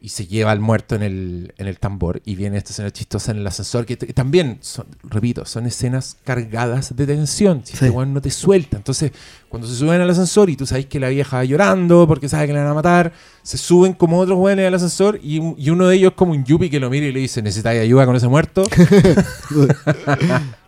y 0.00 0.10
se 0.10 0.26
lleva 0.26 0.50
al 0.52 0.60
muerto 0.60 0.96
en 0.96 1.02
el, 1.02 1.54
en 1.56 1.66
el 1.66 1.78
tambor. 1.78 2.20
Y 2.26 2.34
viene 2.34 2.58
esta 2.58 2.72
escena 2.72 2.90
chistosa 2.90 3.32
en 3.32 3.38
el 3.38 3.46
ascensor, 3.46 3.86
que, 3.86 3.96
también, 3.96 4.58
son, 4.60 4.84
repito, 5.04 5.46
son 5.46 5.64
escenas 5.64 6.18
cargadas 6.24 6.94
de 6.94 7.06
tensión. 7.06 7.62
Si 7.64 7.68
Sí. 7.70 7.84
este 7.84 7.88
Juan 7.88 8.12
no 8.12 8.20
te 8.20 8.30
suelta. 8.30 8.76
Entonces, 8.76 9.12
cuando 9.48 9.66
se 9.66 9.74
suben 9.76 10.02
al 10.02 10.10
ascensor 10.10 10.50
y 10.50 10.56
tú 10.56 10.66
sabes 10.66 10.84
que 10.86 11.00
la 11.00 11.08
vieja 11.08 11.38
va 11.38 11.44
llorando 11.44 12.06
porque 12.06 12.28
sabe 12.28 12.48
que 12.48 12.52
la 12.52 12.60
van 12.64 12.72
a 12.72 12.74
matar, 12.74 13.12
se 13.42 13.56
suben 13.56 13.94
como 13.94 14.18
otros 14.18 14.36
jóvenes 14.36 14.66
al 14.66 14.74
ascensor 14.74 15.18
y, 15.22 15.36
y 15.56 15.70
uno 15.70 15.86
de 15.88 15.96
ellos 15.96 16.10
es 16.10 16.16
como 16.16 16.32
un 16.32 16.44
yuppie 16.44 16.68
que 16.68 16.80
lo 16.80 16.90
mira 16.90 17.06
y 17.06 17.12
le 17.12 17.20
dice, 17.20 17.40
¿necesitáis 17.40 17.80
ayuda 17.80 18.04
con 18.04 18.16
ese 18.16 18.28
muerto? 18.28 18.64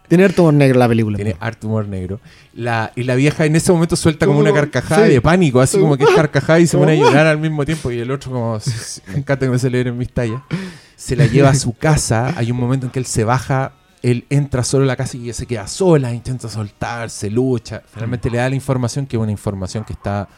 Tiene 0.08 0.24
harto 0.24 0.42
humor 0.42 0.54
negro 0.54 0.78
la 0.78 0.88
película. 0.88 1.16
Tiene 1.16 1.36
harto 1.40 1.66
humor 1.68 1.86
negro. 1.88 2.20
La, 2.54 2.92
y 2.96 3.02
la 3.02 3.14
vieja 3.14 3.44
en 3.44 3.56
ese 3.56 3.72
momento 3.72 3.96
suelta 3.96 4.26
como 4.26 4.38
una 4.38 4.52
carcajada 4.52 5.06
sí. 5.06 5.12
de 5.12 5.20
pánico, 5.20 5.60
así 5.60 5.78
como 5.78 5.96
que 5.96 6.04
es 6.04 6.10
carcajada 6.10 6.60
y 6.60 6.66
se 6.66 6.76
pone 6.78 6.92
a 6.92 6.94
llorar 6.94 7.26
al 7.26 7.38
mismo 7.38 7.64
tiempo. 7.64 7.90
Y 7.90 7.98
el 7.98 8.10
otro, 8.10 8.30
como, 8.32 8.60
"Sí, 8.60 8.70
sí, 8.70 9.00
me 9.08 9.18
encanta 9.18 9.46
que 9.46 9.50
me 9.50 9.58
celebren 9.58 9.96
mis 9.96 10.10
tallas. 10.10 10.40
Se 10.96 11.16
la 11.16 11.26
lleva 11.26 11.50
a 11.50 11.54
su 11.54 11.72
casa. 11.74 12.32
Hay 12.36 12.50
un 12.50 12.56
momento 12.56 12.86
en 12.86 12.92
que 12.92 12.98
él 12.98 13.06
se 13.06 13.24
baja, 13.24 13.72
él 14.02 14.24
entra 14.30 14.62
solo 14.62 14.84
a 14.84 14.86
la 14.86 14.96
casa 14.96 15.16
y 15.16 15.24
ella 15.24 15.34
se 15.34 15.46
queda 15.46 15.66
sola, 15.66 16.12
intenta 16.14 16.48
soltarse, 16.48 17.28
lucha. 17.30 17.82
Finalmente 17.92 18.30
le 18.30 18.38
da 18.38 18.48
la 18.48 18.54
información, 18.54 19.06
que 19.06 19.16
es 19.16 19.22
una 19.22 19.32
información 19.32 19.84
que 19.84 19.92
está 19.92 20.28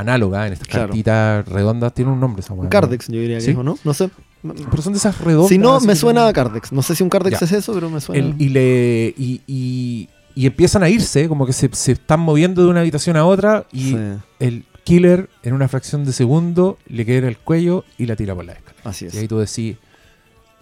análoga 0.00 0.46
en 0.46 0.52
estas 0.54 0.68
Claro. 0.68 0.88
cartitas 0.88 1.46
redondas. 1.48 1.92
Tiene 1.94 2.10
un 2.12 2.20
nombre 2.20 2.40
esa 2.40 2.52
weá, 2.52 2.60
Un 2.60 2.66
¿no? 2.66 2.70
Cardex, 2.70 3.08
yo 3.08 3.20
diría 3.20 3.36
que 3.38 3.44
Sí. 3.44 3.50
es, 3.52 3.56
¿o 3.56 3.62
no? 3.62 3.78
No 3.84 3.94
sé. 3.94 4.10
Pero 4.42 4.82
son 4.82 4.92
de 4.92 4.98
esas 4.98 5.20
redondas. 5.20 5.48
Si 5.48 5.58
no, 5.58 5.80
me 5.80 5.96
suena 5.96 6.28
a 6.28 6.32
Cardex. 6.32 6.70
No 6.72 6.82
sé 6.82 6.94
si 6.94 7.02
un 7.02 7.08
Cardex 7.10 7.40
Ya. 7.40 7.46
es 7.46 7.52
eso, 7.52 7.74
pero 7.74 7.90
me 7.90 8.00
suena. 8.00 8.24
El- 8.24 8.40
y, 8.40 8.48
le, 8.50 9.14
y, 9.18 9.42
y- 9.46 10.08
y 10.34 10.46
empiezan 10.46 10.82
a 10.84 10.88
irse, 10.88 11.26
como 11.28 11.44
que 11.46 11.52
se, 11.52 11.68
se 11.72 11.92
están 11.92 12.20
moviendo 12.20 12.62
de 12.62 12.68
una 12.68 12.80
habitación 12.80 13.16
a 13.16 13.24
otra 13.24 13.66
y 13.72 13.80
Sí, 13.90 13.96
el 14.38 14.64
killer 14.84 15.28
en 15.42 15.52
una 15.54 15.66
fracción 15.66 16.04
de 16.04 16.12
segundo 16.12 16.78
le 16.86 17.04
quiebra 17.04 17.28
el 17.28 17.36
cuello 17.38 17.84
y 17.98 18.06
la 18.06 18.14
tira 18.14 18.34
por 18.36 18.44
la 18.44 18.52
escala. 18.52 18.76
así 18.84 19.06
es. 19.06 19.14
Y 19.14 19.18
ahí 19.18 19.26
tú 19.28 19.38
decís, 19.38 19.76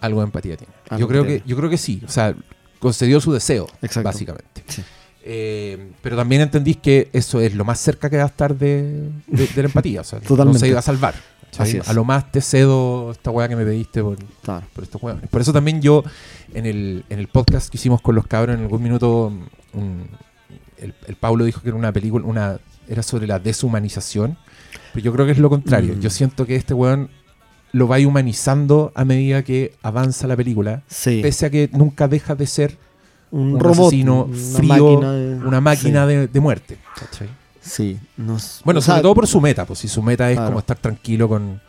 algo 0.01 0.21
de 0.21 0.25
empatía 0.25 0.57
tiene. 0.57 0.73
Algo 0.89 1.01
Yo 1.01 1.07
creo, 1.07 1.23
tiene. 1.23 1.41
que, 1.43 1.47
yo 1.49 1.55
creo 1.55 1.69
que 1.69 1.77
sí, 1.77 2.01
o 2.05 2.09
sea, 2.09 2.35
concedió 2.79 3.21
su 3.21 3.31
deseo, 3.31 3.67
Exacto. 3.83 4.03
básicamente. 4.09 4.63
Sí. 4.67 4.81
Eh, 5.29 5.89
pero 6.01 6.15
también 6.15 6.41
entendís 6.41 6.77
que 6.77 7.09
eso 7.11 7.41
es 7.41 7.53
lo 7.53 7.65
más 7.65 7.79
cerca 7.79 8.09
que 8.09 8.15
va 8.15 8.23
a 8.23 8.27
estar 8.27 8.55
de, 8.57 9.09
de- 9.27 9.47
de 9.47 9.61
la 9.61 9.67
empatía. 9.67 9.99
O 10.01 10.03
sea, 10.05 10.19
no 10.19 10.25
Totalmente. 10.25 10.59
se 10.59 10.67
iba 10.69 10.79
a 10.79 10.81
salvar. 10.81 11.15
Así. 11.57 11.79
A 11.85 11.93
lo 11.93 12.05
más 12.05 12.31
te 12.31 12.39
cedo 12.39 13.11
esta 13.11 13.31
weá 13.31 13.47
que 13.49 13.55
me 13.55 13.65
pediste 13.65 14.01
por, 14.03 14.17
Claro. 14.43 14.65
por 14.73 14.83
estos 14.83 15.01
hueones. 15.01 15.27
Por 15.29 15.41
eso 15.41 15.51
también 15.51 15.81
yo, 15.81 16.03
en 16.53 16.65
el, 16.65 17.03
en 17.09 17.19
el 17.19 17.27
podcast 17.27 17.69
que 17.69 17.77
hicimos 17.77 17.99
con 18.01 18.13
los 18.15 18.27
cabros, 18.27 18.55
en 18.55 18.61
algún 18.61 18.81
minuto, 18.83 19.33
un- 19.73 20.07
el, 20.77 20.93
el 21.07 21.15
Pablo 21.15 21.43
dijo 21.45 21.61
que 21.61 21.69
era 21.69 21.77
una 21.77 21.91
película, 21.91 22.25
una 22.25 22.59
era 22.87 23.01
sobre 23.03 23.27
la 23.27 23.39
deshumanización. 23.39 24.37
Pero 24.93 25.03
yo 25.03 25.11
creo 25.13 25.25
que 25.25 25.31
es 25.33 25.39
lo 25.39 25.49
contrario. 25.49 25.95
Mm. 25.95 25.99
Yo 25.99 26.09
siento 26.09 26.45
que 26.45 26.55
este 26.55 26.73
weón 26.73 27.09
lo 27.73 27.87
va 27.87 27.97
humanizando 27.99 28.91
a 28.95 29.03
medida 29.03 29.43
que 29.43 29.73
avanza 29.81 30.25
la 30.27 30.35
película. 30.37 30.83
Sí. 30.87 31.19
Pese 31.21 31.47
a 31.47 31.49
que 31.49 31.69
nunca 31.73 32.07
deja 32.07 32.35
de 32.35 32.45
ser 32.47 32.77
un, 33.31 33.53
un 33.53 33.59
robot. 33.59 33.87
asesino 33.87 34.23
una 34.25 34.35
frío, 34.57 34.67
máquina 35.01 35.11
de- 35.13 35.35
una 35.47 35.61
máquina 35.61 36.07
sí. 36.07 36.13
de, 36.15 36.27
de 36.27 36.39
muerte. 36.39 36.77
¿cachai? 36.99 37.27
Sí. 37.61 37.99
Bueno, 38.63 38.81
sea, 38.81 38.93
sobre 38.95 39.01
todo 39.01 39.15
por 39.15 39.27
su 39.27 39.41
meta. 39.41 39.65
Pues 39.65 39.79
si 39.79 39.87
su 39.87 40.01
meta 40.01 40.29
es 40.31 40.35
Claro. 40.37 40.49
como 40.51 40.59
estar 40.59 40.77
tranquilo 40.77 41.27
con, 41.27 41.59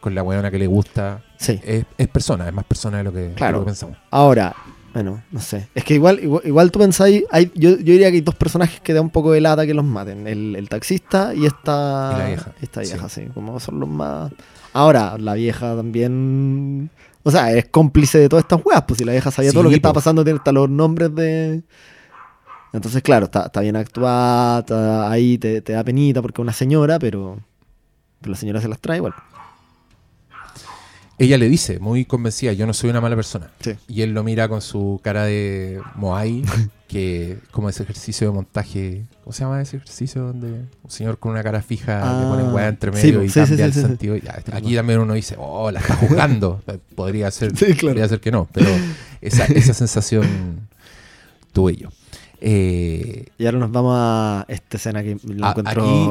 con 0.00 0.14
la 0.14 0.22
weona 0.22 0.50
que 0.50 0.58
le 0.58 0.66
gusta. 0.66 1.22
Sí. 1.38 1.60
Es, 1.64 1.84
es 1.98 2.08
persona, 2.08 2.46
es 2.48 2.54
más 2.54 2.64
persona 2.64 2.98
de 2.98 3.04
lo 3.04 3.12
que, 3.12 3.18
de 3.20 3.34
Claro. 3.34 3.58
lo 3.58 3.64
que 3.64 3.66
pensamos. 3.66 3.98
Ahora, 4.10 4.54
bueno, 4.94 5.22
no 5.30 5.40
sé. 5.40 5.68
Es 5.74 5.84
que 5.84 5.94
igual, 5.94 6.20
igual, 6.22 6.42
igual 6.46 6.70
tú 6.70 6.78
pensáis, 6.78 7.24
hay, 7.30 7.50
yo, 7.54 7.70
yo 7.70 7.76
diría 7.92 8.08
que 8.10 8.16
hay 8.16 8.20
dos 8.22 8.34
personajes 8.34 8.80
que 8.80 8.92
da 8.94 9.00
un 9.00 9.10
poco 9.10 9.32
de 9.32 9.40
lata 9.42 9.66
que 9.66 9.74
los 9.74 9.84
maten. 9.84 10.26
El, 10.26 10.56
el 10.56 10.68
taxista 10.68 11.34
y 11.34 11.44
esta, 11.46 12.12
Y 12.14 12.18
la 12.18 12.26
vieja. 12.28 12.52
Esta 12.62 12.80
vieja, 12.80 13.08
Sí. 13.10 13.22
sí. 13.22 13.30
Como 13.34 13.58
son 13.60 13.78
los 13.80 13.88
más... 13.88 14.32
Ahora, 14.72 15.16
la 15.18 15.34
vieja 15.34 15.76
también... 15.76 16.90
O 17.22 17.30
sea, 17.30 17.52
es 17.52 17.66
cómplice 17.68 18.18
de 18.18 18.28
todas 18.28 18.44
estas 18.44 18.60
weas, 18.64 18.82
pues 18.82 18.98
si 18.98 19.04
la 19.04 19.12
vieja 19.12 19.30
sabía 19.30 19.52
todo 19.52 19.62
lo 19.62 19.68
que 19.68 19.76
po. 19.76 19.78
estaba 19.78 19.94
pasando, 19.94 20.24
tiene 20.24 20.38
hasta 20.38 20.52
los 20.52 20.68
nombres 20.68 21.14
de... 21.14 21.62
Entonces, 22.72 23.02
claro, 23.02 23.26
está, 23.26 23.46
está 23.46 23.60
bien 23.60 23.76
actuada, 23.76 24.60
está 24.60 25.10
ahí 25.10 25.36
te, 25.38 25.60
te 25.60 25.74
da 25.74 25.84
penita 25.84 26.22
porque 26.22 26.40
es 26.40 26.42
una 26.42 26.52
señora, 26.52 26.98
pero, 26.98 27.38
pero 28.20 28.32
la 28.32 28.36
señora 28.36 28.60
se 28.60 28.68
las 28.68 28.80
trae 28.80 28.96
igual. 28.96 29.14
Ella 31.24 31.38
le 31.38 31.48
dice, 31.48 31.78
muy 31.78 32.04
convencida, 32.04 32.52
yo 32.52 32.66
no 32.66 32.72
soy 32.74 32.90
una 32.90 33.00
mala 33.00 33.14
persona. 33.16 33.50
Sí. 33.60 33.72
Y 33.88 34.02
él 34.02 34.12
lo 34.12 34.22
mira 34.24 34.48
con 34.48 34.60
su 34.60 35.00
cara 35.02 35.24
de 35.24 35.80
Moai, 35.94 36.42
que 36.88 37.38
como 37.50 37.68
ese 37.68 37.82
ejercicio 37.84 38.26
de 38.28 38.34
montaje, 38.34 39.04
¿cómo 39.22 39.32
se 39.32 39.44
llama 39.44 39.62
ese 39.62 39.76
ejercicio 39.78 40.22
donde 40.22 40.48
un 40.82 40.90
señor 40.90 41.18
con 41.18 41.32
una 41.32 41.42
cara 41.42 41.62
fija 41.62 41.98
le 42.20 42.26
pone 42.26 42.42
Ah, 42.42 42.52
weá 42.52 42.68
entre 42.68 42.92
sí, 42.96 43.06
medio 43.06 43.22
y 43.22 43.28
sí, 43.28 43.40
cambia 43.40 43.64
el 43.64 43.72
sentido? 43.72 44.16
Ya, 44.16 44.42
aquí 44.52 44.74
también 44.74 44.98
uno 44.98 45.14
dice, 45.14 45.36
oh, 45.38 45.70
la 45.70 45.80
está 45.80 45.94
juzgando. 45.96 46.60
podría 46.96 47.30
ser, 47.30 47.52
claro. 47.52 47.76
podría 47.80 48.08
ser 48.08 48.20
que 48.20 48.30
no, 48.30 48.48
pero 48.52 48.68
esa, 49.20 49.44
esa 49.46 49.74
sensación 49.74 50.68
tuve 51.52 51.76
yo. 51.76 51.88
Eh, 52.44 53.26
Y 53.38 53.46
ahora 53.46 53.58
nos 53.58 53.70
vamos 53.70 53.94
a 53.96 54.44
esta 54.48 54.76
escena 54.76 55.02
que 55.02 55.16
lo 55.24 55.46
aquí 55.46 55.60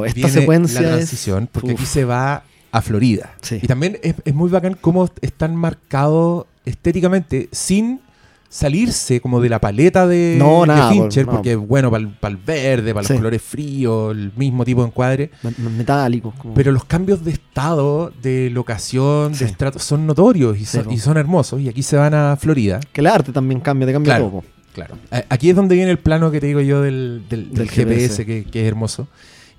Esta 0.06 0.14
viene 0.14 0.30
secuencia 0.30 0.82
la 0.82 0.88
es- 0.90 0.96
transición, 0.96 1.50
porque 1.52 1.74
Uf. 1.74 1.80
aquí 1.80 1.86
se 1.86 2.06
va 2.06 2.44
a 2.72 2.82
Florida. 2.82 3.36
Sí. 3.42 3.60
Y 3.62 3.68
también 3.68 3.98
es, 4.02 4.16
es 4.24 4.34
muy 4.34 4.50
bacán 4.50 4.78
cómo 4.80 5.10
están 5.22 5.56
marcados 5.56 6.46
estéticamente 6.66 7.50
sin 7.52 8.02
salirse 8.48 9.22
como 9.22 9.40
de 9.40 9.48
la 9.48 9.60
paleta 9.60 10.06
de, 10.08 10.36
No, 10.38 10.62
de 10.62 10.68
nada, 10.68 10.94
no. 10.94 11.08
porque 11.32 11.54
es 11.54 11.58
bueno 11.58 11.90
para 11.90 12.04
el, 12.34 12.38
verde, 12.38 12.94
para 12.94 13.08
Sí. 13.08 13.14
los 13.14 13.20
colores 13.22 13.42
fríos, 13.42 14.12
el 14.12 14.32
mismo 14.36 14.66
tipo 14.66 14.82
de 14.82 14.88
encuadre. 14.88 15.32
Me- 15.42 15.54
me- 15.58 15.70
Metálicos. 15.70 16.34
como- 16.36 16.54
Pero 16.54 16.74
los 16.74 16.84
cambios 16.84 17.24
de 17.24 17.32
estado, 17.32 18.12
de 18.22 18.50
locación, 18.50 19.36
Sí. 19.36 19.46
de 19.46 19.52
estrato 19.52 19.80
son 19.80 20.06
notorios 20.06 20.60
y 20.60 20.66
son, 20.66 20.84
po. 20.84 20.92
y 20.92 20.98
son 20.98 21.16
hermosos. 21.18 21.62
Y 21.62 21.70
aquí 21.70 21.82
se 21.82 21.96
van 21.96 22.14
a 22.14 22.36
Florida. 22.36 22.82
Que 22.92 23.00
el 23.00 23.08
arte 23.08 23.32
también 23.32 23.62
cambia, 23.62 23.88
te 23.88 23.94
cambia 23.94 24.16
Claro. 24.18 24.30
todo. 24.30 24.44
Claro. 24.74 24.96
Aquí 25.30 25.50
es 25.50 25.56
donde 25.56 25.76
viene 25.76 25.92
el 25.92 26.00
plano 26.00 26.30
que 26.32 26.40
te 26.42 26.48
digo 26.48 26.60
yo 26.62 26.82
del, 26.82 27.24
del- 27.30 27.50
del 27.50 27.58
Del 27.58 27.70
GPS, 27.70 28.24
GPS. 28.24 28.26
que, 28.26 28.44
que 28.46 28.62
es 28.64 28.68
hermoso. 28.68 29.08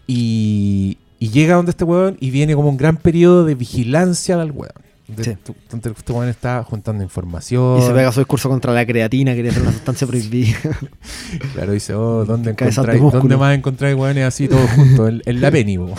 Y, 0.06 0.98
y 1.22 1.28
llega 1.30 1.54
donde 1.56 1.70
este 1.70 1.84
weón 1.84 2.16
y 2.20 2.30
viene 2.30 2.54
como 2.54 2.68
un 2.68 2.76
gran 2.76 2.96
periodo 2.96 3.44
de 3.44 3.54
vigilancia 3.54 4.40
al 4.40 4.50
weón. 4.50 4.72
Donde, 5.06 5.24
Sí. 5.24 5.36
tu- 5.44 5.54
este 5.90 6.12
weón 6.12 6.28
está 6.28 6.62
juntando 6.64 7.02
información. 7.04 7.78
Y 7.78 7.82
se 7.82 7.92
pega 7.92 8.10
su 8.12 8.20
discurso 8.20 8.48
contra 8.48 8.72
la 8.72 8.86
creatina, 8.86 9.34
quería 9.34 9.52
ser 9.52 9.62
una 9.62 9.72
sustancia 9.72 10.06
prohibida. 10.08 10.56
Claro, 11.54 11.72
dice, 11.72 11.94
oh, 11.94 12.24
¿dónde, 12.24 12.52
de 12.54 12.64
encontráis. 12.64 13.00
¿dónde 13.00 13.36
más 13.36 13.54
encontráis 13.56 13.94
weones 13.96 14.24
así 14.24 14.48
todos 14.48 14.68
juntos? 14.70 15.08
En, 15.08 15.22
en 15.26 15.40
la 15.40 15.50
po. 15.78 15.94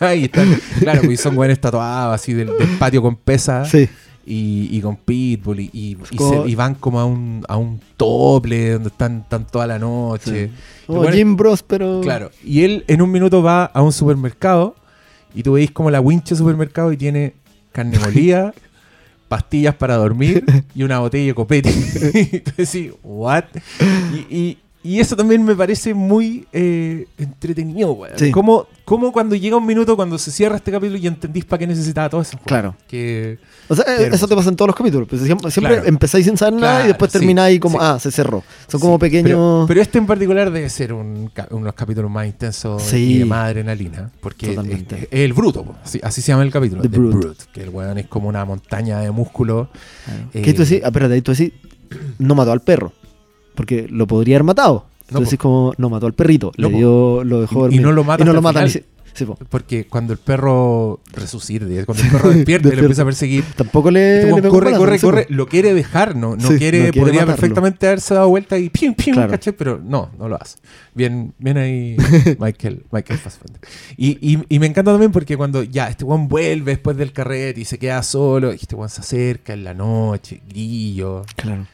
Ahí 0.00 0.24
están. 0.24 0.56
Claro, 0.80 1.02
pues 1.04 1.20
son 1.20 1.36
weones 1.36 1.60
tatuados 1.60 2.14
así 2.14 2.34
del, 2.34 2.48
del 2.58 2.68
patio 2.78 3.02
con 3.02 3.16
pesas. 3.16 3.68
sí. 3.68 3.88
Y, 4.26 4.68
y 4.76 4.80
con 4.80 4.96
Pitbull 4.96 5.60
y, 5.60 5.70
y, 5.72 5.96
y 6.10 6.16
Como- 6.16 6.44
se- 6.44 6.50
y 6.50 6.54
van 6.56 6.74
como 6.74 6.98
a 7.00 7.04
un, 7.04 7.44
a 7.48 7.56
un 7.56 7.80
tople 7.96 8.72
donde 8.72 8.88
están, 8.88 9.18
están 9.20 9.46
toda 9.46 9.66
la 9.66 9.78
noche. 9.78 10.50
Como 10.86 10.98
bueno, 10.98 11.14
Jim 11.16 11.36
Bros, 11.36 11.62
pero. 11.62 12.00
Claro. 12.00 12.30
Y 12.44 12.62
él 12.64 12.84
en 12.88 13.02
un 13.02 13.10
minuto 13.10 13.42
va 13.42 13.64
a 13.66 13.82
un 13.82 13.92
supermercado 13.92 14.74
y 15.34 15.42
tú 15.42 15.52
veis 15.52 15.70
como 15.70 15.90
la 15.90 16.00
wincha 16.00 16.34
supermercado 16.34 16.92
y 16.92 16.96
tiene 16.96 17.34
carne 17.72 17.98
molida, 17.98 18.52
pastillas 19.28 19.74
para 19.74 19.96
dormir 19.96 20.44
y 20.74 20.82
una 20.82 20.98
botella 20.98 21.26
de 21.26 21.34
copete. 21.34 21.70
y 22.32 22.40
tú 22.40 22.52
decís, 22.56 22.92
¿what? 23.02 23.44
Y, 24.30 24.58
y- 24.94 25.00
eso 25.00 25.16
también 25.16 25.44
me 25.44 25.54
parece 25.54 25.94
muy 25.94 26.46
eh, 26.52 27.06
entretenido, 27.18 27.92
weón. 27.92 28.12
Sí. 28.18 28.30
Como, 28.30 28.66
como 28.84 29.12
cuando 29.12 29.34
llega 29.34 29.56
un 29.56 29.66
minuto, 29.66 29.96
cuando 29.96 30.18
se 30.18 30.30
cierra 30.30 30.56
este 30.56 30.70
capítulo 30.70 30.98
y 30.98 31.06
entendís 31.06 31.44
para 31.44 31.58
qué 31.58 31.66
necesitaba 31.66 32.08
todo 32.08 32.20
eso. 32.22 32.38
Claro. 32.44 32.74
Que, 32.88 33.38
O 33.68 33.74
sea, 33.74 33.84
eh, 33.98 34.10
eso 34.12 34.26
te 34.28 34.34
pasa 34.36 34.48
en 34.48 34.56
todos 34.56 34.68
los 34.68 34.76
capítulos. 34.76 35.08
Pues 35.08 35.22
siempre 35.22 35.50
siempre 35.50 35.74
Claro. 35.74 35.88
empezáis 35.88 36.24
sin 36.26 36.36
saber 36.36 36.60
nada 36.60 36.84
y 36.84 36.88
después 36.88 37.10
sí, 37.12 37.18
termináis 37.18 37.58
como, 37.60 37.78
sí. 37.78 37.84
ah, 37.86 37.98
se 38.00 38.10
cerró. 38.10 38.42
Son 38.68 38.80
como 38.80 38.98
pequeños. 38.98 39.24
Pero, 39.30 39.64
pero 39.68 39.80
este 39.82 39.98
en 39.98 40.06
particular 40.06 40.50
debe 40.50 40.68
ser 40.70 40.92
un, 40.92 41.30
uno 41.50 41.58
de 41.60 41.64
los 41.64 41.74
capítulos 41.74 42.10
más 42.10 42.26
intensos 42.26 42.92
y 42.92 43.18
de 43.18 43.24
más 43.24 43.46
adrenalina. 43.46 44.10
Porque 44.20 44.46
es, 44.50 44.54
Totalmente. 44.56 45.08
es 45.10 45.20
el 45.20 45.32
bruto, 45.32 45.74
así, 45.82 46.00
así 46.02 46.22
se 46.22 46.28
llama 46.32 46.44
el 46.44 46.50
capítulo. 46.52 46.82
The 46.82 46.88
The, 46.88 46.98
Brute. 46.98 47.16
Brute. 47.16 47.44
Que 47.52 47.62
el 47.62 47.70
weón 47.70 47.98
es 47.98 48.06
como 48.06 48.28
una 48.28 48.44
montaña 48.44 49.00
de 49.00 49.10
músculo. 49.10 49.68
Claro. 50.04 50.20
Eh, 50.32 50.42
¿Qué 50.42 50.52
tú 50.54 50.62
decís? 50.62 50.80
Ah, 50.84 50.88
espérate, 50.88 51.20
tú 51.22 51.32
decís, 51.32 51.52
no 52.18 52.34
mató 52.34 52.52
al 52.52 52.60
perro. 52.60 52.92
Porque 53.56 53.86
lo 53.90 54.06
podría 54.06 54.36
haber 54.36 54.44
matado. 54.44 54.86
No, 55.10 55.18
tú 55.18 55.24
decís 55.24 55.38
como, 55.38 55.72
no 55.78 55.88
mató 55.90 56.06
al 56.06 56.14
perrito. 56.14 56.52
No, 56.58 56.68
le 56.68 56.76
dio, 56.76 57.24
lo 57.24 57.40
dejó 57.40 57.68
Y- 57.70 57.78
no 57.78 57.92
lo 57.92 58.04
mata 58.04 58.22
Y 58.22 58.26
no 58.26 58.32
lo 58.32 58.42
Sí, 59.16 59.24
po. 59.24 59.34
Porque 59.48 59.86
cuando 59.86 60.12
el 60.12 60.18
perro 60.18 61.00
resucita, 61.14 61.64
cuando 61.86 62.04
el 62.04 62.10
perro 62.10 62.30
despierta 62.34 62.68
y 62.68 62.72
lo 62.72 62.80
empieza 62.80 63.00
a 63.00 63.04
perseguir, 63.06 63.44
Tampoco 63.56 63.90
le. 63.90 64.18
este 64.28 64.42
le 64.42 64.48
corre, 64.50 64.76
corre, 64.76 64.98
sí, 64.98 65.06
corre, 65.06 65.26
lo 65.30 65.46
quiere 65.46 65.72
dejar, 65.72 66.14
no, 66.16 66.36
no 66.36 66.46
Sí, 66.48 66.58
quiere, 66.58 66.80
no 66.88 66.92
quiere 66.92 67.00
podría 67.00 67.20
matarlo. 67.22 67.36
perfectamente 67.40 67.86
haberse 67.86 68.12
dado 68.12 68.28
vuelta 68.28 68.58
y 68.58 68.68
pim, 68.68 68.92
pim, 68.92 69.14
Claro. 69.14 69.30
¿cachai? 69.30 69.54
Pero 69.54 69.80
no, 69.82 70.10
no 70.18 70.28
lo 70.28 70.36
hace. 70.36 70.58
Bien, 70.92 71.32
bien 71.38 71.56
ahí 71.56 71.96
Michael, 72.38 72.84
Michael 72.92 73.18
Fassbender. 73.18 73.58
Y, 73.96 74.18
y, 74.34 74.38
y 74.50 74.58
me 74.58 74.66
encanta 74.66 74.90
también 74.90 75.12
porque 75.12 75.34
cuando 75.38 75.62
ya 75.62 75.88
este 75.88 76.04
weón 76.04 76.28
vuelve 76.28 76.72
después 76.72 76.98
del 76.98 77.12
carrete 77.12 77.58
y 77.62 77.64
se 77.64 77.78
queda 77.78 78.02
solo, 78.02 78.52
y 78.52 78.56
este 78.56 78.74
weón 78.74 78.90
se 78.90 79.00
acerca 79.00 79.54
en 79.54 79.64
la 79.64 79.72
noche, 79.72 80.42
grillo, 80.46 81.22
Claro. 81.36 81.66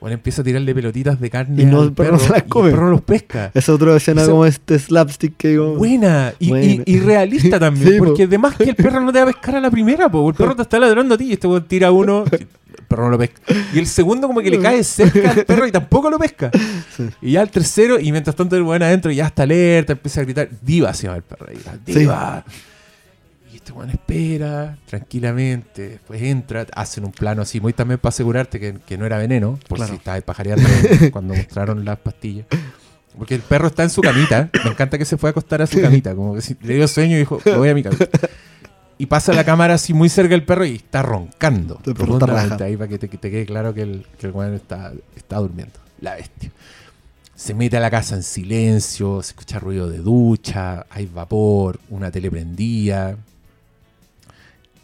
Bueno, 0.00 0.14
empieza 0.14 0.42
a 0.42 0.44
tirarle 0.44 0.74
pelotitas 0.74 1.18
de 1.20 1.28
carne 1.30 1.62
Y 1.62 1.66
no, 1.66 1.80
al 1.80 1.88
el 1.88 1.92
perro 1.92 2.12
no 2.12 2.18
se 2.18 2.28
las 2.30 2.38
y 2.46 2.48
come. 2.48 2.68
el 2.68 2.74
perro 2.74 2.86
no 2.86 2.92
los 2.92 3.02
pesca. 3.02 3.50
Es 3.54 3.68
otra 3.68 3.96
escena 3.96 4.24
como 4.26 4.46
este 4.46 4.78
slapstick 4.78 5.36
que 5.36 5.48
digo. 5.48 5.74
Buena 5.74 6.32
y, 6.38 6.48
Buena. 6.50 6.64
y- 6.66 6.82
y 6.86 7.00
realista 7.00 7.58
también, 7.60 7.92
Sí, 7.94 7.98
po. 7.98 8.04
porque 8.06 8.22
además 8.24 8.54
que 8.56 8.64
el 8.64 8.76
perro 8.76 9.00
no 9.00 9.12
te 9.12 9.18
va 9.18 9.24
a 9.24 9.32
pescar 9.32 9.56
a 9.56 9.60
la 9.60 9.70
primera, 9.70 10.08
po, 10.08 10.28
el 10.28 10.34
perro 10.34 10.54
te 10.54 10.62
está 10.62 10.78
ladrando 10.78 11.14
a 11.14 11.18
ti 11.18 11.24
y 11.26 11.32
este 11.32 11.48
tira 11.68 11.90
uno, 11.90 12.24
el 12.30 12.46
perro 12.88 13.04
no 13.04 13.10
lo 13.10 13.18
pesca. 13.18 13.40
Y 13.74 13.78
el 13.78 13.86
segundo 13.86 14.26
como 14.28 14.40
que 14.40 14.50
le 14.50 14.60
cae 14.60 14.82
cerca 14.84 15.32
al 15.32 15.44
perro 15.44 15.66
y 15.66 15.72
tampoco 15.72 16.08
lo 16.10 16.18
pesca. 16.18 16.50
Sí. 16.96 17.04
Y 17.22 17.32
ya 17.32 17.42
el 17.42 17.50
tercero, 17.50 17.98
y 17.98 18.12
mientras 18.12 18.36
tanto 18.36 18.54
el 18.56 18.62
weón 18.62 18.82
adentro 18.82 19.10
ya 19.10 19.26
está 19.26 19.42
alerta, 19.42 19.92
empieza 19.94 20.20
a 20.20 20.24
gritar, 20.24 20.48
diva 20.62 20.94
se 20.94 21.04
llama 21.04 21.16
el 21.16 21.22
perro, 21.24 21.46
diva. 21.46 21.74
Y 21.86 21.92
este 23.68 23.78
weón 23.78 23.90
espera 23.90 24.78
tranquilamente, 24.86 25.88
después 25.90 26.22
entra, 26.22 26.66
hacen 26.74 27.04
un 27.04 27.12
plano 27.12 27.42
así, 27.42 27.60
muy 27.60 27.72
también 27.74 28.00
para 28.00 28.08
asegurarte 28.10 28.58
que, 28.58 28.74
que 28.86 28.96
no 28.96 29.04
era 29.04 29.18
veneno, 29.18 29.58
por 29.68 29.76
Claro. 29.76 29.92
si 29.92 29.98
estabas 29.98 30.22
pajareando 30.22 30.66
cuando 31.12 31.34
mostraron 31.34 31.84
las 31.84 31.98
pastillas. 31.98 32.46
Porque 33.16 33.34
el 33.34 33.40
perro 33.42 33.66
está 33.66 33.82
en 33.82 33.90
su 33.90 34.00
camita, 34.00 34.48
me 34.64 34.70
encanta 34.70 34.96
que 34.96 35.04
se 35.04 35.16
fue 35.16 35.28
a 35.28 35.32
acostar 35.32 35.60
a 35.60 35.66
su 35.66 35.80
camita, 35.82 36.14
como 36.14 36.34
que 36.34 36.40
si 36.40 36.56
le 36.62 36.74
dio 36.74 36.88
sueño 36.88 37.16
y 37.16 37.20
dijo, 37.20 37.40
me 37.44 37.56
voy 37.56 37.68
a 37.68 37.74
mi 37.74 37.82
camita. 37.82 38.06
Y 38.96 39.06
pasa 39.06 39.32
la 39.32 39.44
cámara 39.44 39.74
así 39.74 39.92
muy 39.92 40.08
cerca 40.08 40.30
del 40.30 40.44
perro 40.44 40.64
y 40.64 40.76
está 40.76 41.02
roncando. 41.02 41.80
El 41.84 41.94
perro 41.94 42.18
está 42.18 42.64
ahí 42.64 42.76
para 42.76 42.88
que 42.88 42.98
te, 42.98 43.08
que 43.08 43.18
te 43.18 43.30
quede 43.30 43.44
claro 43.46 43.74
que 43.74 43.82
el, 43.82 44.06
que 44.18 44.28
el 44.28 44.32
weón 44.32 44.54
está, 44.54 44.92
está 45.16 45.36
durmiendo. 45.36 45.74
La 46.00 46.14
bestia. 46.14 46.50
Se 47.34 47.54
mete 47.54 47.76
a 47.76 47.80
la 47.80 47.90
casa 47.90 48.16
en 48.16 48.22
silencio, 48.24 49.22
se 49.22 49.30
escucha 49.30 49.60
ruido 49.60 49.88
de 49.88 49.98
ducha, 49.98 50.86
hay 50.90 51.06
vapor, 51.06 51.78
una 51.90 52.10
tele 52.10 52.30
prendida. 52.30 53.16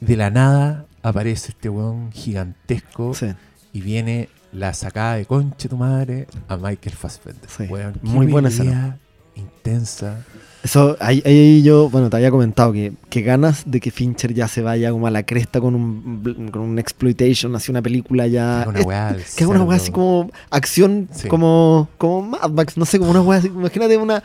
De 0.01 0.17
la 0.17 0.31
nada 0.31 0.87
aparece 1.03 1.51
este 1.53 1.69
weón 1.69 2.13
gigantesco 2.13 3.15
Sí. 3.15 3.33
y 3.73 3.81
viene 3.81 4.29
la 4.53 4.73
sacada 4.75 5.17
de 5.17 5.27
conche 5.27 5.69
tu 5.69 5.77
madre 5.77 6.27
a 6.49 6.57
Michael 6.57 6.95
Fassbender. 6.97 7.49
Sí, 7.51 7.65
Weón, 7.65 7.95
qué 7.95 8.01
muy 8.03 8.27
buena 8.27 8.49
escena. 8.49 8.99
Intensa. 9.35 10.25
Eso, 10.65 10.97
ahí, 10.99 11.23
ahí 11.27 11.63
yo, 11.63 11.91
bueno, 11.91 12.09
te 12.09 12.17
había 12.17 12.31
comentado 12.31 12.73
que, 12.73 12.95
que 13.11 13.21
ganas 13.21 13.65
de 13.67 13.81
que 13.81 13.91
Fincher 13.91 14.33
ya 14.33 14.49
se 14.49 14.63
vaya 14.63 14.91
como 14.93 15.07
a 15.07 15.11
la 15.11 15.23
cresta 15.23 15.61
con 15.61 15.75
un, 15.75 16.49
con 16.51 16.63
un 16.63 16.79
exploitation, 16.79 17.55
hacia 17.55 17.71
una 17.71 17.83
película 17.83 18.27
ya. 18.27 18.65
Una 18.67 18.81
weá 18.81 19.13
del 19.13 19.23
que 19.37 19.45
haga 19.45 19.53
una 19.53 19.63
weá 19.65 19.77
así 19.77 19.93
como 19.93 20.31
acción, 20.51 21.09
Sí. 21.13 21.29
como, 21.29 21.89
como 21.99 22.23
Mad 22.23 22.51
Max, 22.51 22.79
no 22.79 22.87
sé, 22.87 22.99
como 22.99 23.11
una 23.11 23.21
weá 23.21 23.41
así. 23.41 23.49
Imagínate 23.49 23.99
una, 23.99 24.23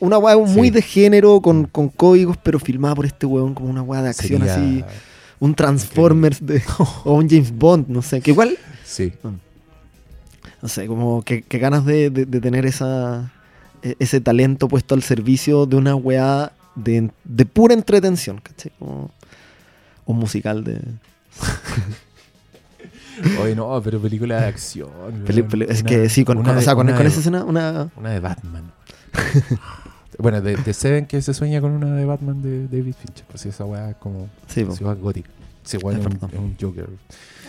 una 0.00 0.18
weá 0.18 0.36
muy 0.36 0.68
Sí. 0.68 0.70
de 0.70 0.82
género, 0.82 1.40
con, 1.40 1.64
con 1.64 1.88
códigos, 1.88 2.36
pero 2.36 2.58
filmada 2.58 2.94
por 2.94 3.06
este 3.06 3.24
weón, 3.24 3.54
como 3.54 3.70
una 3.70 3.80
weá 3.80 4.02
de 4.02 4.10
acción 4.10 4.40
Sería- 4.42 4.54
así. 4.54 4.84
Un 5.38 5.54
Transformers 5.54 6.44
de, 6.44 6.62
o 7.04 7.14
un 7.14 7.26
James 7.26 7.50
Bond, 7.56 7.88
no 7.88 8.02
sé. 8.02 8.20
Que 8.20 8.32
igual, 8.32 8.58
Sí. 8.84 9.14
no 10.60 10.68
sé, 10.68 10.86
como 10.86 11.22
que, 11.22 11.40
que 11.40 11.58
ganas 11.58 11.86
de, 11.86 12.10
de- 12.10 12.26
de 12.26 12.40
tener 12.42 12.66
esa, 12.66 13.32
ese 13.98 14.20
talento 14.20 14.68
puesto 14.68 14.94
al 14.94 15.02
servicio 15.02 15.66
de 15.66 15.76
una 15.76 15.94
weá 15.94 16.52
de, 16.74 17.10
de 17.24 17.46
pura 17.46 17.74
entretención, 17.74 18.40
¿cachai? 18.40 18.72
Como 18.78 19.10
un 20.06 20.18
musical 20.18 20.64
de... 20.64 20.80
Oye, 23.42 23.54
no, 23.54 23.80
pero 23.82 24.00
película 24.00 24.40
de 24.40 24.46
acción. 24.46 24.88
peli- 25.26 25.66
es 25.68 25.82
que 25.82 26.08
sí, 26.08 26.24
con, 26.24 26.38
o 26.46 26.60
sea, 26.62 26.74
con, 26.74 26.86
con 26.86 26.96
de- 26.96 27.06
esa 27.06 27.18
escena, 27.20 27.44
una... 27.44 27.90
Una 27.96 28.10
de 28.10 28.20
Batman. 28.20 28.72
bueno, 30.18 30.40
de, 30.40 30.56
de 30.56 30.72
Seven 30.72 31.04
que 31.06 31.20
se 31.20 31.34
sueña 31.34 31.60
con 31.60 31.72
una 31.72 31.94
de 31.94 32.04
Batman 32.06 32.40
de 32.40 32.66
David 32.68 32.94
Fincher. 33.02 33.26
Pues 33.30 33.44
esa 33.46 33.64
weá 33.66 33.90
es 33.90 33.96
como 33.96 34.28
Sí, 34.46 34.64
ciudad 34.74 34.96
gótica. 34.98 35.28
Es 35.64 35.74
un, 35.74 35.82
verdad. 35.92 36.30
es 36.32 36.38
un 36.38 36.56
Joker. 36.60 36.88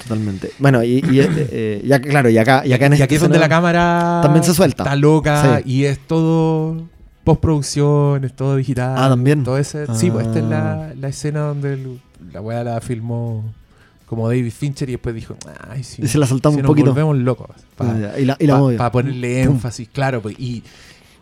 Totalmente. 0.03 0.51
Bueno, 0.59 0.83
y, 0.83 1.03
y, 1.11 1.19
eh, 1.19 1.29
eh, 1.51 1.81
ya, 1.85 1.99
claro, 2.01 2.29
y 2.29 2.37
acá, 2.37 2.63
y 2.65 2.73
acá 2.73 2.85
en 2.87 2.93
y 2.93 2.95
esta 2.95 3.05
aquí 3.05 3.15
es 3.15 3.21
donde 3.21 3.39
la 3.39 3.49
cámara 3.49 4.19
también 4.23 4.43
se 4.43 4.53
suelta. 4.53 4.83
está 4.83 4.95
loca 4.95 5.57
Sí. 5.63 5.69
y 5.71 5.83
es 5.85 5.99
todo 5.99 6.83
postproducción, 7.23 8.23
es 8.23 8.33
todo 8.35 8.55
digital. 8.55 8.95
Ah, 8.97 9.09
también. 9.09 9.43
Todo 9.43 9.57
ese, 9.57 9.85
Sí, 9.95 10.09
pues 10.11 10.27
esta 10.27 10.39
es 10.39 10.45
Ah. 10.45 10.49
la, 10.49 10.93
la 10.99 11.07
escena 11.07 11.41
donde 11.41 11.73
el- 11.73 11.99
la 12.33 12.41
weá 12.41 12.63
la 12.63 12.79
filmó 12.81 13.43
como 14.05 14.27
David 14.27 14.51
Fincher 14.51 14.89
y 14.89 14.93
después 14.93 15.15
dijo, 15.15 15.35
ay, 15.69 15.83
sí. 15.83 16.01
Y 16.03 16.07
se 16.07 16.17
la 16.17 16.27
soltamos 16.27 16.55
si 16.55 16.59
un 16.61 16.65
nos 16.67 16.75
volvemos 16.85 17.17
locos. 17.17 17.47
pa- 17.75 17.97
ya, 17.97 18.19
y 18.19 18.25
la, 18.25 18.35
y 18.39 18.45
la 18.47 18.57
movió. 18.57 18.77
para 18.77 18.91
ponerle 18.91 19.41
énfasis, 19.43 19.87
claro. 19.89 20.21
pues, 20.21 20.35
y, 20.39 20.63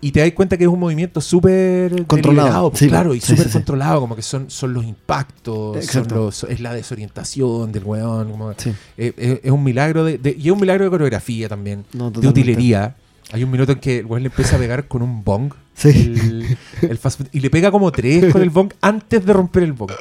y 0.02 0.12
te 0.12 0.22
das 0.22 0.32
cuenta 0.32 0.58
que 0.58 0.64
es 0.64 0.70
un 0.70 0.80
movimiento 0.80 1.20
súper 1.22 2.06
Controlado, 2.06 2.70
pues, 2.70 2.80
sí, 2.80 2.88
claro, 2.88 3.14
y 3.14 3.20
súper 3.22 3.38
sí, 3.40 3.44
sí. 3.46 3.54
controlado, 3.54 4.00
como 4.00 4.16
que 4.16 4.22
son, 4.22 4.50
son 4.50 4.74
los 4.74 4.86
impactos, 4.86 5.86
son 5.86 6.08
los- 6.16 6.44
es 6.46 6.60
la 6.62 6.74
desorientación 6.74 7.72
del 7.72 7.84
weón, 7.84 8.32
como- 8.32 8.52
eh, 8.52 8.74
eh, 8.98 9.42
es 9.44 9.52
un 9.52 9.64
milagro 9.64 10.04
de, 10.06 10.18
de- 10.18 10.36
y 10.40 10.48
es 10.48 10.52
un 10.54 10.60
milagro 10.60 10.86
de 10.86 10.90
coreografía 10.90 11.50
también, 11.50 11.86
no, 11.94 12.12
de 12.12 12.28
utilería. 12.28 12.96
Hay 13.32 13.44
un 13.44 13.52
minuto 13.52 13.74
en 13.74 13.80
que 13.80 14.00
el 14.00 14.06
weón 14.06 14.24
le 14.24 14.30
empieza 14.30 14.56
a 14.56 14.60
pegar 14.60 14.88
con 14.88 15.02
un 15.04 15.24
bong. 15.24 15.54
Sí. 15.80 15.90
El, 15.90 16.58
el 16.92 16.98
fast 16.98 17.20
food, 17.20 17.28
y 17.32 17.40
le 17.40 17.50
pega 17.50 17.72
como 17.72 17.90
tres 17.92 18.32
con 18.34 18.42
el 18.42 18.50
bong 18.50 18.74
antes 18.82 19.26
de 19.26 19.32
romper 19.34 19.64
el 19.64 19.72
bong. 19.74 19.92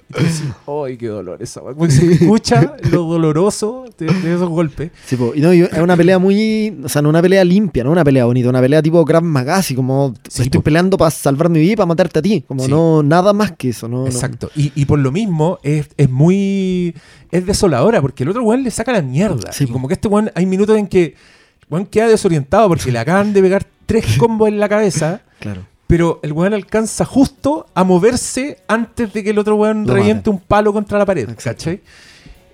¡ay, 0.84 0.96
qué 0.96 1.06
dolor 1.06 1.40
esa 1.42 1.62
weá! 1.62 1.72
Como 1.74 1.86
que 1.86 1.92
se 1.92 2.12
escucha 2.12 2.74
lo 2.90 3.04
doloroso 3.04 3.84
de, 3.96 4.06
de 4.06 4.34
esos 4.34 4.48
golpes. 4.48 4.90
Sí, 5.06 5.14
po, 5.16 5.32
y 5.34 5.40
no, 5.40 5.54
y 5.54 5.60
es 5.62 5.72
una 5.78 5.96
pelea 5.96 6.18
muy. 6.18 6.76
O 6.82 6.88
sea, 6.88 7.00
no 7.00 7.08
una 7.08 7.22
pelea 7.22 7.44
limpia, 7.44 7.84
no 7.84 7.92
una 7.92 8.04
pelea 8.04 8.24
bonita, 8.24 8.48
una 8.48 8.60
pelea 8.60 8.82
tipo 8.82 9.04
Krav 9.04 9.22
Maga, 9.22 9.56
así 9.56 9.74
como 9.74 10.14
Sí, 10.28 10.42
estoy 10.42 10.58
po. 10.58 10.64
peleando 10.64 10.96
para 10.98 11.10
salvar 11.12 11.48
mi 11.48 11.60
vida 11.60 11.72
y 11.74 11.76
para 11.76 11.86
matarte 11.86 12.18
a 12.18 12.22
ti. 12.22 12.44
Como 12.46 12.64
Sí. 12.64 12.70
no, 12.70 13.02
nada 13.04 13.32
más 13.32 13.52
que 13.52 13.68
eso, 13.70 13.86
¿no? 13.88 14.00
no. 14.00 14.06
Exacto. 14.06 14.50
Y, 14.56 14.72
y 14.74 14.84
por 14.84 14.98
lo 14.98 15.12
mismo 15.12 15.58
es, 15.62 15.88
es 15.96 16.10
muy. 16.10 16.94
Es 17.30 17.46
desoladora 17.46 18.00
porque 18.00 18.24
el 18.24 18.30
otro 18.30 18.42
weón 18.42 18.64
le 18.64 18.70
saca 18.72 18.90
la 18.92 19.02
mierda. 19.02 19.52
Sí, 19.52 19.64
y 19.64 19.66
po. 19.68 19.74
como 19.74 19.86
que 19.88 19.94
este 19.94 20.08
weón, 20.08 20.30
hay 20.34 20.44
minutos 20.46 20.76
en 20.76 20.86
que 20.88 21.14
weón 21.70 21.86
queda 21.86 22.08
desorientado 22.08 22.66
porque 22.68 22.90
le 22.90 22.98
acaban 22.98 23.32
de 23.32 23.42
pegar 23.42 23.64
tres 23.86 24.04
combos 24.18 24.48
en 24.48 24.58
la 24.58 24.68
cabeza. 24.68 25.22
Claro. 25.40 25.62
Pero 25.86 26.20
el 26.22 26.32
weón 26.32 26.52
alcanza 26.52 27.04
justo 27.06 27.66
a 27.74 27.82
moverse 27.84 28.58
antes 28.68 29.12
de 29.12 29.24
que 29.24 29.30
el 29.30 29.38
otro 29.38 29.56
weón 29.56 29.86
Lo 29.86 29.94
reviente 29.94 30.28
un 30.30 30.38
palo 30.38 30.72
contra 30.72 30.98
la 30.98 31.06
pared, 31.06 31.28
Exacto. 31.30 31.64
¿cachai? 31.64 31.80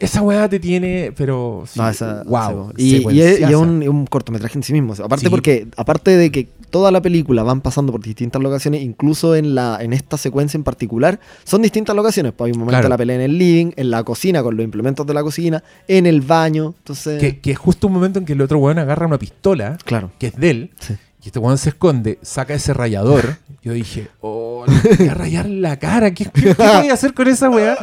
Esa 0.01 0.23
weá 0.23 0.48
te 0.48 0.59
tiene, 0.61 1.12
pero. 1.16 1.65
sí, 1.66 1.78
No, 1.81 1.89
esa- 1.89 2.23
wow. 2.24 2.73
sí, 2.77 2.97
y, 3.09 3.12
y 3.15 3.20
es, 3.23 3.40
y 3.40 3.43
es 3.44 3.48
secuenciaza. 3.48 3.90
un, 3.90 4.06
cortometraje 4.06 4.59
en 4.59 4.62
sí 4.62 4.73
mismo. 4.73 4.93
o 4.93 4.97
sea, 4.97 5.06
aparte 5.06 5.27
Sí. 5.27 5.31
porque, 5.31 5.69
aparte 5.77 6.11
de 6.16 6.31
que 6.31 6.48
toda 6.69 6.90
la 6.90 7.01
película 7.01 7.43
van 7.44 7.61
pasando 7.61 7.93
por 7.93 8.02
distintas 8.02 8.43
locaciones, 8.43 8.82
incluso 8.82 9.35
en 9.36 9.55
la, 9.55 9.78
en 9.81 9.93
esta 9.93 10.19
secuencia 10.19 10.59
en 10.59 10.65
particular, 10.65 11.20
son 11.44 11.62
distintas 11.62 11.94
locaciones. 11.97 12.32
Pues 12.36 12.48
hay 12.48 12.52
un 12.52 12.59
momento 12.59 12.73
Claro. 12.73 12.85
de 12.86 12.89
la 12.90 12.98
pelea 12.98 13.16
en 13.16 13.23
el 13.23 13.39
living, 13.39 13.70
en 13.77 13.90
la 13.90 14.02
cocina 14.02 14.43
con 14.43 14.56
los 14.56 14.65
implementos 14.65 15.06
de 15.06 15.15
la 15.15 15.23
cocina, 15.23 15.62
en 15.89 16.06
el 16.06 16.20
baño. 16.20 16.74
Entonces. 16.78 17.20
Que, 17.20 17.39
que 17.39 17.52
es 17.52 17.59
justo 17.59 17.86
un 17.86 17.93
momento 17.94 18.19
en 18.19 18.24
que 18.27 18.32
el 18.35 18.43
otro 18.43 18.59
weón 18.59 18.78
agarra 18.81 19.06
una 19.06 19.19
pistola, 19.19 19.78
Claro. 19.85 20.11
que 20.19 20.27
es 20.27 20.36
de 20.36 20.51
él, 20.51 20.70
Sí. 20.81 20.94
Y 21.25 21.29
este 21.29 21.39
weón 21.39 21.57
se 21.59 21.71
esconde, 21.71 22.19
saca 22.23 22.53
ese 22.55 22.75
rayador. 22.75 23.39
Yo 23.63 23.73
dije, 23.73 24.09
oh, 24.21 24.67
le 24.67 24.97
voy 24.97 25.09
a 25.09 25.15
rayar 25.15 25.47
la 25.49 25.79
cara. 25.79 26.13
¿Qué, 26.13 26.27
qué, 26.27 26.55
qué 26.55 26.55
voy 26.55 26.89
a 26.91 26.93
hacer 26.93 27.15
con 27.15 27.29
esa 27.29 27.49
weá? 27.49 27.77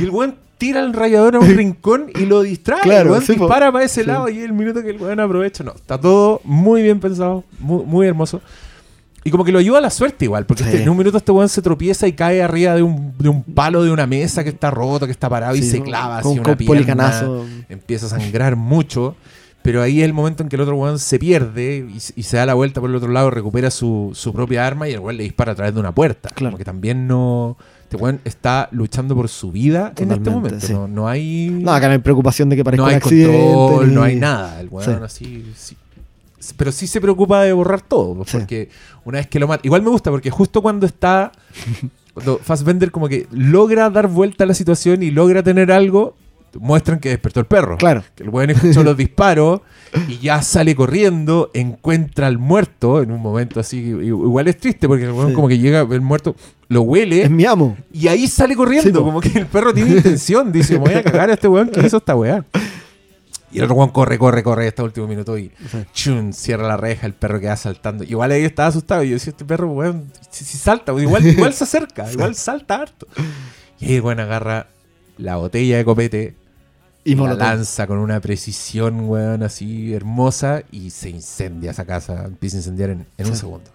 Y 0.00 0.02
el 0.02 0.10
weón 0.10 0.34
tira 0.58 0.80
el 0.80 0.92
rayador 0.92 1.36
a 1.36 1.38
un 1.38 1.56
rincón 1.56 2.06
y 2.18 2.26
lo 2.26 2.42
distrae. 2.42 2.80
Claro, 2.82 3.02
el 3.04 3.10
weón 3.12 3.22
sí, 3.24 3.34
dispara 3.34 3.70
para 3.70 3.84
ese 3.84 4.00
Sí. 4.00 4.06
lado 4.08 4.28
y 4.28 4.40
el 4.40 4.52
minuto 4.52 4.82
que 4.82 4.90
el 4.90 5.00
weón 5.00 5.20
aprovecha. 5.20 5.62
No, 5.62 5.72
está 5.76 6.00
todo 6.00 6.40
muy 6.42 6.82
bien 6.82 6.98
pensado, 6.98 7.44
muy, 7.60 7.84
muy 7.84 8.06
hermoso. 8.08 8.40
Y 9.24 9.30
como 9.30 9.44
que 9.44 9.52
lo 9.52 9.58
ayuda 9.58 9.78
a 9.78 9.82
la 9.82 9.90
suerte 9.90 10.24
igual, 10.24 10.46
porque 10.46 10.62
Sí. 10.64 10.70
este- 10.70 10.82
en 10.82 10.88
un 10.88 10.96
minuto 10.96 11.18
este 11.18 11.30
weón 11.30 11.48
se 11.48 11.62
tropieza 11.62 12.08
y 12.08 12.14
cae 12.14 12.42
arriba 12.42 12.74
de 12.74 12.82
un, 12.82 13.12
de 13.18 13.28
un 13.28 13.42
palo 13.44 13.84
de 13.84 13.92
una 13.92 14.06
mesa 14.08 14.42
que 14.42 14.50
está 14.50 14.70
roto, 14.72 15.06
que 15.06 15.12
está 15.12 15.28
parado 15.28 15.54
y 15.54 15.62
se 15.62 15.82
clava 15.82 16.20
con- 16.22 16.32
así 16.32 16.40
con 16.40 16.48
una 16.48 16.56
pierna 16.56 16.74
policanazo. 16.74 17.46
empieza 17.68 18.06
a 18.06 18.08
sangrar 18.08 18.56
mucho. 18.56 19.14
Pero 19.62 19.82
ahí 19.82 20.00
es 20.00 20.04
el 20.06 20.12
momento 20.14 20.42
en 20.42 20.48
que 20.48 20.56
el 20.56 20.62
otro 20.62 20.76
weón 20.76 20.98
se 20.98 21.18
pierde 21.18 21.86
y, 21.90 21.96
y 22.20 22.22
se 22.22 22.36
da 22.36 22.46
la 22.46 22.54
vuelta 22.54 22.80
por 22.80 22.88
el 22.88 22.96
otro 22.96 23.10
lado, 23.10 23.30
recupera 23.30 23.70
su, 23.70 24.12
su 24.14 24.32
propia 24.32 24.66
arma 24.66 24.88
y 24.88 24.92
el 24.94 25.00
weón 25.00 25.16
le 25.16 25.24
dispara 25.24 25.52
a 25.52 25.54
través 25.54 25.74
de 25.74 25.80
una 25.80 25.92
puerta. 25.94 26.28
Claro. 26.30 26.52
Como 26.52 26.58
que 26.58 26.64
también 26.64 27.06
no. 27.06 27.56
Este 27.82 27.96
weón 27.96 28.20
está 28.24 28.68
luchando 28.70 29.14
por 29.14 29.28
su 29.28 29.50
vida 29.50 29.92
en 29.96 30.12
este 30.12 30.30
momento. 30.30 30.60
sí. 30.66 30.72
No, 30.72 30.86
no 30.88 31.08
hay. 31.08 31.48
No, 31.50 31.72
acá 31.72 31.86
no 31.88 31.92
hay 31.94 31.98
preocupación 31.98 32.48
de 32.48 32.56
que 32.56 32.64
parezca 32.64 32.82
no 32.82 32.84
un 32.84 32.90
hay 32.90 32.96
accidente. 32.96 33.38
control, 33.54 33.88
ni- 33.88 33.94
no 33.94 34.02
hay 34.02 34.16
nada. 34.16 34.60
El 34.60 34.68
weón 34.68 34.84
Sí. 34.84 35.04
así. 35.04 35.52
sí. 35.56 35.76
Pero 36.56 36.70
sí 36.72 36.86
se 36.86 37.00
preocupa 37.00 37.42
de 37.42 37.52
borrar 37.52 37.80
todo. 37.80 38.14
pues, 38.14 38.30
Sí. 38.30 38.38
Porque 38.38 38.68
una 39.04 39.18
vez 39.18 39.26
que 39.26 39.38
lo 39.40 39.48
mata. 39.48 39.62
Igual 39.64 39.82
me 39.82 39.90
gusta 39.90 40.10
porque 40.10 40.30
justo 40.30 40.62
cuando 40.62 40.86
está. 40.86 41.32
Cuando 42.14 42.38
Fassbender 42.38 42.90
como 42.90 43.08
que 43.08 43.28
logra 43.30 43.90
dar 43.90 44.08
vuelta 44.08 44.42
a 44.42 44.46
la 44.48 44.54
situación 44.54 45.04
y 45.04 45.12
logra 45.12 45.44
tener 45.44 45.70
algo, 45.70 46.16
muestran 46.60 46.98
que 47.00 47.08
despertó 47.10 47.40
el 47.40 47.46
perro. 47.46 47.76
Claro. 47.78 48.02
Que 48.14 48.22
el 48.24 48.28
weón 48.30 48.50
escuchó 48.50 48.82
los 48.84 48.96
disparos 48.96 49.60
y 50.08 50.18
ya 50.18 50.42
sale 50.42 50.74
corriendo, 50.76 51.50
encuentra 51.54 52.26
al 52.26 52.38
muerto 52.38 53.02
en 53.02 53.10
un 53.12 53.20
momento 53.20 53.60
así. 53.60 53.78
Igual 53.78 54.48
es 54.48 54.58
triste 54.58 54.86
porque 54.88 55.04
el 55.04 55.12
weón 55.12 55.28
Sí. 55.30 55.34
como 55.34 55.48
que 55.48 55.58
llega 55.58 55.80
el 55.80 56.00
muerto, 56.00 56.36
lo 56.68 56.82
huele 56.82 57.22
Es 57.22 57.30
mi 57.30 57.44
amo. 57.44 57.76
y 57.92 58.08
ahí 58.08 58.28
sale 58.28 58.54
corriendo. 58.54 58.88
Sí, 59.00 59.04
como 59.04 59.20
que 59.20 59.28
el 59.38 59.46
perro 59.46 59.72
tiene 59.72 59.90
intención. 59.96 60.52
Dice, 60.52 60.74
me 60.74 60.80
voy 60.80 60.94
a 60.94 61.02
cagar 61.02 61.30
a 61.30 61.34
este 61.34 61.48
weón 61.48 61.68
que 61.70 61.84
hizo 61.86 61.96
esta 61.98 62.14
weá. 62.16 62.44
Y 63.50 63.58
el 63.58 63.64
otro 63.64 63.76
weón 63.76 63.88
corre, 63.90 64.18
corre, 64.18 64.42
corre 64.42 64.68
hasta 64.68 64.82
el 64.82 64.88
último 64.88 65.06
minuto 65.08 65.38
y 65.38 65.50
Sí. 65.70 65.78
chun, 65.94 66.34
cierra 66.34 66.68
la 66.68 66.76
reja, 66.76 67.06
el 67.06 67.14
perro 67.14 67.40
queda 67.40 67.56
saltando. 67.56 68.04
Igual 68.04 68.30
ahí 68.32 68.44
estaba 68.44 68.68
asustado. 68.68 69.02
Y 69.04 69.08
yo 69.08 69.14
decía, 69.14 69.30
este 69.30 69.46
perro, 69.46 69.70
weón, 69.72 70.12
si, 70.30 70.44
si 70.44 70.58
salta, 70.58 70.92
igual, 71.00 71.26
igual 71.26 71.54
se 71.54 71.64
acerca, 71.64 72.12
igual 72.12 72.34
salta 72.34 72.74
harto. 72.82 73.06
Y 73.80 73.86
ahí 73.86 73.94
el 73.94 74.02
weón 74.02 74.20
agarra 74.20 74.66
la 75.16 75.36
botella 75.36 75.78
de 75.78 75.84
copete 75.86 76.34
Y 77.12 77.14
la 77.14 77.34
lanza 77.34 77.86
con 77.86 77.98
una 77.98 78.20
precisión, 78.20 79.08
weón, 79.08 79.42
así 79.42 79.92
hermosa 79.94 80.62
y 80.70 80.90
se 80.90 81.10
incendia 81.10 81.70
esa 81.70 81.84
casa. 81.84 82.24
Empieza 82.26 82.56
a 82.56 82.60
incendiar 82.60 82.90
en, 82.90 83.06
en 83.16 83.26
un 83.26 83.36
segundo. 83.36 83.70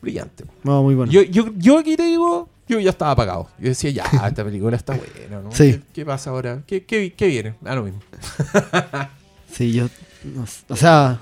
Brillante. 0.00 0.44
No, 0.62 0.82
muy 0.82 0.94
bueno. 0.94 1.12
Yo, 1.12 1.22
yo, 1.22 1.52
yo 1.56 1.78
aquí 1.78 1.96
te 1.96 2.04
digo, 2.04 2.48
yo 2.68 2.80
ya 2.80 2.90
estaba 2.90 3.10
apagado. 3.10 3.48
Yo 3.58 3.68
decía, 3.68 3.90
ya, 3.90 4.04
esta 4.28 4.44
película 4.44 4.76
está 4.76 4.94
buena, 4.96 5.42
¿no? 5.42 5.52
Sí. 5.52 5.72
¿Qué, 5.72 5.82
qué 5.92 6.06
pasa 6.06 6.30
ahora? 6.30 6.62
¿Qué, 6.66 6.84
qué, 6.84 7.12
qué 7.12 7.26
viene? 7.26 7.54
Ah, 7.64 7.74
lo 7.74 7.84
mismo. 7.84 8.00
Sí, 9.52 9.72
yo. 9.72 9.88
no 10.24 10.44
o 10.68 10.76
sea. 10.76 11.18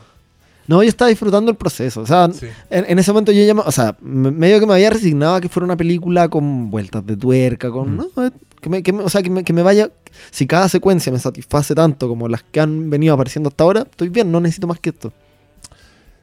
No, 0.66 0.82
yo 0.82 0.88
estaba 0.90 1.08
disfrutando 1.08 1.50
el 1.50 1.56
proceso. 1.56 2.02
O 2.02 2.06
sea, 2.06 2.28
Sí. 2.30 2.46
en, 2.68 2.84
en 2.90 2.98
ese 2.98 3.10
momento 3.10 3.32
yo 3.32 3.42
ya. 3.42 3.54
O 3.58 3.72
sea, 3.72 3.96
me- 4.02 4.30
medio 4.30 4.60
que 4.60 4.66
me 4.66 4.74
había 4.74 4.90
resignado 4.90 5.36
a 5.36 5.40
que 5.40 5.48
fuera 5.48 5.64
una 5.64 5.78
película 5.78 6.28
con 6.28 6.70
vueltas 6.70 7.06
de 7.06 7.16
tuerca, 7.16 7.70
con. 7.70 7.94
Mm. 7.94 7.96
no, 8.14 8.32
que 8.60 8.68
me, 8.68 8.82
que 8.82 8.92
me- 8.92 9.02
o 9.04 9.08
sea, 9.08 9.22
que 9.22 9.30
me, 9.30 9.44
que 9.44 9.52
me 9.52 9.62
vaya. 9.62 9.90
Si 10.30 10.46
cada 10.46 10.68
secuencia 10.68 11.12
me 11.12 11.18
satisface 11.18 11.74
tanto 11.74 12.08
como 12.08 12.28
las 12.28 12.42
que 12.42 12.60
han 12.60 12.90
venido 12.90 13.14
apareciendo 13.14 13.48
hasta 13.48 13.64
ahora, 13.64 13.82
estoy 13.82 14.08
bien, 14.08 14.30
no 14.32 14.40
necesito 14.40 14.66
más 14.66 14.80
que 14.80 14.90
esto. 14.90 15.12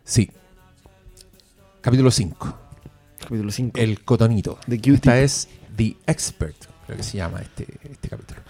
Sí. 0.04 0.30
Capítulo 1.82 2.12
5. 2.12 2.58
Capítulo 3.22 3.52
5. 3.52 3.80
El 3.80 4.02
cotonito. 4.04 4.58
The. 4.68 4.80
Esta 4.94 5.20
es 5.20 5.48
The 5.76 5.96
Expert, 6.08 6.56
creo 6.86 6.98
que 6.98 7.04
se 7.04 7.18
llama 7.18 7.42
este, 7.42 7.68
este 7.84 8.10
capítulo. 8.10 8.42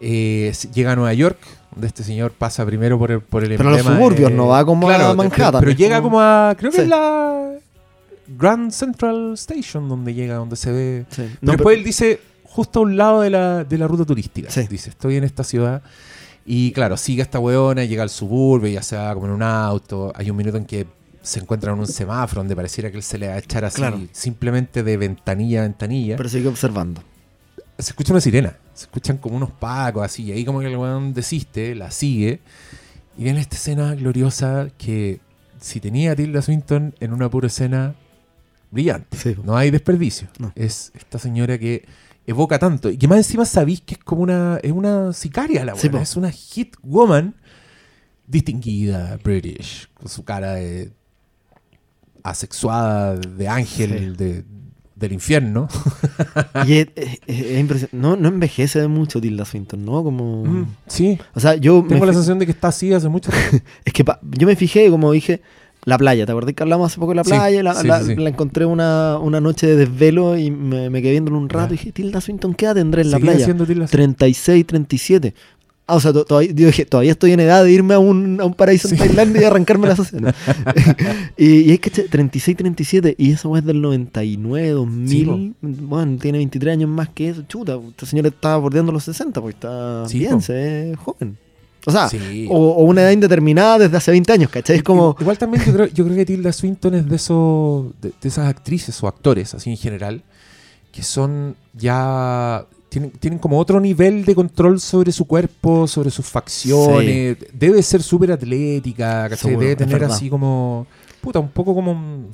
Eh, 0.00 0.52
llega 0.74 0.92
a 0.92 0.96
Nueva 0.96 1.14
York, 1.14 1.38
donde 1.72 1.86
este 1.86 2.02
señor 2.04 2.32
pasa 2.32 2.66
primero 2.66 2.98
por 2.98 3.10
el, 3.10 3.20
por 3.20 3.42
el 3.44 3.56
Pero 3.56 3.68
a 3.70 3.72
los 3.72 3.82
suburbios, 3.82 4.30
no 4.32 4.48
va 4.48 4.64
como 4.64 4.88
a 4.90 4.94
Claro, 4.96 5.14
Manhattan, 5.14 5.60
Pero, 5.60 5.72
llega 5.72 6.02
como- 6.02 6.20
a. 6.20 6.54
Creo 6.58 6.70
que 6.70 6.78
Sí. 6.78 6.82
es 6.82 6.88
la 6.88 7.52
Grand 8.26 8.70
Central 8.70 9.32
Station, 9.34 9.88
donde 9.88 10.12
llega, 10.14 10.34
donde 10.36 10.56
se 10.56 10.72
ve. 10.72 11.06
Sí. 11.10 11.16
Pero 11.22 11.28
No, 11.40 11.52
después 11.52 11.74
pero- 11.74 11.78
él 11.78 11.84
dice, 11.84 12.20
justo 12.54 12.78
a 12.78 12.82
un 12.82 12.96
lado 12.96 13.20
de 13.22 13.30
la, 13.30 13.64
de 13.64 13.78
la 13.78 13.88
ruta 13.88 14.04
turística. 14.04 14.50
Sí. 14.50 14.66
Dice, 14.68 14.90
estoy 14.90 15.16
en 15.16 15.24
esta 15.24 15.42
ciudad. 15.44 15.82
Y 16.46 16.72
claro, 16.72 16.96
sigue 16.96 17.22
a 17.22 17.24
esta 17.24 17.38
weona, 17.40 17.84
llega 17.84 18.02
al 18.02 18.10
suburbio, 18.10 18.68
ya 18.70 18.82
se 18.82 18.96
va 18.96 19.12
como 19.14 19.26
en 19.26 19.32
un 19.32 19.42
auto. 19.42 20.12
Hay 20.14 20.30
un 20.30 20.36
minuto 20.36 20.56
en 20.58 20.64
que 20.66 20.86
se 21.22 21.40
encuentra 21.40 21.72
en 21.72 21.78
un 21.78 21.86
semáforo 21.86 22.40
donde 22.40 22.54
pareciera 22.54 22.90
que 22.90 22.98
él 22.98 23.02
se 23.02 23.16
le 23.18 23.28
va 23.28 23.34
a 23.34 23.38
echar 23.38 23.64
así, 23.64 23.76
Claro. 23.78 23.98
simplemente 24.12 24.82
de 24.82 24.96
ventanilla 24.98 25.60
a 25.60 25.62
ventanilla. 25.62 26.16
pero 26.16 26.28
sigue 26.28 26.48
observando. 26.48 27.02
se 27.78 27.90
escucha 27.90 28.12
una 28.12 28.20
sirena. 28.20 28.56
Se 28.74 28.84
escuchan 28.84 29.16
como 29.18 29.36
unos 29.36 29.50
pacos 29.50 30.04
así. 30.04 30.24
Y 30.24 30.32
ahí 30.32 30.44
como 30.44 30.60
que 30.60 30.66
el 30.66 30.76
weón 30.76 31.12
desiste, 31.14 31.74
la 31.74 31.90
sigue. 31.90 32.40
Y 33.16 33.24
viene 33.24 33.40
esta 33.40 33.56
escena 33.56 33.94
gloriosa 33.94 34.68
que 34.76 35.20
si 35.60 35.80
tenía 35.80 36.12
a 36.12 36.16
Tilda 36.16 36.42
Swinton 36.42 36.94
en 37.00 37.12
una 37.12 37.28
pura 37.30 37.46
escena 37.46 37.94
brillante. 38.70 39.16
Sí. 39.16 39.34
No 39.42 39.56
hay 39.56 39.70
desperdicio. 39.70 40.28
No. 40.38 40.52
Es 40.54 40.92
esta 40.94 41.18
señora 41.18 41.58
que 41.58 41.84
evoca 42.26 42.58
tanto. 42.58 42.90
Y 42.90 42.96
que 42.98 43.08
más 43.08 43.18
encima 43.18 43.44
sabéis 43.44 43.80
que 43.80 43.94
es 43.94 44.00
como 44.04 44.22
una. 44.22 44.58
Es 44.62 44.72
una 44.72 45.12
sicaria 45.12 45.64
la 45.64 45.74
Sí, 45.76 45.88
buena. 45.88 46.02
es 46.02 46.16
una 46.16 46.30
hit 46.30 46.76
woman 46.82 47.34
distinguida, 48.26 49.18
British. 49.22 49.88
Con 49.94 50.08
su 50.08 50.24
cara 50.24 50.54
de 50.54 50.92
asexuada, 52.22 53.16
de 53.16 53.48
ángel, 53.48 54.14
Sí. 54.16 54.24
de, 54.24 54.44
del 54.96 55.12
infierno. 55.12 55.68
Y 56.66 56.74
es, 56.78 56.88
es- 56.94 57.18
es 57.26 57.58
impresionante. 57.58 57.96
No, 57.96 58.16
no 58.16 58.28
envejece 58.28 58.80
de 58.80 58.88
mucho 58.88 59.20
Tilda 59.20 59.44
Swinton, 59.44 59.84
¿no? 59.84 60.02
Como. 60.02 60.44
Mm, 60.44 60.66
sí. 60.86 61.18
O 61.34 61.40
sea, 61.40 61.56
yo. 61.56 61.84
Tengo 61.86 62.06
la 62.06 62.12
sensación 62.12 62.38
de 62.38 62.46
que 62.46 62.52
está 62.52 62.68
así 62.68 62.92
hace 62.92 63.08
mucho 63.08 63.30
tiempo. 63.50 63.66
Es 63.84 63.92
que 63.92 64.04
pa- 64.04 64.20
yo 64.22 64.46
me 64.46 64.56
fijé, 64.56 64.88
como 64.90 65.12
dije, 65.12 65.42
la 65.84 65.98
playa. 65.98 66.24
¿Te 66.26 66.32
acordás 66.32 66.54
que 66.54 66.62
hablamos 66.62 66.90
hace 66.92 66.98
poco 67.00 67.12
de 67.12 67.16
la 67.16 67.24
Sí, 67.24 67.30
playa? 67.30 67.62
la, 67.62 67.74
sí, 67.74 67.86
la- 67.86 68.00
sí, 68.00 68.14
sí. 68.14 68.16
la 68.16 68.30
encontré 68.30 68.64
una, 68.66 69.18
una 69.18 69.40
noche 69.40 69.66
de 69.66 69.76
desvelo 69.76 70.36
y 70.38 70.50
me, 70.50 70.88
me 70.90 71.02
quedé 71.02 71.12
viéndolo 71.12 71.38
un 71.38 71.48
rato 71.48 71.74
y 71.74 71.76
dije, 71.76 71.92
Tilda 71.92 72.20
Swinton, 72.20 72.54
¿qué 72.54 72.64
edad 72.66 72.74
tendré 72.74 73.02
en 73.02 73.10
la 73.10 73.18
playa? 73.18 73.44
siendo 73.44 73.64
Tilda 73.66 73.86
Swinton. 73.86 74.14
36, 74.16 74.66
37. 74.66 75.34
Ah, 75.86 75.96
o 75.96 76.00
sea, 76.00 76.14
to- 76.14 76.24
todavía, 76.24 76.50
yo 76.54 76.66
dije, 76.68 76.86
todavía 76.86 77.12
estoy 77.12 77.32
en 77.32 77.40
edad 77.40 77.62
de 77.62 77.70
irme 77.70 77.92
a 77.92 77.98
un, 77.98 78.40
a 78.40 78.46
un 78.46 78.54
paraíso 78.54 78.88
en 78.88 78.96
Tailandia 78.96 79.42
y 79.42 79.44
arrancarme 79.44 79.86
la 79.86 79.94
sociedad. 79.96 80.34
y, 81.36 81.56
y 81.60 81.72
es 81.72 81.80
que 81.80 81.90
che, 81.90 82.04
36, 82.04 82.56
37, 82.56 83.14
y 83.18 83.32
eso 83.32 83.54
es 83.54 83.66
del 83.66 83.82
99, 83.82 84.70
2000. 84.70 85.08
Sí, 85.08 85.52
bueno, 85.60 86.16
tiene 86.18 86.38
23 86.38 86.72
años 86.72 86.88
más 86.88 87.10
que 87.10 87.28
eso. 87.28 87.42
Chuta, 87.46 87.78
esta 87.90 88.06
señora 88.06 88.28
está 88.28 88.56
bordeando 88.56 88.92
los 88.92 89.04
60, 89.04 89.38
porque 89.42 89.56
está 89.56 90.04
bien, 90.10 90.40
se 90.40 90.52
ve 90.54 90.96
joven. 90.96 91.36
O 91.86 91.90
sea, 91.92 92.08
Sí. 92.08 92.46
o, 92.50 92.56
o 92.56 92.84
una 92.84 93.02
edad 93.02 93.10
indeterminada 93.10 93.78
desde 93.78 93.96
hace 93.96 94.10
20 94.10 94.32
años, 94.32 94.50
¿cachai? 94.50 94.76
Es 94.76 94.82
como. 94.82 95.16
Igual 95.20 95.36
también 95.38 95.64
yo 95.64 95.72
creo, 95.72 95.86
yo 95.86 96.04
creo 96.04 96.16
que 96.16 96.24
Tilda 96.26 96.52
Swinton 96.52 96.94
es 96.94 97.08
de 97.08 97.16
esos 97.16 97.86
de, 98.00 98.12
de 98.20 98.28
esas 98.28 98.48
actrices 98.48 99.02
o 99.02 99.06
actores, 99.08 99.52
así 99.54 99.70
en 99.70 99.76
general, 99.76 100.22
que 100.92 101.02
son 101.02 101.56
ya. 101.74 102.64
Tienen, 102.88 103.10
tienen 103.10 103.38
como 103.40 103.58
otro 103.58 103.80
nivel 103.80 104.24
de 104.24 104.36
control 104.36 104.78
sobre 104.80 105.10
su 105.10 105.26
cuerpo, 105.26 105.88
sobre 105.88 106.10
sus 106.10 106.26
facciones. 106.26 107.36
Debe 107.52 107.82
ser 107.82 108.00
súper 108.02 108.30
atlética, 108.32 109.24
¿cachai? 109.28 109.38
Seguro, 109.50 109.60
Debe 109.60 109.74
tener 109.76 110.04
así 110.04 110.30
como. 110.30 110.86
Puta, 111.20 111.40
un 111.40 111.48
poco 111.48 111.74
como. 111.74 111.90
un- 111.92 112.30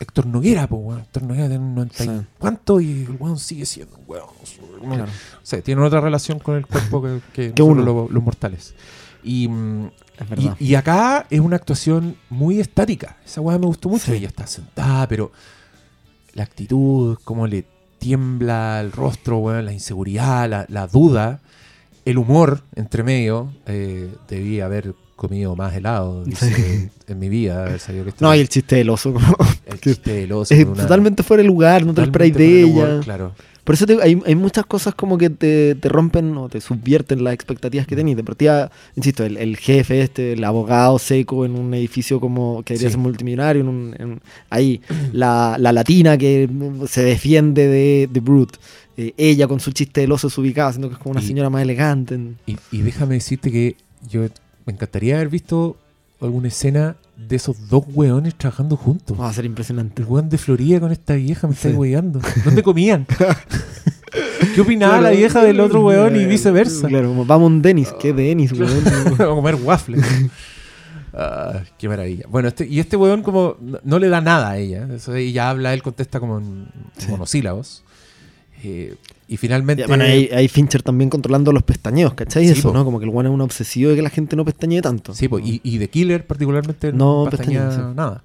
Héctor 0.00 0.26
Noguera, 0.26 0.66
pues, 0.68 0.80
weón. 0.82 1.00
Héctor 1.00 1.22
Noguera 1.24 1.48
tiene 1.48 1.64
un 1.64 1.74
90 1.74 2.04
y. 2.04 2.26
¿Cuánto? 2.38 2.80
Y 2.80 3.02
el 3.04 3.16
weón 3.18 3.38
sigue 3.38 3.66
siendo 3.66 3.96
un 3.96 4.04
weón. 4.06 4.26
Claro. 4.96 5.10
Sea, 5.48 5.60
tienen 5.62 5.82
otra 5.84 6.00
relación 6.00 6.38
con 6.38 6.56
el 6.56 6.66
cuerpo 6.66 7.02
que, 7.02 7.20
que 7.32 7.52
Que 7.52 7.62
nosotros 7.62 7.68
uno. 7.68 8.02
Los, 8.02 8.10
los 8.10 8.22
mortales. 8.22 8.74
Y, 9.24 9.46
Es 10.18 10.28
verdad. 10.28 10.56
y, 10.60 10.64
y 10.66 10.74
acá 10.74 11.26
es 11.30 11.40
una 11.40 11.56
actuación 11.56 12.16
muy 12.30 12.60
estática. 12.60 13.16
Esa 13.24 13.40
weá 13.40 13.58
me 13.58 13.66
gustó 13.66 13.88
mucho. 13.88 14.06
Sí. 14.06 14.12
Ella 14.12 14.28
está 14.28 14.46
sentada, 14.46 15.08
pero 15.08 15.32
la 16.34 16.42
actitud, 16.44 17.18
cómo 17.24 17.46
le 17.46 17.64
tiembla 17.98 18.80
el 18.80 18.92
rostro, 18.92 19.38
weón, 19.38 19.64
la 19.64 19.72
inseguridad, 19.72 20.48
la, 20.48 20.66
la 20.68 20.86
duda, 20.86 21.40
el 22.04 22.16
humor 22.18 22.62
entre 22.76 23.02
medio, 23.02 23.52
eh, 23.66 24.08
debí 24.28 24.60
haber 24.60 24.94
comido 25.16 25.56
más 25.56 25.74
helado 25.74 26.22
dice, 26.24 26.54
Sí. 26.54 26.88
en 27.08 27.18
mi 27.18 27.28
vida. 27.28 27.62
haber 27.64 27.80
sabido 27.80 28.04
que 28.04 28.10
este 28.10 28.24
No, 28.24 28.32
y 28.36 28.38
el 28.38 28.48
chiste 28.48 28.76
del 28.76 28.88
oso. 28.90 29.12
el 29.66 29.80
que 29.80 29.90
chiste 29.90 30.12
del 30.14 30.30
oso 30.30 30.54
es 30.54 30.64
una- 30.64 30.82
totalmente 30.82 31.24
fuera 31.24 31.42
de 31.42 31.48
lugar, 31.48 31.84
no 31.84 31.92
te 31.92 32.02
esperáis 32.02 32.34
de 32.34 32.60
ella. 32.62 32.68
humor, 32.84 33.00
Claro. 33.04 33.32
Por 33.68 33.74
eso 33.74 33.84
te- 33.84 34.00
hay, 34.02 34.18
hay 34.24 34.34
muchas 34.34 34.64
cosas 34.64 34.94
como 34.94 35.18
que 35.18 35.28
te, 35.28 35.74
te 35.74 35.88
rompen 35.90 36.34
o 36.38 36.48
te 36.48 36.58
subvierten 36.58 37.22
las 37.22 37.34
expectativas 37.34 37.86
que 37.86 37.94
tenías. 37.96 38.16
De 38.16 38.24
partida, 38.24 38.70
insisto, 38.96 39.24
el, 39.26 39.36
el 39.36 39.58
jefe 39.58 40.00
este, 40.00 40.32
el 40.32 40.42
abogado 40.42 40.98
seco 40.98 41.44
en 41.44 41.52
un 41.54 41.74
edificio 41.74 42.18
como 42.18 42.62
que 42.62 42.72
debería 42.72 42.88
Sí. 42.88 42.92
ser 42.94 42.98
multimillonario, 43.02 43.60
en 43.60 43.68
un- 43.68 43.94
en- 43.98 44.20
ahí 44.48 44.80
la, 45.12 45.56
la 45.58 45.72
latina 45.74 46.16
que 46.16 46.48
se 46.88 47.02
defiende 47.04 47.66
de, 47.68 48.08
de 48.10 48.20
Brute, 48.20 48.58
eh, 48.96 49.12
ella 49.18 49.46
con 49.46 49.60
su 49.60 49.70
chiste 49.72 50.00
del 50.00 50.12
oso 50.12 50.28
desubicado, 50.28 50.72
siendo 50.72 50.88
que 50.88 50.94
es 50.94 50.98
como 50.98 51.10
una 51.12 51.20
Y- 51.22 51.26
señora 51.26 51.50
más 51.50 51.60
elegante. 51.62 52.18
Y, 52.46 52.56
y 52.72 52.78
déjame 52.80 53.16
decirte 53.16 53.52
que 53.52 53.76
yo 54.08 54.22
me 54.64 54.72
encantaría 54.72 55.16
haber 55.16 55.28
visto 55.28 55.76
alguna 56.20 56.48
escena 56.48 56.96
de 57.16 57.36
esos 57.36 57.68
dos 57.68 57.84
weones 57.94 58.34
trabajando 58.34 58.76
juntos. 58.76 59.18
Va 59.18 59.28
a 59.28 59.32
ser 59.32 59.44
impresionante. 59.44 60.02
El 60.02 60.08
weón 60.08 60.28
de 60.28 60.38
Florida 60.38 60.80
con 60.80 60.92
esta 60.92 61.14
vieja 61.14 61.46
me 61.46 61.54
está 61.54 61.68
weyando. 61.70 62.20
¿Dónde 62.44 62.62
comían? 62.62 63.06
¿Qué 64.54 64.60
opinaba 64.60 65.00
la 65.00 65.10
vieja 65.10 65.42
del 65.42 65.60
otro 65.60 65.84
weón 65.84 66.16
y 66.16 66.24
viceversa? 66.24 66.88
Claro, 66.88 67.08
como, 67.08 67.24
vamos 67.24 67.44
a 67.44 67.54
un 67.54 67.62
Denis, 67.62 67.92
¿qué 68.00 68.12
Denis, 68.12 68.52
weón? 68.52 68.82
Vamos 68.84 69.20
a 69.20 69.26
comer 69.26 69.54
waffles. 69.56 70.04
Ah, 71.12 71.62
qué 71.78 71.88
maravilla. 71.88 72.24
Bueno, 72.28 72.48
este, 72.48 72.66
y 72.66 72.80
este 72.80 72.96
weón 72.96 73.22
como 73.22 73.56
no, 73.60 73.78
no 73.82 73.98
le 73.98 74.08
da 74.08 74.20
nada 74.20 74.50
a 74.50 74.58
ella. 74.58 74.88
Eso, 74.94 75.14
ella 75.14 75.50
habla, 75.50 75.74
él 75.74 75.82
contesta 75.82 76.20
como 76.20 76.38
en 76.38 76.68
Sí. 76.96 77.08
monosílabos. 77.08 77.84
Eh, 78.62 78.94
y 79.28 79.36
finalmente... 79.36 79.82
Ya, 79.82 79.86
bueno, 79.86 80.04
hay, 80.04 80.28
hay 80.32 80.48
Fincher 80.48 80.82
también 80.82 81.10
controlando 81.10 81.52
los 81.52 81.62
pestañeos, 81.62 82.14
¿cachai? 82.14 82.46
Sí, 82.46 82.52
Eso, 82.52 82.68
po. 82.68 82.74
¿no? 82.74 82.84
Como 82.84 82.98
que 82.98 83.04
el 83.04 83.12
one 83.14 83.28
es 83.28 83.34
un 83.34 83.40
obsesivo 83.40 83.90
de 83.90 83.96
que 83.96 84.02
la 84.02 84.10
gente 84.10 84.36
no 84.36 84.44
pestañee 84.44 84.80
tanto. 84.80 85.14
Sí, 85.14 85.28
po, 85.28 85.38
y, 85.38 85.60
y 85.62 85.78
The 85.78 85.88
Killer 85.88 86.26
particularmente 86.26 86.92
No 86.92 87.24
no 87.24 87.30
pestañea 87.30 87.66
pestañea, 87.66 87.90
sí. 87.90 87.96
nada. 87.96 88.22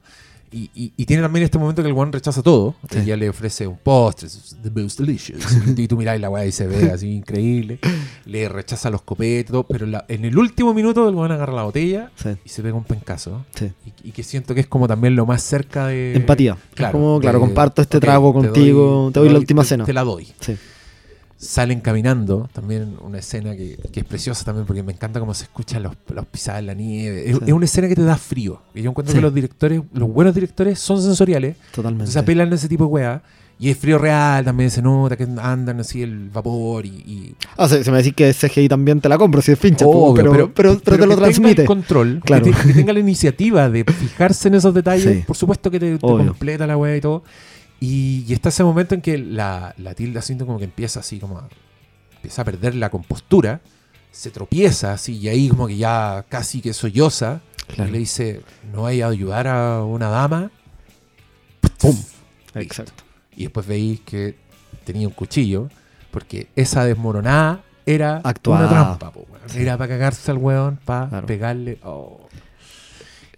Y, 0.53 0.69
y- 0.75 0.93
y 0.95 1.05
tiene 1.07 1.23
también 1.23 1.43
este 1.43 1.57
momento 1.57 1.81
que 1.81 1.89
el 1.89 1.97
one 1.97 2.11
rechaza 2.11 2.43
todo. 2.43 2.75
Sí. 2.91 2.99
Ella 2.99 3.17
le 3.17 3.27
ofrece 3.29 3.65
un 3.65 3.77
postre, 3.77 4.29
the 4.61 4.69
most 4.69 4.99
delicious. 4.99 5.41
y, 5.77 5.87
tú 5.87 5.97
mirás 5.97 6.15
y 6.17 6.19
la 6.19 6.29
weá 6.29 6.45
y 6.45 6.51
se 6.51 6.67
ve 6.67 6.91
así 6.91 7.09
increíble. 7.11 7.79
Le 8.25 8.47
rechaza 8.47 8.89
los 8.91 9.01
copetes, 9.01 9.51
todo, 9.51 9.63
pero 9.63 9.85
en 9.85 9.93
la- 9.93 10.05
en 10.07 10.25
el 10.25 10.37
último 10.37 10.73
minuto 10.75 11.09
el 11.09 11.15
one 11.15 11.33
agarra 11.33 11.53
la 11.53 11.63
botella 11.63 12.11
Sí, 12.15 12.29
y 12.45 12.49
se 12.49 12.61
pega 12.61 12.75
un 12.75 12.83
pencazo. 12.83 13.43
sí. 13.55 13.71
Y, 14.03 14.09
y 14.09 14.11
que 14.11 14.21
siento 14.23 14.53
que 14.53 14.61
es 14.61 14.67
como 14.67 14.87
también 14.87 15.15
lo 15.15 15.25
más 15.25 15.41
cerca 15.41 15.87
de... 15.87 16.15
Empatía. 16.15 16.55
Claro, 16.75 16.91
como, 16.91 17.19
claro, 17.19 17.39
de- 17.39 17.45
comparto 17.45 17.81
este 17.81 17.99
trago 17.99 18.31
contigo, 18.33 19.09
te 19.11 19.19
doy, 19.19 19.29
la 19.29 19.39
última 19.39 19.63
te- 19.63 19.69
cena. 19.69 19.85
Te 19.85 19.93
la 19.93 20.03
doy. 20.03 20.27
Sí. 20.39 20.55
Salen 21.43 21.81
caminando, 21.81 22.49
también 22.53 22.95
una 23.01 23.19
escena 23.19 23.55
que, 23.55 23.77
que 23.91 23.99
es 23.99 24.05
preciosa 24.05 24.43
también 24.45 24.65
porque 24.65 24.81
me 24.83 24.93
encanta 24.93 25.19
cómo 25.19 25.33
se 25.33 25.43
escuchan 25.43 25.83
los, 25.83 25.93
los 26.13 26.25
pisadas 26.25 26.61
en 26.61 26.67
la 26.67 26.73
nieve. 26.73 27.29
Es, 27.29 27.37
Sí. 27.37 27.43
es 27.47 27.53
una 27.53 27.65
escena 27.65 27.87
que 27.87 27.95
te 27.95 28.03
da 28.03 28.17
frío. 28.17 28.61
Y 28.73 28.81
yo 28.81 28.89
encuentro 28.91 29.11
Sí. 29.11 29.17
que 29.17 29.21
los 29.21 29.33
directores, 29.33 29.81
los 29.93 30.09
buenos 30.09 30.33
directores 30.33 30.79
son 30.79 31.01
sensoriales, 31.01 31.57
Totalmente. 31.73 32.03
entonces 32.03 32.17
apelan 32.17 32.51
a 32.51 32.55
ese 32.55 32.67
tipo 32.67 32.85
de 32.85 32.89
weá. 32.89 33.23
Y 33.59 33.69
es 33.69 33.77
frío 33.77 33.99
real, 33.99 34.43
también 34.43 34.71
se 34.71 34.81
nota 34.81 35.15
que 35.15 35.23
andan 35.37 35.79
así 35.79 36.01
el 36.01 36.29
vapor 36.29 36.85
y... 36.85 36.89
y- 36.89 37.35
Ah, 37.55 37.67
se, 37.69 37.83
se 37.83 37.91
me 37.91 37.97
decís 37.97 38.13
que 38.15 38.33
CGI 38.33 38.67
también 38.67 38.99
te 38.99 39.07
la 39.07 39.17
compro 39.17 39.41
si 39.43 39.51
es 39.51 39.59
Fincher, 39.59 39.87
Obvio, 39.89 40.15
pero, 40.15 40.31
pero, 40.31 40.53
pero, 40.53 40.79
pero 40.83 40.97
te 40.97 41.05
lo 41.05 41.09
que 41.09 41.15
tenga 41.15 41.15
transmite. 41.27 41.61
el 41.61 41.67
control, 41.67 42.15
que 42.15 42.21
Claro. 42.27 42.45
te- 42.45 42.51
que, 42.51 42.73
tenga 42.73 42.91
la 42.93 42.99
iniciativa 42.99 43.69
de 43.69 43.83
fijarse 43.85 44.47
en 44.47 44.55
esos 44.55 44.73
detalles. 44.73 45.17
Sí. 45.19 45.23
Por 45.27 45.37
supuesto 45.37 45.69
que 45.69 45.79
te, 45.79 45.93
te 45.93 45.99
completa 45.99 46.65
la 46.65 46.75
weá 46.77 46.97
y 46.97 47.01
todo. 47.01 47.23
Y, 47.85 48.23
y 48.27 48.33
está 48.33 48.49
ese 48.49 48.63
momento 48.63 48.95
en 48.95 49.01
que 49.01 49.17
la, 49.17 49.73
la 49.77 49.93
tilda 49.93 50.21
siento 50.21 50.45
como 50.45 50.57
que 50.57 50.65
empieza 50.65 51.01
así 51.01 51.19
como 51.19 51.37
a, 51.39 51.49
empieza 52.15 52.41
a 52.43 52.45
perder 52.45 52.75
la 52.75 52.89
compostura, 52.89 53.59
se 54.11 54.29
tropieza 54.31 54.93
así 54.93 55.17
y 55.17 55.27
ahí 55.27 55.49
como 55.49 55.67
que 55.67 55.75
ya 55.77 56.25
casi 56.29 56.61
que 56.61 56.73
solloza. 56.73 57.41
Claro. 57.67 57.89
Y 57.89 57.93
le 57.93 57.99
dice, 57.99 58.41
no 58.71 58.83
vaya 58.83 59.07
a 59.07 59.09
ayudar 59.09 59.47
a 59.47 59.83
una 59.83 60.07
dama. 60.09 60.51
Pum. 61.79 61.97
Exacto. 62.55 63.03
Y 63.35 63.43
después 63.43 63.65
veis 63.65 63.99
que 64.01 64.35
tenía 64.85 65.07
un 65.07 65.13
cuchillo, 65.13 65.69
porque 66.11 66.47
esa 66.55 66.85
desmoronada 66.85 67.63
era 67.85 68.21
Actuada. 68.23 68.67
una 68.67 68.69
trampa, 68.69 69.11
po. 69.11 69.25
Era 69.55 69.77
para 69.77 69.89
cagarse 69.89 70.29
al 70.31 70.37
weón, 70.37 70.79
para 70.85 71.09
Claro. 71.09 71.27
pegarle. 71.27 71.79
Oh. 71.83 72.27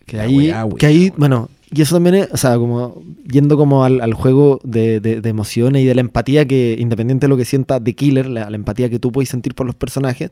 Que 0.05 0.19
ahí, 0.19 0.38
weá, 0.38 0.65
weá, 0.65 0.77
que 0.77 0.85
ahí, 0.85 1.03
weá. 1.09 1.13
bueno, 1.17 1.49
y 1.76 1.81
eso 1.81 1.95
también 1.95 2.15
es, 2.15 2.30
o 2.31 2.38
sea, 2.38 2.57
como 2.57 3.03
yendo 3.30 3.57
como 3.57 3.84
al, 3.84 4.02
al 4.02 4.14
juego 4.14 4.60
de, 4.64 4.99
de- 4.99 5.22
de 5.22 5.30
emociones 5.30 5.81
y 5.81 5.85
de 5.85 5.95
la 5.95 6.02
empatía 6.02 6.45
que, 6.47 6.76
independiente 6.80 7.26
de 7.26 7.30
lo 7.30 7.38
que 7.38 7.45
sienta 7.45 7.80
The 7.84 7.93
Killer, 7.95 8.27
la, 8.27 8.49
la 8.49 8.56
empatía 8.56 8.89
que 8.89 8.99
tú 8.99 9.11
puedes 9.11 9.30
sentir 9.30 9.53
por 9.56 9.65
los 9.65 9.76
personajes. 9.76 10.31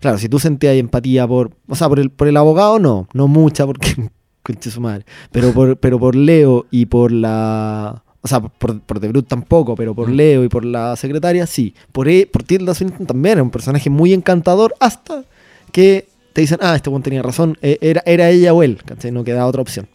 Claro, 0.00 0.18
si 0.18 0.28
tú 0.28 0.38
sentías 0.38 0.76
empatía 0.76 1.26
por, 1.26 1.52
o 1.68 1.74
sea, 1.74 1.88
por 1.88 1.98
el, 1.98 2.10
por 2.10 2.28
el 2.28 2.36
abogado, 2.36 2.78
no, 2.78 3.08
no 3.14 3.28
mucha, 3.28 3.64
porque 3.66 3.94
conche 4.42 4.70
su 4.70 4.80
madre. 4.80 5.04
Pero 5.32 5.52
por, 5.52 5.76
pero 5.78 5.98
por 5.98 6.14
Leo 6.14 6.66
y 6.70 6.86
por 6.86 7.10
la. 7.12 8.02
O 8.22 8.28
sea, 8.28 8.40
por, 8.40 8.80
por 8.80 8.98
The 8.98 9.08
Brute 9.08 9.28
tampoco, 9.28 9.74
pero 9.76 9.94
por 9.94 10.08
Mm. 10.10 10.14
Leo 10.14 10.44
y 10.44 10.48
por 10.48 10.64
la 10.64 10.96
secretaria, 10.96 11.46
sí. 11.46 11.74
Por, 11.92 12.08
e- 12.08 12.26
por 12.26 12.42
Tilda 12.42 12.74
Swinton 12.74 13.06
también 13.06 13.34
era 13.34 13.42
un 13.44 13.50
personaje 13.50 13.88
muy 13.88 14.12
encantador 14.12 14.74
hasta 14.80 15.22
que 15.72 16.08
te 16.32 16.40
dicen, 16.40 16.58
ah, 16.60 16.74
este 16.76 16.90
buen 16.90 17.02
tenía 17.04 17.22
razón, 17.22 17.56
e- 17.62 17.78
era, 17.80 18.02
era 18.04 18.28
ella 18.30 18.52
o 18.52 18.62
él, 18.64 18.78
¿cachai? 18.84 19.12
No 19.12 19.22
queda 19.24 19.46
otra 19.46 19.62
opción. 19.62 19.86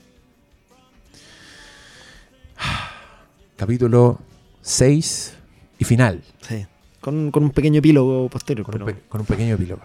Capítulo 3.61 4.17
6 4.63 5.33
y 5.77 5.85
final. 5.85 6.23
Sí. 6.41 6.65
Con, 6.99 7.29
con 7.29 7.43
un 7.43 7.51
pequeño 7.51 7.77
epílogo 7.77 8.27
posterior. 8.27 8.65
Con, 8.65 8.73
un, 8.81 8.85
pero- 8.87 8.97
pe- 8.97 9.03
con 9.07 9.21
un 9.21 9.27
pequeño 9.27 9.53
epílogo. 9.53 9.83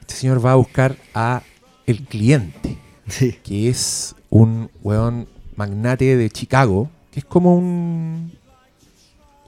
Este 0.00 0.14
señor 0.14 0.42
va 0.42 0.52
a 0.52 0.54
buscar 0.54 0.96
a 1.12 1.42
el 1.86 2.00
cliente, 2.04 2.78
Sí. 3.06 3.36
que 3.44 3.68
es 3.68 4.14
un 4.30 4.70
weón 4.82 5.28
magnate 5.54 6.16
de 6.16 6.30
Chicago, 6.30 6.88
que 7.12 7.20
es 7.20 7.26
como 7.26 7.54
un. 7.58 8.32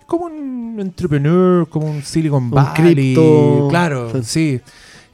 como 0.07 0.27
un 0.27 0.77
entrepreneur, 0.79 1.67
como 1.67 1.87
un 1.91 2.03
Silicon 2.03 2.51
Valley. 2.51 3.15
cripto- 3.15 3.69
Claro, 3.71 4.13
sí. 4.23 4.23
sí. 4.25 4.61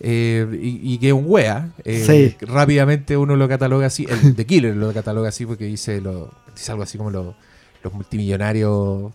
Eh, 0.00 0.58
y, 0.60 0.94
y 0.94 0.98
que 0.98 1.06
es 1.08 1.12
un 1.12 1.26
wea. 1.28 1.70
eh, 1.84 2.34
Sí. 2.40 2.44
Rápidamente 2.44 3.16
uno 3.16 3.36
lo 3.36 3.48
cataloga 3.48 3.86
así. 3.86 4.04
El 4.10 4.34
The 4.34 4.46
Killer 4.46 4.74
lo 4.74 4.92
cataloga 4.92 5.28
así 5.28 5.46
porque 5.46 5.64
dice, 5.66 6.00
lo, 6.00 6.28
dice 6.56 6.72
algo 6.72 6.82
así 6.82 6.98
como 6.98 7.12
lo- 7.12 7.36
los 7.82 7.92
multimillonarios 7.92 9.12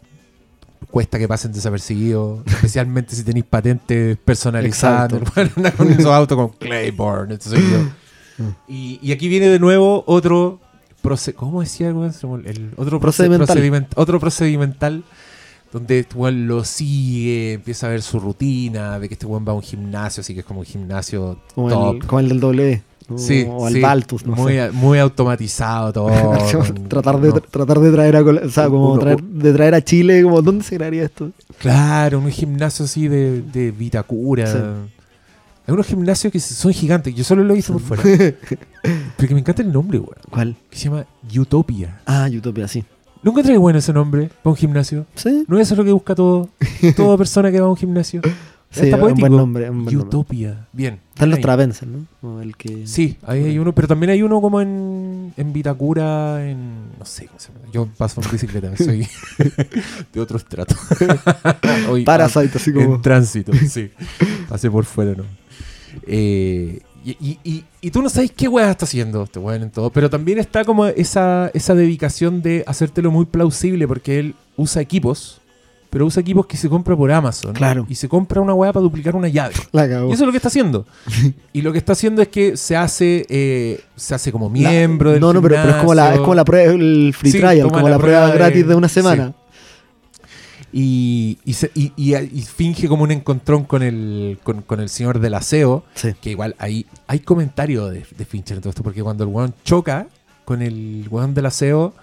cuesta 0.91 1.17
que 1.19 1.27
pasen 1.27 1.51
desapercibidos, 1.51 2.41
especialmente 2.45 3.15
si 3.15 3.23
tenéis 3.23 3.45
patentes 3.45 4.17
personalizadas. 4.17 5.11
Con 5.77 5.91
esos 5.91 6.05
autos 6.07 6.37
con 6.37 6.49
Claiborne, 6.49 7.33
este 7.33 7.49
soy 7.49 7.59
yo. 7.61 8.43
Mm. 8.43 8.49
Y, 8.67 8.99
y 9.01 9.11
aquí 9.11 9.27
viene 9.27 9.47
de 9.47 9.59
nuevo 9.59 10.03
otro 10.07 10.59
proce- 11.03 11.33
¿cómo 11.33 11.61
decía 11.61 11.87
algo? 11.87 12.05
El 12.05 12.71
otro 12.77 12.99
proce- 12.99 13.01
Procedimental. 13.01 13.47
procediment- 13.57 13.87
otro 13.95 14.19
procedimental 14.19 15.03
donde 15.73 15.99
este 15.99 16.15
weón 16.15 16.47
lo 16.47 16.63
sigue, 16.63 17.53
empieza 17.53 17.87
a 17.87 17.89
ver 17.89 18.01
su 18.01 18.19
rutina, 18.19 18.97
ve 18.99 19.07
que 19.09 19.15
este 19.15 19.25
weón 19.25 19.45
va 19.45 19.51
a 19.51 19.55
un 19.55 19.61
gimnasio, 19.63 20.21
así 20.21 20.33
que 20.33 20.39
es 20.41 20.45
como 20.45 20.61
un 20.61 20.65
gimnasio 20.65 21.39
Como, 21.55 21.69
top. 21.69 21.95
el, 21.95 22.05
como 22.07 22.19
el 22.21 22.29
del 22.29 22.39
W. 22.39 22.81
¿no? 23.09 23.17
Sí, 23.17 23.45
o 23.49 23.65
al 23.67 23.73
sí, 23.73 23.79
Baltus, 23.81 24.25
no 24.25 24.35
muy, 24.35 24.53
sé. 24.53 24.71
muy 24.71 24.99
automatizado 24.99 25.93
todo. 25.93 26.09
tratar, 26.89 27.19
de, 27.21 27.29
no, 27.29 27.39
tratar 27.41 27.79
de 27.79 27.91
traer 27.91 28.15
a, 28.17 28.21
o 28.21 28.49
sea, 28.49 28.67
como 28.67 28.91
Uno- 28.93 28.99
traer, 29.01 29.21
de 29.23 29.53
traer 29.53 29.75
a 29.75 29.81
Chile, 29.83 30.21
como, 30.23 30.41
¿dónde 30.41 30.63
se 30.63 30.75
crearía 30.75 31.03
esto? 31.03 31.31
Claro, 31.59 32.19
un 32.19 32.29
gimnasio 32.29 32.85
así 32.85 33.07
de, 33.07 33.41
de 33.41 33.71
Vitacura. 33.71 34.47
Sí. 34.47 34.57
Hay 35.67 35.73
unos 35.73 35.85
gimnasios 35.87 36.31
que 36.31 36.39
son 36.39 36.71
gigantes, 36.71 37.13
yo 37.13 37.23
solo 37.23 37.43
lo 37.43 37.53
he 37.53 37.57
visto 37.57 37.73
por 37.73 37.81
fuera. 37.81 38.03
Pero 39.17 39.27
que 39.27 39.33
me 39.33 39.41
encanta 39.41 39.61
el 39.61 39.71
nombre, 39.71 39.99
weón. 39.99 40.15
¿Cuál? 40.29 40.55
Que 40.69 40.77
se 40.77 40.85
llama 40.85 41.05
Utopia. 41.37 41.99
Ah, 42.05 42.29
Utopia, 42.31 42.67
sí. 42.67 42.85
¿Nunca 43.23 43.43
trae 43.43 43.57
bueno 43.57 43.79
ese 43.79 43.91
nombre 43.91 44.29
para 44.43 44.51
un 44.51 44.55
gimnasio? 44.55 45.05
Sí, 45.15 45.43
¿No 45.47 45.57
es 45.59 45.67
eso 45.67 45.75
lo 45.75 45.83
que 45.83 45.91
busca 45.91 46.15
todo, 46.15 46.47
toda 46.95 47.17
persona 47.17 47.51
que 47.51 47.59
va 47.59 47.67
a 47.67 47.69
un 47.69 47.75
gimnasio? 47.75 48.21
Sí, 48.71 48.81
Está 48.85 48.95
un 48.97 49.01
poético. 49.01 49.27
buen 49.27 49.37
nombre. 49.37 49.69
un 49.69 49.83
buen 49.85 49.95
nombre. 49.95 50.07
Utopia. 50.19 50.67
Bien. 50.73 50.99
Están 51.13 51.29
los 51.29 51.37
Ahí. 51.37 51.41
Travensen, 51.43 52.07
¿no? 52.21 52.41
El 52.41 52.55
que... 52.55 52.85
Sí, 52.85 53.17
ahí 53.25 53.43
hay 53.45 53.57
uno, 53.59 53.73
pero 53.73 53.87
también 53.87 54.11
hay 54.11 54.21
uno 54.21 54.39
como 54.41 54.61
en, 54.61 55.33
en 55.35 55.53
Vitacura, 55.53 56.47
en... 56.47 56.89
no 56.99 57.05
sé 57.05 57.25
cómo 57.27 57.39
se 57.39 57.47
llama. 57.51 57.65
Yo 57.73 57.87
paso 57.97 58.21
en 58.21 58.31
bicicleta, 58.31 58.75
soy 58.77 59.07
de 60.13 60.19
otro 60.19 60.37
estrato. 60.37 60.75
Parasite, 62.05 62.51
así 62.57 62.71
como... 62.73 62.95
En 62.95 63.01
tránsito, 63.01 63.51
sí. 63.53 63.89
Pasé 64.49 64.69
por 64.69 64.85
fuera, 64.85 65.13
¿no? 65.15 65.23
Eh, 66.05 66.79
y, 67.03 67.11
y- 67.11 67.39
y- 67.43 67.63
y 67.81 67.91
tú 67.91 68.01
no 68.01 68.09
sabes 68.09 68.31
qué 68.31 68.47
weá 68.47 68.69
está 68.71 68.85
haciendo 68.85 69.23
este 69.23 69.39
weón 69.39 69.63
en 69.63 69.71
todo, 69.71 69.89
pero 69.91 70.09
también 70.09 70.39
está 70.39 70.65
como 70.65 70.85
esa, 70.87 71.49
esa 71.53 71.73
dedicación 71.73 72.41
de 72.41 72.63
hacértelo 72.67 73.11
muy 73.11 73.25
plausible 73.25 73.87
porque 73.87 74.19
él 74.19 74.35
usa 74.57 74.81
equipos, 74.81 75.39
pero 75.89 76.05
usa 76.05 76.21
equipos 76.21 76.45
que 76.45 76.57
se 76.57 76.67
compra 76.69 76.95
por 76.95 77.11
Amazon. 77.11 77.53
Claro. 77.53 77.85
Y 77.89 77.95
se 77.95 78.07
compra 78.09 78.41
una 78.41 78.53
weá 78.53 78.73
para 78.73 78.81
duplicar 78.83 79.15
una 79.15 79.27
llave. 79.27 79.55
La 79.71 79.87
cagó. 79.87 80.09
Y 80.09 80.13
eso 80.13 80.23
es 80.23 80.25
lo 80.27 80.31
que 80.31 80.37
está 80.37 80.49
haciendo. 80.49 80.85
y 81.53 81.61
lo 81.61 81.71
que 81.71 81.77
está 81.77 81.93
haciendo 81.93 82.21
es 82.21 82.27
que 82.27 82.57
se 82.57 82.75
hace 82.75 83.25
eh, 83.29 83.81
se 83.95 84.13
hace 84.15 84.31
como 84.31 84.49
miembro 84.49 85.09
La- 85.09 85.13
del 85.13 85.21
No, 85.21 85.33
no, 85.33 85.41
pero, 85.41 85.55
pero 85.55 85.69
es 85.69 85.75
como 85.77 85.93
la, 85.93 86.13
es 86.13 86.19
como 86.19 86.35
la 86.35 86.45
prueba, 86.45 86.73
el 86.73 87.13
free 87.17 87.31
Sí, 87.31 87.37
trial, 87.39 87.71
como 87.71 87.83
la 87.89 87.95
la 87.95 87.99
prueba 87.99 88.29
gratis 88.31 88.67
de 88.67 88.75
una 88.75 88.89
semana. 88.89 89.33
Y, 90.73 91.39
y, 91.45 91.53
se- 91.53 91.71
y- 91.73 91.91
finge 92.43 92.87
como 92.87 93.03
un 93.03 93.11
encontrón 93.11 93.63
con 93.63 93.81
el, 93.83 94.37
con, 94.43 94.61
con 94.61 94.79
el 94.81 94.89
señor 94.89 95.19
del 95.19 95.33
aseo. 95.33 95.83
Sí. 95.95 96.09
Que 96.21 96.31
igual 96.31 96.55
ahí 96.59 96.85
hay 97.07 97.19
comentario 97.21 97.87
de, 97.87 98.05
de 98.17 98.25
Fincher 98.25 98.57
en 98.57 98.61
todo 98.61 98.69
esto, 98.71 98.83
porque 98.83 99.01
cuando 99.01 99.23
el 99.23 99.29
weón 99.29 99.53
choca 99.63 100.07
con 100.45 100.61
el 100.61 101.07
weón 101.09 101.33
del 101.33 101.45
aseo, 101.45 101.93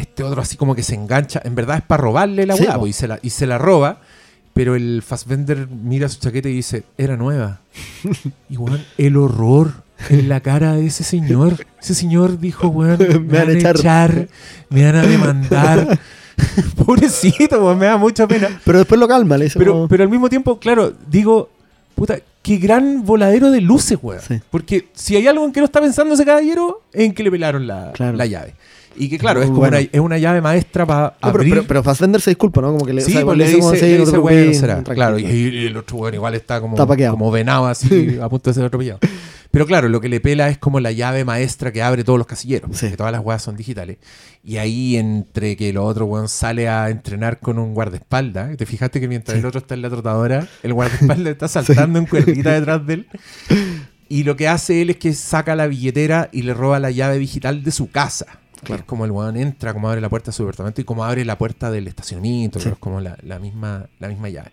este 0.00 0.22
otro 0.24 0.42
así 0.42 0.56
como 0.56 0.74
que 0.74 0.82
se 0.82 0.94
engancha. 0.94 1.40
En 1.44 1.54
verdad 1.54 1.76
es 1.78 1.82
para 1.82 2.02
robarle 2.02 2.46
la 2.46 2.56
Sí, 2.56 2.64
po. 2.64 2.80
po, 2.80 2.86
y, 2.86 2.92
se 2.92 3.08
la, 3.08 3.18
y 3.22 3.30
se 3.30 3.46
la 3.46 3.58
roba. 3.58 4.00
Pero 4.52 4.74
el 4.74 5.00
Fassbender 5.06 5.68
mira 5.68 6.08
su 6.08 6.18
chaqueta 6.18 6.48
y 6.48 6.54
dice, 6.54 6.82
era 6.98 7.16
nueva. 7.16 7.60
y 8.50 8.56
weón, 8.56 8.84
el 8.98 9.16
horror 9.16 9.72
en 10.08 10.28
la 10.28 10.40
cara 10.40 10.74
de 10.74 10.86
ese 10.86 11.04
señor. 11.04 11.64
Ese 11.80 11.94
señor 11.94 12.38
dijo, 12.40 12.66
weón, 12.68 12.98
me, 13.28 13.38
van 13.38 13.48
a 13.48 13.52
echar. 13.52 14.28
me 14.68 14.84
van 14.84 14.96
a 14.96 15.02
demandar. 15.06 15.98
Pobrecito, 16.84 17.64
weón, 17.64 17.78
me 17.78 17.86
da 17.86 17.96
mucha 17.96 18.26
pena. 18.26 18.60
Pero 18.64 18.78
después 18.78 18.98
lo 19.00 19.06
calma, 19.08 19.36
le 19.36 19.44
dice 19.44 19.58
Pero, 19.58 19.72
como- 19.72 19.88
pero 19.88 20.02
al 20.04 20.08
mismo 20.10 20.28
tiempo, 20.28 20.58
claro, 20.58 20.92
digo, 21.08 21.50
puta, 21.94 22.18
qué 22.42 22.56
gran 22.56 23.04
voladero 23.04 23.50
de 23.50 23.60
luces, 23.60 23.98
weón. 24.02 24.20
Sí. 24.26 24.40
Porque 24.50 24.88
si 24.94 25.16
hay 25.16 25.26
algo 25.26 25.44
en 25.44 25.52
que 25.52 25.60
no 25.60 25.66
está 25.66 25.80
pensando 25.80 26.14
ese 26.14 26.24
caballero, 26.24 26.82
es 26.92 27.02
en 27.04 27.14
que 27.14 27.22
le 27.22 27.30
pelaron 27.30 27.66
la, 27.66 27.92
Claro. 27.92 28.16
la 28.16 28.26
llave. 28.26 28.54
Y 28.96 29.08
que 29.08 29.18
claro, 29.18 29.40
es 29.40 29.46
como 29.46 29.60
Bueno. 29.60 29.78
una, 29.78 29.88
es 29.92 30.00
una 30.00 30.18
llave 30.18 30.40
maestra 30.40 30.84
para 30.84 31.16
No, 31.22 31.28
abrir. 31.28 31.50
pero, 31.54 31.64
pero 31.66 31.82
Fassbender 31.82 32.20
se 32.20 32.30
disculpa, 32.30 32.60
¿no? 32.60 32.72
Como 32.72 32.84
que 32.84 32.92
le, 32.92 33.00
sí, 33.02 33.12
o 33.12 33.14
sea, 33.14 33.24
pues 33.24 33.38
le 33.38 33.44
dice, 33.46 33.58
como, 33.60 33.72
le 33.72 34.20
bueno, 34.20 34.54
será. 34.54 34.82
Claro, 34.82 35.18
y, 35.18 35.24
y 35.24 35.66
el 35.66 35.76
otro 35.76 35.96
weón 35.98 36.14
igual 36.14 36.34
está 36.34 36.60
como, 36.60 36.76
Está 36.76 37.10
como 37.10 37.30
venado 37.30 37.66
así, 37.66 38.18
a 38.20 38.28
punto 38.28 38.50
de 38.50 38.54
ser 38.54 38.64
atropellado. 38.64 38.98
Pero 39.52 39.66
claro, 39.66 39.88
lo 39.88 40.00
que 40.00 40.08
le 40.08 40.20
pela 40.20 40.48
es 40.48 40.58
como 40.58 40.78
la 40.78 40.92
llave 40.92 41.24
maestra 41.24 41.72
que 41.72 41.82
abre 41.82 42.04
todos 42.04 42.18
los 42.18 42.26
casilleros. 42.28 42.76
Sí. 42.76 42.88
Que 42.90 42.96
todas 42.96 43.10
las 43.10 43.20
weas 43.24 43.42
son 43.42 43.56
digitales. 43.56 43.98
Y 44.44 44.58
ahí, 44.58 44.96
entre 44.96 45.56
que 45.56 45.70
el 45.70 45.76
otro 45.78 46.06
weón 46.06 46.28
sale 46.28 46.68
a 46.68 46.88
entrenar 46.88 47.40
con 47.40 47.58
un 47.58 47.74
guardaespaldas, 47.74 48.56
te 48.56 48.64
fijaste 48.66 49.00
que 49.00 49.08
mientras 49.08 49.36
el 49.38 49.44
otro 49.46 49.58
está 49.58 49.74
en 49.74 49.82
la 49.82 49.90
trotadora, 49.90 50.46
el 50.62 50.72
guardaespaldas 50.72 51.32
está 51.32 51.48
saltando 51.62 51.98
en 51.98 52.06
cuerdita 52.06 52.52
detrás 52.52 52.86
de 52.86 52.94
él. 52.94 53.06
Y 54.08 54.24
lo 54.24 54.36
que 54.36 54.48
hace 54.48 54.82
él 54.82 54.90
es 54.90 54.96
que 54.96 55.12
saca 55.14 55.54
la 55.54 55.66
billetera 55.68 56.28
y 56.32 56.42
le 56.42 56.52
roba 56.54 56.78
la 56.80 56.90
llave 56.90 57.18
digital 57.18 57.62
de 57.62 57.70
su 57.70 57.90
casa. 57.90 58.26
Que 58.60 58.66
Claro. 58.66 58.80
es 58.82 58.86
como 58.86 59.04
el 59.06 59.10
weón 59.10 59.36
entra, 59.36 59.72
como 59.72 59.88
abre 59.88 60.00
la 60.00 60.08
puerta 60.10 60.26
de 60.30 60.32
su 60.36 60.42
departamento 60.42 60.80
y 60.80 60.84
como 60.84 61.04
abre 61.04 61.24
la 61.24 61.38
puerta 61.38 61.70
del 61.70 61.88
estacionamiento, 61.88 62.60
Sí. 62.60 62.68
es 62.68 62.76
como 62.78 63.00
la, 63.00 63.16
la 63.22 63.38
misma, 63.38 63.86
la 63.98 64.08
misma 64.08 64.28
llave. 64.28 64.50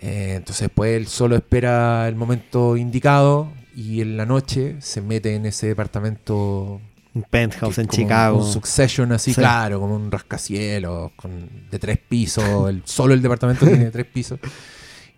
Eh, 0.00 0.34
entonces 0.36 0.62
después 0.68 0.96
él 0.96 1.06
solo 1.06 1.36
espera 1.36 2.08
el 2.08 2.16
momento 2.16 2.76
indicado 2.76 3.52
y 3.76 4.00
en 4.00 4.16
la 4.16 4.26
noche 4.26 4.76
se 4.80 5.00
mete 5.00 5.34
en 5.36 5.46
ese 5.46 5.68
departamento 5.68 6.80
Un 7.14 7.22
penthouse 7.28 7.74
que- 7.76 7.80
en 7.82 7.88
Chicago. 7.88 8.38
Un, 8.44 8.52
succession 8.52 9.12
así, 9.12 9.32
Sí. 9.34 9.40
claro, 9.40 9.78
como 9.80 9.94
un 9.96 10.10
rascacielos 10.10 11.12
con, 11.16 11.48
de 11.70 11.78
tres 11.78 11.98
pisos. 11.98 12.44
el, 12.68 12.82
solo 12.84 13.14
el 13.14 13.22
departamento 13.22 13.66
tiene 13.66 13.90
tres 13.90 14.06
pisos. 14.06 14.40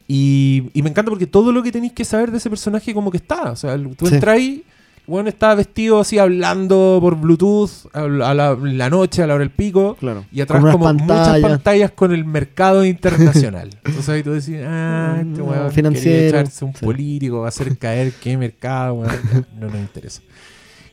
Y, 0.08 0.70
y 0.74 0.82
me 0.82 0.90
encanta 0.90 1.10
porque 1.10 1.26
todo 1.26 1.52
lo 1.52 1.62
que 1.62 1.72
tenéis 1.72 1.92
que 1.92 2.04
saber 2.04 2.30
de 2.30 2.38
ese 2.38 2.50
personaje 2.50 2.92
como 2.92 3.10
que 3.10 3.16
está. 3.18 3.52
O 3.52 3.56
sea, 3.56 3.76
tú 3.96 4.06
Sí. 4.06 4.14
entras 4.14 4.34
ahí, 4.36 4.64
bueno, 5.06 5.28
está 5.28 5.54
vestido 5.54 6.00
así 6.00 6.18
hablando 6.18 6.98
por 7.00 7.16
Bluetooth 7.16 7.70
a 7.92 8.02
la, 8.06 8.30
a 8.30 8.34
la- 8.34 8.90
noche, 8.90 9.22
a 9.22 9.26
la 9.26 9.34
hora 9.34 9.40
del 9.42 9.50
pico. 9.50 9.96
Claro. 9.98 10.24
Y 10.32 10.40
atrás 10.40 10.60
como 10.62 10.78
muchas 10.92 11.06
pantallas. 11.08 11.40
pantallas 11.50 11.90
con 11.90 12.12
el 12.12 12.24
mercado 12.24 12.84
internacional. 12.84 13.70
Entonces 13.84 14.08
ahí 14.08 14.22
tú 14.22 14.32
decís, 14.32 14.56
ah, 14.64 15.16
este 15.18 15.42
Mm, 15.42 15.48
weón 15.48 15.72
financiero, 15.72 16.16
quería 16.16 16.28
echarse 16.40 16.64
un 16.64 16.74
sí. 16.74 16.84
político, 16.84 17.40
va 17.40 17.46
a 17.46 17.48
hacer 17.48 17.76
caer 17.78 18.12
qué 18.22 18.36
mercado, 18.36 18.94
weón. 18.94 19.12
No 19.58 19.66
nos 19.68 19.76
interesa. 19.76 20.22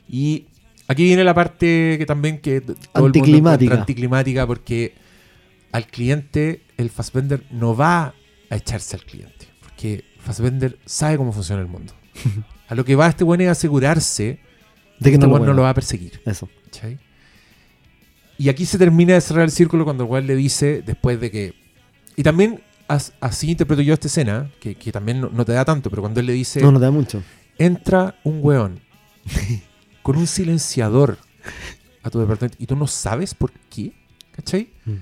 Y 0.07 0.45
aquí 0.87 1.03
viene 1.03 1.23
la 1.23 1.33
parte 1.35 1.95
que 1.99 2.05
también 2.07 2.39
que 2.39 2.61
todo 2.61 2.73
el 2.73 3.01
mundo 3.03 3.05
Anticlimática. 3.19 3.73
anticlimática 3.75 4.47
porque 4.47 4.95
al 5.71 5.85
cliente 5.85 6.63
el 6.77 6.89
Fassbender 6.89 7.43
no 7.51 7.75
va 7.75 8.15
a 8.49 8.55
echarse 8.55 8.95
al 8.95 9.03
cliente. 9.05 9.45
Porque 9.61 10.03
Fassbender 10.19 10.79
sabe 10.85 11.17
cómo 11.17 11.31
funciona 11.31 11.61
el 11.61 11.67
mundo. 11.67 11.93
A 12.69 12.75
lo 12.75 12.85
que 12.85 12.95
va 12.95 13.07
este 13.07 13.23
weón 13.25 13.41
es 13.41 13.49
asegurarse 13.49 14.39
De 14.99 15.09
que 15.09 15.15
este 15.15 15.27
no 15.27 15.33
weón 15.33 15.45
no 15.45 15.53
lo 15.53 15.63
va 15.63 15.71
a 15.71 15.73
perseguir. 15.73 16.21
Eso. 16.25 16.47
¿cachai? 16.65 16.97
Y 18.37 18.47
aquí 18.49 18.65
se 18.65 18.77
termina 18.77 19.15
de 19.15 19.21
cerrar 19.21 19.43
el 19.43 19.51
círculo 19.51 19.83
cuando 19.83 20.05
el 20.05 20.09
weón 20.09 20.25
le 20.27 20.35
dice, 20.35 20.81
después 20.85 21.19
de 21.19 21.29
que. 21.31 21.53
Y 22.15 22.23
también 22.23 22.61
as- 22.87 23.11
así 23.19 23.51
interpreto 23.51 23.81
yo 23.81 23.93
esta 23.93 24.07
escena, 24.07 24.49
que, 24.61 24.75
que 24.75 24.91
también 24.91 25.19
no, 25.19 25.29
no 25.29 25.43
te 25.45 25.51
da 25.51 25.65
tanto, 25.65 25.89
pero 25.89 26.01
cuando 26.01 26.19
él 26.21 26.25
le 26.27 26.33
dice: 26.33 26.61
No, 26.61 26.71
no 26.71 26.79
te 26.79 26.85
da 26.85 26.91
mucho. 26.91 27.21
entra 27.57 28.15
un 28.23 28.39
weón 28.41 28.79
con 30.03 30.15
un 30.15 30.27
silenciador 30.27 31.17
a 32.03 32.09
tu 32.09 32.19
departamento 32.19 32.55
y 32.59 32.65
tú 32.65 32.75
no 32.77 32.87
sabes 32.87 33.33
por 33.33 33.51
qué, 33.69 33.91
¿cachai? 34.31 34.69
Mm. 34.85 34.93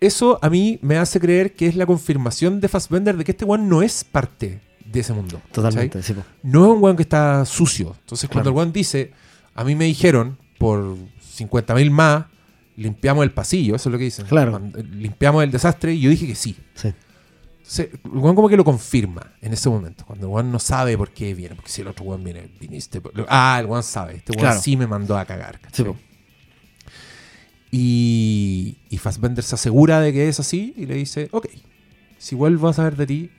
Eso 0.00 0.38
a 0.42 0.48
mí 0.50 0.78
me 0.82 0.96
hace 0.96 1.18
creer 1.20 1.54
que 1.54 1.66
es 1.66 1.76
la 1.76 1.86
confirmación 1.86 2.60
de 2.60 2.68
Fassbender 2.68 3.16
de 3.16 3.24
que 3.24 3.32
este 3.32 3.44
weón 3.44 3.68
no 3.68 3.82
es 3.82 4.04
parte 4.04 4.60
de 4.94 5.00
ese 5.02 5.12
mundo. 5.12 5.40
Totalmente, 5.52 6.02
sí, 6.02 6.14
no 6.42 6.64
es 6.64 6.70
un 6.76 6.82
weón 6.82 6.96
que 6.96 7.02
está 7.02 7.44
sucio. 7.44 7.94
Entonces, 8.00 8.28
cuando 8.28 8.50
Claro. 8.50 8.50
el 8.50 8.56
weón 8.56 8.72
dice, 8.72 9.12
a 9.54 9.64
mí 9.64 9.74
me 9.74 9.84
dijeron, 9.84 10.38
por 10.58 10.96
50 11.20 11.74
mil 11.74 11.90
más, 11.90 12.26
limpiamos 12.76 13.22
el 13.24 13.30
pasillo, 13.32 13.76
eso 13.76 13.88
es 13.88 13.92
lo 13.92 13.98
que 13.98 14.04
dicen. 14.04 14.26
Claro. 14.26 14.52
Cuando- 14.52 14.82
limpiamos 14.82 15.42
el 15.44 15.50
desastre, 15.50 15.94
y 15.94 16.00
yo 16.00 16.10
dije 16.10 16.26
que 16.26 16.34
sí. 16.34 16.56
Sí. 16.74 16.92
Entonces, 17.58 17.88
el 18.04 18.10
weón 18.18 18.34
como 18.36 18.48
que 18.48 18.56
lo 18.56 18.64
confirma 18.64 19.32
en 19.40 19.52
ese 19.54 19.68
momento, 19.70 20.04
cuando 20.04 20.26
el 20.26 20.32
weón 20.32 20.52
no 20.52 20.58
sabe 20.58 20.98
por 20.98 21.10
qué 21.12 21.32
viene, 21.34 21.54
porque 21.54 21.70
si 21.70 21.80
el 21.82 21.88
otro 21.88 22.04
weón 22.04 22.22
viene, 22.22 22.50
viniste. 22.60 23.00
por- 23.00 23.12
Ah, 23.28 23.56
el 23.60 23.66
weón 23.66 23.82
sabe, 23.82 24.16
este 24.16 24.32
weón 24.32 24.40
Claro. 24.42 24.60
sí 24.60 24.76
me 24.76 24.86
mandó 24.86 25.16
a 25.16 25.24
cagar. 25.24 25.60
Sí, 25.72 25.82
y, 27.70 28.76
y 28.88 28.98
Fassbender 28.98 29.42
se 29.42 29.54
asegura 29.54 30.00
de 30.00 30.12
que 30.12 30.28
es 30.28 30.38
así 30.40 30.74
y 30.76 30.86
le 30.86 30.94
dice, 30.94 31.28
ok, 31.32 31.46
si 32.18 32.34
vuelvo 32.34 32.68
a 32.68 32.72
saber 32.72 32.96
de 32.96 33.06
ti, 33.06 33.30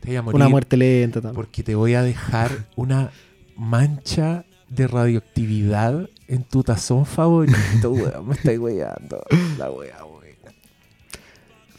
te 0.00 0.08
voy 0.08 0.16
a 0.16 0.22
morir 0.22 0.36
Una 0.36 0.48
muerte 0.48 0.76
lenta 0.76 1.20
también. 1.20 1.34
porque 1.36 1.62
te 1.62 1.74
voy 1.74 1.94
a 1.94 2.02
dejar 2.02 2.66
una 2.76 3.10
mancha 3.56 4.44
de 4.68 4.86
radioactividad 4.88 6.08
en 6.28 6.42
tu 6.44 6.62
tazón 6.62 7.06
favorito, 7.06 7.90
weón. 7.90 8.28
Me 8.28 8.34
estáis 8.34 8.58
weyando. 8.58 9.22
La 9.58 9.70
wea, 9.70 10.04
weón. 10.04 10.16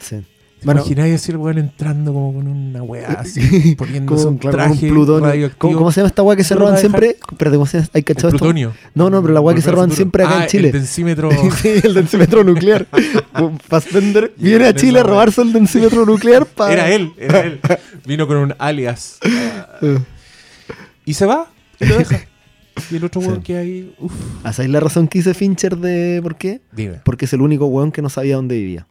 Sí. 0.00 0.24
¿Te 0.60 0.64
Bueno. 0.66 0.80
imagináis 0.80 1.14
así 1.14 1.30
el 1.30 1.36
weón 1.38 1.58
entrando 1.58 2.12
como 2.12 2.34
con 2.34 2.48
una 2.48 2.82
weá 2.82 3.12
así, 3.20 3.74
poniéndose 3.78 4.24
Como, 4.24 4.32
un 4.34 4.38
claro, 4.38 4.56
traje 4.56 4.86
un 4.88 4.92
plutonio. 4.94 5.26
radioactivo? 5.26 5.58
¿Cómo, 5.58 5.78
cómo 5.78 5.92
se 5.92 6.00
llama 6.00 6.08
esta 6.08 6.22
weá 6.22 6.36
que 6.36 6.44
se 6.44 6.54
roban 6.56 6.78
siempre? 6.78 7.16
Espérate, 7.30 7.56
¿cómo 7.56 7.66
se 7.66 7.78
llama? 7.78 7.90
¿Hay 7.94 8.02
cachado 8.02 8.28
esto? 8.28 8.38
plutonio. 8.38 8.72
No, 8.94 9.08
no, 9.08 9.22
pero 9.22 9.34
la 9.34 9.40
weá 9.40 9.54
que 9.54 9.62
se 9.62 9.70
roban 9.70 9.92
siempre 9.92 10.24
acá 10.24 10.38
Ah, 10.40 10.42
en 10.42 10.48
Chile. 10.48 10.68
El 10.68 10.72
densímetro. 10.72 11.30
sí, 11.62 11.68
el 11.84 11.94
densímetro 11.94 12.42
nuclear. 12.42 12.86
Fassbender 13.68 14.32
viene 14.36 14.66
a 14.66 14.74
Chile 14.74 14.98
a 15.00 15.02
robarse 15.04 15.42
el 15.42 15.52
densímetro 15.52 16.04
nuclear 16.04 16.44
para. 16.46 16.72
Era 16.72 16.90
él, 16.90 17.12
era 17.18 17.40
él. 17.40 17.60
Vino 18.04 18.26
con 18.26 18.36
un 18.38 18.54
alias. 18.58 19.18
Y 21.04 21.14
se 21.14 21.26
va. 21.26 21.48
Y 21.80 21.86
lo 21.86 21.98
deja. 21.98 22.20
Y 22.90 22.96
el 22.96 23.04
otro 23.04 23.20
Sí. 23.20 23.26
weón 23.28 23.42
que 23.42 23.56
hay. 23.56 23.94
Uf. 23.98 24.12
¿Hacéis 24.44 24.70
la 24.70 24.80
razón 24.80 25.08
que 25.08 25.18
hice 25.18 25.34
Fincher 25.34 25.76
de 25.76 26.20
por 26.22 26.36
qué? 26.36 26.60
Dime. 26.72 27.00
Porque 27.04 27.24
es 27.24 27.32
el 27.32 27.40
único 27.40 27.66
weón 27.66 27.90
que 27.92 28.02
no 28.02 28.08
sabía 28.08 28.36
dónde 28.36 28.56
vivía. 28.56 28.86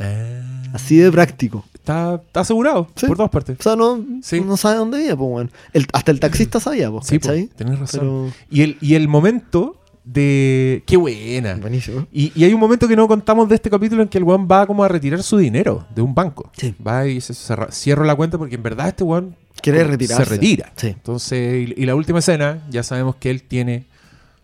Ah. 0.00 0.72
Así 0.72 0.96
de 0.96 1.10
práctico. 1.10 1.64
Está, 1.74 2.20
está 2.26 2.40
asegurado 2.40 2.88
Sí. 2.94 3.06
por 3.06 3.16
todas 3.16 3.30
partes. 3.30 3.56
O 3.58 3.62
sea, 3.62 3.74
no, 3.76 4.04
Sí. 4.22 4.40
no 4.40 4.56
sabe 4.56 4.76
dónde 4.76 4.98
vivía, 4.98 5.16
pues. 5.16 5.48
El- 5.72 5.86
hasta 5.92 6.10
el 6.12 6.20
taxista 6.20 6.60
sabía, 6.60 6.90
pues, 6.90 7.06
tenés 7.06 7.78
razón. 7.78 8.00
Pero. 8.00 8.32
Y, 8.50 8.62
el, 8.62 8.76
y 8.80 8.94
el 8.94 9.08
momento 9.08 9.76
de. 10.04 10.82
¡Qué 10.86 10.96
buena! 10.96 11.54
Buenísimo. 11.56 12.06
Y, 12.12 12.32
y 12.34 12.44
hay 12.44 12.52
un 12.54 12.60
momento 12.60 12.86
que 12.86 12.96
no 12.96 13.08
contamos 13.08 13.48
de 13.48 13.54
este 13.56 13.68
capítulo 13.70 14.02
en 14.02 14.08
que 14.08 14.18
el 14.18 14.24
weón 14.24 14.46
va 14.50 14.66
como 14.66 14.84
a 14.84 14.88
retirar 14.88 15.22
su 15.22 15.38
dinero 15.38 15.86
de 15.94 16.02
un 16.02 16.14
banco. 16.14 16.50
Sí. 16.56 16.74
Va 16.86 17.06
y 17.06 17.20
se 17.20 17.34
cerra- 17.34 17.70
cierra 17.72 18.04
la 18.04 18.14
cuenta 18.14 18.38
porque 18.38 18.54
en 18.54 18.62
verdad 18.62 18.88
este 18.88 19.02
weón 19.04 19.34
Quiere 19.60 19.82
retirarse. 19.84 20.24
se 20.24 20.30
retira. 20.30 20.72
Sí. 20.76 20.88
Entonces, 20.88 21.68
y, 21.76 21.82
y 21.82 21.86
la 21.86 21.94
última 21.94 22.20
escena, 22.20 22.62
ya 22.70 22.82
sabemos 22.82 23.16
que 23.16 23.30
él 23.30 23.42
tiene 23.42 23.84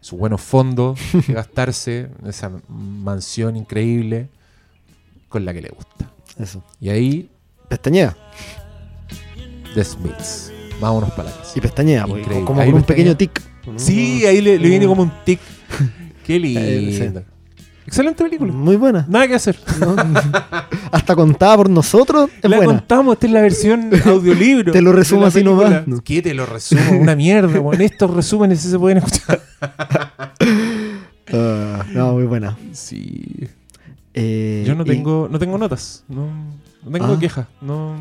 sus 0.01 0.19
buenos 0.19 0.41
fondos 0.41 0.99
que 1.27 1.33
gastarse 1.33 2.09
en 2.23 2.29
esa 2.29 2.51
mansión 2.69 3.57
increíble 3.57 4.29
con 5.29 5.45
la 5.45 5.53
que 5.53 5.63
le 5.63 5.69
gusta. 5.71 6.11
Eso. 6.39 6.63
Y 6.81 6.89
ahí, 6.91 7.31
Pestañea. 7.69 8.17
The 9.75 9.85
Smiths. 9.85 10.53
Vámonos 10.81 11.11
para 11.13 11.31
la 11.31 11.37
casa. 11.37 11.53
Y 11.55 11.61
pestañea, 11.61 12.07
pues, 12.07 12.27
como 12.45 12.65
con 12.65 12.75
un 12.75 12.83
pequeño 12.83 13.17
tic. 13.17 13.43
Sí, 13.77 14.25
ahí 14.27 14.41
le, 14.41 14.59
le 14.59 14.69
viene 14.69 14.87
como 14.87 15.03
un 15.03 15.13
tic. 15.25 15.41
Qué 16.27 16.39
lindo. 16.39 17.23
Excelente 17.87 18.25
película. 18.25 18.53
Muy 18.53 18.77
buena. 18.77 19.07
Nada 19.09 19.29
que 19.29 19.35
hacer. 19.37 19.57
¿no? 19.79 19.95
Hasta 20.93 21.15
contada 21.15 21.57
por 21.57 21.71
nosotros 21.71 22.29
es 22.43 22.51
la 22.51 22.57
buena. 22.57 22.73
contamos, 22.73 23.15
esta 23.15 23.27
es 23.27 23.33
la 23.33 23.41
versión 23.43 23.91
audiolibro. 24.05 24.73
Te 24.73 24.83
lo 24.83 24.93
resumo 24.93 25.27
así 25.27 25.45
nomás, 25.45 25.87
¿no? 25.87 26.03
¿Qué 26.03 26.21
te 26.21 26.35
lo 26.35 26.47
resumo? 26.47 26.83
Una 27.01 27.15
mierda, 27.15 27.61
weón. 27.61 27.81
Estos 27.81 28.13
resúmenes 28.13 28.61
se 28.61 28.79
pueden 28.79 28.99
escuchar. 28.99 29.41
Ah, 31.33 31.85
no, 31.93 32.15
muy 32.15 32.25
buena. 32.25 32.57
Sí. 32.73 33.49
Eh, 34.19 34.65
Yo 34.67 34.75
no 34.75 34.83
y- 34.83 34.87
tengo, 34.87 35.29
no 35.31 35.39
tengo 35.39 35.59
notas. 35.59 36.03
No, 36.09 36.27
no 36.83 36.91
tengo 36.91 37.05
Ah. 37.15 37.19
quejas. 37.19 37.47
No, 37.61 37.95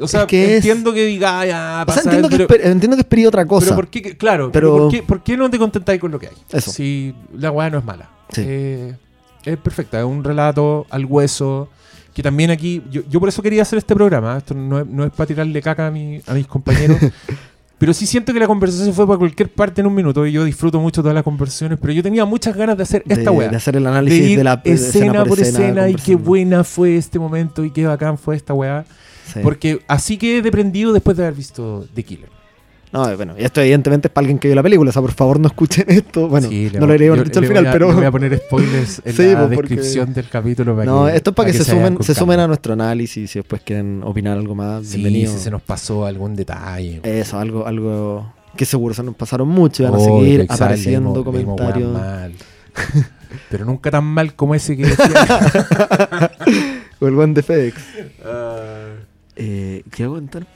o 0.00 0.08
sea, 0.08 0.22
Es 0.22 0.26
que 0.26 0.44
es- 0.44 0.56
entiendo 0.56 0.92
que 0.92 1.06
diga, 1.06 1.40
"Ah, 1.40 1.46
ya, 1.46 1.52
O 1.52 1.76
sea, 1.76 1.86
pasa, 1.86 2.00
entiendo, 2.02 2.28
que 2.28 2.42
es 2.42 2.66
entiendo 2.66 2.96
que 2.96 3.02
es 3.02 3.06
pedir 3.06 3.28
otra 3.28 3.46
cosa. 3.46 3.66
pero 3.66 3.76
¿por 3.76 3.88
qué? 3.88 4.16
Claro, 4.16 4.50
Pero- 4.50 4.72
pero 4.72 4.82
¿por, 4.82 4.90
qué, 4.90 5.02
por 5.04 5.22
qué 5.22 5.36
no 5.36 5.48
te 5.48 5.58
contentáis 5.58 6.00
con 6.00 6.10
lo 6.10 6.18
que 6.18 6.26
hay? 6.26 6.34
Eso. 6.52 6.72
Si 6.72 7.14
la 7.34 7.52
weá 7.52 7.70
no 7.70 7.78
es 7.78 7.84
mala. 7.84 8.10
Sí. 8.32 8.42
Eh, 8.44 8.96
Es 9.42 9.56
perfecta, 9.56 9.98
es 9.98 10.04
un 10.04 10.22
relato 10.22 10.86
al 10.90 11.06
hueso. 11.06 11.68
Que 12.12 12.22
también 12.24 12.50
aquí, 12.50 12.82
yo, 12.90 13.02
yo 13.08 13.20
por 13.20 13.28
eso 13.30 13.40
quería 13.40 13.62
hacer 13.62 13.78
este 13.78 13.94
programa. 13.94 14.36
Esto 14.36 14.52
no 14.52 14.80
es, 14.80 14.86
no 14.86 15.04
es 15.04 15.12
para 15.12 15.26
tirarle 15.28 15.62
caca 15.62 15.86
a, 15.86 15.90
mi- 15.92 16.20
a 16.26 16.34
mis 16.34 16.46
compañeros. 16.48 16.98
Pero 17.80 17.94
sí 17.94 18.04
siento 18.04 18.34
que 18.34 18.38
la 18.38 18.46
conversación 18.46 18.88
se 18.88 18.92
fue 18.92 19.06
para 19.06 19.18
cualquier 19.18 19.48
parte 19.48 19.80
en 19.80 19.86
un 19.86 19.94
minuto. 19.94 20.26
Y 20.26 20.32
yo 20.32 20.44
disfruto 20.44 20.78
mucho 20.78 21.00
todas 21.00 21.14
las 21.14 21.24
conversaciones. 21.24 21.78
Pero 21.80 21.94
yo 21.94 22.02
tenía 22.02 22.26
muchas 22.26 22.54
ganas 22.54 22.76
de 22.76 22.82
hacer 22.82 23.02
esta 23.08 23.30
de, 23.30 23.36
weá. 23.36 23.48
de 23.48 23.56
hacer 23.56 23.74
el 23.74 23.84
De 23.84 23.88
análisis 23.88 24.20
ir 24.20 24.36
de 24.36 24.44
la 24.44 24.56
de 24.56 24.72
escena, 24.72 25.24
por 25.24 25.40
escena, 25.40 25.88
y 25.88 25.94
qué 25.94 26.14
buena 26.14 26.62
fue 26.62 26.98
este 26.98 27.18
momento 27.18 27.64
y 27.64 27.70
qué 27.70 27.86
bacán 27.86 28.18
fue 28.18 28.36
esta 28.36 28.52
weá. 28.52 28.84
Sí. 29.32 29.40
Porque 29.42 29.80
así 29.88 30.18
quedé 30.18 30.42
deprendido 30.42 30.92
después 30.92 31.16
de 31.16 31.22
haber 31.22 31.34
visto 31.34 31.86
The 31.94 32.02
Killer. 32.02 32.28
No, 32.92 33.08
eh, 33.08 33.14
bueno, 33.14 33.34
y 33.38 33.44
esto 33.44 33.60
evidentemente 33.60 34.08
es 34.08 34.12
para 34.12 34.24
alguien 34.24 34.38
que 34.40 34.48
vio 34.48 34.54
la 34.56 34.62
película, 34.64 34.90
o 34.90 34.92
sea, 34.92 35.00
por 35.00 35.12
favor 35.12 35.38
no 35.38 35.46
escuchen 35.46 35.84
esto. 35.88 36.26
Bueno, 36.28 36.48
Sí, 36.48 36.70
no 36.78 36.86
lo 36.86 36.94
iré 36.96 37.08
dicho 37.22 37.38
al 37.38 37.46
final, 37.46 37.68
pero... 37.72 37.88
Le 37.90 37.94
voy 37.94 38.04
a 38.04 38.10
poner 38.10 38.36
spoilers 38.38 39.00
en 39.04 39.12
Sí, 39.12 39.22
la 39.32 39.46
pues, 39.46 39.54
porque- 39.56 39.74
descripción 39.76 40.12
del 40.12 40.28
capítulo. 40.28 40.74
Para 40.74 40.84
No, 40.86 41.06
que, 41.06 41.16
esto 41.16 41.30
es 41.30 41.36
para 41.36 41.52
que, 41.52 41.56
se, 41.58 41.64
sumen, 41.64 42.02
se 42.02 42.14
sumen 42.14 42.40
a 42.40 42.46
nuestro 42.48 42.72
análisis, 42.72 43.30
si 43.30 43.38
después 43.38 43.62
quieren 43.62 44.02
opinar 44.04 44.36
algo 44.38 44.54
más, 44.56 44.86
Sí, 44.86 44.96
bienvenido. 44.98 45.32
si 45.32 45.38
se 45.38 45.50
nos 45.52 45.62
pasó 45.62 46.04
algún 46.04 46.34
detalle. 46.34 47.00
Eso, 47.04 47.38
algo, 47.38 47.64
algo 47.66 48.32
que 48.56 48.64
seguro 48.64 48.92
se 48.92 49.04
nos 49.04 49.14
pasaron 49.14 49.46
mucho 49.48 49.84
y 49.84 49.86
van 49.86 49.94
a 49.94 49.98
Oh, 49.98 50.20
seguir 50.20 50.46
apareciendo 50.48 51.24
comentarios. 51.24 51.92
mal. 51.92 52.32
Pero 53.50 53.64
nunca 53.64 53.92
tan 53.92 54.04
mal 54.04 54.34
como 54.34 54.56
ese 54.56 54.76
que 54.76 54.86
decía. 54.86 56.30
O 57.02 57.06
el 57.08 57.14
buen 57.14 57.32
de 57.32 57.42
FedEx. 57.42 57.76
Ah. 58.24 58.88
Eh, 59.36 59.82
¿Qué 59.90 60.02
hago 60.04 60.14
contar? 60.16 60.46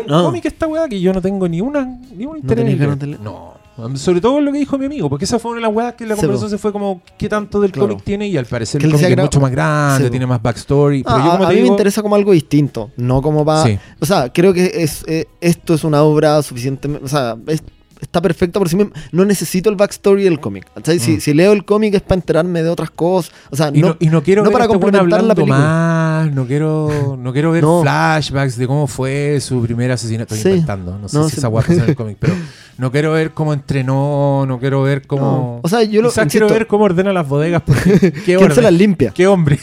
Es 0.00 0.06
un 0.06 0.12
No. 0.12 0.24
cómic 0.24 0.44
esta 0.46 0.66
weá 0.66 0.88
que 0.88 1.00
yo 1.00 1.12
no 1.12 1.20
tengo 1.22 1.48
ni 1.48 1.60
una 1.60 1.84
ni 2.14 2.26
un 2.26 2.36
interés. 2.38 2.56
tenés 2.64 2.72
en 2.74 2.78
ganas 2.80 2.98
de 2.98 3.06
leer? 3.08 3.20
No. 3.20 3.54
Sobre 3.96 4.22
todo 4.22 4.40
lo 4.40 4.52
que 4.52 4.58
dijo 4.58 4.78
mi 4.78 4.86
amigo, 4.86 5.10
porque 5.10 5.26
esa 5.26 5.38
fue 5.38 5.50
una 5.50 5.60
de 5.60 5.66
las 5.66 5.76
weas 5.76 5.92
que 5.94 6.06
la 6.06 6.16
conversación 6.16 6.48
po. 6.48 6.56
se 6.56 6.58
fue 6.58 6.72
como 6.72 7.02
qué 7.18 7.28
tanto 7.28 7.60
del 7.60 7.72
Claro. 7.72 7.88
cómic 7.88 8.04
tiene 8.04 8.26
y 8.26 8.36
al 8.38 8.46
parecer 8.46 8.80
Que 8.80 8.86
el 8.86 8.92
cómic 8.94 9.10
es 9.10 9.16
mucho 9.18 9.38
más 9.38 9.50
grande, 9.50 10.04
po. 10.06 10.10
tiene 10.10 10.26
más 10.26 10.40
backstory. 10.42 11.02
Pero 11.02 11.14
Ah, 11.16 11.24
yo 11.24 11.30
como 11.32 11.44
a 11.44 11.48
te 11.48 11.54
mí 11.54 11.56
me 11.58 11.62
digo, 11.64 11.74
interesa 11.74 12.00
como 12.00 12.14
algo 12.16 12.32
distinto, 12.32 12.90
no 12.96 13.20
como 13.20 13.44
va... 13.44 13.64
Sí. 13.66 13.78
O 14.00 14.06
sea, 14.06 14.32
creo 14.32 14.54
que 14.54 14.72
es, 14.82 15.04
eh, 15.06 15.26
esto 15.42 15.74
es 15.74 15.84
una 15.84 16.02
obra 16.02 16.40
suficientemente... 16.42 17.04
O 17.04 17.08
sea, 17.08 17.36
es- 17.48 17.62
está 18.00 18.20
perfecta 18.20 18.58
por 18.58 18.68
sí 18.68 18.76
misma. 18.76 18.92
No 19.12 19.24
necesito 19.24 19.70
el 19.70 19.76
backstory 19.76 20.24
del 20.24 20.40
cómic. 20.40 20.66
Si, 20.98 21.16
Mm. 21.16 21.20
si 21.20 21.34
leo 21.34 21.52
el 21.52 21.64
cómic 21.64 21.94
es 21.94 22.02
para 22.02 22.16
enterarme 22.16 22.62
de 22.62 22.68
otras 22.68 22.90
cosas. 22.90 23.32
O 23.50 23.56
sea, 23.56 23.70
Y 23.72 23.80
no, 23.80 23.88
no, 23.88 23.96
y 24.00 24.08
no 24.08 24.22
quiero 24.22 24.42
no 24.42 24.48
ver 24.48 24.52
para 24.52 24.64
este 24.64 24.74
complementar 24.74 25.22
la 25.22 25.34
película. 25.34 25.58
más, 25.58 26.32
no 26.32 26.46
quiero, 26.46 27.16
no 27.20 27.32
quiero 27.32 27.52
ver 27.52 27.64
flashbacks 27.82 28.56
de 28.56 28.66
cómo 28.66 28.86
fue 28.86 29.38
su 29.40 29.62
primer 29.62 29.90
asesinato. 29.92 30.34
Estoy 30.34 30.52
Sí. 30.52 30.58
inventando, 30.58 30.98
no 30.98 31.08
sé 31.08 31.22
si 31.24 31.30
sí. 31.30 31.36
esa 31.38 31.50
pasa 31.50 31.72
en 31.72 31.80
el 31.80 31.96
cómic, 31.96 32.16
pero 32.20 32.34
no 32.78 32.90
quiero 32.92 33.12
ver 33.12 33.32
cómo 33.32 33.52
entrenó, 33.54 34.44
no 34.46 34.58
quiero 34.58 34.82
ver 34.82 35.06
cómo... 35.06 35.60
O 35.62 35.68
sea, 35.68 35.82
yo 35.82 36.02
lo 36.02 36.08
insisto, 36.08 36.28
quiero 36.30 36.48
ver 36.48 36.66
cómo 36.66 36.84
ordena 36.84 37.12
las 37.12 37.26
bodegas 37.28 37.62
porque 37.64 38.12
qué, 38.24 38.36
¿Quién 38.36 38.52
se 38.52 38.62
las 38.62 38.72
limpia? 38.72 39.10
qué 39.14 39.26
hombre. 39.26 39.58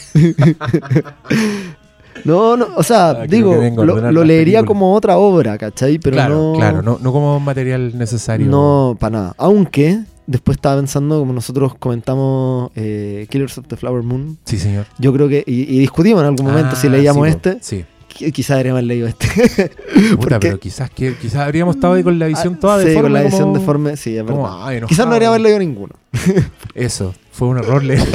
No, 2.24 2.56
no, 2.56 2.68
o 2.76 2.82
sea, 2.82 3.10
Ah, 3.10 3.26
digo, 3.28 3.54
lo, 3.76 4.24
leería 4.24 4.64
como 4.64 4.94
otra 4.94 5.16
obra, 5.18 5.58
¿cachai? 5.58 5.98
Pero 5.98 6.14
claro, 6.14 6.34
no... 6.34 6.52
claro, 6.58 6.82
no, 6.82 6.98
no 7.00 7.12
como 7.12 7.38
material 7.40 7.96
necesario. 7.98 8.46
No, 8.46 8.96
para 8.98 9.10
nada. 9.18 9.34
Aunque 9.38 10.00
después 10.26 10.56
estaba 10.56 10.76
pensando, 10.76 11.18
como 11.18 11.32
nosotros 11.32 11.74
comentamos 11.74 12.70
eh, 12.76 13.26
Killers 13.30 13.58
of 13.58 13.66
the 13.68 13.76
Flower 13.76 14.02
Moon, 14.02 14.38
Sí, 14.44 14.58
señor. 14.58 14.86
yo 14.98 15.12
creo 15.12 15.28
que, 15.28 15.44
y, 15.46 15.62
y 15.62 15.78
discutimos 15.80 16.20
en 16.22 16.26
algún 16.28 16.46
momento 16.46 16.76
si 16.76 16.86
Ah, 16.86 16.90
leíamos 16.90 17.26
sí, 17.26 17.30
este, 17.34 17.58
Sí. 17.60 17.84
qui- 18.16 18.32
quizás 18.32 18.60
haber 18.60 18.82
leído 18.84 19.06
este. 19.08 19.70
Puta, 20.16 20.38
pero 20.40 20.58
quizás 20.58 20.88
que 20.90 21.14
quizás 21.16 21.40
habríamos 21.42 21.74
estado 21.76 21.94
ahí 21.94 22.02
con 22.02 22.18
la 22.18 22.26
visión 22.26 22.58
toda 22.58 22.78
sí, 22.80 22.86
deforme. 22.88 23.02
con 23.02 23.12
la 23.12 23.22
visión 23.22 23.42
como- 23.42 23.58
deforme, 23.58 23.96
sí, 23.98 24.16
es 24.16 24.22
como, 24.22 24.44
verdad. 24.44 24.58
ay, 24.62 24.76
enojado. 24.78 24.88
Quizás 24.88 25.06
no 25.08 25.14
haber 25.14 25.40
leído 25.42 25.58
ninguno. 25.58 25.92
Eso, 26.74 27.12
fue 27.32 27.48
un 27.48 27.58
error 27.58 27.82
leer. 27.84 28.00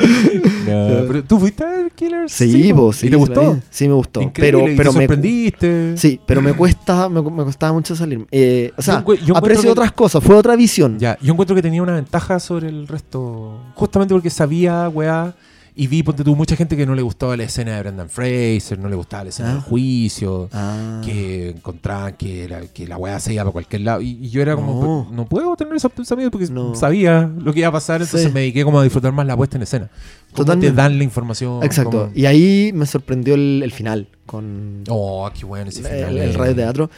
No, 0.00 1.04
pero 1.08 1.24
tú 1.24 1.38
fuiste 1.38 1.64
a 1.64 1.68
ver 1.68 1.90
Killers. 1.92 2.32
Sí, 2.32 2.72
po? 2.72 2.78
po, 2.86 2.92
sí. 2.92 3.06
¿Y 3.06 3.10
te 3.10 3.14
sí, 3.16 3.18
gustó? 3.20 3.58
Sí, 3.70 3.88
me 3.88 3.94
gustó. 3.94 4.22
Increíble, 4.22 4.58
pero 4.76 4.76
pero 4.76 4.92
te 4.92 4.98
me, 4.98 5.04
sorprendiste. 5.06 5.96
sí, 5.96 6.20
pero 6.26 6.40
me 6.42 6.52
cuesta, 6.54 7.08
me, 7.08 7.22
me 7.22 7.44
costaba 7.44 7.72
mucho 7.72 7.94
salir. 7.96 8.26
Eh, 8.30 8.72
o 8.76 8.82
sea, 8.82 9.04
Yo 9.06 9.14
yo 9.14 9.36
aprecio 9.36 9.64
que- 9.64 9.70
otras 9.70 9.92
cosas, 9.92 10.22
fue 10.22 10.34
otra 10.36 10.56
visión. 10.56 10.98
Ya, 10.98 11.18
yo 11.20 11.32
encuentro 11.32 11.54
que 11.56 11.62
tenía 11.62 11.82
una 11.82 11.94
ventaja 11.94 12.38
sobre 12.40 12.68
el 12.68 12.88
resto. 12.88 13.58
Justamente 13.74 14.14
porque 14.14 14.30
sabía, 14.30 14.88
weá. 14.88 15.34
Y 15.74 15.86
vi, 15.86 16.02
ponte 16.02 16.22
tú, 16.22 16.36
mucha 16.36 16.54
gente 16.54 16.76
que 16.76 16.84
no 16.84 16.94
le 16.94 17.00
gustaba 17.00 17.34
la 17.34 17.44
escena 17.44 17.74
de 17.76 17.80
Brendan 17.80 18.10
Fraser, 18.10 18.78
no 18.78 18.90
le 18.90 18.94
gustaba 18.94 19.24
la 19.24 19.30
escena 19.30 19.50
Ah. 19.50 19.52
del 19.54 19.62
juicio. 19.62 20.50
Ah. 20.52 21.00
que 21.02 21.48
encontraban 21.50 22.14
que 22.14 22.46
la, 22.48 22.60
que 22.66 22.86
la 22.86 22.98
weá 22.98 23.18
se 23.18 23.32
iba 23.32 23.42
para 23.44 23.52
cualquier 23.52 23.80
lado. 23.82 24.02
Y, 24.02 24.10
y 24.20 24.28
yo 24.28 24.42
era 24.42 24.54
como, 24.54 24.74
No. 24.74 24.80
"Pero 25.08 25.16
no 25.16 25.24
puedo 25.26 25.56
tener 25.56 25.74
esos 25.74 25.90
pensamientos 25.90 26.38
porque 26.38 26.52
No. 26.52 26.74
sabía 26.74 27.30
lo 27.38 27.52
que 27.54 27.60
iba 27.60 27.68
a 27.68 27.72
pasar, 27.72 28.02
entonces 28.02 28.28
Sí. 28.28 28.34
me 28.34 28.40
dediqué 28.40 28.64
como 28.64 28.80
a 28.80 28.84
disfrutar 28.84 29.12
más 29.12 29.26
la 29.26 29.34
puesta 29.36 29.56
en 29.56 29.62
escena. 29.62 29.88
¿Cómo 30.32 30.44
Totalmente. 30.44 30.70
te 30.70 30.76
dan 30.76 30.98
la 30.98 31.04
información? 31.04 31.62
Exacto. 31.62 31.90
¿Cómo- 32.02 32.12
Y 32.14 32.26
ahí 32.26 32.70
me 32.74 32.84
sorprendió 32.86 33.34
el, 33.34 33.62
el 33.64 33.72
final 33.72 34.08
con 34.26 34.84
Oh, 34.88 35.30
qué 35.38 35.46
bueno 35.46 35.70
ese 35.70 35.82
final. 35.82 36.10
el, 36.10 36.18
el 36.18 36.30
eh. 36.30 36.36
radioteatro. 36.36 36.90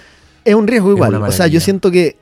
Es 0.44 0.54
un 0.54 0.66
riesgo 0.66 0.90
Es 0.90 0.96
igual. 0.96 1.14
O 1.14 1.32
sea, 1.32 1.46
yo 1.46 1.60
siento 1.60 1.90
que 1.90 2.16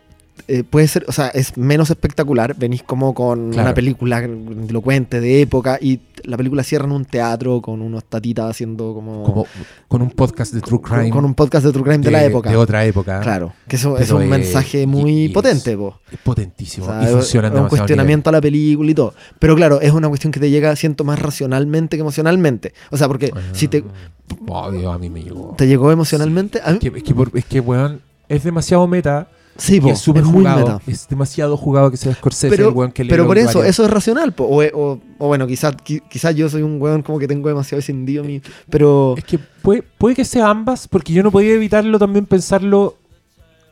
eh, 0.48 0.64
puede 0.64 0.88
ser, 0.88 1.04
o 1.08 1.12
sea, 1.12 1.28
es 1.28 1.56
menos 1.56 1.90
espectacular. 1.90 2.56
Venís 2.58 2.82
como 2.82 3.14
con 3.14 3.50
Claro. 3.50 3.68
una 3.68 3.74
película 3.74 4.20
grandilocuente 4.20 5.20
de 5.20 5.40
época 5.42 5.78
y 5.80 6.00
la 6.24 6.36
película 6.36 6.62
cierra 6.62 6.86
en 6.86 6.92
un 6.92 7.04
teatro 7.04 7.60
con 7.60 7.80
unos 7.82 8.04
tatitas 8.04 8.50
haciendo 8.50 8.94
como, 8.94 9.22
Como 9.24 9.46
con 9.88 10.02
un 10.02 10.10
podcast 10.10 10.52
de 10.54 10.60
True 10.60 10.80
Crime. 10.82 11.10
con 11.10 11.24
un 11.24 11.34
podcast 11.34 11.66
de 11.66 11.72
True 11.72 11.84
Crime 11.84 11.98
de, 11.98 12.10
la 12.10 12.24
época. 12.24 12.50
De 12.50 12.56
otra 12.56 12.84
época. 12.84 13.20
Claro, 13.20 13.52
que 13.68 13.76
eso 13.76 13.92
Pero 13.92 14.04
es 14.04 14.10
un 14.10 14.22
es- 14.22 14.28
mensaje 14.28 14.86
muy 14.86 15.10
y 15.12 15.24
es- 15.26 15.32
potente, 15.32 15.76
po. 15.76 16.00
Es 16.10 16.18
potentísimo. 16.18 16.86
O 16.86 16.88
sea, 16.90 17.02
y 17.02 17.04
es- 17.06 17.10
funciona 17.12 17.48
es 17.48 17.54
un 17.54 17.68
cuestionamiento 17.68 18.30
a 18.30 18.32
la 18.32 18.40
película 18.40 18.90
y 18.90 18.94
todo. 18.94 19.14
Pero 19.38 19.54
claro, 19.54 19.80
es 19.80 19.92
una 19.92 20.08
cuestión 20.08 20.32
que 20.32 20.40
te 20.40 20.50
llega, 20.50 20.74
siento, 20.76 21.04
más 21.04 21.18
racionalmente 21.20 21.96
que 21.96 22.00
emocionalmente. 22.00 22.72
O 22.90 22.96
sea, 22.96 23.06
porque 23.08 23.32
si 23.52 23.68
te, 23.68 23.84
Oh, 24.48 24.70
Dios, 24.72 24.94
a 24.94 24.98
mí 24.98 25.10
me 25.10 25.22
llegó. 25.22 25.54
te 25.58 25.66
llegó 25.66 25.92
emocionalmente, 25.92 26.60
a 26.64 26.70
mí- 26.72 26.78
Es 26.82 26.90
que, 26.90 26.98
es 26.98 27.04
que, 27.04 27.14
por- 27.14 27.30
es 27.34 27.44
que, 27.44 27.60
weón, 27.60 28.00
es 28.28 28.42
demasiado 28.44 28.86
meta. 28.88 29.28
Sí, 29.56 29.80
po, 29.80 29.90
es 29.90 29.98
súper 29.98 30.24
muy 30.24 30.32
jugado. 30.44 30.58
meta. 30.58 30.80
Es 30.86 31.08
demasiado 31.08 31.56
jugado 31.56 31.90
que 31.90 31.96
sea 31.96 32.14
Scorsese 32.14 32.48
Pero, 32.56 32.68
el 32.68 32.74
weón 32.74 32.92
que 32.92 33.04
lee 33.04 33.10
pero 33.10 33.26
por 33.26 33.38
eso, 33.38 33.58
varios- 33.58 33.66
eso 33.66 33.84
es 33.84 33.90
racional. 33.90 34.32
po. 34.32 34.44
O, 34.44 34.62
o- 34.62 35.00
o 35.18 35.26
bueno, 35.28 35.46
quizás 35.46 35.74
quizás 36.08 36.34
yo 36.34 36.48
soy 36.48 36.62
un 36.62 36.80
weón 36.80 37.02
como 37.02 37.18
que 37.18 37.28
tengo 37.28 37.48
demasiado 37.48 37.80
encendido 37.80 38.24
mi. 38.24 38.40
Pero. 38.70 39.14
Es 39.16 39.24
que 39.24 39.38
puede, 39.38 39.82
puede 39.82 40.14
que 40.14 40.24
sea 40.24 40.48
ambas, 40.48 40.88
porque 40.88 41.12
yo 41.12 41.22
no 41.22 41.30
podía 41.30 41.52
evitarlo 41.54 41.98
también 41.98 42.26
pensarlo 42.26 42.96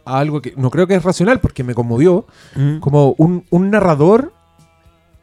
a 0.04 0.18
algo 0.18 0.40
que 0.40 0.54
no 0.56 0.70
creo 0.70 0.86
que 0.86 0.94
es 0.94 1.02
racional, 1.02 1.40
porque 1.40 1.62
me 1.62 1.74
conmovió, 1.74 2.26
Mm. 2.56 2.78
como 2.78 3.14
un, 3.18 3.44
un 3.50 3.70
narrador 3.70 4.32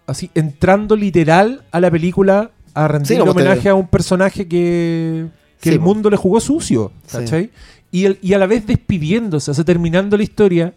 así 0.06 0.30
entrando 0.36 0.96
literal 0.96 1.64
a 1.72 1.80
la 1.80 1.92
película 1.92 2.52
a 2.74 2.88
rendir 2.88 3.18
Sí, 3.18 3.24
te- 3.24 3.30
homenaje 3.30 3.70
a 3.70 3.76
un 3.76 3.88
personaje 3.88 4.48
que, 4.48 5.28
que 5.60 5.70
Sí, 5.70 5.76
el 5.76 5.80
po. 5.80 5.86
mundo 5.86 6.10
le 6.10 6.16
jugó 6.18 6.40
sucio, 6.40 6.92
Sí. 7.08 7.50
Y, 7.98 8.06
el- 8.06 8.20
y 8.22 8.34
a 8.34 8.38
la 8.38 8.46
vez 8.48 8.66
despidiéndose, 8.68 9.52
o 9.52 9.54
sea, 9.54 9.64
terminando 9.64 10.18
la 10.18 10.24
historia. 10.24 10.74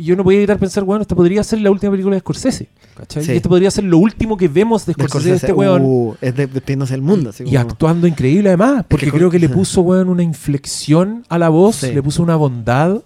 Y 0.00 0.04
yo 0.04 0.14
no 0.16 0.22
podía 0.22 0.38
evitar 0.38 0.58
pensar, 0.58 0.84
bueno, 0.84 1.02
esta 1.02 1.16
podría 1.16 1.42
ser 1.42 1.60
la 1.60 1.70
última 1.72 1.90
película 1.90 2.14
de 2.14 2.20
Scorsese. 2.20 2.68
¿cachai? 2.96 3.24
Sí. 3.24 3.32
Y 3.32 3.36
esto 3.36 3.48
podría 3.48 3.70
ser 3.70 3.84
lo 3.84 3.98
último 3.98 4.36
que 4.36 4.46
vemos 4.46 4.86
de 4.86 4.92
Scorsese, 4.92 5.28
de 5.30 5.34
este 5.36 5.46
Scorsese, 5.48 5.70
weón. 5.70 5.82
uh, 5.84 6.14
es 6.20 6.36
de- 6.36 6.46
despidiéndose 6.46 6.92
del 6.92 7.02
mundo. 7.02 7.30
así 7.30 7.42
Y 7.42 7.46
como- 7.46 7.60
actuando 7.60 8.06
increíble 8.06 8.48
además, 8.50 8.84
porque 8.88 9.06
que 9.06 9.12
creo 9.12 9.30
que 9.30 9.38
le 9.40 9.48
sí. 9.48 9.52
puso, 9.54 9.80
weón, 9.82 10.08
una 10.08 10.22
inflexión 10.22 11.24
a 11.28 11.38
la 11.38 11.48
voz, 11.48 11.76
Sí. 11.76 11.92
le 11.92 12.02
puso 12.02 12.22
una 12.22 12.36
bondad. 12.36 13.02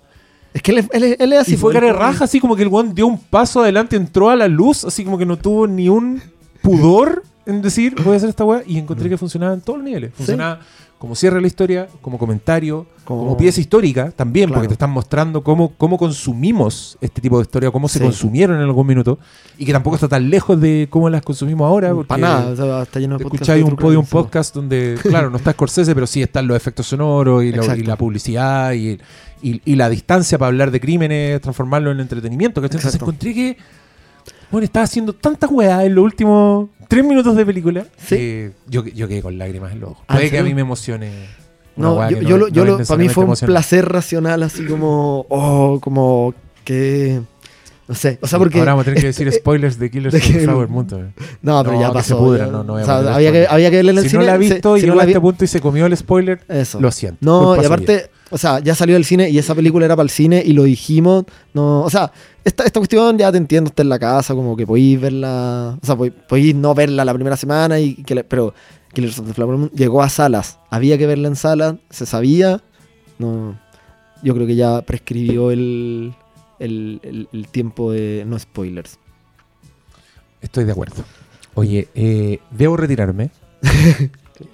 Es 0.54 0.60
que 0.60 0.72
él, 0.72 0.78
es- 0.78 0.88
él 0.92 1.04
es- 1.04 1.16
él 1.20 1.32
es 1.32 1.38
así. 1.40 1.54
y 1.54 1.56
fue 1.56 1.72
él 1.72 1.74
cara 1.80 1.86
de 1.86 1.98
raja, 1.98 2.24
así 2.24 2.40
como 2.40 2.56
que 2.56 2.62
el 2.62 2.68
weón 2.68 2.94
dio 2.94 3.06
un 3.06 3.18
paso 3.18 3.62
adelante, 3.62 3.96
entró 3.96 4.28
a 4.28 4.36
la 4.36 4.48
luz, 4.48 4.84
así 4.84 5.02
como 5.04 5.16
que 5.16 5.24
no 5.24 5.38
tuvo 5.38 5.66
ni 5.66 5.88
un 5.88 6.20
pudor 6.60 7.22
en 7.46 7.62
decir, 7.62 7.94
voy 8.04 8.14
a 8.14 8.16
hacer 8.18 8.28
esta 8.28 8.44
weá, 8.44 8.62
y 8.66 8.76
encontré 8.78 9.08
que 9.08 9.16
funcionaba 9.16 9.54
en 9.54 9.60
todos 9.62 9.78
los 9.78 9.84
niveles. 9.86 10.12
Funcionaba 10.14 10.60
como 11.02 11.16
cierre 11.16 11.34
de 11.34 11.40
la 11.40 11.48
historia, 11.48 11.88
como 12.00 12.16
comentario, 12.16 12.86
como, 13.04 13.22
Como- 13.24 13.36
pieza 13.36 13.60
histórica 13.60 14.12
también, 14.12 14.46
Claro. 14.46 14.60
porque 14.60 14.68
te 14.68 14.74
están 14.74 14.90
mostrando 14.90 15.42
cómo, 15.42 15.72
cómo 15.76 15.98
consumimos 15.98 16.96
este 17.00 17.20
tipo 17.20 17.38
de 17.38 17.42
historia, 17.42 17.72
cómo 17.72 17.88
se 17.88 17.98
Sí. 17.98 18.04
consumieron 18.04 18.56
en 18.58 18.62
algún 18.62 18.86
minuto, 18.86 19.18
y 19.58 19.64
que 19.66 19.72
tampoco 19.72 19.96
está 19.96 20.06
tan 20.06 20.30
lejos 20.30 20.60
de 20.60 20.86
cómo 20.88 21.10
las 21.10 21.22
consumimos 21.22 21.66
ahora. 21.66 21.92
Porque 21.92 22.06
Para 22.06 22.20
nada, 22.22 22.46
o 22.52 22.54
sea, 22.56 22.82
está 22.82 23.00
lleno 23.00 23.18
de 23.18 23.24
Escucháis 23.24 23.64
un 23.64 23.74
Crime, 23.74 24.00
sí. 24.04 24.08
podcast 24.12 24.54
donde, 24.54 24.96
claro, 25.02 25.28
no 25.28 25.38
está 25.38 25.50
Scorsese, 25.50 25.92
pero 25.92 26.06
sí 26.06 26.22
están 26.22 26.46
los 26.46 26.56
efectos 26.56 26.86
sonoros 26.86 27.42
y, 27.42 27.50
la- 27.50 27.56
Exacto. 27.56 27.80
y 27.82 27.84
la 27.84 27.96
publicidad 27.96 28.72
y, 28.72 28.96
y- 29.42 29.60
y 29.64 29.74
la 29.74 29.88
distancia 29.88 30.38
para 30.38 30.50
hablar 30.50 30.70
de 30.70 30.78
crímenes, 30.80 31.40
transformarlo 31.40 31.90
en 31.90 31.98
entretenimiento. 31.98 32.62
¿cachai? 32.62 32.76
Entonces 32.78 33.00
encontré 33.02 33.34
que, 33.34 33.56
bueno, 34.52 34.64
estaba 34.64 34.84
haciendo 34.84 35.14
tantas 35.14 35.50
weas 35.50 35.82
en 35.82 35.96
los 35.96 36.04
últimos 36.04 36.68
tres 36.92 37.04
minutos 37.04 37.34
de 37.36 37.46
película 37.46 37.86
Sí. 37.96 38.16
que 38.16 38.52
yo, 38.68 38.84
yo 38.84 39.08
quedé 39.08 39.22
con 39.22 39.38
lágrimas 39.38 39.72
en 39.72 39.80
los 39.80 39.90
ojos. 39.92 40.04
¿Ah, 40.08 40.14
Puede 40.14 40.30
que 40.30 40.38
a 40.38 40.42
mí 40.42 40.52
me 40.54 40.60
emocione. 40.60 41.10
No, 41.76 42.08
yo, 42.10 42.36
lo, 42.36 42.48
no 42.48 42.48
yo 42.48 42.62
es 42.64 42.68
lo- 42.68 42.84
para 42.84 42.98
mí 42.98 43.08
fue 43.08 43.24
un 43.24 43.34
placer 43.34 43.88
racional, 43.88 44.42
así 44.42 44.66
como, 44.66 45.24
oh, 45.30 45.80
como 45.80 46.34
que, 46.64 47.20
no 47.88 47.94
sé, 47.94 48.18
o 48.20 48.26
sea, 48.26 48.38
porque, 48.38 48.58
Ahora 48.58 48.72
vamos 48.72 48.82
a 48.82 48.84
tener 48.84 49.00
que 49.00 49.06
decir 49.06 49.26
eh, 49.26 49.32
spoilers 49.32 49.78
de 49.78 49.90
Killers 49.90 50.14
of 50.14 50.20
the 50.20 50.40
Flower 50.40 50.68
Moon. 50.68 50.86
no, 51.40 51.62
pero 51.64 51.74
no, 51.76 51.80
ya 51.80 51.86
que 51.88 51.92
pasó. 51.94 52.08
se 52.08 52.14
pudra, 52.22 52.44
ya- 52.46 52.52
no, 52.52 52.62
no 52.62 52.74
voy 52.74 52.82
a 52.82 52.84
o 52.84 52.86
sea, 53.02 53.14
había 53.14 53.32
que, 53.32 53.46
había 53.48 53.70
que 53.70 53.76
verla 53.76 53.92
en 53.92 53.98
el 53.98 54.04
Si 54.04 54.10
cine. 54.10 54.20
no 54.20 54.26
la 54.26 54.32
ha 54.34 54.36
se- 54.36 54.40
visto 54.54 54.76
y 54.76 54.80
si 54.80 54.86
llegó 54.86 54.94
no 54.94 54.98
la 54.98 55.02
a 55.02 55.06
vi- 55.06 55.12
este 55.12 55.20
punto 55.22 55.44
y 55.44 55.48
se 55.48 55.60
comió 55.62 55.86
el 55.86 55.96
spoiler, 55.96 56.40
Eso. 56.46 56.78
lo 56.78 56.90
siento. 56.90 57.18
No, 57.22 57.60
y 57.60 57.64
aparte, 57.64 58.10
o 58.32 58.38
sea, 58.38 58.58
ya 58.60 58.74
salió 58.74 58.94
del 58.96 59.04
cine 59.04 59.30
y 59.30 59.38
esa 59.38 59.54
película 59.54 59.84
era 59.84 59.94
para 59.94 60.04
el 60.04 60.10
cine 60.10 60.42
y 60.44 60.52
lo 60.54 60.64
dijimos. 60.64 61.24
No, 61.54 61.82
o 61.82 61.90
sea, 61.90 62.10
esta, 62.44 62.64
esta 62.64 62.80
cuestión 62.80 63.16
ya 63.18 63.30
te 63.30 63.38
entiendo, 63.38 63.68
está 63.68 63.82
en 63.82 63.88
la 63.90 63.98
casa, 63.98 64.34
como 64.34 64.56
que 64.56 64.66
podéis 64.66 65.00
verla. 65.00 65.78
O 65.80 65.86
sea, 65.86 65.96
podéis, 65.96 66.54
no 66.54 66.74
verla 66.74 67.04
la 67.04 67.14
primera 67.14 67.36
semana, 67.36 67.78
y 67.78 67.94
que 67.94 68.14
le- 68.16 68.24
pero 68.24 68.54
Killers 68.92 69.18
of 69.20 69.26
the 69.28 69.34
Flower 69.34 69.56
Moon 69.56 69.70
llegó 69.74 70.02
a 70.02 70.08
salas. 70.08 70.58
Había 70.70 70.98
que 70.98 71.06
verla 71.06 71.28
en 71.28 71.36
salas, 71.36 71.76
se 71.90 72.06
sabía. 72.06 72.60
No, 73.18 73.58
yo 74.22 74.34
creo 74.34 74.46
que 74.46 74.56
ya 74.56 74.82
prescribió 74.82 75.50
el, 75.50 76.12
el, 76.58 77.00
el- 77.02 77.28
el 77.32 77.48
tiempo 77.48 77.92
de 77.92 78.24
no 78.26 78.38
spoilers. 78.38 78.98
Estoy 80.40 80.64
de 80.64 80.72
acuerdo. 80.72 81.04
Oye, 81.54 81.88
eh, 81.94 82.40
debo 82.50 82.76
retirarme. 82.76 83.30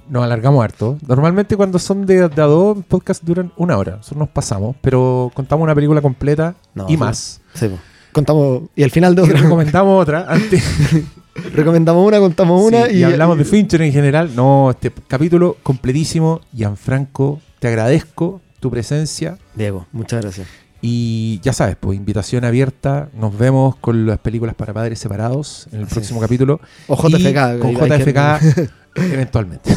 Nos 0.08 0.22
alargamos 0.24 0.62
harto. 0.64 0.98
Normalmente 1.06 1.56
cuando 1.56 1.78
son 1.78 2.06
de, 2.06 2.28
de 2.28 2.42
a 2.42 2.46
dos, 2.46 2.78
podcast 2.88 3.22
duran 3.24 3.52
una 3.56 3.76
hora. 3.78 3.96
Nosotros 3.96 4.18
nos 4.18 4.28
pasamos, 4.28 4.76
pero 4.80 5.30
contamos 5.34 5.64
una 5.64 5.74
película 5.74 6.00
completa 6.00 6.54
No, 6.74 6.86
y 6.88 6.92
sí. 6.92 6.96
más. 6.96 7.40
Sí, 7.54 7.68
contamos. 8.12 8.62
Y 8.76 8.82
al 8.82 8.90
final 8.90 9.14
de 9.14 9.22
Y 9.22 9.24
otra. 9.26 9.40
recomendamos 9.40 10.02
otra 10.02 10.26
antes. 10.28 10.62
recomendamos 11.54 12.06
una, 12.06 12.18
contamos 12.18 12.62
una 12.64 12.86
Sí, 12.86 12.94
y, 12.96 12.98
y 13.00 13.02
hablamos 13.04 13.38
de 13.38 13.44
Fincher 13.44 13.82
en 13.82 13.92
general. 13.92 14.30
No, 14.34 14.70
este 14.70 14.90
capítulo 15.06 15.56
completísimo. 15.62 16.40
Gianfranco, 16.54 17.40
te 17.60 17.68
agradezco 17.68 18.40
tu 18.60 18.70
presencia. 18.70 19.38
Diego, 19.54 19.86
muchas 19.92 20.22
gracias. 20.22 20.46
Y 20.80 21.40
ya 21.42 21.52
sabes, 21.52 21.76
pues 21.78 21.96
invitación 21.98 22.44
abierta. 22.44 23.08
Nos 23.18 23.36
vemos 23.36 23.74
con 23.76 24.06
las 24.06 24.18
películas 24.18 24.54
para 24.54 24.72
padres 24.72 24.98
separados 25.00 25.66
en 25.72 25.80
el 25.80 25.84
Así 25.86 25.94
próximo 25.94 26.20
es. 26.20 26.26
capítulo. 26.26 26.60
O 26.86 26.96
JFK. 26.96 27.58
con 27.60 27.74
JFK 27.74 28.70
eventualmente. 29.00 29.74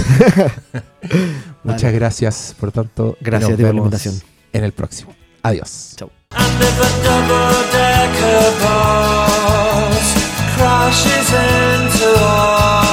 Muchas 1.63 1.93
gracias 1.93 2.55
por 2.59 2.71
tanto. 2.71 3.17
Gracias 3.21 3.51
por 3.51 3.61
la 3.61 3.69
invitación. 3.69 4.15
En 4.53 4.63
el 4.63 4.73
próximo. 4.73 5.15
Adiós. 5.43 5.95
Crashes 10.57 11.33
into 11.33 12.05
us 12.05 12.90